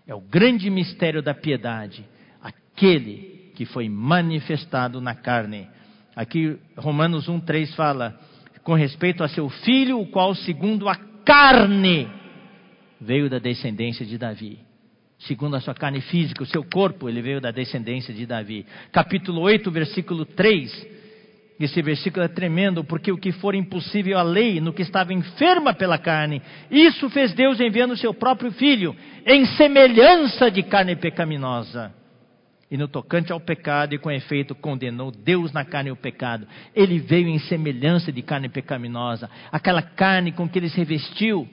É 0.10 0.16
o 0.16 0.20
grande 0.20 0.72
mistério 0.72 1.22
da 1.22 1.36
piedade. 1.36 2.04
Aquele 2.42 3.52
que 3.54 3.64
foi 3.64 3.88
manifestado 3.88 5.00
na 5.00 5.14
carne. 5.14 5.68
Aqui 6.16 6.58
Romanos 6.76 7.30
1:3 7.30 7.76
fala 7.76 8.20
com 8.64 8.74
respeito 8.74 9.24
a 9.24 9.28
seu 9.28 9.48
filho, 9.50 10.00
o 10.00 10.08
qual 10.08 10.34
segundo 10.34 10.90
a 10.90 10.96
carne 10.96 12.08
veio 13.00 13.30
da 13.30 13.38
descendência 13.38 14.04
de 14.04 14.18
Davi. 14.18 14.58
Segundo 15.20 15.56
a 15.56 15.62
sua 15.62 15.76
carne 15.76 16.02
física, 16.02 16.42
o 16.42 16.48
seu 16.48 16.64
corpo, 16.64 17.08
ele 17.08 17.22
veio 17.22 17.40
da 17.40 17.52
descendência 17.52 18.12
de 18.12 18.26
Davi. 18.26 18.66
Capítulo 18.92 19.42
8, 19.42 19.70
versículo 19.70 20.26
3. 20.26 20.88
Esse 21.60 21.82
versículo 21.82 22.24
é 22.24 22.30
tremendo, 22.30 22.84
porque 22.84 23.12
o 23.12 23.18
que 23.18 23.34
for 23.34 23.54
impossível 23.54 24.18
à 24.18 24.24
lei, 24.24 24.62
no 24.62 24.72
que 24.72 24.82
estava 24.82 25.14
enferma 25.14 25.74
pela 25.74 25.98
carne, 25.98 26.42
isso 26.72 27.10
fez 27.10 27.34
Deus 27.34 27.60
enviando 27.60 27.92
o 27.92 27.98
seu 27.98 28.14
próprio 28.14 28.52
filho, 28.52 28.96
em 29.26 29.46
semelhança 29.46 30.50
de 30.50 30.64
carne 30.64 30.96
pecaminosa 30.96 31.94
e 32.72 32.78
no 32.78 32.88
tocante 32.88 33.32
ao 33.32 33.40
pecado, 33.40 33.96
e 33.96 33.98
com 33.98 34.12
efeito 34.12 34.54
condenou 34.54 35.12
Deus 35.12 35.52
na 35.52 35.66
carne 35.66 35.92
o 35.92 35.96
pecado. 35.96 36.48
Ele 36.76 37.00
veio 37.00 37.28
em 37.28 37.40
semelhança 37.40 38.12
de 38.12 38.22
carne 38.22 38.48
pecaminosa. 38.48 39.30
Aquela 39.52 39.82
carne 39.82 40.32
com 40.32 40.48
que 40.48 40.60
ele 40.60 40.70
se 40.70 40.78
revestiu 40.78 41.48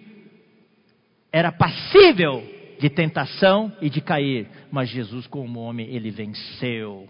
era 1.33 1.51
passível 1.51 2.45
de 2.79 2.91
tentação 2.91 3.73
e 3.81 3.89
de 3.89 4.03
cair, 4.03 4.47
mas 4.71 4.91
Jesus, 4.91 5.27
como 5.27 5.61
homem, 5.61 5.89
ele 5.89 6.11
venceu. 6.11 7.09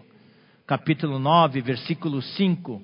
Capítulo 0.67 1.17
9, 1.17 1.61
versículo 1.61 2.21
5. 2.21 2.83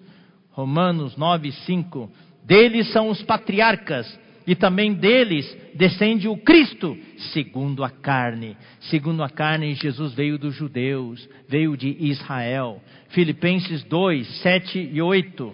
Romanos 0.51 1.17
9, 1.17 1.51
5. 1.51 2.09
Deles 2.45 2.89
são 2.93 3.09
os 3.09 3.21
patriarcas 3.23 4.17
e 4.47 4.55
também 4.55 4.93
deles 4.93 5.45
descende 5.75 6.29
o 6.29 6.37
Cristo, 6.37 6.97
segundo 7.33 7.83
a 7.83 7.89
carne. 7.89 8.55
Segundo 8.89 9.21
a 9.21 9.29
carne, 9.29 9.75
Jesus 9.75 10.13
veio 10.13 10.37
dos 10.37 10.55
judeus, 10.55 11.27
veio 11.49 11.75
de 11.75 11.89
Israel. 11.99 12.81
Filipenses 13.09 13.83
2, 13.83 14.41
7 14.41 14.79
e 14.93 15.01
8. 15.01 15.53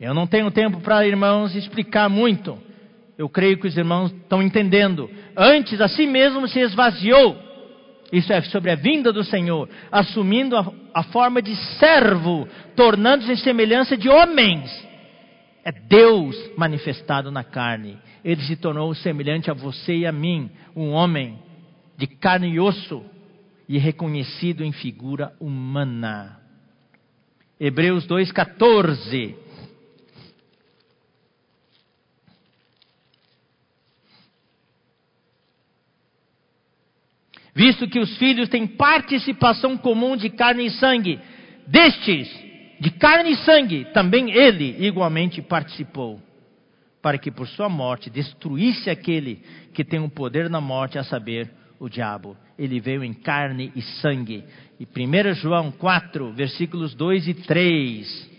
Eu 0.00 0.12
não 0.12 0.26
tenho 0.26 0.50
tempo 0.50 0.80
para, 0.80 1.06
irmãos, 1.06 1.54
explicar 1.54 2.08
muito. 2.08 2.58
Eu 3.22 3.28
creio 3.28 3.56
que 3.56 3.68
os 3.68 3.76
irmãos 3.76 4.10
estão 4.10 4.42
entendendo. 4.42 5.08
Antes, 5.36 5.80
a 5.80 5.86
si 5.86 6.06
mesmo 6.06 6.48
se 6.48 6.58
esvaziou. 6.58 7.38
Isso 8.12 8.32
é 8.32 8.42
sobre 8.42 8.72
a 8.72 8.74
vinda 8.74 9.12
do 9.12 9.22
Senhor, 9.22 9.68
assumindo 9.92 10.56
a, 10.56 10.66
a 10.92 11.04
forma 11.04 11.40
de 11.40 11.54
servo, 11.78 12.48
tornando-se 12.74 13.30
em 13.30 13.36
semelhança 13.36 13.96
de 13.96 14.08
homens. 14.08 14.68
É 15.64 15.70
Deus 15.70 16.36
manifestado 16.56 17.30
na 17.30 17.44
carne. 17.44 17.96
Ele 18.24 18.42
se 18.42 18.56
tornou 18.56 18.92
semelhante 18.92 19.52
a 19.52 19.54
você 19.54 19.98
e 19.98 20.04
a 20.04 20.10
mim, 20.10 20.50
um 20.74 20.90
homem 20.90 21.38
de 21.96 22.08
carne 22.08 22.48
e 22.48 22.58
osso, 22.58 23.04
e 23.68 23.78
reconhecido 23.78 24.64
em 24.64 24.72
figura 24.72 25.32
humana. 25.38 26.40
Hebreus 27.60 28.04
2,14. 28.08 29.36
Visto 37.54 37.86
que 37.86 37.98
os 37.98 38.16
filhos 38.16 38.48
têm 38.48 38.66
participação 38.66 39.76
comum 39.76 40.16
de 40.16 40.30
carne 40.30 40.66
e 40.66 40.70
sangue, 40.70 41.20
destes, 41.66 42.28
de 42.80 42.90
carne 42.90 43.32
e 43.32 43.36
sangue, 43.36 43.84
também 43.92 44.30
ele 44.30 44.76
igualmente 44.84 45.42
participou, 45.42 46.20
para 47.02 47.18
que 47.18 47.30
por 47.30 47.46
sua 47.46 47.68
morte 47.68 48.08
destruísse 48.08 48.88
aquele 48.88 49.42
que 49.74 49.84
tem 49.84 50.00
o 50.00 50.08
poder 50.08 50.48
na 50.48 50.60
morte, 50.60 50.98
a 50.98 51.04
saber, 51.04 51.50
o 51.78 51.88
diabo. 51.88 52.36
Ele 52.58 52.80
veio 52.80 53.02
em 53.02 53.12
carne 53.12 53.72
e 53.74 53.82
sangue. 53.82 54.44
E 54.78 54.84
1 54.84 55.34
João 55.34 55.70
4, 55.72 56.32
versículos 56.32 56.94
2 56.94 57.28
e 57.28 57.34
3. 57.34 58.30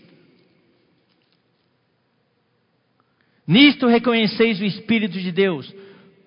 Nisto 3.46 3.86
reconheceis 3.86 4.60
o 4.60 4.64
Espírito 4.64 5.20
de 5.20 5.30
Deus. 5.30 5.72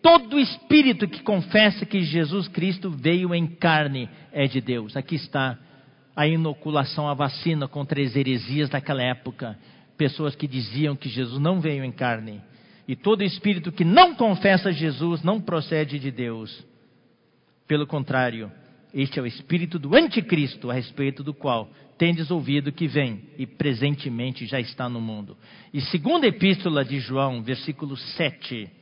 Todo 0.07 0.39
espírito 0.39 1.05
que 1.05 1.21
confessa 1.21 1.85
que 1.85 2.01
Jesus 2.01 2.47
Cristo 2.47 2.89
veio 2.89 3.35
em 3.35 3.45
carne 3.45 4.07
é 4.31 4.47
de 4.47 4.61
Deus. 4.61 4.95
Aqui 4.95 5.15
está 5.15 5.59
a 6.15 6.25
inoculação, 6.25 7.09
a 7.09 7.13
vacina 7.13 7.67
contra 7.67 8.01
as 8.01 8.15
heresias 8.15 8.69
daquela 8.69 9.03
época. 9.03 9.59
Pessoas 9.97 10.33
que 10.33 10.47
diziam 10.47 10.95
que 10.95 11.09
Jesus 11.09 11.41
não 11.41 11.59
veio 11.59 11.83
em 11.83 11.91
carne. 11.91 12.41
E 12.87 12.95
todo 12.95 13.21
espírito 13.21 13.69
que 13.69 13.83
não 13.83 14.15
confessa 14.15 14.71
Jesus 14.71 15.23
não 15.23 15.41
procede 15.41 15.99
de 15.99 16.09
Deus. 16.09 16.65
Pelo 17.67 17.85
contrário, 17.85 18.49
este 18.93 19.19
é 19.19 19.21
o 19.21 19.27
espírito 19.27 19.77
do 19.77 19.93
anticristo, 19.93 20.71
a 20.71 20.73
respeito 20.73 21.21
do 21.21 21.33
qual 21.33 21.69
tendes 21.97 22.31
ouvido 22.31 22.71
que 22.71 22.87
vem 22.87 23.23
e 23.37 23.45
presentemente 23.45 24.45
já 24.45 24.57
está 24.57 24.87
no 24.87 25.01
mundo. 25.01 25.35
E 25.73 25.81
segunda 25.81 26.25
epístola 26.25 26.85
de 26.85 26.97
João, 26.97 27.43
versículo 27.43 27.97
7. 27.97 28.76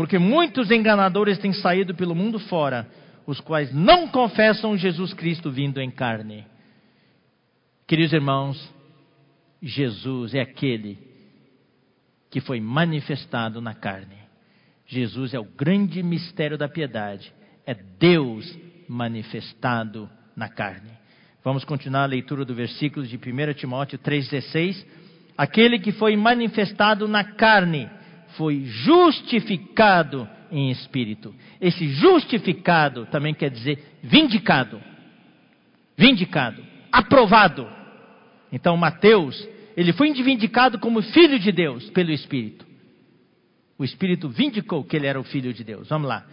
Porque 0.00 0.18
muitos 0.18 0.70
enganadores 0.70 1.36
têm 1.36 1.52
saído 1.52 1.94
pelo 1.94 2.14
mundo 2.14 2.38
fora, 2.38 2.88
os 3.26 3.38
quais 3.38 3.70
não 3.70 4.08
confessam 4.08 4.74
Jesus 4.74 5.12
Cristo 5.12 5.50
vindo 5.50 5.78
em 5.78 5.90
carne. 5.90 6.46
Queridos 7.86 8.14
irmãos, 8.14 8.74
Jesus 9.60 10.34
é 10.34 10.40
aquele 10.40 10.96
que 12.30 12.40
foi 12.40 12.60
manifestado 12.60 13.60
na 13.60 13.74
carne. 13.74 14.16
Jesus 14.86 15.34
é 15.34 15.38
o 15.38 15.44
grande 15.44 16.02
mistério 16.02 16.56
da 16.56 16.66
piedade 16.66 17.30
é 17.66 17.74
Deus 17.74 18.58
manifestado 18.88 20.08
na 20.34 20.48
carne. 20.48 20.92
Vamos 21.44 21.62
continuar 21.62 22.04
a 22.04 22.06
leitura 22.06 22.46
do 22.46 22.54
versículo 22.54 23.06
de 23.06 23.16
1 23.18 23.52
Timóteo 23.52 23.98
3,16. 23.98 24.82
Aquele 25.36 25.78
que 25.78 25.92
foi 25.92 26.16
manifestado 26.16 27.06
na 27.06 27.22
carne 27.22 27.99
foi 28.36 28.64
justificado 28.64 30.28
em 30.50 30.70
espírito. 30.70 31.34
Esse 31.60 31.88
justificado 31.88 33.06
também 33.06 33.34
quer 33.34 33.50
dizer 33.50 33.98
vindicado. 34.02 34.80
Vindicado, 35.96 36.64
aprovado. 36.90 37.68
Então 38.52 38.76
Mateus, 38.76 39.48
ele 39.76 39.92
foi 39.92 40.12
vindicado 40.12 40.78
como 40.78 41.02
filho 41.02 41.38
de 41.38 41.52
Deus 41.52 41.88
pelo 41.90 42.10
Espírito. 42.10 42.66
O 43.78 43.84
Espírito 43.84 44.28
vindicou 44.28 44.84
que 44.84 44.96
ele 44.96 45.06
era 45.06 45.18
o 45.18 45.24
filho 45.24 45.54
de 45.54 45.64
Deus. 45.64 45.88
Vamos 45.88 46.08
lá. 46.08 46.26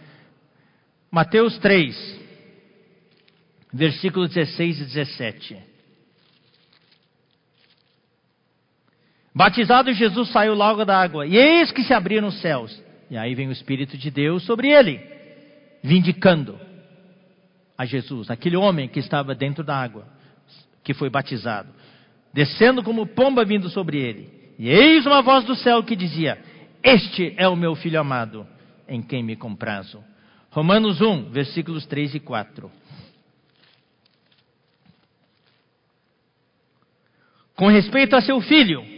Mateus 1.10 1.56
3, 1.58 2.20
versículos 3.72 4.30
16 4.30 4.80
e 4.80 4.84
17. 4.84 5.67
Batizado 9.38 9.92
Jesus 9.92 10.30
saiu 10.30 10.52
logo 10.52 10.84
da 10.84 11.00
água, 11.00 11.24
e 11.24 11.36
eis 11.36 11.70
que 11.70 11.84
se 11.84 11.94
abriram 11.94 12.26
os 12.26 12.40
céus. 12.40 12.76
E 13.08 13.16
aí 13.16 13.36
vem 13.36 13.46
o 13.46 13.52
Espírito 13.52 13.96
de 13.96 14.10
Deus 14.10 14.42
sobre 14.42 14.68
ele, 14.68 15.00
vindicando 15.80 16.58
a 17.78 17.84
Jesus, 17.84 18.32
aquele 18.32 18.56
homem 18.56 18.88
que 18.88 18.98
estava 18.98 19.36
dentro 19.36 19.62
da 19.62 19.76
água, 19.76 20.08
que 20.82 20.92
foi 20.92 21.08
batizado, 21.08 21.68
descendo 22.34 22.82
como 22.82 23.06
pomba 23.06 23.44
vindo 23.44 23.70
sobre 23.70 23.98
ele. 23.98 24.28
E 24.58 24.68
eis 24.68 25.06
uma 25.06 25.22
voz 25.22 25.44
do 25.44 25.54
céu 25.54 25.84
que 25.84 25.94
dizia: 25.94 26.36
Este 26.82 27.32
é 27.36 27.46
o 27.46 27.54
meu 27.54 27.76
filho 27.76 28.00
amado, 28.00 28.44
em 28.88 29.00
quem 29.00 29.22
me 29.22 29.36
comprazo. 29.36 30.02
Romanos 30.50 31.00
1, 31.00 31.30
versículos 31.30 31.86
3 31.86 32.16
e 32.16 32.18
4. 32.18 32.68
Com 37.54 37.68
respeito 37.68 38.16
a 38.16 38.20
seu 38.20 38.40
filho, 38.40 38.97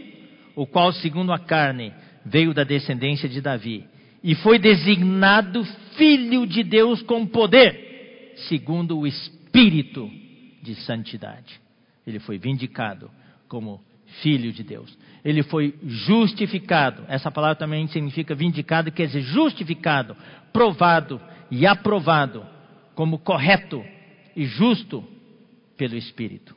o 0.55 0.65
qual, 0.65 0.91
segundo 0.93 1.31
a 1.31 1.39
carne, 1.39 1.93
veio 2.25 2.53
da 2.53 2.63
descendência 2.63 3.27
de 3.27 3.41
Davi, 3.41 3.85
e 4.23 4.35
foi 4.35 4.59
designado 4.59 5.63
filho 5.95 6.45
de 6.45 6.63
Deus 6.63 7.01
com 7.01 7.25
poder, 7.25 8.33
segundo 8.47 8.99
o 8.99 9.07
espírito 9.07 10.09
de 10.61 10.75
santidade. 10.75 11.59
Ele 12.05 12.19
foi 12.19 12.37
vindicado 12.37 13.09
como 13.47 13.81
filho 14.21 14.51
de 14.51 14.63
Deus. 14.63 14.95
Ele 15.23 15.41
foi 15.43 15.75
justificado. 15.83 17.03
Essa 17.07 17.31
palavra 17.31 17.55
também 17.55 17.87
significa 17.87 18.35
vindicado, 18.35 18.91
quer 18.91 19.07
dizer 19.07 19.21
justificado, 19.21 20.15
provado, 20.51 21.19
e 21.51 21.67
aprovado 21.67 22.45
como 22.95 23.19
correto 23.19 23.83
e 24.35 24.45
justo 24.45 25.03
pelo 25.77 25.97
Espírito. 25.97 26.55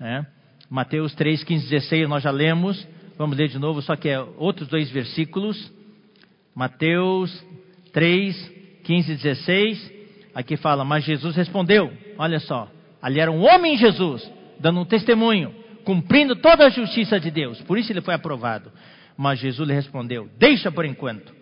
É? 0.00 0.26
Mateus 0.68 1.14
3, 1.14 1.44
15, 1.44 1.68
16 1.68 2.08
nós 2.08 2.24
já 2.24 2.30
lemos, 2.30 2.86
vamos 3.20 3.36
ler 3.36 3.48
de 3.48 3.58
novo, 3.58 3.82
só 3.82 3.94
que 3.96 4.08
é 4.08 4.18
outros 4.38 4.66
dois 4.66 4.90
versículos. 4.90 5.70
Mateus 6.54 7.30
3, 7.92 8.80
15 8.82 9.12
e 9.12 9.16
16, 9.16 9.92
aqui 10.34 10.56
fala, 10.56 10.86
mas 10.86 11.04
Jesus 11.04 11.36
respondeu, 11.36 11.92
olha 12.16 12.40
só, 12.40 12.66
ali 13.02 13.20
era 13.20 13.30
um 13.30 13.42
homem 13.42 13.76
Jesus, 13.76 14.26
dando 14.58 14.80
um 14.80 14.86
testemunho, 14.86 15.54
cumprindo 15.84 16.34
toda 16.34 16.64
a 16.64 16.70
justiça 16.70 17.20
de 17.20 17.30
Deus, 17.30 17.60
por 17.62 17.76
isso 17.76 17.92
ele 17.92 18.00
foi 18.00 18.14
aprovado. 18.14 18.72
Mas 19.18 19.38
Jesus 19.38 19.68
lhe 19.68 19.74
respondeu, 19.74 20.26
deixa 20.38 20.72
por 20.72 20.86
enquanto, 20.86 21.34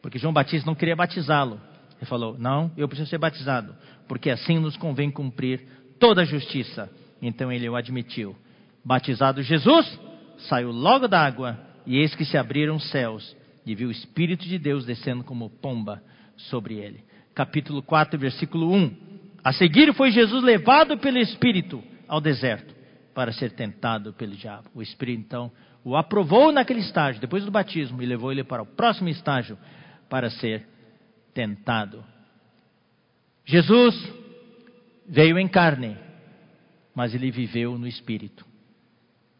porque 0.00 0.18
João 0.18 0.32
Batista 0.32 0.66
não 0.66 0.74
queria 0.74 0.96
batizá-lo, 0.96 1.60
ele 1.98 2.06
falou: 2.06 2.34
Não, 2.38 2.72
eu 2.78 2.88
preciso 2.88 3.10
ser 3.10 3.18
batizado, 3.18 3.74
porque 4.08 4.30
assim 4.30 4.58
nos 4.58 4.74
convém 4.78 5.10
cumprir 5.10 5.60
toda 5.98 6.22
a 6.22 6.24
justiça. 6.24 6.90
Então 7.20 7.52
ele 7.52 7.68
o 7.68 7.76
admitiu. 7.76 8.34
Batizado 8.82 9.42
Jesus, 9.42 10.00
saiu 10.48 10.70
logo 10.70 11.08
da 11.08 11.20
água, 11.20 11.58
e 11.86 11.98
eis 11.98 12.14
que 12.14 12.24
se 12.24 12.36
abriram 12.36 12.76
os 12.76 12.90
céus, 12.90 13.36
e 13.64 13.74
viu 13.74 13.88
o 13.88 13.92
Espírito 13.92 14.44
de 14.44 14.58
Deus 14.58 14.84
descendo 14.84 15.24
como 15.24 15.50
pomba 15.50 16.02
sobre 16.36 16.74
ele. 16.74 17.04
Capítulo 17.34 17.82
4, 17.82 18.18
versículo 18.18 18.72
1. 18.72 18.96
A 19.42 19.52
seguir 19.52 19.92
foi 19.94 20.10
Jesus 20.10 20.42
levado 20.42 20.98
pelo 20.98 21.18
Espírito 21.18 21.82
ao 22.08 22.20
deserto 22.20 22.74
para 23.14 23.32
ser 23.32 23.52
tentado 23.52 24.12
pelo 24.12 24.34
diabo. 24.34 24.68
O 24.74 24.82
Espírito 24.82 25.20
então 25.20 25.52
o 25.84 25.96
aprovou 25.96 26.52
naquele 26.52 26.80
estágio, 26.80 27.20
depois 27.20 27.44
do 27.44 27.50
batismo, 27.50 28.02
e 28.02 28.06
levou 28.06 28.30
ele 28.30 28.44
para 28.44 28.62
o 28.62 28.66
próximo 28.66 29.08
estágio 29.08 29.58
para 30.08 30.28
ser 30.30 30.66
tentado. 31.32 32.04
Jesus 33.44 33.94
veio 35.08 35.38
em 35.38 35.48
carne, 35.48 35.96
mas 36.94 37.14
ele 37.14 37.30
viveu 37.30 37.78
no 37.78 37.86
espírito. 37.86 38.44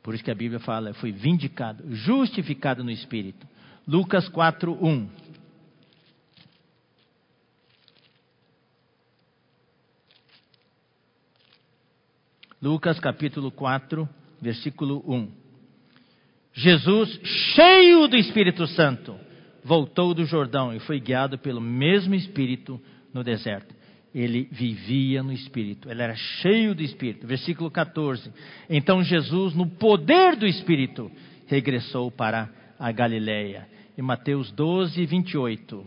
Por 0.03 0.15
isso 0.15 0.25
que 0.25 0.31
a 0.31 0.35
Bíblia 0.35 0.61
fala, 0.61 0.95
foi 0.95 1.13
vindicado, 1.13 1.85
justificado 1.95 2.83
no 2.83 2.91
espírito. 2.91 3.47
Lucas 3.87 4.29
4, 4.29 4.73
1. 4.73 5.09
Lucas 12.63 13.01
capítulo 13.01 13.51
4, 13.51 14.09
versículo 14.41 15.03
1. 15.07 15.31
Jesus, 16.53 17.21
cheio 17.55 18.07
do 18.07 18.17
Espírito 18.17 18.67
Santo, 18.67 19.19
voltou 19.65 20.13
do 20.13 20.25
Jordão 20.25 20.75
e 20.75 20.81
foi 20.81 21.01
guiado 21.01 21.39
pelo 21.39 21.61
mesmo 21.61 22.15
Espírito 22.15 22.81
no 23.15 23.25
deserto. 23.25 23.75
Ele 24.15 24.49
vivia 24.51 25.23
no 25.23 25.33
Espírito, 25.33 25.91
ele 25.91 26.03
era 26.03 26.15
cheio 26.15 26.75
do 26.75 26.83
Espírito. 26.83 27.27
Versículo 27.27 27.71
14. 27.71 28.33
Então 28.69 29.03
Jesus, 29.03 29.55
no 29.55 29.67
poder 29.67 30.37
do 30.37 30.47
Espírito, 30.47 31.11
regressou 31.47 32.11
para 32.11 32.51
a 32.79 32.91
Galiléia. 32.91 33.69
Em 33.97 34.03
Mateus 34.03 34.51
12, 34.51 35.05
28. 35.07 35.87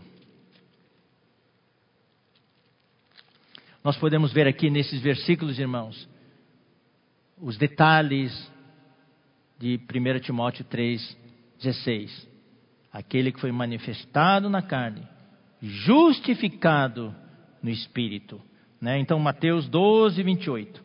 Nós 3.82 3.96
podemos 3.98 4.32
ver 4.32 4.46
aqui 4.46 4.70
nesses 4.70 5.00
versículos, 5.02 5.58
irmãos, 5.58 6.08
os 7.38 7.58
detalhes 7.58 8.32
de 9.58 9.78
1 9.78 10.20
Timóteo 10.20 10.64
3, 10.64 11.16
16. 11.58 12.28
Aquele 12.90 13.30
que 13.30 13.40
foi 13.40 13.52
manifestado 13.52 14.48
na 14.48 14.62
carne, 14.62 15.06
justificado 15.60 17.14
no 17.64 17.70
Espírito. 17.70 18.40
Né? 18.78 18.98
Então, 18.98 19.18
Mateus 19.18 19.66
12, 19.68 20.22
28. 20.22 20.84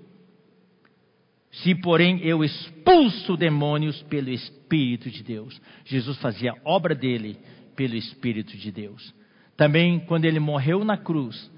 Se, 1.52 1.76
porém, 1.76 2.22
eu 2.22 2.42
expulso 2.42 3.36
demônios 3.36 4.02
pelo 4.04 4.30
Espírito 4.30 5.12
de 5.12 5.22
Deus. 5.22 5.60
Jesus 5.84 6.18
fazia 6.20 6.56
obra 6.64 6.96
dele 6.96 7.38
pelo 7.76 7.96
Espírito 7.96 8.56
de 8.56 8.72
Deus. 8.72 9.14
Também, 9.58 10.00
quando 10.00 10.24
ele 10.24 10.40
morreu 10.40 10.86
na 10.86 10.96
cruz, 10.96 11.52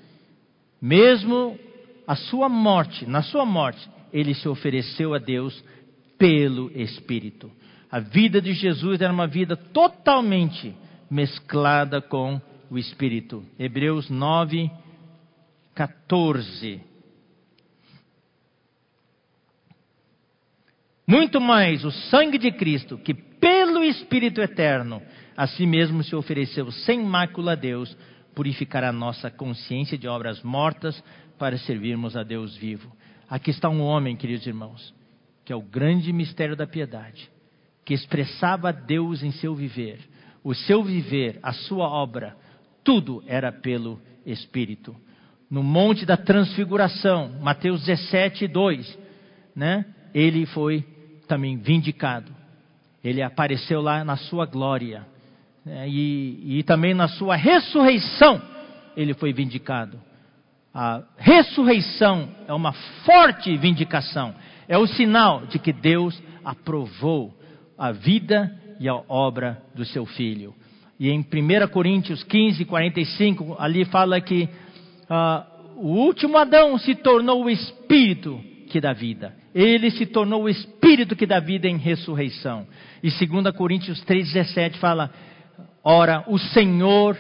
mesmo 0.82 1.58
a 2.08 2.16
sua 2.16 2.50
morte, 2.50 3.06
na 3.06 3.22
sua 3.22 3.46
morte, 3.46 3.88
ele 4.12 4.34
se 4.34 4.50
ofereceu 4.50 5.14
a 5.14 5.20
Deus 5.20 5.64
pelo 6.18 6.72
Espírito. 6.74 7.52
A 7.92 8.00
vida 8.00 8.42
de 8.42 8.54
Jesus 8.54 9.02
era 9.02 9.14
uma 9.14 9.28
vida 9.28 9.56
totalmente 9.56 10.74
mesclada 11.12 12.02
com 12.02 12.42
o 12.72 12.78
Espírito. 12.78 13.44
Hebreus 13.60 14.10
9, 14.10 14.72
14. 15.74 16.82
Muito 21.08 21.42
mais 21.42 21.84
o 21.84 21.92
sangue 21.92 22.38
de 22.38 22.52
Cristo, 22.52 22.98
que 22.98 23.14
pelo 23.14 23.84
Espírito 23.84 24.42
eterno, 24.42 25.02
a 25.36 25.48
si 25.48 25.66
mesmo 25.66 26.04
se 26.04 26.16
ofereceu 26.16 26.72
sem 26.72 27.04
mácula 27.04 27.54
a 27.54 27.56
Deus, 27.56 27.98
purificará 28.36 28.90
a 28.90 28.94
nossa 28.94 29.30
consciência 29.30 29.98
de 29.98 30.08
obras 30.08 30.42
mortas 30.42 31.04
para 31.38 31.58
servirmos 31.58 32.16
a 32.16 32.24
Deus 32.24 32.56
vivo. 32.56 32.96
Aqui 33.30 33.50
está 33.50 33.68
um 33.68 33.82
homem, 33.82 34.16
queridos 34.16 34.46
irmãos, 34.46 34.94
que 35.44 35.52
é 35.52 35.56
o 35.56 35.62
grande 35.62 36.14
mistério 36.14 36.56
da 36.56 36.68
piedade, 36.68 37.30
que 37.84 37.94
expressava 37.94 38.72
Deus 38.72 39.24
em 39.24 39.32
seu 39.32 39.56
viver. 39.56 40.00
O 40.44 40.54
seu 40.54 40.84
viver, 40.84 41.40
a 41.42 41.52
sua 41.52 41.90
obra, 41.90 42.38
tudo 42.84 43.24
era 43.28 43.52
pelo 43.52 44.02
Espírito 44.26 44.96
no 45.52 45.62
Monte 45.62 46.06
da 46.06 46.16
Transfiguração, 46.16 47.34
Mateus 47.42 47.84
17, 47.84 48.48
2, 48.48 48.98
né? 49.54 49.86
ele 50.14 50.46
foi 50.46 50.86
também 51.28 51.58
vindicado. 51.58 52.32
Ele 53.04 53.22
apareceu 53.22 53.82
lá 53.82 54.06
na 54.06 54.16
sua 54.16 54.46
glória. 54.46 55.06
Né? 55.66 55.90
E, 55.90 56.60
e 56.60 56.64
também 56.64 56.94
na 56.94 57.10
sua 57.10 57.36
ressurreição, 57.36 58.42
ele 58.96 59.14
foi 59.14 59.34
vindicado. 59.34 60.00
A 60.74 61.04
ressurreição 61.18 62.30
é 62.48 62.54
uma 62.54 62.72
forte 63.04 63.58
vindicação. 63.58 64.34
É 64.70 64.78
o 64.78 64.88
sinal 64.88 65.46
de 65.48 65.60
que 65.60 65.74
Deus 65.74 66.22
aprovou 66.46 67.38
a 67.78 67.92
vida 67.92 68.58
e 68.80 68.88
a 68.88 68.96
obra 69.10 69.62
do 69.76 69.84
seu 69.84 70.06
filho. 70.06 70.56
E 70.98 71.10
em 71.10 71.20
1 71.20 71.68
Coríntios 71.68 72.24
15, 72.24 72.64
45, 72.64 73.58
ali 73.60 73.84
fala 73.84 74.22
que 74.22 74.48
ah, 75.14 75.46
o 75.76 75.90
último 75.90 76.38
Adão 76.38 76.78
se 76.78 76.96
tornou 76.96 77.44
o 77.44 77.50
espírito 77.50 78.42
que 78.70 78.80
dá 78.80 78.94
vida. 78.94 79.36
Ele 79.54 79.92
se 79.92 80.06
tornou 80.06 80.44
o 80.44 80.50
espírito 80.50 81.18
que 81.18 81.26
dá 81.26 81.38
vida 81.38 81.68
em 81.68 81.76
ressurreição. 81.76 82.66
E 83.04 83.10
2 83.10 83.54
Coríntios 83.54 84.02
3,17 84.06 84.78
fala: 84.78 85.12
Ora, 85.84 86.24
o 86.28 86.38
Senhor 86.38 87.18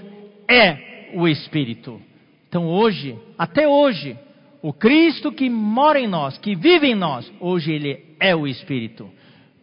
é 0.50 1.12
o 1.16 1.28
Espírito. 1.28 2.02
Então 2.48 2.66
hoje, 2.66 3.20
até 3.38 3.68
hoje, 3.68 4.18
o 4.62 4.72
Cristo 4.72 5.30
que 5.30 5.50
mora 5.50 6.00
em 6.00 6.08
nós, 6.08 6.38
que 6.38 6.56
vive 6.56 6.88
em 6.88 6.96
nós, 6.96 7.30
hoje 7.42 7.74
ele 7.74 8.16
é 8.22 8.34
o 8.34 8.48
Espírito. 8.48 9.10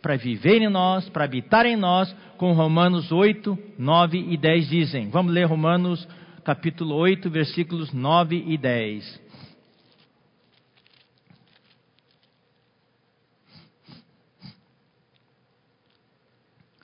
Para 0.02 0.16
viver 0.16 0.60
em 0.60 0.68
nós, 0.68 1.08
para 1.08 1.24
habitar 1.24 1.64
em 1.64 1.76
nós, 1.76 2.14
com 2.36 2.52
Romanos 2.52 3.10
8, 3.10 3.58
9 3.78 4.18
e 4.28 4.36
10 4.36 4.68
dizem. 4.68 5.08
Vamos 5.08 5.32
ler 5.32 5.44
Romanos 5.44 6.06
capítulo 6.44 6.94
8, 6.94 7.28
versículos 7.30 7.92
9 7.92 8.44
e 8.46 8.56
10. 8.56 9.28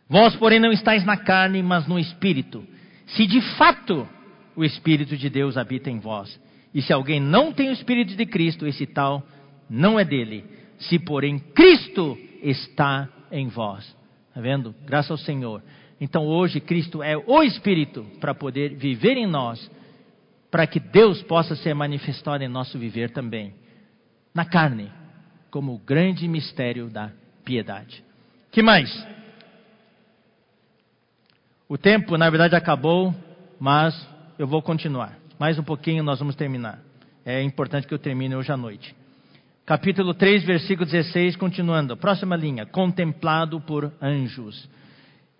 Vós, 0.08 0.36
porém, 0.36 0.60
não 0.60 0.70
estáis 0.70 1.04
na 1.04 1.16
carne, 1.16 1.62
mas 1.62 1.86
no 1.88 1.98
espírito. 1.98 2.64
Se 3.06 3.26
de 3.26 3.40
fato 3.56 4.08
o 4.56 4.64
espírito 4.64 5.16
de 5.16 5.28
Deus 5.28 5.56
habita 5.56 5.90
em 5.90 5.98
vós. 5.98 6.40
E 6.72 6.82
se 6.82 6.92
alguém 6.92 7.20
não 7.20 7.52
tem 7.52 7.68
o 7.68 7.72
espírito 7.72 8.16
de 8.16 8.26
Cristo, 8.26 8.66
esse 8.66 8.86
tal 8.86 9.22
não 9.68 9.98
é 9.98 10.04
dele. 10.04 10.44
Se, 10.78 10.98
porém, 10.98 11.38
Cristo 11.38 12.18
está 12.42 13.08
em 13.30 13.48
vós. 13.48 13.84
Está 14.28 14.40
vendo? 14.40 14.74
Graças 14.84 15.10
ao 15.10 15.18
Senhor. 15.18 15.62
Então 16.04 16.26
hoje 16.26 16.60
Cristo 16.60 17.02
é 17.02 17.16
o 17.16 17.42
Espírito 17.42 18.04
para 18.20 18.34
poder 18.34 18.74
viver 18.74 19.16
em 19.16 19.26
nós, 19.26 19.70
para 20.50 20.66
que 20.66 20.78
Deus 20.78 21.22
possa 21.22 21.56
ser 21.56 21.72
manifestado 21.74 22.44
em 22.44 22.48
nosso 22.48 22.78
viver 22.78 23.08
também, 23.08 23.54
na 24.34 24.44
carne, 24.44 24.92
como 25.50 25.72
o 25.72 25.78
grande 25.78 26.28
mistério 26.28 26.90
da 26.90 27.10
piedade. 27.42 28.04
Que 28.52 28.62
mais? 28.62 28.94
O 31.66 31.78
tempo, 31.78 32.18
na 32.18 32.28
verdade, 32.28 32.54
acabou, 32.54 33.14
mas 33.58 33.98
eu 34.38 34.46
vou 34.46 34.60
continuar. 34.60 35.18
Mais 35.38 35.58
um 35.58 35.64
pouquinho 35.64 36.04
nós 36.04 36.18
vamos 36.18 36.36
terminar. 36.36 36.80
É 37.24 37.42
importante 37.42 37.86
que 37.86 37.94
eu 37.94 37.98
termine 37.98 38.36
hoje 38.36 38.52
à 38.52 38.58
noite. 38.58 38.94
Capítulo 39.64 40.12
3, 40.12 40.44
versículo 40.44 40.84
16, 40.84 41.36
continuando. 41.36 41.96
Próxima 41.96 42.36
linha. 42.36 42.66
Contemplado 42.66 43.58
por 43.58 43.90
anjos 44.02 44.68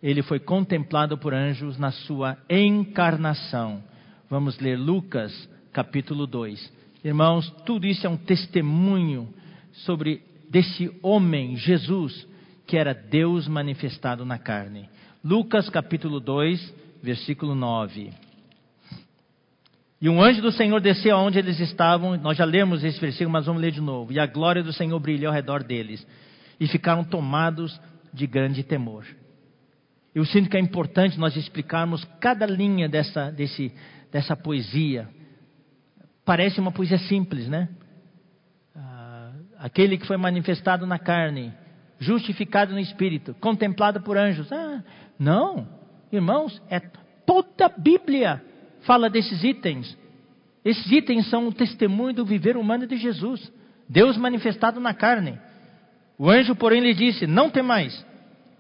ele 0.05 0.21
foi 0.21 0.39
contemplado 0.39 1.17
por 1.17 1.33
anjos 1.33 1.79
na 1.79 1.91
sua 1.91 2.37
encarnação. 2.51 3.83
Vamos 4.29 4.59
ler 4.59 4.79
Lucas, 4.79 5.49
capítulo 5.73 6.27
2. 6.27 6.71
Irmãos, 7.03 7.51
tudo 7.65 7.87
isso 7.87 8.07
é 8.07 8.11
um 8.11 8.17
testemunho 8.19 9.33
sobre 9.73 10.21
desse 10.51 10.95
homem, 11.03 11.57
Jesus, 11.57 12.29
que 12.67 12.77
era 12.77 12.93
Deus 12.93 13.49
manifestado 13.49 14.27
na 14.27 14.37
carne. 14.37 14.91
Lucas, 15.25 15.71
capítulo 15.71 16.21
2, 16.21 16.75
versículo 17.03 17.55
9. 17.55 18.13
E 20.03 20.09
um 20.11 20.23
anjo 20.23 20.43
do 20.43 20.53
Senhor 20.53 20.83
desceu 20.83 21.17
aonde 21.17 21.39
eles 21.39 21.59
estavam, 21.61 22.15
nós 22.19 22.37
já 22.37 22.45
lemos 22.45 22.85
esse 22.85 23.01
versículo, 23.01 23.31
mas 23.31 23.47
vamos 23.47 23.63
ler 23.63 23.73
de 23.73 23.81
novo. 23.81 24.13
E 24.13 24.21
a 24.21 24.27
glória 24.27 24.63
do 24.63 24.71
Senhor 24.71 25.01
brilhou 25.01 25.29
ao 25.29 25.35
redor 25.35 25.63
deles, 25.65 26.07
e 26.61 26.67
ficaram 26.67 27.05
tomados 27.05 27.81
de 28.13 28.27
grande 28.27 28.63
temor. 28.63 29.07
Eu 30.15 30.25
sinto 30.25 30.49
que 30.49 30.57
é 30.57 30.61
importante 30.61 31.19
nós 31.19 31.37
explicarmos 31.37 32.05
cada 32.21 32.47
linha 32.47 32.89
dessa, 32.89 33.31
desse, 33.33 33.73
dessa 34.13 34.37
poesia. 34.37 35.09
Parece 36.25 36.61
uma 36.61 36.71
poesia 36.71 36.99
simples, 36.99 37.49
né? 37.49 37.69
Ah, 38.77 39.33
aquele 39.59 39.99
que 39.99 40.07
foi 40.07 40.17
manifestado 40.17 40.87
na 40.87 40.99
carne, 40.99 41.53
justificado 41.99 42.73
no 42.73 42.79
espírito, 42.79 43.35
contemplado 43.41 44.01
por 44.03 44.17
anjos. 44.17 44.51
Ah, 44.53 44.85
não, 45.19 45.67
irmãos, 46.13 46.63
é 46.71 46.79
toda 47.27 47.67
a 47.67 47.69
Bíblia 47.69 48.41
fala 48.83 49.11
desses 49.11 49.43
itens. 49.43 49.99
Esses 50.65 50.91
itens 50.93 51.29
são 51.29 51.49
o 51.49 51.53
testemunho 51.53 52.15
do 52.15 52.25
viver 52.25 52.57
humano 52.57 52.87
de 52.87 52.97
Jesus, 52.97 53.53
Deus 53.89 54.17
manifestado 54.17 54.81
na 54.81 54.95
carne. 54.95 55.39
O 56.17 56.31
anjo, 56.31 56.55
porém, 56.55 56.81
lhe 56.81 56.95
disse: 56.95 57.27
Não 57.27 57.51
temais. 57.51 58.05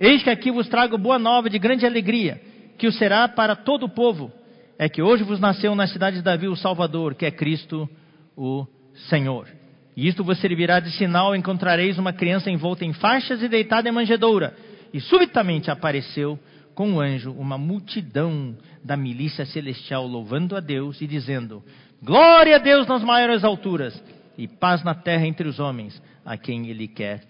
Eis 0.04 0.22
que 0.22 0.28
aqui 0.28 0.50
vos 0.50 0.68
trago 0.68 0.98
boa 0.98 1.18
nova 1.18 1.48
de 1.48 1.58
grande 1.58 1.86
alegria, 1.86 2.38
que 2.76 2.86
o 2.86 2.92
será 2.92 3.26
para 3.26 3.56
todo 3.56 3.86
o 3.86 3.88
povo. 3.88 4.30
É 4.78 4.86
que 4.86 5.00
hoje 5.00 5.24
vos 5.24 5.40
nasceu 5.40 5.74
na 5.74 5.86
cidade 5.86 6.16
de 6.16 6.22
Davi 6.22 6.46
o 6.46 6.54
Salvador, 6.54 7.14
que 7.14 7.24
é 7.24 7.30
Cristo 7.30 7.88
o 8.36 8.66
Senhor. 9.08 9.48
E 9.96 10.06
isto 10.06 10.22
vos 10.22 10.38
servirá 10.38 10.78
de 10.78 10.90
sinal: 10.90 11.34
encontrareis 11.34 11.96
uma 11.96 12.12
criança 12.12 12.50
envolta 12.50 12.84
em 12.84 12.92
faixas 12.92 13.42
e 13.42 13.48
deitada 13.48 13.88
em 13.88 13.92
manjedoura. 13.92 14.54
E 14.92 15.00
subitamente 15.00 15.70
apareceu 15.70 16.38
com 16.74 16.90
o 16.90 16.94
um 16.96 17.00
anjo 17.00 17.32
uma 17.32 17.56
multidão 17.56 18.54
da 18.84 18.98
milícia 18.98 19.46
celestial 19.46 20.06
louvando 20.06 20.54
a 20.54 20.60
Deus 20.60 21.00
e 21.00 21.06
dizendo: 21.06 21.64
Glória 22.02 22.56
a 22.56 22.58
Deus 22.58 22.86
nas 22.86 23.02
maiores 23.02 23.42
alturas 23.42 23.98
e 24.36 24.46
paz 24.46 24.84
na 24.84 24.94
terra 24.94 25.26
entre 25.26 25.48
os 25.48 25.58
homens, 25.58 26.02
a 26.26 26.36
quem 26.36 26.68
Ele 26.68 26.88
quer 26.88 27.22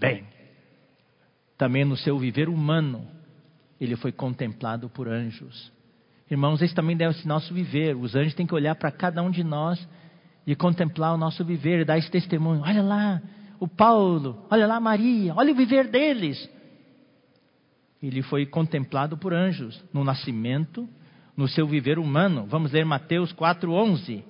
bem 0.00 0.24
também 1.58 1.84
no 1.84 1.96
seu 1.96 2.16
viver 2.18 2.48
humano, 2.48 3.06
ele 3.80 3.96
foi 3.96 4.12
contemplado 4.12 4.88
por 4.88 5.08
anjos. 5.08 5.72
Irmãos, 6.30 6.62
esse 6.62 6.74
também 6.74 6.96
deve 6.96 7.14
ser 7.14 7.26
nosso 7.26 7.52
viver. 7.52 7.96
Os 7.96 8.14
anjos 8.14 8.34
têm 8.34 8.46
que 8.46 8.54
olhar 8.54 8.76
para 8.76 8.92
cada 8.92 9.20
um 9.22 9.30
de 9.30 9.42
nós 9.42 9.86
e 10.46 10.54
contemplar 10.54 11.14
o 11.14 11.18
nosso 11.18 11.44
viver, 11.44 11.84
dar 11.84 11.98
esse 11.98 12.10
testemunho. 12.10 12.62
Olha 12.62 12.82
lá, 12.82 13.20
o 13.58 13.66
Paulo, 13.66 14.46
olha 14.48 14.66
lá 14.66 14.78
Maria, 14.78 15.34
olha 15.34 15.52
o 15.52 15.56
viver 15.56 15.88
deles. 15.88 16.48
Ele 18.00 18.22
foi 18.22 18.46
contemplado 18.46 19.16
por 19.16 19.34
anjos 19.34 19.82
no 19.92 20.04
nascimento, 20.04 20.88
no 21.36 21.48
seu 21.48 21.66
viver 21.66 21.98
humano. 21.98 22.46
Vamos 22.46 22.72
ler 22.72 22.84
Mateus 22.84 23.32
4:11. 23.32 24.22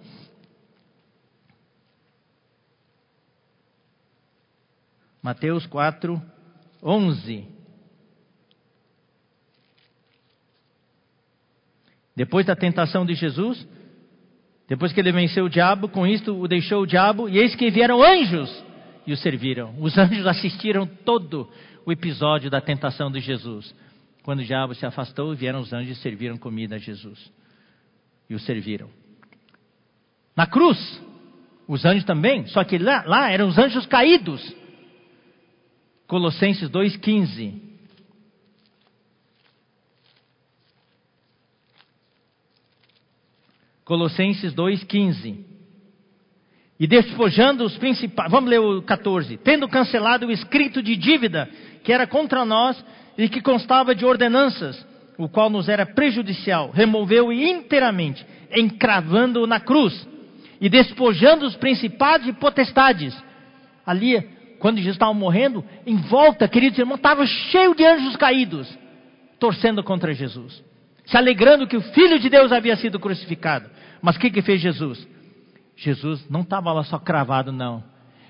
Mateus 5.22 5.66
4, 5.66 6.22
11. 6.82 7.46
Depois 12.16 12.44
da 12.44 12.56
tentação 12.56 13.06
de 13.06 13.14
Jesus, 13.14 13.66
depois 14.68 14.92
que 14.92 15.00
ele 15.00 15.12
venceu 15.12 15.44
o 15.44 15.48
diabo, 15.48 15.88
com 15.88 16.06
isto 16.06 16.34
o 16.34 16.48
deixou 16.48 16.82
o 16.82 16.86
diabo, 16.86 17.28
e 17.28 17.38
eis 17.38 17.54
que 17.54 17.70
vieram 17.70 18.02
anjos 18.02 18.64
e 19.06 19.12
o 19.12 19.16
serviram. 19.16 19.74
Os 19.80 19.96
anjos 19.96 20.26
assistiram 20.26 20.86
todo 20.86 21.48
o 21.86 21.92
episódio 21.92 22.50
da 22.50 22.60
tentação 22.60 23.10
de 23.10 23.20
Jesus. 23.20 23.74
Quando 24.22 24.40
o 24.40 24.44
diabo 24.44 24.74
se 24.74 24.84
afastou, 24.84 25.34
vieram 25.34 25.60
os 25.60 25.72
anjos 25.72 25.96
e 25.96 26.00
serviram 26.02 26.36
comida 26.36 26.76
a 26.76 26.78
Jesus. 26.78 27.32
E 28.28 28.34
o 28.34 28.38
serviram. 28.38 28.90
Na 30.36 30.46
cruz, 30.46 31.02
os 31.66 31.84
anjos 31.86 32.04
também, 32.04 32.46
só 32.48 32.62
que 32.64 32.76
lá, 32.78 33.04
lá 33.06 33.30
eram 33.30 33.48
os 33.48 33.56
anjos 33.56 33.86
caídos. 33.86 34.54
Colossenses 36.08 36.70
2,15. 36.70 37.60
Colossenses 43.84 44.54
2,15. 44.54 45.44
E 46.80 46.86
despojando 46.86 47.62
os 47.62 47.76
principais, 47.76 48.30
vamos 48.30 48.48
ler 48.48 48.58
o 48.58 48.80
14. 48.80 49.36
Tendo 49.36 49.68
cancelado 49.68 50.26
o 50.26 50.32
escrito 50.32 50.82
de 50.82 50.96
dívida 50.96 51.48
que 51.84 51.92
era 51.92 52.06
contra 52.06 52.44
nós 52.44 52.82
e 53.18 53.28
que 53.28 53.42
constava 53.42 53.94
de 53.94 54.06
ordenanças, 54.06 54.86
o 55.18 55.28
qual 55.28 55.50
nos 55.50 55.68
era 55.68 55.84
prejudicial, 55.84 56.70
removeu-o 56.70 57.32
inteiramente, 57.32 58.24
encravando-o 58.56 59.46
na 59.46 59.60
cruz 59.60 60.08
e 60.58 60.70
despojando 60.70 61.44
os 61.44 61.56
principados 61.56 62.26
e 62.26 62.32
potestades. 62.32 63.14
Ali, 63.84 64.37
quando 64.58 64.78
Jesus 64.78 64.96
estava 64.96 65.14
morrendo, 65.14 65.64
em 65.86 65.96
volta, 65.96 66.48
queridos 66.48 66.78
irmãos, 66.78 66.96
estava 66.96 67.26
cheio 67.26 67.74
de 67.74 67.84
anjos 67.84 68.16
caídos, 68.16 68.78
torcendo 69.38 69.82
contra 69.82 70.12
Jesus, 70.12 70.62
se 71.04 71.16
alegrando 71.16 71.66
que 71.66 71.76
o 71.76 71.80
Filho 71.80 72.18
de 72.18 72.28
Deus 72.28 72.52
havia 72.52 72.76
sido 72.76 72.98
crucificado. 72.98 73.70
Mas 74.02 74.16
o 74.16 74.20
que, 74.20 74.30
que 74.30 74.42
fez 74.42 74.60
Jesus? 74.60 75.06
Jesus 75.76 76.28
não 76.28 76.40
estava 76.40 76.72
lá 76.72 76.82
só 76.84 76.98
cravado, 76.98 77.52
não. 77.52 77.82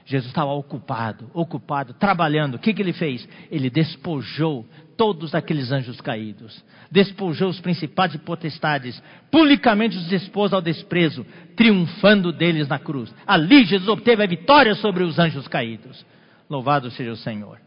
Jesus 0.05 0.31
estava 0.31 0.53
ocupado, 0.53 1.31
ocupado, 1.35 1.93
trabalhando. 1.93 2.55
O 2.55 2.59
que, 2.59 2.73
que 2.73 2.81
ele 2.81 2.95
fez? 2.95 3.29
Ele 3.51 3.69
despojou 3.69 4.67
todos 4.97 5.35
aqueles 5.35 5.71
anjos 5.71 6.01
caídos, 6.01 6.65
despojou 6.91 7.51
os 7.51 7.61
principados 7.61 8.17
e 8.17 8.19
potestades, 8.19 9.03
publicamente 9.31 9.97
os 9.97 10.11
expôs 10.11 10.53
ao 10.53 10.63
desprezo, 10.63 11.27
triunfando 11.55 12.33
deles 12.33 12.67
na 12.69 12.79
cruz. 12.79 13.15
Ali 13.27 13.65
Jesus 13.65 13.89
obteve 13.89 14.25
a 14.25 14.27
vitória 14.27 14.75
sobre 14.75 15.05
os 15.05 15.19
anjos 15.19 15.47
caídos. 15.47 16.05
Louvado 16.49 16.91
seja 16.91 17.13
o 17.13 17.17
Senhor. 17.17 17.59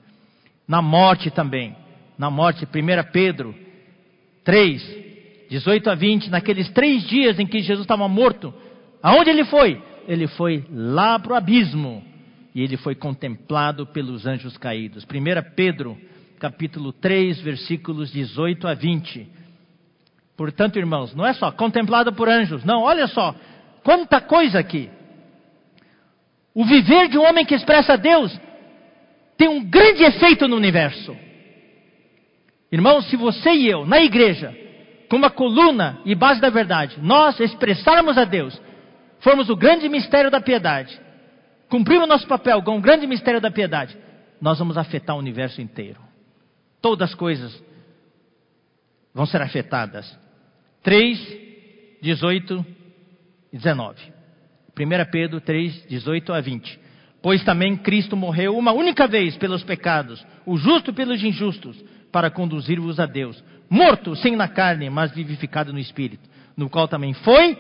Na 0.67 0.81
morte 0.81 1.29
também, 1.29 1.75
na 2.17 2.29
morte, 2.29 2.65
1 2.65 3.11
Pedro 3.11 3.53
3, 4.43 5.47
18 5.49 5.89
a 5.89 5.95
20, 5.95 6.29
naqueles 6.29 6.69
três 6.69 7.03
dias 7.07 7.39
em 7.39 7.45
que 7.45 7.59
Jesus 7.59 7.83
estava 7.83 8.07
morto, 8.07 8.53
aonde 9.01 9.29
ele 9.29 9.43
foi? 9.45 9.81
Ele 10.07 10.27
foi 10.27 10.65
lá 10.71 11.19
para 11.19 11.33
o 11.33 11.35
abismo 11.35 12.03
e 12.55 12.61
ele 12.61 12.77
foi 12.77 12.95
contemplado 12.95 13.85
pelos 13.85 14.25
anjos 14.25 14.57
caídos. 14.57 15.03
1 15.03 15.55
Pedro, 15.55 15.97
capítulo 16.39 16.91
3, 16.91 17.39
versículos 17.41 18.11
18 18.11 18.67
a 18.67 18.73
20. 18.73 19.29
Portanto, 20.35 20.79
irmãos, 20.79 21.13
não 21.13 21.25
é 21.25 21.33
só 21.33 21.51
contemplado 21.51 22.13
por 22.13 22.27
anjos, 22.27 22.63
não, 22.63 22.81
olha 22.81 23.07
só, 23.07 23.35
quanta 23.83 24.19
coisa 24.19 24.59
aqui. 24.59 24.89
O 26.53 26.65
viver 26.65 27.07
de 27.09 27.17
um 27.17 27.23
homem 27.23 27.45
que 27.45 27.55
expressa 27.55 27.97
Deus 27.97 28.37
tem 29.41 29.49
um 29.49 29.63
grande 29.63 30.03
efeito 30.03 30.47
no 30.47 30.55
universo. 30.55 31.17
Irmãos, 32.71 33.09
se 33.09 33.15
você 33.15 33.49
e 33.49 33.67
eu, 33.67 33.87
na 33.87 33.99
igreja, 33.99 34.55
como 35.09 35.25
a 35.25 35.31
coluna 35.31 35.99
e 36.05 36.13
base 36.13 36.39
da 36.39 36.51
verdade, 36.51 36.99
nós 37.01 37.39
expressarmos 37.39 38.19
a 38.19 38.23
Deus, 38.23 38.61
formos 39.19 39.49
o 39.49 39.55
grande 39.55 39.89
mistério 39.89 40.29
da 40.29 40.39
piedade, 40.39 40.95
cumprimos 41.69 42.07
nosso 42.07 42.27
papel 42.27 42.61
com 42.61 42.77
o 42.77 42.81
grande 42.81 43.07
mistério 43.07 43.41
da 43.41 43.49
piedade, 43.49 43.97
nós 44.39 44.59
vamos 44.59 44.77
afetar 44.77 45.15
o 45.15 45.19
universo 45.19 45.59
inteiro. 45.59 45.99
Todas 46.79 47.09
as 47.09 47.15
coisas 47.15 47.63
vão 49.11 49.25
ser 49.25 49.41
afetadas. 49.41 50.19
3, 50.83 51.17
18 51.99 52.63
e 53.51 53.57
19. 53.57 54.13
1 54.79 55.11
Pedro 55.11 55.41
3, 55.41 55.87
18 55.87 56.31
a 56.31 56.39
20. 56.41 56.80
Pois 57.21 57.43
também 57.43 57.75
Cristo 57.75 58.17
morreu 58.17 58.57
uma 58.57 58.71
única 58.71 59.07
vez 59.07 59.37
pelos 59.37 59.63
pecados, 59.63 60.25
o 60.45 60.57
justo 60.57 60.91
pelos 60.91 61.23
injustos, 61.23 61.77
para 62.11 62.31
conduzir-vos 62.31 62.99
a 62.99 63.05
Deus 63.05 63.41
morto, 63.71 64.17
sem 64.17 64.35
na 64.35 64.49
carne, 64.49 64.89
mas 64.89 65.13
vivificado 65.13 65.71
no 65.71 65.79
espírito, 65.79 66.29
no 66.57 66.69
qual 66.69 66.89
também 66.89 67.13
foi 67.13 67.57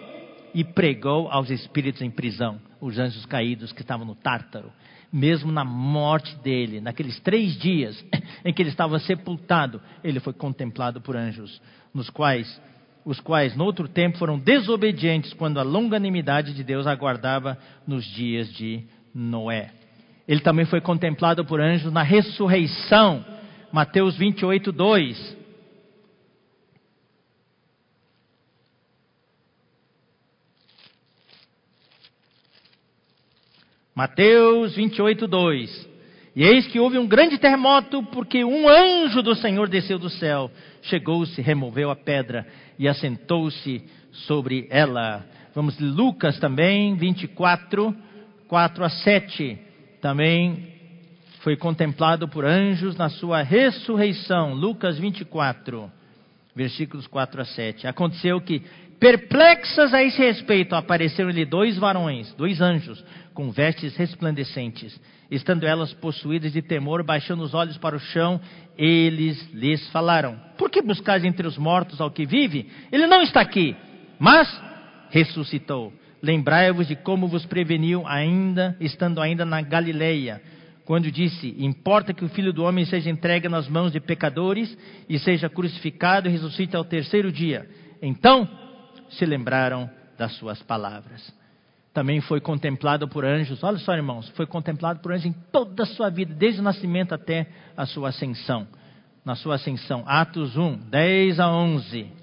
e 0.53 0.61
pregou 0.61 1.31
aos 1.31 1.49
espíritos 1.49 2.01
em 2.01 2.11
prisão, 2.11 2.59
os 2.81 2.99
anjos 2.99 3.25
caídos 3.25 3.71
que 3.71 3.81
estavam 3.81 4.05
no 4.05 4.13
Tártaro. 4.13 4.69
Mesmo 5.13 5.53
na 5.53 5.63
morte 5.63 6.35
dele, 6.39 6.81
naqueles 6.81 7.17
três 7.21 7.57
dias 7.57 8.03
em 8.43 8.53
que 8.53 8.61
ele 8.61 8.69
estava 8.69 8.99
sepultado, 8.99 9.81
ele 10.03 10.19
foi 10.19 10.33
contemplado 10.33 10.99
por 10.99 11.15
anjos, 11.15 11.61
nos 11.93 12.09
quais, 12.09 12.61
os 13.05 13.21
quais, 13.21 13.55
no 13.55 13.63
outro 13.63 13.87
tempo, 13.87 14.17
foram 14.17 14.37
desobedientes 14.37 15.31
quando 15.33 15.61
a 15.61 15.63
longanimidade 15.63 16.53
de 16.53 16.63
Deus 16.63 16.87
aguardava 16.87 17.57
nos 17.87 18.03
dias 18.03 18.51
de 18.53 18.83
Noé. 19.13 19.71
Ele 20.27 20.41
também 20.41 20.65
foi 20.65 20.79
contemplado 20.79 21.43
por 21.43 21.59
anjos 21.59 21.91
na 21.91 22.03
ressurreição. 22.03 23.25
Mateus 23.71 24.15
28, 24.17 24.71
2. 24.71 25.37
Mateus 33.93 34.75
28, 34.75 35.27
2. 35.27 35.89
E 36.35 36.43
eis 36.43 36.65
que 36.67 36.79
houve 36.79 36.97
um 36.97 37.05
grande 37.05 37.37
terremoto, 37.37 38.01
porque 38.03 38.43
um 38.43 38.69
anjo 38.69 39.21
do 39.21 39.35
Senhor 39.35 39.67
desceu 39.67 39.99
do 39.99 40.09
céu, 40.09 40.49
chegou-se, 40.81 41.41
removeu 41.41 41.91
a 41.91 41.95
pedra 41.95 42.47
e 42.79 42.87
assentou-se 42.87 43.83
sobre 44.11 44.65
ela. 44.69 45.25
Vamos, 45.53 45.77
Lucas 45.77 46.39
também, 46.39 46.95
24, 46.95 47.93
4 48.51 48.83
a 48.83 48.89
7. 48.89 49.57
Também 50.01 50.67
foi 51.39 51.55
contemplado 51.55 52.27
por 52.27 52.43
anjos 52.43 52.97
na 52.97 53.07
sua 53.07 53.41
ressurreição. 53.43 54.53
Lucas 54.53 54.99
24, 54.99 55.89
versículos 56.53 57.07
4 57.07 57.41
a 57.43 57.45
7. 57.45 57.87
Aconteceu 57.87 58.41
que, 58.41 58.61
perplexas 58.99 59.93
a 59.93 60.03
esse 60.03 60.19
respeito, 60.19 60.75
apareceram-lhe 60.75 61.45
dois 61.45 61.77
varões, 61.77 62.33
dois 62.33 62.59
anjos, 62.59 63.01
com 63.33 63.51
vestes 63.51 63.95
resplandecentes. 63.95 64.99
Estando 65.31 65.65
elas 65.65 65.93
possuídas 65.93 66.51
de 66.51 66.61
temor, 66.61 67.03
baixando 67.03 67.43
os 67.43 67.53
olhos 67.53 67.77
para 67.77 67.95
o 67.95 68.01
chão, 68.01 68.37
eles 68.77 69.49
lhes 69.53 69.89
falaram: 69.91 70.37
Por 70.57 70.69
que 70.69 70.81
buscais 70.81 71.23
entre 71.23 71.47
os 71.47 71.57
mortos 71.57 72.01
ao 72.01 72.11
que 72.11 72.25
vive? 72.25 72.69
Ele 72.91 73.07
não 73.07 73.21
está 73.21 73.39
aqui, 73.39 73.73
mas 74.19 74.45
ressuscitou. 75.09 76.00
Lembrai-vos 76.21 76.87
de 76.87 76.95
como 76.95 77.27
vos 77.27 77.45
preveniu 77.45 78.05
ainda, 78.05 78.75
estando 78.79 79.19
ainda 79.21 79.43
na 79.43 79.61
Galileia, 79.61 80.41
quando 80.85 81.11
disse: 81.11 81.55
Importa 81.57 82.13
que 82.13 82.23
o 82.23 82.29
filho 82.29 82.53
do 82.53 82.63
homem 82.63 82.85
seja 82.85 83.09
entregue 83.09 83.49
nas 83.49 83.67
mãos 83.67 83.91
de 83.91 83.99
pecadores 83.99 84.77
e 85.09 85.17
seja 85.19 85.49
crucificado 85.49 86.27
e 86.27 86.31
ressuscite 86.31 86.75
ao 86.75 86.85
terceiro 86.85 87.31
dia. 87.31 87.67
Então 88.01 88.47
se 89.09 89.25
lembraram 89.25 89.89
das 90.17 90.33
suas 90.33 90.61
palavras 90.61 91.41
também 91.93 92.21
foi 92.21 92.39
contemplado 92.39 93.07
por 93.07 93.25
anjos. 93.25 93.63
Olha 93.63 93.77
só, 93.77 93.93
irmãos, 93.93 94.29
foi 94.29 94.45
contemplado 94.45 94.99
por 94.99 95.11
anjos 95.11 95.25
em 95.25 95.33
toda 95.51 95.83
a 95.83 95.85
sua 95.85 96.09
vida, 96.09 96.33
desde 96.33 96.61
o 96.61 96.63
nascimento 96.63 97.13
até 97.13 97.47
a 97.75 97.85
sua 97.85 98.09
ascensão. 98.09 98.67
Na 99.25 99.35
sua 99.35 99.55
ascensão, 99.55 100.03
Atos 100.07 100.57
1, 100.57 100.89
10 100.89 101.39
a 101.39 101.49
11. 101.49 102.20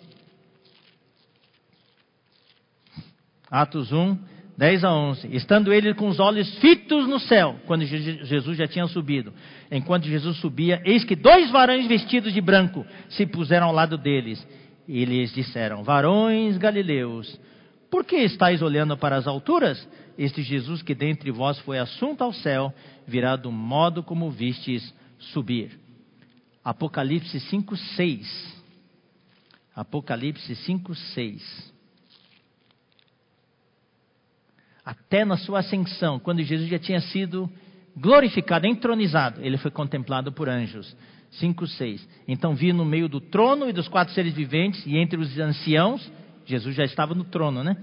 Atos 3.51 3.93
1, 3.93 4.19
10 4.57 4.85
a 4.85 4.93
11. 4.93 5.35
Estando 5.35 5.73
ele 5.73 5.95
com 5.95 6.09
os 6.09 6.19
olhos 6.19 6.53
fitos 6.59 7.07
no 7.09 7.19
céu, 7.19 7.57
quando 7.67 7.85
Jesus 7.85 8.57
já 8.57 8.67
tinha 8.67 8.87
subido. 8.87 9.33
Enquanto 9.71 10.07
Jesus 10.07 10.37
subia, 10.39 10.83
eis 10.85 11.05
que 11.05 11.15
dois 11.15 11.51
varões 11.51 11.87
vestidos 11.87 12.33
de 12.33 12.41
branco 12.41 12.85
se 13.09 13.25
puseram 13.27 13.69
ao 13.69 13.73
lado 13.73 13.97
deles. 13.97 14.47
E 14.87 15.05
lhes 15.05 15.33
disseram: 15.33 15.83
Varões 15.83 16.57
galileus, 16.57 17.39
Por 17.91 18.05
que 18.05 18.17
estáis 18.17 18.61
olhando 18.61 18.97
para 18.97 19.17
as 19.17 19.27
alturas? 19.27 19.87
Este 20.17 20.43
Jesus 20.43 20.83
que 20.83 20.95
dentre 20.95 21.31
vós 21.31 21.59
foi 21.61 21.79
assunto 21.79 22.23
ao 22.23 22.33
céu, 22.33 22.75
virá 23.07 23.37
do 23.37 23.53
modo 23.53 24.03
como 24.03 24.31
vistes 24.31 24.93
subir. 25.19 25.79
Apocalipse 26.65 27.39
5, 27.41 27.77
6. 27.77 28.59
Apocalipse 29.75 30.55
5, 30.55 30.95
6. 30.95 31.78
Até 34.89 35.23
na 35.23 35.37
sua 35.37 35.59
ascensão, 35.59 36.19
quando 36.19 36.43
Jesus 36.43 36.67
já 36.67 36.79
tinha 36.79 36.99
sido 37.03 37.47
glorificado, 37.95 38.67
entronizado, 38.67 39.39
ele 39.45 39.59
foi 39.59 39.71
contemplado 39.71 40.33
por 40.33 40.49
anjos. 40.49 40.97
5, 41.33 41.67
6. 41.67 42.09
Então 42.27 42.55
vi 42.55 42.73
no 42.73 42.87
meio 42.87 43.07
do 43.07 43.21
trono 43.21 43.69
e 43.69 43.73
dos 43.75 43.87
quatro 43.87 44.15
seres 44.15 44.33
viventes, 44.33 44.83
e 44.87 44.97
entre 44.97 45.21
os 45.21 45.39
anciãos, 45.39 46.11
Jesus 46.47 46.75
já 46.75 46.87
estava 46.87 47.15
no 47.15 47.25
trono, 47.25 47.63
né? 47.63 47.77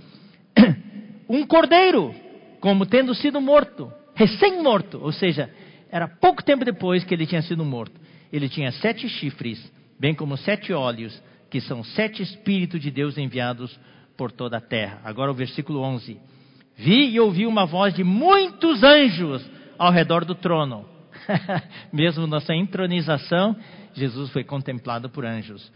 Um 1.29 1.45
cordeiro, 1.45 2.11
como 2.59 2.87
tendo 2.87 3.13
sido 3.13 3.39
morto, 3.39 3.93
recém-morto, 4.15 4.99
ou 4.99 5.11
seja, 5.11 5.47
era 5.91 6.07
pouco 6.07 6.43
tempo 6.43 6.65
depois 6.65 7.03
que 7.03 7.13
ele 7.13 7.27
tinha 7.27 7.43
sido 7.43 7.63
morto. 7.63 8.01
Ele 8.33 8.49
tinha 8.49 8.71
sete 8.71 9.07
chifres, 9.07 9.71
bem 9.99 10.15
como 10.15 10.37
sete 10.37 10.73
olhos, 10.73 11.21
que 11.51 11.61
são 11.61 11.83
sete 11.83 12.23
Espíritos 12.23 12.81
de 12.81 12.89
Deus 12.89 13.15
enviados 13.15 13.79
por 14.17 14.31
toda 14.31 14.57
a 14.57 14.61
terra. 14.61 15.01
Agora 15.03 15.29
o 15.29 15.35
versículo 15.35 15.81
11. 15.81 16.33
Vi 16.75 17.11
e 17.11 17.19
ouvi 17.19 17.45
uma 17.45 17.65
voz 17.65 17.93
de 17.93 18.03
muitos 18.03 18.83
anjos 18.83 19.49
ao 19.77 19.91
redor 19.91 20.25
do 20.25 20.35
trono 20.35 20.95
Mesmo 21.91 22.27
nossa 22.27 22.53
entronização, 22.53 23.55
Jesus 23.93 24.31
foi 24.31 24.43
contemplado 24.43 25.09
por 25.09 25.25
anjos. 25.25 25.71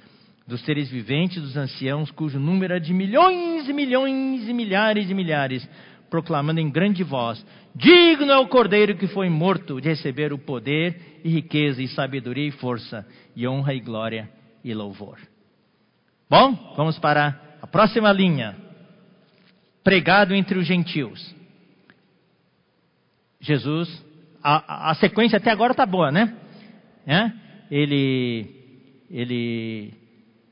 Dos 0.48 0.62
seres 0.62 0.90
viventes, 0.90 1.42
dos 1.42 1.56
anciãos, 1.56 2.10
cujo 2.12 2.40
número 2.40 2.74
é 2.74 2.80
de 2.80 2.94
milhões 2.94 3.70
e 3.70 3.74
milhões 3.74 4.48
e 4.48 4.54
milhares 4.54 5.10
e 5.10 5.14
milhares, 5.14 5.68
proclamando 6.10 6.60
em 6.60 6.70
grande 6.70 7.04
voz: 7.04 7.46
Digno 7.76 8.32
é 8.32 8.38
o 8.38 8.48
cordeiro 8.48 8.98
que 8.98 9.08
foi 9.08 9.30
morto 9.30 9.80
de 9.80 9.90
receber 9.90 10.34
o 10.34 10.40
poder 10.40 11.20
e 11.24 11.30
riqueza 11.30 11.82
e 11.82 11.88
sabedoria 11.88 12.48
e 12.48 12.52
força, 12.52 13.06
e 13.36 13.48
honra 13.48 13.76
e 13.76 13.80
glória 13.80 14.30
e 14.64 14.74
louvor. 14.74 15.20
Bom, 16.28 16.74
vamos 16.76 16.98
para 16.98 17.40
a 17.62 17.68
próxima 17.68 18.12
linha. 18.12 18.69
Pregado 19.84 20.36
entre 20.36 20.58
os 20.58 20.66
gentios. 20.66 21.36
Jesus 23.42 24.10
a, 24.44 24.92
a 24.92 24.96
sequência 24.96 25.38
até 25.38 25.52
agora 25.52 25.72
está 25.72 25.86
boa, 25.86 26.12
né? 26.12 26.34
É? 27.06 27.32
Ele, 27.70 28.48
ele 29.10 29.94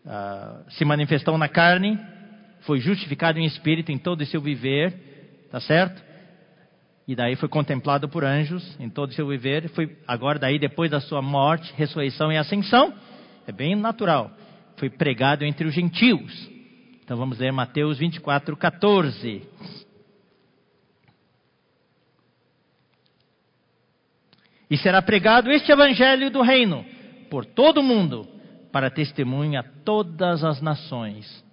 uh, 0.06 0.72
se 0.72 0.84
manifestou 0.86 1.38
na 1.38 1.48
carne, 1.48 1.98
foi 2.62 2.80
justificado 2.80 3.40
em 3.40 3.46
espírito 3.46 3.92
em 3.92 3.98
todo 3.98 4.22
o 4.22 4.26
seu 4.26 4.42
viver, 4.42 5.48
tá 5.52 5.60
certo? 5.60 6.02
E 7.08 7.16
daí 7.16 7.36
foi 7.38 7.48
contemplado 7.48 8.10
por 8.10 8.26
anjos 8.26 8.76
em 8.80 8.90
todo 8.90 9.12
o 9.12 9.14
seu 9.14 9.28
viver. 9.28 9.70
Foi 9.70 9.96
agora 10.06 10.38
daí 10.38 10.60
depois 10.60 10.92
da 10.92 11.00
sua 11.00 11.22
morte, 11.22 11.74
ressurreição 11.76 12.32
e 12.32 12.38
ascensão, 12.38 12.94
é 13.48 13.52
bem 13.52 13.76
natural. 13.76 14.30
Foi 14.76 14.90
pregado 14.90 15.46
entre 15.46 15.66
os 15.66 15.74
gentios. 15.74 16.50
Então 17.08 17.16
vamos 17.16 17.40
ler 17.40 17.54
Mateus 17.54 18.00
24, 18.00 18.58
14. 18.58 19.42
E 24.70 24.78
será 24.78 25.02
pregado 25.02 25.50
este 25.50 25.72
evangelho 25.72 26.30
do 26.30 26.42
reino 26.42 26.84
por 27.30 27.46
todo 27.46 27.78
o 27.78 27.84
mundo, 27.84 28.28
para 28.74 28.92
testemunha 28.92 29.62
a 29.62 29.64
todas 29.64 30.44
as 30.44 30.62
nações, 30.62 31.46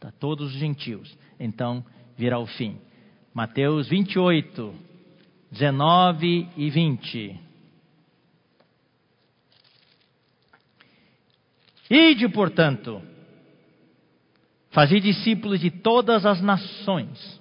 a 0.00 0.10
todos 0.10 0.52
os 0.52 0.58
gentios. 0.58 1.16
Então 1.38 1.84
virá 2.16 2.40
o 2.40 2.46
fim. 2.46 2.76
Mateus 3.32 3.88
28, 3.88 4.74
19 5.52 6.48
e 6.56 6.68
20. 6.68 7.40
Ide, 11.88 12.28
portanto, 12.30 13.00
fazei 14.70 15.00
discípulos 15.00 15.60
de 15.60 15.70
todas 15.70 16.24
as 16.24 16.40
nações, 16.40 17.40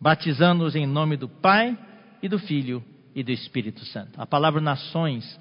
batizando-os 0.00 0.74
em 0.74 0.86
nome 0.86 1.16
do 1.16 1.28
Pai 1.28 1.76
e 2.22 2.28
do 2.28 2.38
Filho 2.38 2.82
e 3.14 3.22
do 3.22 3.30
Espírito 3.30 3.84
Santo. 3.86 4.20
A 4.20 4.26
palavra 4.26 4.60
nações, 4.60 5.40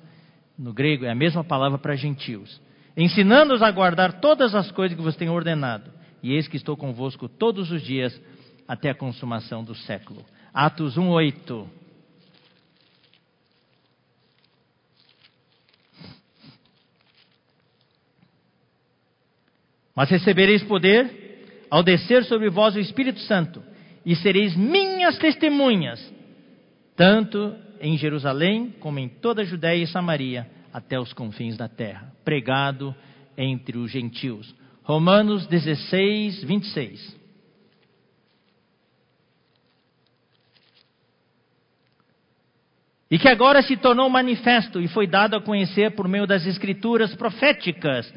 no 0.57 0.73
grego, 0.73 1.05
é 1.05 1.11
a 1.11 1.15
mesma 1.15 1.43
palavra 1.43 1.77
para 1.77 1.95
gentios. 1.95 2.61
Ensinando-os 2.95 3.61
a 3.61 3.71
guardar 3.71 4.21
todas 4.21 4.55
as 4.55 4.71
coisas 4.71 4.97
que 4.97 5.03
vos 5.03 5.15
tenho 5.15 5.33
ordenado. 5.33 5.91
E 6.23 6.31
eis 6.33 6.47
que 6.47 6.57
estou 6.57 6.77
convosco 6.77 7.27
todos 7.27 7.69
os 7.71 7.81
dias 7.81 8.19
até 8.67 8.89
a 8.89 8.95
consumação 8.95 9.63
do 9.63 9.75
século. 9.75 10.25
Atos 10.53 10.97
1, 10.97 11.09
Mas 19.95 20.09
recebereis 20.09 20.61
poder 20.63 21.25
ao 21.69 21.81
descer 21.81 22.23
sobre 22.25 22.49
vós 22.49 22.75
o 22.75 22.79
Espírito 22.79 23.19
Santo, 23.21 23.63
e 24.05 24.15
sereis 24.15 24.55
minhas 24.55 25.17
testemunhas, 25.17 26.13
tanto 26.95 27.55
em 27.81 27.97
Jerusalém, 27.97 28.73
como 28.79 28.99
em 28.99 29.09
toda 29.09 29.41
a 29.41 29.45
Judéia 29.45 29.83
e 29.83 29.87
Samaria, 29.87 30.47
até 30.71 30.99
os 30.99 31.11
confins 31.13 31.57
da 31.57 31.67
terra, 31.67 32.13
pregado 32.23 32.93
entre 33.37 33.77
os 33.77 33.91
gentios. 33.91 34.53
Romanos 34.83 35.47
16, 35.47 36.43
26. 36.43 37.25
E 43.09 43.17
que 43.17 43.27
agora 43.27 43.61
se 43.61 43.77
tornou 43.77 44.09
manifesto 44.09 44.81
e 44.81 44.87
foi 44.87 45.07
dado 45.07 45.35
a 45.35 45.41
conhecer 45.41 45.91
por 45.91 46.07
meio 46.07 46.27
das 46.27 46.45
escrituras 46.45 47.15
proféticas, 47.15 48.11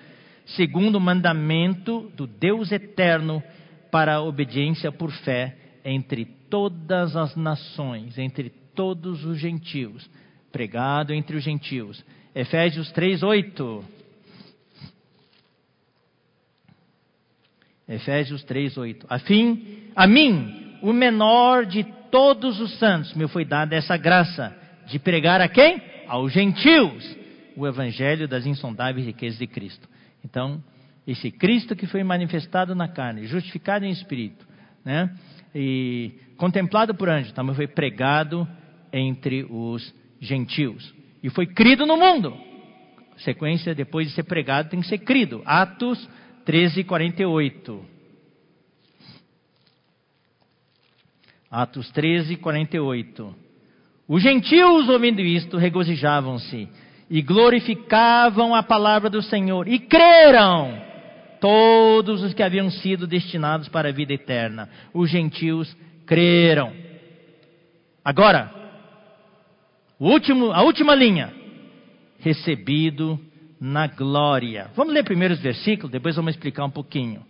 segundo 0.57 0.97
o 0.97 1.01
mandamento 1.01 2.11
do 2.17 2.27
Deus 2.27 2.73
eterno, 2.73 3.43
para 3.91 4.17
a 4.17 4.23
obediência 4.23 4.93
por 4.93 5.11
fé 5.11 5.57
entre 5.85 6.25
todas 6.25 7.17
as 7.17 7.35
nações, 7.37 8.19
entre 8.19 8.51
todos 8.75 9.25
os 9.25 9.39
gentios, 9.39 10.09
pregado 10.53 11.13
entre 11.13 11.37
os 11.37 11.43
gentios. 11.43 12.05
Efésios 12.35 12.91
3, 12.93 13.23
8. 13.23 13.85
Efésios 17.89 18.45
3, 18.45 18.77
8. 18.77 19.07
A 19.09 19.19
fim, 19.19 19.91
a 19.97 20.07
mim, 20.07 20.77
o 20.83 20.93
menor 20.93 21.65
de 21.65 21.85
todos 22.11 22.61
os 22.61 22.79
santos, 22.79 23.15
me 23.15 23.27
foi 23.29 23.45
dada 23.45 23.75
essa 23.75 23.97
graça 23.97 24.57
de 24.87 24.99
pregar 24.99 25.41
a 25.41 25.49
quem? 25.49 25.83
Aos 26.07 26.33
gentios, 26.33 27.17
o 27.57 27.67
evangelho 27.67 28.29
das 28.29 28.47
insondáveis 28.47 29.07
riquezas 29.07 29.39
de 29.39 29.47
Cristo. 29.47 29.89
Então, 30.29 30.63
esse 31.07 31.31
Cristo 31.31 31.75
que 31.75 31.87
foi 31.87 32.05
manifestado 32.05 32.75
na 32.75 32.87
carne, 32.87 33.27
justificado 33.27 33.87
em 33.87 33.91
espírito, 33.91 34.47
né? 34.85 35.11
E 35.55 36.13
contemplado 36.37 36.95
por 36.95 37.09
anjos, 37.09 37.33
também 37.33 37.55
foi 37.55 37.67
pregado 37.67 38.47
entre 38.93 39.47
os 39.49 39.95
gentios. 40.21 40.95
E 41.23 41.31
foi 41.31 41.47
crido 41.47 41.87
no 41.87 41.97
mundo. 41.97 42.37
sequência, 43.17 43.75
depois 43.75 44.07
de 44.07 44.15
ser 44.15 44.25
pregado, 44.25 44.69
tem 44.69 44.81
que 44.81 44.87
ser 44.87 44.99
crido. 44.99 45.43
Atos 45.47 46.09
13, 46.45 46.85
48. 46.85 47.85
Atos 51.51 51.91
13, 51.91 52.37
48. 52.37 53.35
Os 54.07 54.23
gentios, 54.23 54.89
ouvindo 54.89 55.21
isto, 55.21 55.57
regozijavam-se 55.57 56.69
e 57.11 57.23
glorificavam 57.23 58.55
a 58.55 58.63
palavra 58.63 59.09
do 59.09 59.23
Senhor 59.23 59.67
e 59.67 59.79
creram 59.79 60.89
todos 61.41 62.23
os 62.23 62.35
que 62.35 62.43
haviam 62.43 62.71
sido 62.71 63.07
destinados 63.07 63.69
para 63.69 63.89
a 63.89 63.93
vida 63.93 64.13
eterna. 64.13 64.69
Os 64.93 65.11
gentios 65.11 65.75
creram. 66.05 66.73
Agora, 68.05 68.53
último, 69.99 70.53
a 70.53 70.63
última 70.63 70.95
linha. 70.95 71.33
Recebido 72.19 73.19
na 73.61 73.87
glória. 73.87 74.71
Vamos 74.75 74.93
ler 74.93 75.05
primeiro 75.05 75.35
os 75.35 75.41
versículos, 75.41 75.91
depois 75.91 76.17
vamos 76.17 76.35
explicar 76.35 76.65
um 76.65 76.71
pouquinho. 76.71 77.25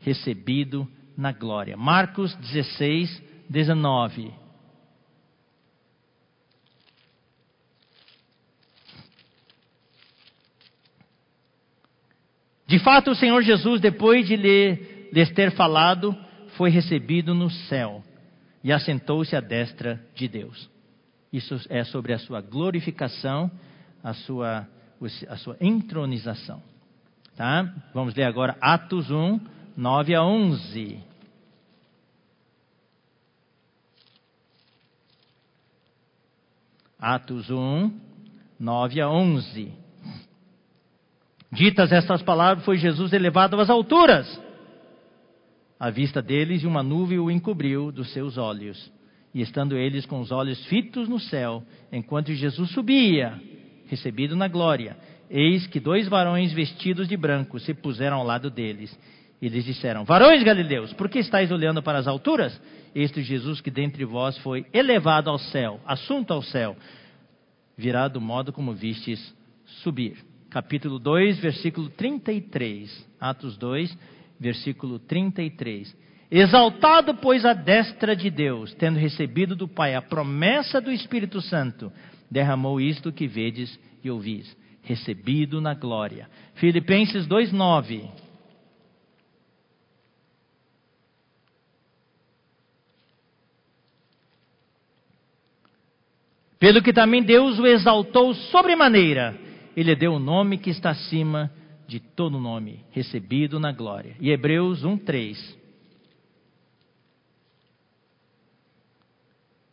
Recebido 0.00 0.88
na 1.16 1.32
glória. 1.32 1.76
Marcos 1.76 2.34
16, 2.36 3.22
19. 3.48 4.43
De 12.66 12.78
fato, 12.78 13.10
o 13.10 13.14
Senhor 13.14 13.42
Jesus, 13.42 13.80
depois 13.80 14.26
de 14.26 14.36
lhe, 14.36 15.08
lhes 15.12 15.30
ter 15.32 15.52
falado, 15.52 16.16
foi 16.56 16.70
recebido 16.70 17.34
no 17.34 17.50
céu 17.50 18.02
e 18.62 18.72
assentou-se 18.72 19.36
à 19.36 19.40
destra 19.40 20.00
de 20.14 20.26
Deus. 20.26 20.70
Isso 21.32 21.60
é 21.68 21.84
sobre 21.84 22.12
a 22.12 22.18
sua 22.18 22.40
glorificação, 22.40 23.50
a 24.02 24.14
sua, 24.14 24.66
a 25.28 25.36
sua 25.36 25.56
entronização. 25.60 26.62
Tá? 27.36 27.74
Vamos 27.92 28.14
ler 28.14 28.24
agora 28.24 28.56
Atos 28.60 29.10
1, 29.10 29.40
9 29.76 30.14
a 30.14 30.22
11. 30.22 30.98
Atos 36.98 37.50
1, 37.50 38.00
9 38.58 39.00
a 39.00 39.10
11. 39.10 39.83
Ditas 41.54 41.92
estas 41.92 42.20
palavras, 42.20 42.64
foi 42.64 42.76
Jesus 42.76 43.12
elevado 43.12 43.60
às 43.60 43.70
alturas. 43.70 44.40
À 45.78 45.88
vista 45.88 46.20
deles, 46.20 46.64
uma 46.64 46.82
nuvem 46.82 47.18
o 47.20 47.30
encobriu 47.30 47.92
dos 47.92 48.12
seus 48.12 48.36
olhos. 48.36 48.92
E 49.32 49.40
estando 49.40 49.76
eles 49.76 50.04
com 50.04 50.20
os 50.20 50.32
olhos 50.32 50.64
fitos 50.66 51.08
no 51.08 51.20
céu, 51.20 51.62
enquanto 51.92 52.32
Jesus 52.32 52.70
subia, 52.70 53.40
recebido 53.86 54.34
na 54.34 54.48
glória, 54.48 54.96
eis 55.30 55.66
que 55.68 55.78
dois 55.78 56.08
varões 56.08 56.52
vestidos 56.52 57.06
de 57.06 57.16
branco 57.16 57.60
se 57.60 57.72
puseram 57.72 58.16
ao 58.16 58.24
lado 58.24 58.50
deles. 58.50 58.96
E 59.40 59.48
lhes 59.48 59.64
disseram: 59.64 60.04
Varões 60.04 60.42
galileus, 60.42 60.92
por 60.92 61.08
que 61.08 61.20
estáis 61.20 61.52
olhando 61.52 61.82
para 61.82 61.98
as 61.98 62.08
alturas? 62.08 62.60
Este 62.94 63.22
Jesus 63.22 63.60
que 63.60 63.70
dentre 63.70 64.04
vós 64.04 64.36
foi 64.38 64.66
elevado 64.72 65.30
ao 65.30 65.38
céu, 65.38 65.80
assunto 65.86 66.32
ao 66.32 66.42
céu, 66.42 66.76
virá 67.76 68.08
do 68.08 68.20
modo 68.20 68.52
como 68.52 68.72
vistes 68.72 69.34
subir. 69.82 70.33
Capítulo 70.54 71.00
2, 71.00 71.40
versículo 71.40 71.88
33. 71.88 73.08
Atos 73.18 73.56
2, 73.56 73.98
versículo 74.38 75.00
33. 75.00 75.96
Exaltado, 76.30 77.16
pois, 77.16 77.44
a 77.44 77.52
destra 77.52 78.14
de 78.14 78.30
Deus, 78.30 78.72
tendo 78.74 78.96
recebido 78.96 79.56
do 79.56 79.66
Pai 79.66 79.96
a 79.96 80.00
promessa 80.00 80.80
do 80.80 80.92
Espírito 80.92 81.40
Santo, 81.40 81.92
derramou 82.30 82.80
isto 82.80 83.10
que 83.10 83.26
vedes 83.26 83.76
e 84.04 84.08
ouvis, 84.08 84.56
recebido 84.82 85.60
na 85.60 85.74
glória. 85.74 86.30
Filipenses 86.54 87.26
2:9. 87.26 88.08
Pelo 96.60 96.80
que 96.80 96.92
também 96.92 97.24
Deus 97.24 97.58
o 97.58 97.66
exaltou 97.66 98.32
sobremaneira, 98.34 99.42
ele 99.76 99.94
deu 99.94 100.14
o 100.14 100.18
nome 100.18 100.58
que 100.58 100.70
está 100.70 100.90
acima 100.90 101.50
de 101.86 102.00
todo 102.00 102.40
nome, 102.40 102.84
recebido 102.90 103.60
na 103.60 103.72
glória. 103.72 104.16
E 104.20 104.30
Hebreus 104.30 104.84
1:3. 104.84 105.64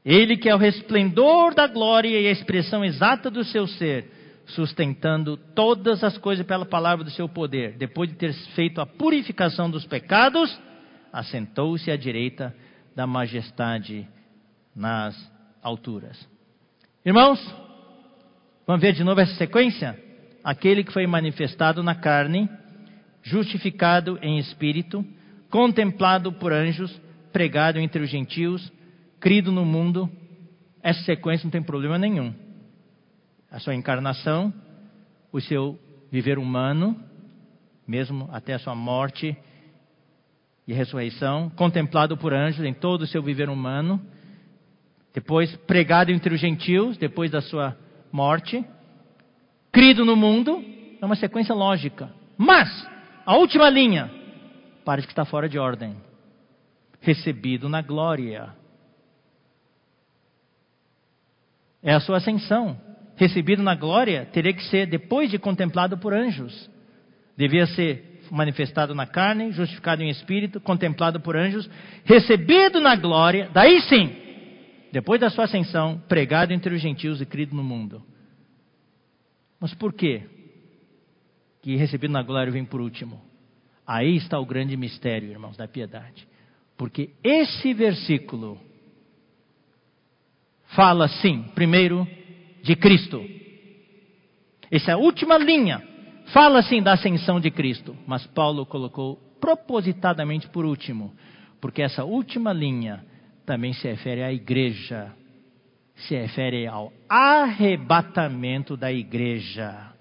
Ele 0.04 0.36
que 0.36 0.50
é 0.50 0.56
o 0.56 0.58
resplendor 0.58 1.54
da 1.54 1.68
glória 1.68 2.20
e 2.20 2.28
a 2.28 2.32
expressão 2.32 2.84
exata 2.84 3.30
do 3.30 3.44
seu 3.44 3.68
ser, 3.68 4.10
sustentando 4.48 5.38
todas 5.38 6.04
as 6.04 6.18
coisas 6.18 6.46
pela 6.46 6.66
palavra 6.66 7.06
do 7.06 7.12
seu 7.12 7.30
poder, 7.30 7.78
depois 7.78 8.10
de 8.10 8.16
ter 8.16 8.34
feito 8.56 8.82
a 8.82 8.86
purificação 8.86 9.70
dos 9.70 9.86
pecados, 9.86 10.60
assentou-se 11.14 11.90
à 11.92 11.96
direita 11.96 12.56
da 12.96 13.06
majestade 13.06 14.08
nas 14.76 15.16
alturas. 15.62 16.28
Irmãos, 17.06 17.40
vamos 18.72 18.84
ver 18.84 18.94
de 18.94 19.04
novo 19.04 19.20
essa 19.20 19.36
sequência? 19.36 20.02
Aquele 20.42 20.82
que 20.82 20.94
foi 20.94 21.06
manifestado 21.06 21.84
na 21.84 21.94
carne, 21.94 22.50
justificado 23.22 24.18
em 24.22 24.40
espírito, 24.40 25.06
contemplado 25.50 26.32
por 26.32 26.54
anjos, 26.54 26.90
pregado 27.34 27.80
entre 27.80 28.02
os 28.02 28.10
gentios, 28.10 28.72
crido 29.20 29.52
no 29.52 29.66
mundo, 29.66 30.10
essa 30.82 31.02
sequência 31.02 31.44
não 31.46 31.52
tem 31.52 31.62
problema 31.62 31.98
nenhum. 31.98 32.34
A 33.52 33.60
sua 33.60 33.76
encarnação, 33.76 34.54
o 35.34 35.42
seu 35.42 35.78
viver 36.10 36.40
humano, 36.40 36.98
mesmo 37.86 38.30
até 38.32 38.54
a 38.54 38.60
sua 38.60 38.74
morte 38.74 39.36
e 40.66 40.72
ressurreição, 40.72 41.50
contemplado 41.58 42.16
por 42.16 42.34
anjos 42.34 42.64
em 42.64 42.74
todo 42.74 43.02
o 43.02 43.08
seu 43.08 43.22
viver 43.22 43.50
humano, 43.50 44.00
depois 45.14 45.54
pregado 45.68 46.10
entre 46.10 46.34
os 46.34 46.40
gentios, 46.40 46.96
depois 46.98 47.30
da 47.30 47.42
sua 47.42 47.76
morte, 48.12 48.64
crido 49.72 50.06
no 50.06 50.16
mundo, 50.16 50.64
é 51.02 51.06
uma 51.06 51.16
sequência 51.16 51.54
lógica. 51.56 52.12
Mas, 52.38 52.70
a 53.26 53.36
última 53.36 53.70
linha, 53.70 54.12
parece 54.84 55.08
que 55.08 55.14
está 55.14 55.26
fora 55.26 55.48
de 55.48 55.58
ordem. 55.58 55.96
Recebido 57.02 57.68
na 57.68 57.82
glória. 57.82 58.62
é 61.84 61.94
a 61.94 62.00
sua 62.00 62.18
ascensão. 62.18 62.78
Recebido 63.16 63.62
na 63.62 63.76
glória, 63.76 64.28
teria 64.32 64.54
que 64.54 64.64
ser 64.66 64.88
depois 64.88 65.30
de 65.30 65.38
contemplado 65.38 65.98
por 65.98 66.14
anjos. 66.14 66.70
Devia 67.38 67.66
ser 67.68 68.22
manifestado 68.32 68.96
na 68.96 69.06
carne, 69.06 69.52
justificado 69.52 70.02
em 70.02 70.10
espírito, 70.10 70.60
contemplado 70.62 71.20
por 71.20 71.36
anjos, 71.36 71.70
recebido 72.06 72.80
na 72.80 72.96
glória, 72.96 73.50
daí 73.54 73.82
sim, 73.82 74.16
depois 74.92 75.20
da 75.22 75.30
sua 75.30 75.46
ascensão, 75.46 76.02
pregado 76.08 76.52
entre 76.52 76.74
os 76.76 76.82
gentios 76.82 77.22
e 77.22 77.26
crido 77.26 77.56
no 77.56 77.64
mundo. 77.64 78.04
Mas 79.60 79.74
por 79.74 79.94
quê? 79.94 80.24
Que 81.62 81.76
recebido 81.76 82.12
na 82.12 82.22
glória 82.22 82.52
vem 82.52 82.66
por 82.66 82.82
último. 82.82 83.22
Aí 83.86 84.16
está 84.16 84.40
o 84.40 84.46
grande 84.46 84.76
mistério, 84.76 85.30
irmãos, 85.30 85.56
da 85.56 85.68
piedade. 85.68 86.28
Porque 86.78 87.12
esse 87.24 87.74
versículo 87.74 88.60
fala 90.76 91.08
sim, 91.08 91.44
primeiro, 91.54 92.08
de 92.64 92.76
Cristo. 92.76 93.24
Essa 94.70 94.92
é 94.92 94.94
a 94.94 94.98
última 94.98 95.38
linha. 95.38 95.82
Fala 96.34 96.62
sim 96.62 96.82
da 96.82 96.94
ascensão 96.94 97.40
de 97.40 97.52
Cristo, 97.52 97.96
mas 98.08 98.26
Paulo 98.28 98.66
colocou 98.66 99.18
propositadamente 99.40 100.48
por 100.50 100.66
último, 100.66 101.14
porque 101.60 101.82
essa 101.82 102.04
última 102.04 102.54
linha 102.54 103.06
também 103.46 103.74
se 103.74 103.88
refere 103.88 104.24
à 104.24 104.32
igreja, 104.32 105.14
se 105.96 106.16
refere 106.16 106.68
ao 106.68 106.92
arrebatamento 107.10 108.76
da 108.78 108.92
igreja. 108.92 109.92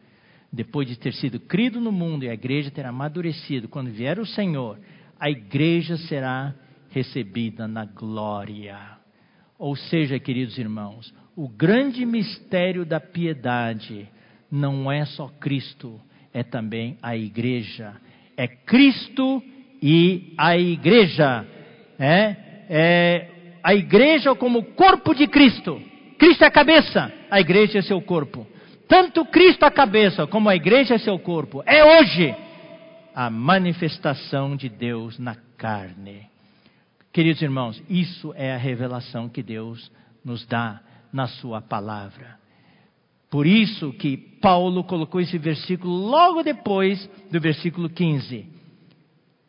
Depois 0.52 0.88
de 0.88 0.98
ter 0.98 1.12
sido 1.14 1.38
crido 1.38 1.80
no 1.80 1.92
mundo 1.92 2.24
e 2.24 2.28
a 2.28 2.34
igreja 2.34 2.70
ter 2.70 2.84
amadurecido, 2.84 3.68
quando 3.68 3.90
vier 3.90 4.18
o 4.18 4.26
Senhor, 4.26 4.78
a 5.18 5.30
igreja 5.30 5.96
será 5.96 6.54
recebida 6.90 7.68
na 7.68 7.84
glória. 7.84 8.78
Ou 9.58 9.76
seja, 9.76 10.18
queridos 10.18 10.58
irmãos, 10.58 11.14
o 11.36 11.48
grande 11.48 12.04
mistério 12.04 12.84
da 12.84 12.98
piedade 12.98 14.08
não 14.50 14.90
é 14.90 15.04
só 15.04 15.28
Cristo, 15.28 16.00
é 16.32 16.42
também 16.42 16.98
a 17.02 17.16
igreja. 17.16 17.94
É 18.36 18.48
Cristo 18.48 19.42
e 19.82 20.34
a 20.36 20.56
igreja. 20.56 21.46
É, 21.98 22.49
é 22.70 23.26
a 23.64 23.74
igreja 23.74 24.32
como 24.36 24.62
corpo 24.62 25.12
de 25.12 25.26
Cristo. 25.26 25.82
Cristo 26.16 26.44
é 26.44 26.46
a 26.46 26.50
cabeça, 26.50 27.12
a 27.28 27.40
igreja 27.40 27.80
é 27.80 27.82
seu 27.82 28.00
corpo. 28.00 28.46
Tanto 28.86 29.24
Cristo 29.24 29.64
a 29.64 29.70
cabeça 29.70 30.26
como 30.28 30.48
a 30.48 30.54
igreja 30.54 30.94
é 30.94 30.98
seu 30.98 31.18
corpo. 31.18 31.62
É 31.66 31.84
hoje 31.84 32.34
a 33.12 33.28
manifestação 33.28 34.54
de 34.54 34.68
Deus 34.68 35.18
na 35.18 35.36
carne. 35.56 36.28
Queridos 37.12 37.42
irmãos, 37.42 37.82
isso 37.88 38.32
é 38.36 38.52
a 38.54 38.56
revelação 38.56 39.28
que 39.28 39.42
Deus 39.42 39.90
nos 40.24 40.46
dá 40.46 40.80
na 41.12 41.26
Sua 41.26 41.60
palavra. 41.60 42.38
Por 43.28 43.46
isso 43.46 43.92
que 43.94 44.16
Paulo 44.16 44.84
colocou 44.84 45.20
esse 45.20 45.38
versículo 45.38 45.92
logo 45.92 46.42
depois 46.42 47.08
do 47.30 47.40
versículo 47.40 47.88
15. 47.88 48.59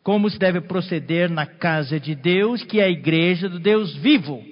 Como 0.02 0.28
se 0.28 0.38
deve 0.38 0.60
proceder 0.60 1.30
na 1.30 1.46
casa 1.46 2.00
de 2.00 2.14
Deus, 2.14 2.62
que 2.64 2.80
é 2.80 2.84
a 2.84 2.90
igreja 2.90 3.48
do 3.48 3.58
Deus 3.58 3.94
vivo, 3.96 4.42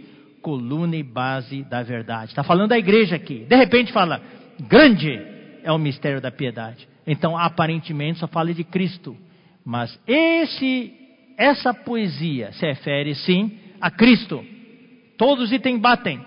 coluna 0.40 0.96
e 0.96 1.02
base 1.02 1.64
da 1.64 1.82
verdade. 1.82 2.30
Está 2.30 2.44
falando 2.44 2.68
da 2.68 2.78
igreja 2.78 3.16
aqui. 3.16 3.44
De 3.48 3.56
repente 3.56 3.92
fala, 3.92 4.22
grande 4.68 5.20
é 5.62 5.72
o 5.72 5.78
mistério 5.78 6.20
da 6.20 6.30
piedade. 6.30 6.88
Então, 7.06 7.36
aparentemente, 7.36 8.20
só 8.20 8.28
fala 8.28 8.54
de 8.54 8.62
Cristo. 8.62 9.16
Mas 9.64 9.98
esse 10.06 10.94
essa 11.40 11.72
poesia 11.72 12.52
se 12.52 12.66
refere 12.66 13.14
sim 13.14 13.58
a 13.80 13.90
Cristo. 13.90 14.44
Todos 15.16 15.46
os 15.46 15.52
itens 15.52 15.80
batem, 15.80 16.20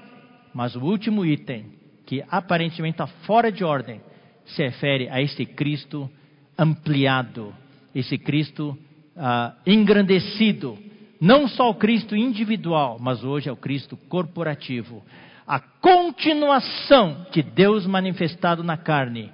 mas 0.51 0.75
o 0.75 0.81
último 0.81 1.23
item, 1.23 1.65
que 2.07 2.23
aparentemente 2.27 2.95
está 2.95 3.05
fora 3.05 3.51
de 3.51 3.63
ordem, 3.63 4.01
se 4.43 4.63
refere 4.63 5.07
a 5.09 5.21
esse 5.21 5.45
Cristo 5.45 6.09
ampliado, 6.57 7.53
esse 7.93 8.17
Cristo 8.17 8.75
ah, 9.17 9.53
engrandecido. 9.65 10.77
Não 11.19 11.47
só 11.47 11.69
o 11.69 11.75
Cristo 11.75 12.15
individual, 12.15 12.97
mas 12.99 13.23
hoje 13.23 13.47
é 13.47 13.51
o 13.51 13.57
Cristo 13.57 13.97
corporativo. 14.09 15.03
A 15.47 15.59
continuação 15.59 17.25
de 17.31 17.41
Deus 17.41 17.85
manifestado 17.85 18.63
na 18.63 18.77
carne 18.77 19.31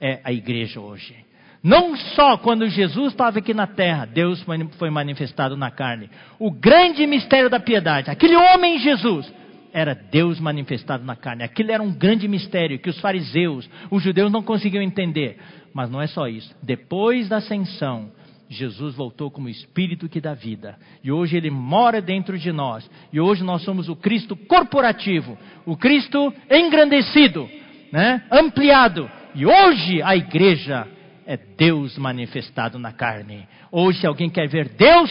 é 0.00 0.20
a 0.24 0.32
igreja 0.32 0.80
hoje. 0.80 1.14
Não 1.62 1.94
só 1.94 2.38
quando 2.38 2.68
Jesus 2.68 3.12
estava 3.12 3.38
aqui 3.38 3.52
na 3.52 3.66
terra, 3.66 4.06
Deus 4.06 4.42
foi 4.78 4.88
manifestado 4.88 5.56
na 5.56 5.70
carne. 5.70 6.08
O 6.38 6.50
grande 6.50 7.06
mistério 7.06 7.50
da 7.50 7.60
piedade, 7.60 8.10
aquele 8.10 8.34
homem 8.34 8.78
Jesus, 8.78 9.30
era 9.72 9.94
Deus 9.94 10.40
manifestado 10.40 11.04
na 11.04 11.14
carne. 11.14 11.44
Aquilo 11.44 11.70
era 11.70 11.82
um 11.82 11.92
grande 11.92 12.26
mistério 12.26 12.78
que 12.78 12.88
os 12.88 12.98
fariseus, 12.98 13.68
os 13.90 14.02
judeus 14.02 14.32
não 14.32 14.42
conseguiam 14.42 14.82
entender. 14.82 15.38
Mas 15.72 15.90
não 15.90 16.00
é 16.00 16.06
só 16.06 16.26
isso. 16.26 16.54
Depois 16.62 17.28
da 17.28 17.36
ascensão, 17.36 18.10
Jesus 18.50 18.96
voltou 18.96 19.30
como 19.30 19.48
Espírito 19.48 20.08
que 20.08 20.20
dá 20.20 20.34
vida. 20.34 20.76
E 21.04 21.12
hoje 21.12 21.36
Ele 21.36 21.50
mora 21.50 22.02
dentro 22.02 22.36
de 22.36 22.50
nós. 22.50 22.90
E 23.12 23.20
hoje 23.20 23.44
nós 23.44 23.62
somos 23.62 23.88
o 23.88 23.94
Cristo 23.94 24.34
corporativo, 24.34 25.38
o 25.64 25.76
Cristo 25.76 26.34
engrandecido, 26.50 27.48
né? 27.92 28.24
ampliado. 28.28 29.08
E 29.36 29.46
hoje 29.46 30.02
a 30.02 30.16
igreja 30.16 30.88
é 31.24 31.36
Deus 31.36 31.96
manifestado 31.96 32.76
na 32.76 32.92
carne. 32.92 33.46
Hoje, 33.70 34.00
se 34.00 34.06
alguém 34.08 34.28
quer 34.28 34.48
ver 34.48 34.70
Deus, 34.70 35.10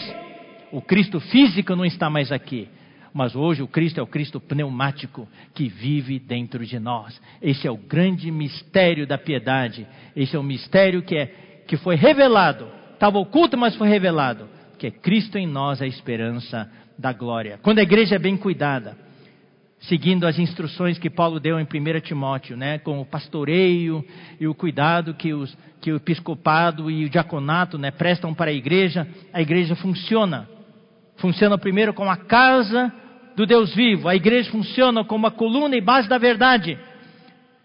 o 0.70 0.82
Cristo 0.82 1.18
físico 1.18 1.74
não 1.74 1.86
está 1.86 2.10
mais 2.10 2.30
aqui. 2.30 2.68
Mas 3.14 3.34
hoje 3.34 3.62
o 3.62 3.66
Cristo 3.66 3.98
é 3.98 4.02
o 4.02 4.06
Cristo 4.06 4.38
pneumático 4.38 5.26
que 5.54 5.66
vive 5.66 6.18
dentro 6.18 6.64
de 6.66 6.78
nós. 6.78 7.18
Esse 7.40 7.66
é 7.66 7.70
o 7.70 7.76
grande 7.78 8.30
mistério 8.30 9.06
da 9.06 9.16
piedade. 9.16 9.86
Esse 10.14 10.36
é 10.36 10.38
o 10.38 10.42
mistério 10.42 11.00
que, 11.00 11.16
é, 11.16 11.26
que 11.66 11.78
foi 11.78 11.96
revelado 11.96 12.79
estava 13.00 13.18
oculto, 13.18 13.56
mas 13.56 13.74
foi 13.76 13.88
revelado, 13.88 14.46
que 14.78 14.86
é 14.86 14.90
Cristo 14.90 15.38
em 15.38 15.46
nós 15.46 15.80
a 15.80 15.86
esperança 15.86 16.70
da 16.98 17.14
glória. 17.14 17.58
Quando 17.62 17.78
a 17.78 17.82
igreja 17.82 18.16
é 18.16 18.18
bem 18.18 18.36
cuidada, 18.36 18.94
seguindo 19.80 20.26
as 20.26 20.38
instruções 20.38 20.98
que 20.98 21.08
Paulo 21.08 21.40
deu 21.40 21.58
em 21.58 21.64
1 21.64 22.00
Timóteo, 22.02 22.58
né, 22.58 22.78
com 22.78 23.00
o 23.00 23.06
pastoreio 23.06 24.04
e 24.38 24.46
o 24.46 24.54
cuidado 24.54 25.14
que, 25.14 25.32
os, 25.32 25.56
que 25.80 25.90
o 25.90 25.96
episcopado 25.96 26.90
e 26.90 27.06
o 27.06 27.08
diaconato 27.08 27.78
né, 27.78 27.90
prestam 27.90 28.34
para 28.34 28.50
a 28.50 28.54
igreja, 28.54 29.08
a 29.32 29.40
igreja 29.40 29.74
funciona. 29.74 30.46
Funciona 31.16 31.56
primeiro 31.56 31.94
como 31.94 32.10
a 32.10 32.18
casa 32.18 32.92
do 33.34 33.46
Deus 33.46 33.74
vivo, 33.74 34.08
a 34.08 34.14
igreja 34.14 34.50
funciona 34.50 35.02
como 35.04 35.26
a 35.26 35.30
coluna 35.30 35.74
e 35.74 35.80
base 35.80 36.06
da 36.06 36.18
verdade, 36.18 36.78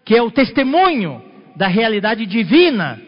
que 0.02 0.16
é 0.16 0.22
o 0.22 0.30
testemunho 0.30 1.22
da 1.54 1.68
realidade 1.68 2.24
divina 2.24 3.02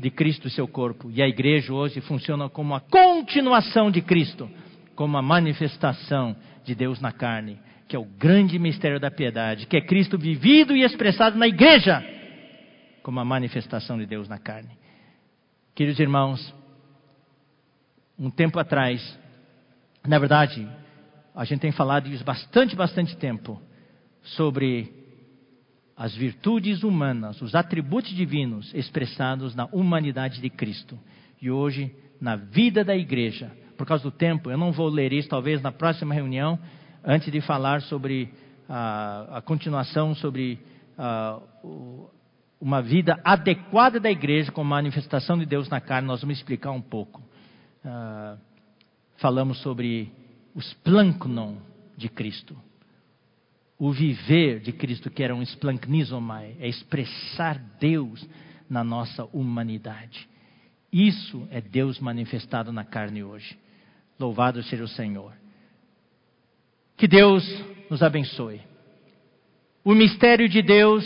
de 0.00 0.10
Cristo 0.10 0.48
e 0.48 0.50
seu 0.50 0.66
corpo. 0.66 1.10
E 1.10 1.22
a 1.22 1.28
igreja 1.28 1.72
hoje 1.72 2.00
funciona 2.00 2.48
como 2.48 2.74
a 2.74 2.80
continuação 2.80 3.90
de 3.90 4.00
Cristo, 4.00 4.50
como 4.94 5.16
a 5.16 5.22
manifestação 5.22 6.34
de 6.64 6.74
Deus 6.74 7.00
na 7.00 7.12
carne, 7.12 7.58
que 7.86 7.94
é 7.94 7.98
o 7.98 8.04
grande 8.04 8.58
mistério 8.58 8.98
da 8.98 9.10
piedade, 9.10 9.66
que 9.66 9.76
é 9.76 9.80
Cristo 9.80 10.18
vivido 10.18 10.74
e 10.74 10.82
expressado 10.82 11.36
na 11.36 11.46
igreja, 11.46 12.02
como 13.02 13.20
a 13.20 13.24
manifestação 13.24 13.98
de 13.98 14.06
Deus 14.06 14.28
na 14.28 14.38
carne. 14.38 14.70
Queridos 15.74 16.00
irmãos, 16.00 16.54
um 18.18 18.30
tempo 18.30 18.58
atrás, 18.58 19.18
na 20.06 20.18
verdade, 20.18 20.66
a 21.34 21.44
gente 21.44 21.60
tem 21.60 21.72
falado 21.72 22.08
isso 22.08 22.24
bastante, 22.24 22.74
bastante 22.74 23.16
tempo, 23.16 23.60
sobre 24.22 24.99
as 26.00 26.14
virtudes 26.14 26.82
humanas, 26.82 27.42
os 27.42 27.54
atributos 27.54 28.10
divinos 28.12 28.72
expressados 28.72 29.54
na 29.54 29.66
humanidade 29.66 30.40
de 30.40 30.48
Cristo. 30.48 30.98
E 31.42 31.50
hoje, 31.50 31.94
na 32.18 32.36
vida 32.36 32.82
da 32.82 32.96
igreja, 32.96 33.52
por 33.76 33.86
causa 33.86 34.04
do 34.04 34.10
tempo, 34.10 34.50
eu 34.50 34.56
não 34.56 34.72
vou 34.72 34.88
ler 34.88 35.12
isso, 35.12 35.28
talvez 35.28 35.60
na 35.60 35.70
próxima 35.70 36.14
reunião, 36.14 36.58
antes 37.04 37.30
de 37.30 37.42
falar 37.42 37.82
sobre 37.82 38.32
a, 38.66 39.36
a 39.36 39.42
continuação, 39.42 40.14
sobre 40.14 40.58
a, 40.96 41.38
uma 42.58 42.80
vida 42.80 43.20
adequada 43.22 44.00
da 44.00 44.10
igreja 44.10 44.50
com 44.50 44.64
manifestação 44.64 45.38
de 45.38 45.44
Deus 45.44 45.68
na 45.68 45.82
carne, 45.82 46.08
nós 46.08 46.22
vamos 46.22 46.38
explicar 46.38 46.70
um 46.70 46.80
pouco. 46.80 47.20
Uh, 47.84 48.38
falamos 49.18 49.60
sobre 49.60 50.10
os 50.54 50.72
planknon 50.82 51.56
de 51.94 52.08
Cristo 52.08 52.56
o 53.80 53.90
viver 53.90 54.60
de 54.60 54.72
Cristo, 54.72 55.10
que 55.10 55.22
era 55.22 55.34
um 55.34 55.40
splanknizomai, 55.42 56.54
é 56.60 56.68
expressar 56.68 57.58
Deus 57.80 58.28
na 58.68 58.84
nossa 58.84 59.24
humanidade. 59.32 60.28
Isso 60.92 61.48
é 61.50 61.62
Deus 61.62 61.98
manifestado 61.98 62.70
na 62.74 62.84
carne 62.84 63.24
hoje. 63.24 63.58
Louvado 64.18 64.62
seja 64.62 64.84
o 64.84 64.88
Senhor. 64.88 65.32
Que 66.94 67.08
Deus 67.08 67.42
nos 67.88 68.02
abençoe. 68.02 68.60
O 69.82 69.94
mistério 69.94 70.46
de 70.46 70.60
Deus 70.60 71.02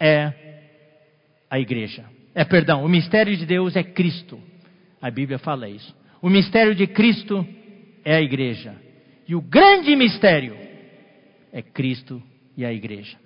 é 0.00 0.32
a 1.50 1.60
igreja. 1.60 2.06
É, 2.34 2.42
perdão, 2.42 2.86
o 2.86 2.88
mistério 2.88 3.36
de 3.36 3.44
Deus 3.44 3.76
é 3.76 3.84
Cristo. 3.84 4.40
A 4.98 5.10
Bíblia 5.10 5.38
fala 5.38 5.68
isso. 5.68 5.94
O 6.22 6.30
mistério 6.30 6.74
de 6.74 6.86
Cristo 6.86 7.46
é 8.02 8.16
a 8.16 8.22
igreja. 8.22 8.74
E 9.28 9.34
o 9.34 9.42
grande 9.42 9.94
mistério 9.94 10.65
é 11.56 11.62
Cristo 11.62 12.22
e 12.54 12.66
a 12.66 12.72
igreja. 12.72 13.16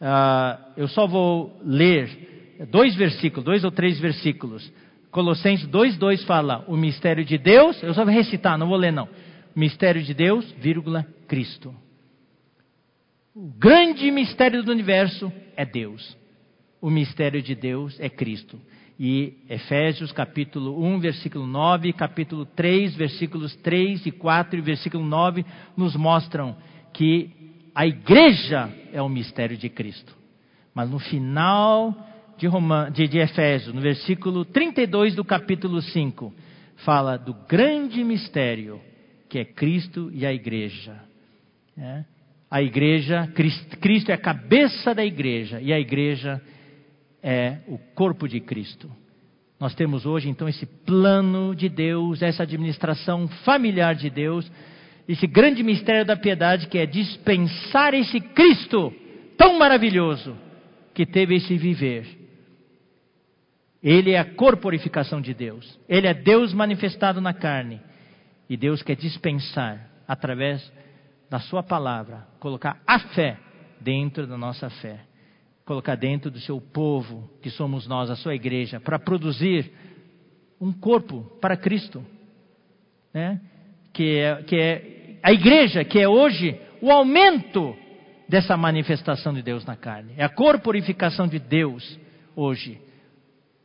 Uh, 0.00 0.72
eu 0.76 0.88
só 0.88 1.06
vou 1.06 1.56
ler 1.64 2.56
dois 2.68 2.96
versículos, 2.96 3.44
dois 3.44 3.62
ou 3.62 3.70
três 3.70 4.00
versículos. 4.00 4.72
Colossenses 5.12 5.68
2,2 5.68 6.26
fala 6.26 6.64
o 6.66 6.76
mistério 6.76 7.24
de 7.24 7.38
Deus, 7.38 7.80
eu 7.84 7.94
só 7.94 8.04
vou 8.04 8.12
recitar, 8.12 8.58
não 8.58 8.66
vou 8.66 8.76
ler 8.76 8.92
não. 8.92 9.08
Mistério 9.54 10.02
de 10.02 10.12
Deus, 10.12 10.44
vírgula, 10.58 11.06
Cristo. 11.28 11.72
O 13.32 13.52
grande 13.56 14.10
mistério 14.10 14.64
do 14.64 14.72
universo 14.72 15.32
é 15.56 15.64
Deus. 15.64 16.16
O 16.80 16.90
mistério 16.90 17.40
de 17.40 17.54
Deus 17.54 17.96
é 18.00 18.08
Cristo. 18.08 18.60
E 18.98 19.34
Efésios 19.48 20.10
capítulo 20.10 20.84
1, 20.84 20.98
versículo 20.98 21.46
9, 21.46 21.92
capítulo 21.92 22.46
3, 22.46 22.96
versículos 22.96 23.54
3 23.56 24.06
e 24.06 24.10
4 24.10 24.58
e 24.58 24.62
versículo 24.62 25.04
9 25.04 25.44
nos 25.76 25.94
mostram 25.94 26.56
que 26.92 27.45
a 27.76 27.86
igreja 27.86 28.70
é 28.90 29.02
o 29.02 29.08
mistério 29.08 29.54
de 29.54 29.68
Cristo. 29.68 30.16
Mas 30.74 30.88
no 30.88 30.98
final 30.98 31.94
de, 32.38 32.48
de, 32.94 33.06
de 33.06 33.18
Efésios, 33.18 33.74
no 33.74 33.82
versículo 33.82 34.46
32 34.46 35.14
do 35.14 35.22
capítulo 35.22 35.82
5, 35.82 36.32
fala 36.86 37.18
do 37.18 37.34
grande 37.46 38.02
mistério 38.02 38.80
que 39.28 39.38
é 39.38 39.44
Cristo 39.44 40.10
e 40.14 40.24
a 40.24 40.32
igreja. 40.32 40.98
É? 41.76 42.02
A 42.50 42.62
igreja, 42.62 43.30
Cristo 43.78 44.08
é 44.10 44.14
a 44.14 44.18
cabeça 44.18 44.94
da 44.94 45.04
igreja 45.04 45.60
e 45.60 45.70
a 45.70 45.78
igreja 45.78 46.40
é 47.22 47.58
o 47.68 47.76
corpo 47.94 48.26
de 48.26 48.40
Cristo. 48.40 48.90
Nós 49.60 49.74
temos 49.74 50.06
hoje 50.06 50.30
então 50.30 50.48
esse 50.48 50.64
plano 50.64 51.54
de 51.54 51.68
Deus, 51.68 52.22
essa 52.22 52.42
administração 52.42 53.28
familiar 53.44 53.94
de 53.94 54.08
Deus 54.08 54.50
esse 55.08 55.26
grande 55.26 55.62
mistério 55.62 56.04
da 56.04 56.16
piedade 56.16 56.66
que 56.66 56.78
é 56.78 56.86
dispensar 56.86 57.94
esse 57.94 58.20
Cristo 58.20 58.92
tão 59.36 59.58
maravilhoso 59.58 60.36
que 60.94 61.06
teve 61.06 61.36
esse 61.36 61.56
viver. 61.56 62.06
Ele 63.82 64.12
é 64.12 64.18
a 64.18 64.24
corporificação 64.24 65.20
de 65.20 65.32
Deus. 65.32 65.78
Ele 65.88 66.06
é 66.06 66.14
Deus 66.14 66.52
manifestado 66.52 67.20
na 67.20 67.32
carne. 67.32 67.80
E 68.48 68.56
Deus 68.56 68.82
quer 68.82 68.96
dispensar, 68.96 69.88
através 70.08 70.72
da 71.30 71.38
Sua 71.38 71.62
palavra, 71.62 72.26
colocar 72.40 72.80
a 72.86 72.98
fé 72.98 73.38
dentro 73.80 74.26
da 74.26 74.36
nossa 74.36 74.70
fé. 74.70 75.00
Colocar 75.64 75.96
dentro 75.96 76.30
do 76.30 76.40
seu 76.40 76.60
povo, 76.60 77.28
que 77.42 77.50
somos 77.50 77.86
nós, 77.86 78.08
a 78.08 78.16
sua 78.16 78.34
igreja, 78.34 78.80
para 78.80 78.98
produzir 78.98 79.70
um 80.60 80.72
corpo 80.72 81.22
para 81.40 81.56
Cristo. 81.56 82.04
Né? 83.12 83.40
Que, 83.92 84.18
é, 84.18 84.42
que 84.44 84.56
é 84.56 84.95
a 85.26 85.32
igreja, 85.32 85.82
que 85.82 85.98
é 85.98 86.08
hoje 86.08 86.56
o 86.80 86.88
aumento 86.88 87.76
dessa 88.28 88.56
manifestação 88.56 89.34
de 89.34 89.42
Deus 89.42 89.66
na 89.66 89.74
carne. 89.74 90.12
É 90.16 90.22
a 90.22 90.28
corporificação 90.28 91.26
de 91.26 91.40
Deus 91.40 91.98
hoje. 92.36 92.80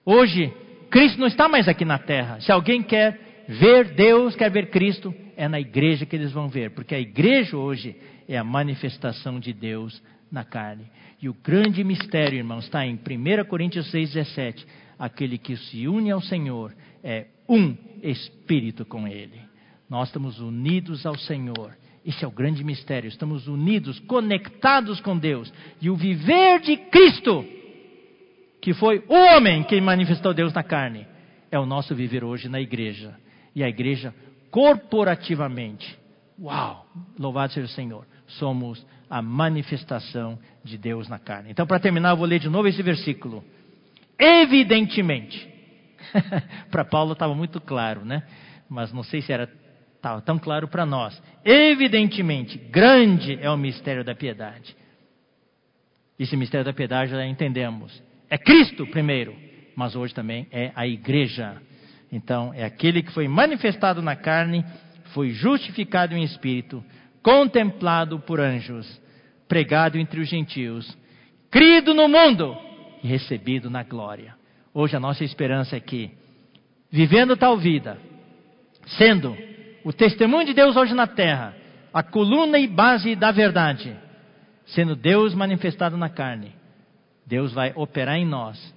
Hoje, 0.04 0.52
Cristo 0.90 1.20
não 1.20 1.28
está 1.28 1.48
mais 1.48 1.68
aqui 1.68 1.86
na 1.86 2.00
terra. 2.00 2.42
Se 2.42 2.52
alguém 2.52 2.82
quer 2.82 3.46
ver 3.48 3.94
Deus, 3.94 4.36
quer 4.36 4.50
ver 4.50 4.72
Cristo, 4.72 5.14
é 5.38 5.48
na 5.48 5.60
igreja 5.60 6.04
que 6.04 6.16
eles 6.16 6.32
vão 6.32 6.50
ver, 6.50 6.72
porque 6.72 6.96
a 6.96 7.00
igreja 7.00 7.56
hoje 7.56 7.96
é 8.28 8.40
a 8.40 8.44
manifestação 8.44 9.40
de 9.40 9.54
Deus 9.54 10.02
na 10.32 10.44
carne. 10.44 10.88
E 11.22 11.30
o 11.30 11.34
grande 11.44 11.84
mistério, 11.84 12.40
irmãos, 12.40 12.64
está 12.64 12.84
em 12.88 12.96
1 12.96 13.46
Coríntios 13.48 13.94
6,17. 13.94 14.66
Aquele 14.98 15.38
que 15.38 15.56
se 15.56 15.88
une 15.88 16.10
ao 16.10 16.22
Senhor 16.22 16.74
é 17.04 17.28
um 17.48 17.78
espírito 18.02 18.84
com 18.84 19.08
Ele. 19.08 19.51
Nós 19.91 20.07
estamos 20.07 20.39
unidos 20.39 21.05
ao 21.05 21.18
Senhor. 21.18 21.76
Esse 22.05 22.23
é 22.23 22.27
o 22.27 22.31
grande 22.31 22.63
mistério. 22.63 23.09
Estamos 23.09 23.45
unidos, 23.49 23.99
conectados 23.99 25.01
com 25.01 25.18
Deus. 25.18 25.51
E 25.81 25.89
o 25.89 25.97
viver 25.97 26.61
de 26.61 26.77
Cristo, 26.77 27.45
que 28.61 28.73
foi 28.73 29.03
o 29.09 29.13
homem 29.13 29.63
que 29.63 29.81
manifestou 29.81 30.34
Deus 30.34 30.53
na 30.53 30.63
carne, 30.63 31.05
é 31.51 31.59
o 31.59 31.65
nosso 31.65 31.93
viver 31.93 32.23
hoje 32.23 32.47
na 32.47 32.61
igreja. 32.61 33.13
E 33.53 33.61
a 33.61 33.68
igreja 33.68 34.15
corporativamente. 34.49 35.99
Uau! 36.39 36.88
Louvado 37.19 37.51
seja 37.51 37.65
o 37.65 37.72
Senhor. 37.72 38.07
Somos 38.27 38.88
a 39.09 39.22
manifestação 39.22 40.39
de 40.63 40.77
Deus 40.77 41.09
na 41.09 41.19
carne. 41.19 41.51
Então, 41.51 41.68
para 41.68 41.81
terminar, 41.81 42.11
eu 42.11 42.18
vou 42.18 42.26
ler 42.26 42.39
de 42.39 42.47
novo 42.47 42.69
esse 42.69 42.81
versículo. 42.81 43.43
Evidentemente. 44.18 45.49
para 46.72 46.85
Paulo 46.85 47.11
estava 47.11 47.35
muito 47.35 47.59
claro, 47.59 48.05
né? 48.05 48.23
Mas 48.69 48.93
não 48.93 49.03
sei 49.03 49.22
se 49.22 49.34
era 49.34 49.59
Está 50.02 50.19
tão 50.19 50.40
claro 50.40 50.68
para 50.68 50.84
nós. 50.84 51.22
Evidentemente, 51.45 52.57
grande 52.57 53.38
é 53.40 53.48
o 53.52 53.56
mistério 53.56 54.03
da 54.03 54.15
piedade. 54.15 54.76
Esse 56.18 56.36
mistério 56.36 56.65
da 56.65 56.73
piedade 56.73 57.11
já 57.11 57.23
entendemos. 57.23 58.02
É 58.28 58.36
Cristo 58.36 58.88
primeiro, 58.88 59.36
mas 59.76 59.95
hoje 59.95 60.11
também 60.11 60.48
é 60.52 60.72
a 60.76 60.88
igreja. 60.88 61.61
Então, 62.11 62.52
é 62.52 62.64
aquele 62.64 63.03
que 63.03 63.11
foi 63.11 63.28
manifestado 63.28 64.02
na 64.02 64.15
carne, 64.15 64.65
foi 65.14 65.30
justificado 65.34 66.15
em 66.15 66.23
espírito, 66.23 66.84
contemplado 67.22 68.19
por 68.22 68.40
anjos, 68.40 68.99
pregado 69.48 69.99
entre 69.99 70.19
os 70.19 70.28
gentios, 70.28 70.98
crido 71.52 71.94
no 71.94 72.10
mundo 72.10 72.57
e 73.03 73.07
recebido 73.07 73.69
na 73.69 73.84
glória. 73.84 74.34
Hoje 74.73 74.95
a 74.95 74.99
nossa 74.99 75.23
esperança 75.23 75.76
é 75.76 75.80
que, 75.80 76.10
vivendo 76.90 77.38
tal 77.38 77.56
vida, 77.56 77.99
sendo 78.98 79.51
o 79.84 79.91
testemunho 79.91 80.45
de 80.45 80.53
Deus 80.53 80.76
hoje 80.76 80.94
na 80.94 81.08
terra, 81.08 81.56
a 81.94 82.02
coluna 82.03 82.60
e 82.60 82.68
base 82.68 83.16
da 83.16 83.32
verdade, 83.32 83.95
sendo 84.68 84.95
Deus 84.95 85.34
manifestado 85.34 85.98
na 85.98 86.10
carne, 86.10 86.53
Deus 87.26 87.53
vai 87.53 87.74
operar 87.76 88.16
em 88.16 88.26
nós, 88.26 88.74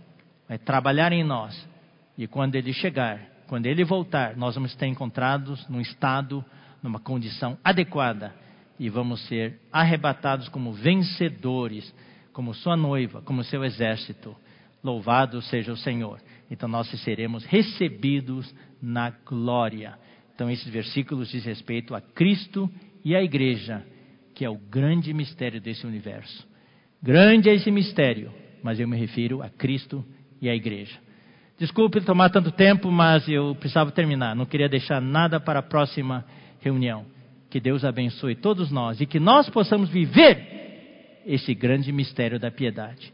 vai 0.48 0.58
trabalhar 0.58 1.12
em 1.12 1.24
nós, 1.24 1.68
e 2.16 2.26
quando 2.26 2.54
Ele 2.54 2.72
chegar, 2.72 3.20
quando 3.46 3.66
Ele 3.66 3.84
voltar, 3.84 4.36
nós 4.36 4.54
vamos 4.54 4.72
estar 4.72 4.86
encontrados 4.86 5.68
num 5.68 5.80
estado, 5.80 6.44
numa 6.82 6.98
condição 6.98 7.58
adequada, 7.62 8.34
e 8.78 8.88
vamos 8.88 9.24
ser 9.26 9.60
arrebatados 9.72 10.48
como 10.48 10.72
vencedores, 10.72 11.94
como 12.32 12.54
Sua 12.54 12.76
noiva, 12.76 13.22
como 13.22 13.44
Seu 13.44 13.64
exército. 13.64 14.36
Louvado 14.82 15.40
seja 15.42 15.72
o 15.72 15.76
Senhor. 15.76 16.20
Então 16.50 16.68
nós 16.68 16.88
seremos 17.02 17.44
recebidos 17.44 18.54
na 18.82 19.10
glória. 19.10 19.98
Então 20.34 20.50
esses 20.50 20.68
versículos 20.72 21.30
diz 21.30 21.44
respeito 21.44 21.94
a 21.94 22.00
Cristo 22.00 22.70
e 23.04 23.14
à 23.14 23.22
igreja, 23.22 23.84
que 24.34 24.44
é 24.44 24.50
o 24.50 24.58
grande 24.58 25.12
mistério 25.12 25.60
desse 25.60 25.86
universo. 25.86 26.46
Grande 27.02 27.48
é 27.48 27.54
esse 27.54 27.70
mistério, 27.70 28.32
mas 28.62 28.80
eu 28.80 28.88
me 28.88 28.96
refiro 28.96 29.42
a 29.42 29.48
Cristo 29.48 30.04
e 30.40 30.48
à 30.48 30.54
igreja. 30.54 30.98
Desculpe 31.58 32.00
tomar 32.00 32.30
tanto 32.30 32.50
tempo, 32.50 32.90
mas 32.90 33.28
eu 33.28 33.54
precisava 33.54 33.92
terminar. 33.92 34.34
Não 34.34 34.46
queria 34.46 34.68
deixar 34.68 35.00
nada 35.00 35.38
para 35.38 35.60
a 35.60 35.62
próxima 35.62 36.24
reunião. 36.60 37.06
Que 37.48 37.60
Deus 37.60 37.84
abençoe 37.84 38.34
todos 38.34 38.72
nós 38.72 39.00
e 39.00 39.06
que 39.06 39.20
nós 39.20 39.48
possamos 39.48 39.88
viver 39.88 41.20
esse 41.24 41.54
grande 41.54 41.92
mistério 41.92 42.40
da 42.40 42.50
piedade 42.50 43.12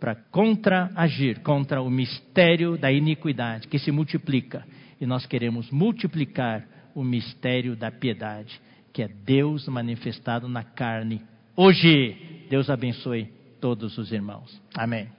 para 0.00 0.14
contra-agir 0.14 1.40
contra 1.40 1.80
o 1.80 1.88
mistério 1.88 2.76
da 2.76 2.90
iniquidade 2.90 3.68
que 3.68 3.78
se 3.78 3.92
multiplica. 3.92 4.64
E 5.00 5.06
nós 5.06 5.26
queremos 5.26 5.70
multiplicar 5.70 6.66
o 6.94 7.04
mistério 7.04 7.76
da 7.76 7.90
piedade, 7.90 8.60
que 8.92 9.02
é 9.02 9.08
Deus 9.08 9.68
manifestado 9.68 10.48
na 10.48 10.64
carne. 10.64 11.22
Hoje, 11.54 12.46
Deus 12.48 12.70
abençoe 12.70 13.30
todos 13.60 13.98
os 13.98 14.12
irmãos. 14.12 14.60
Amém. 14.74 15.15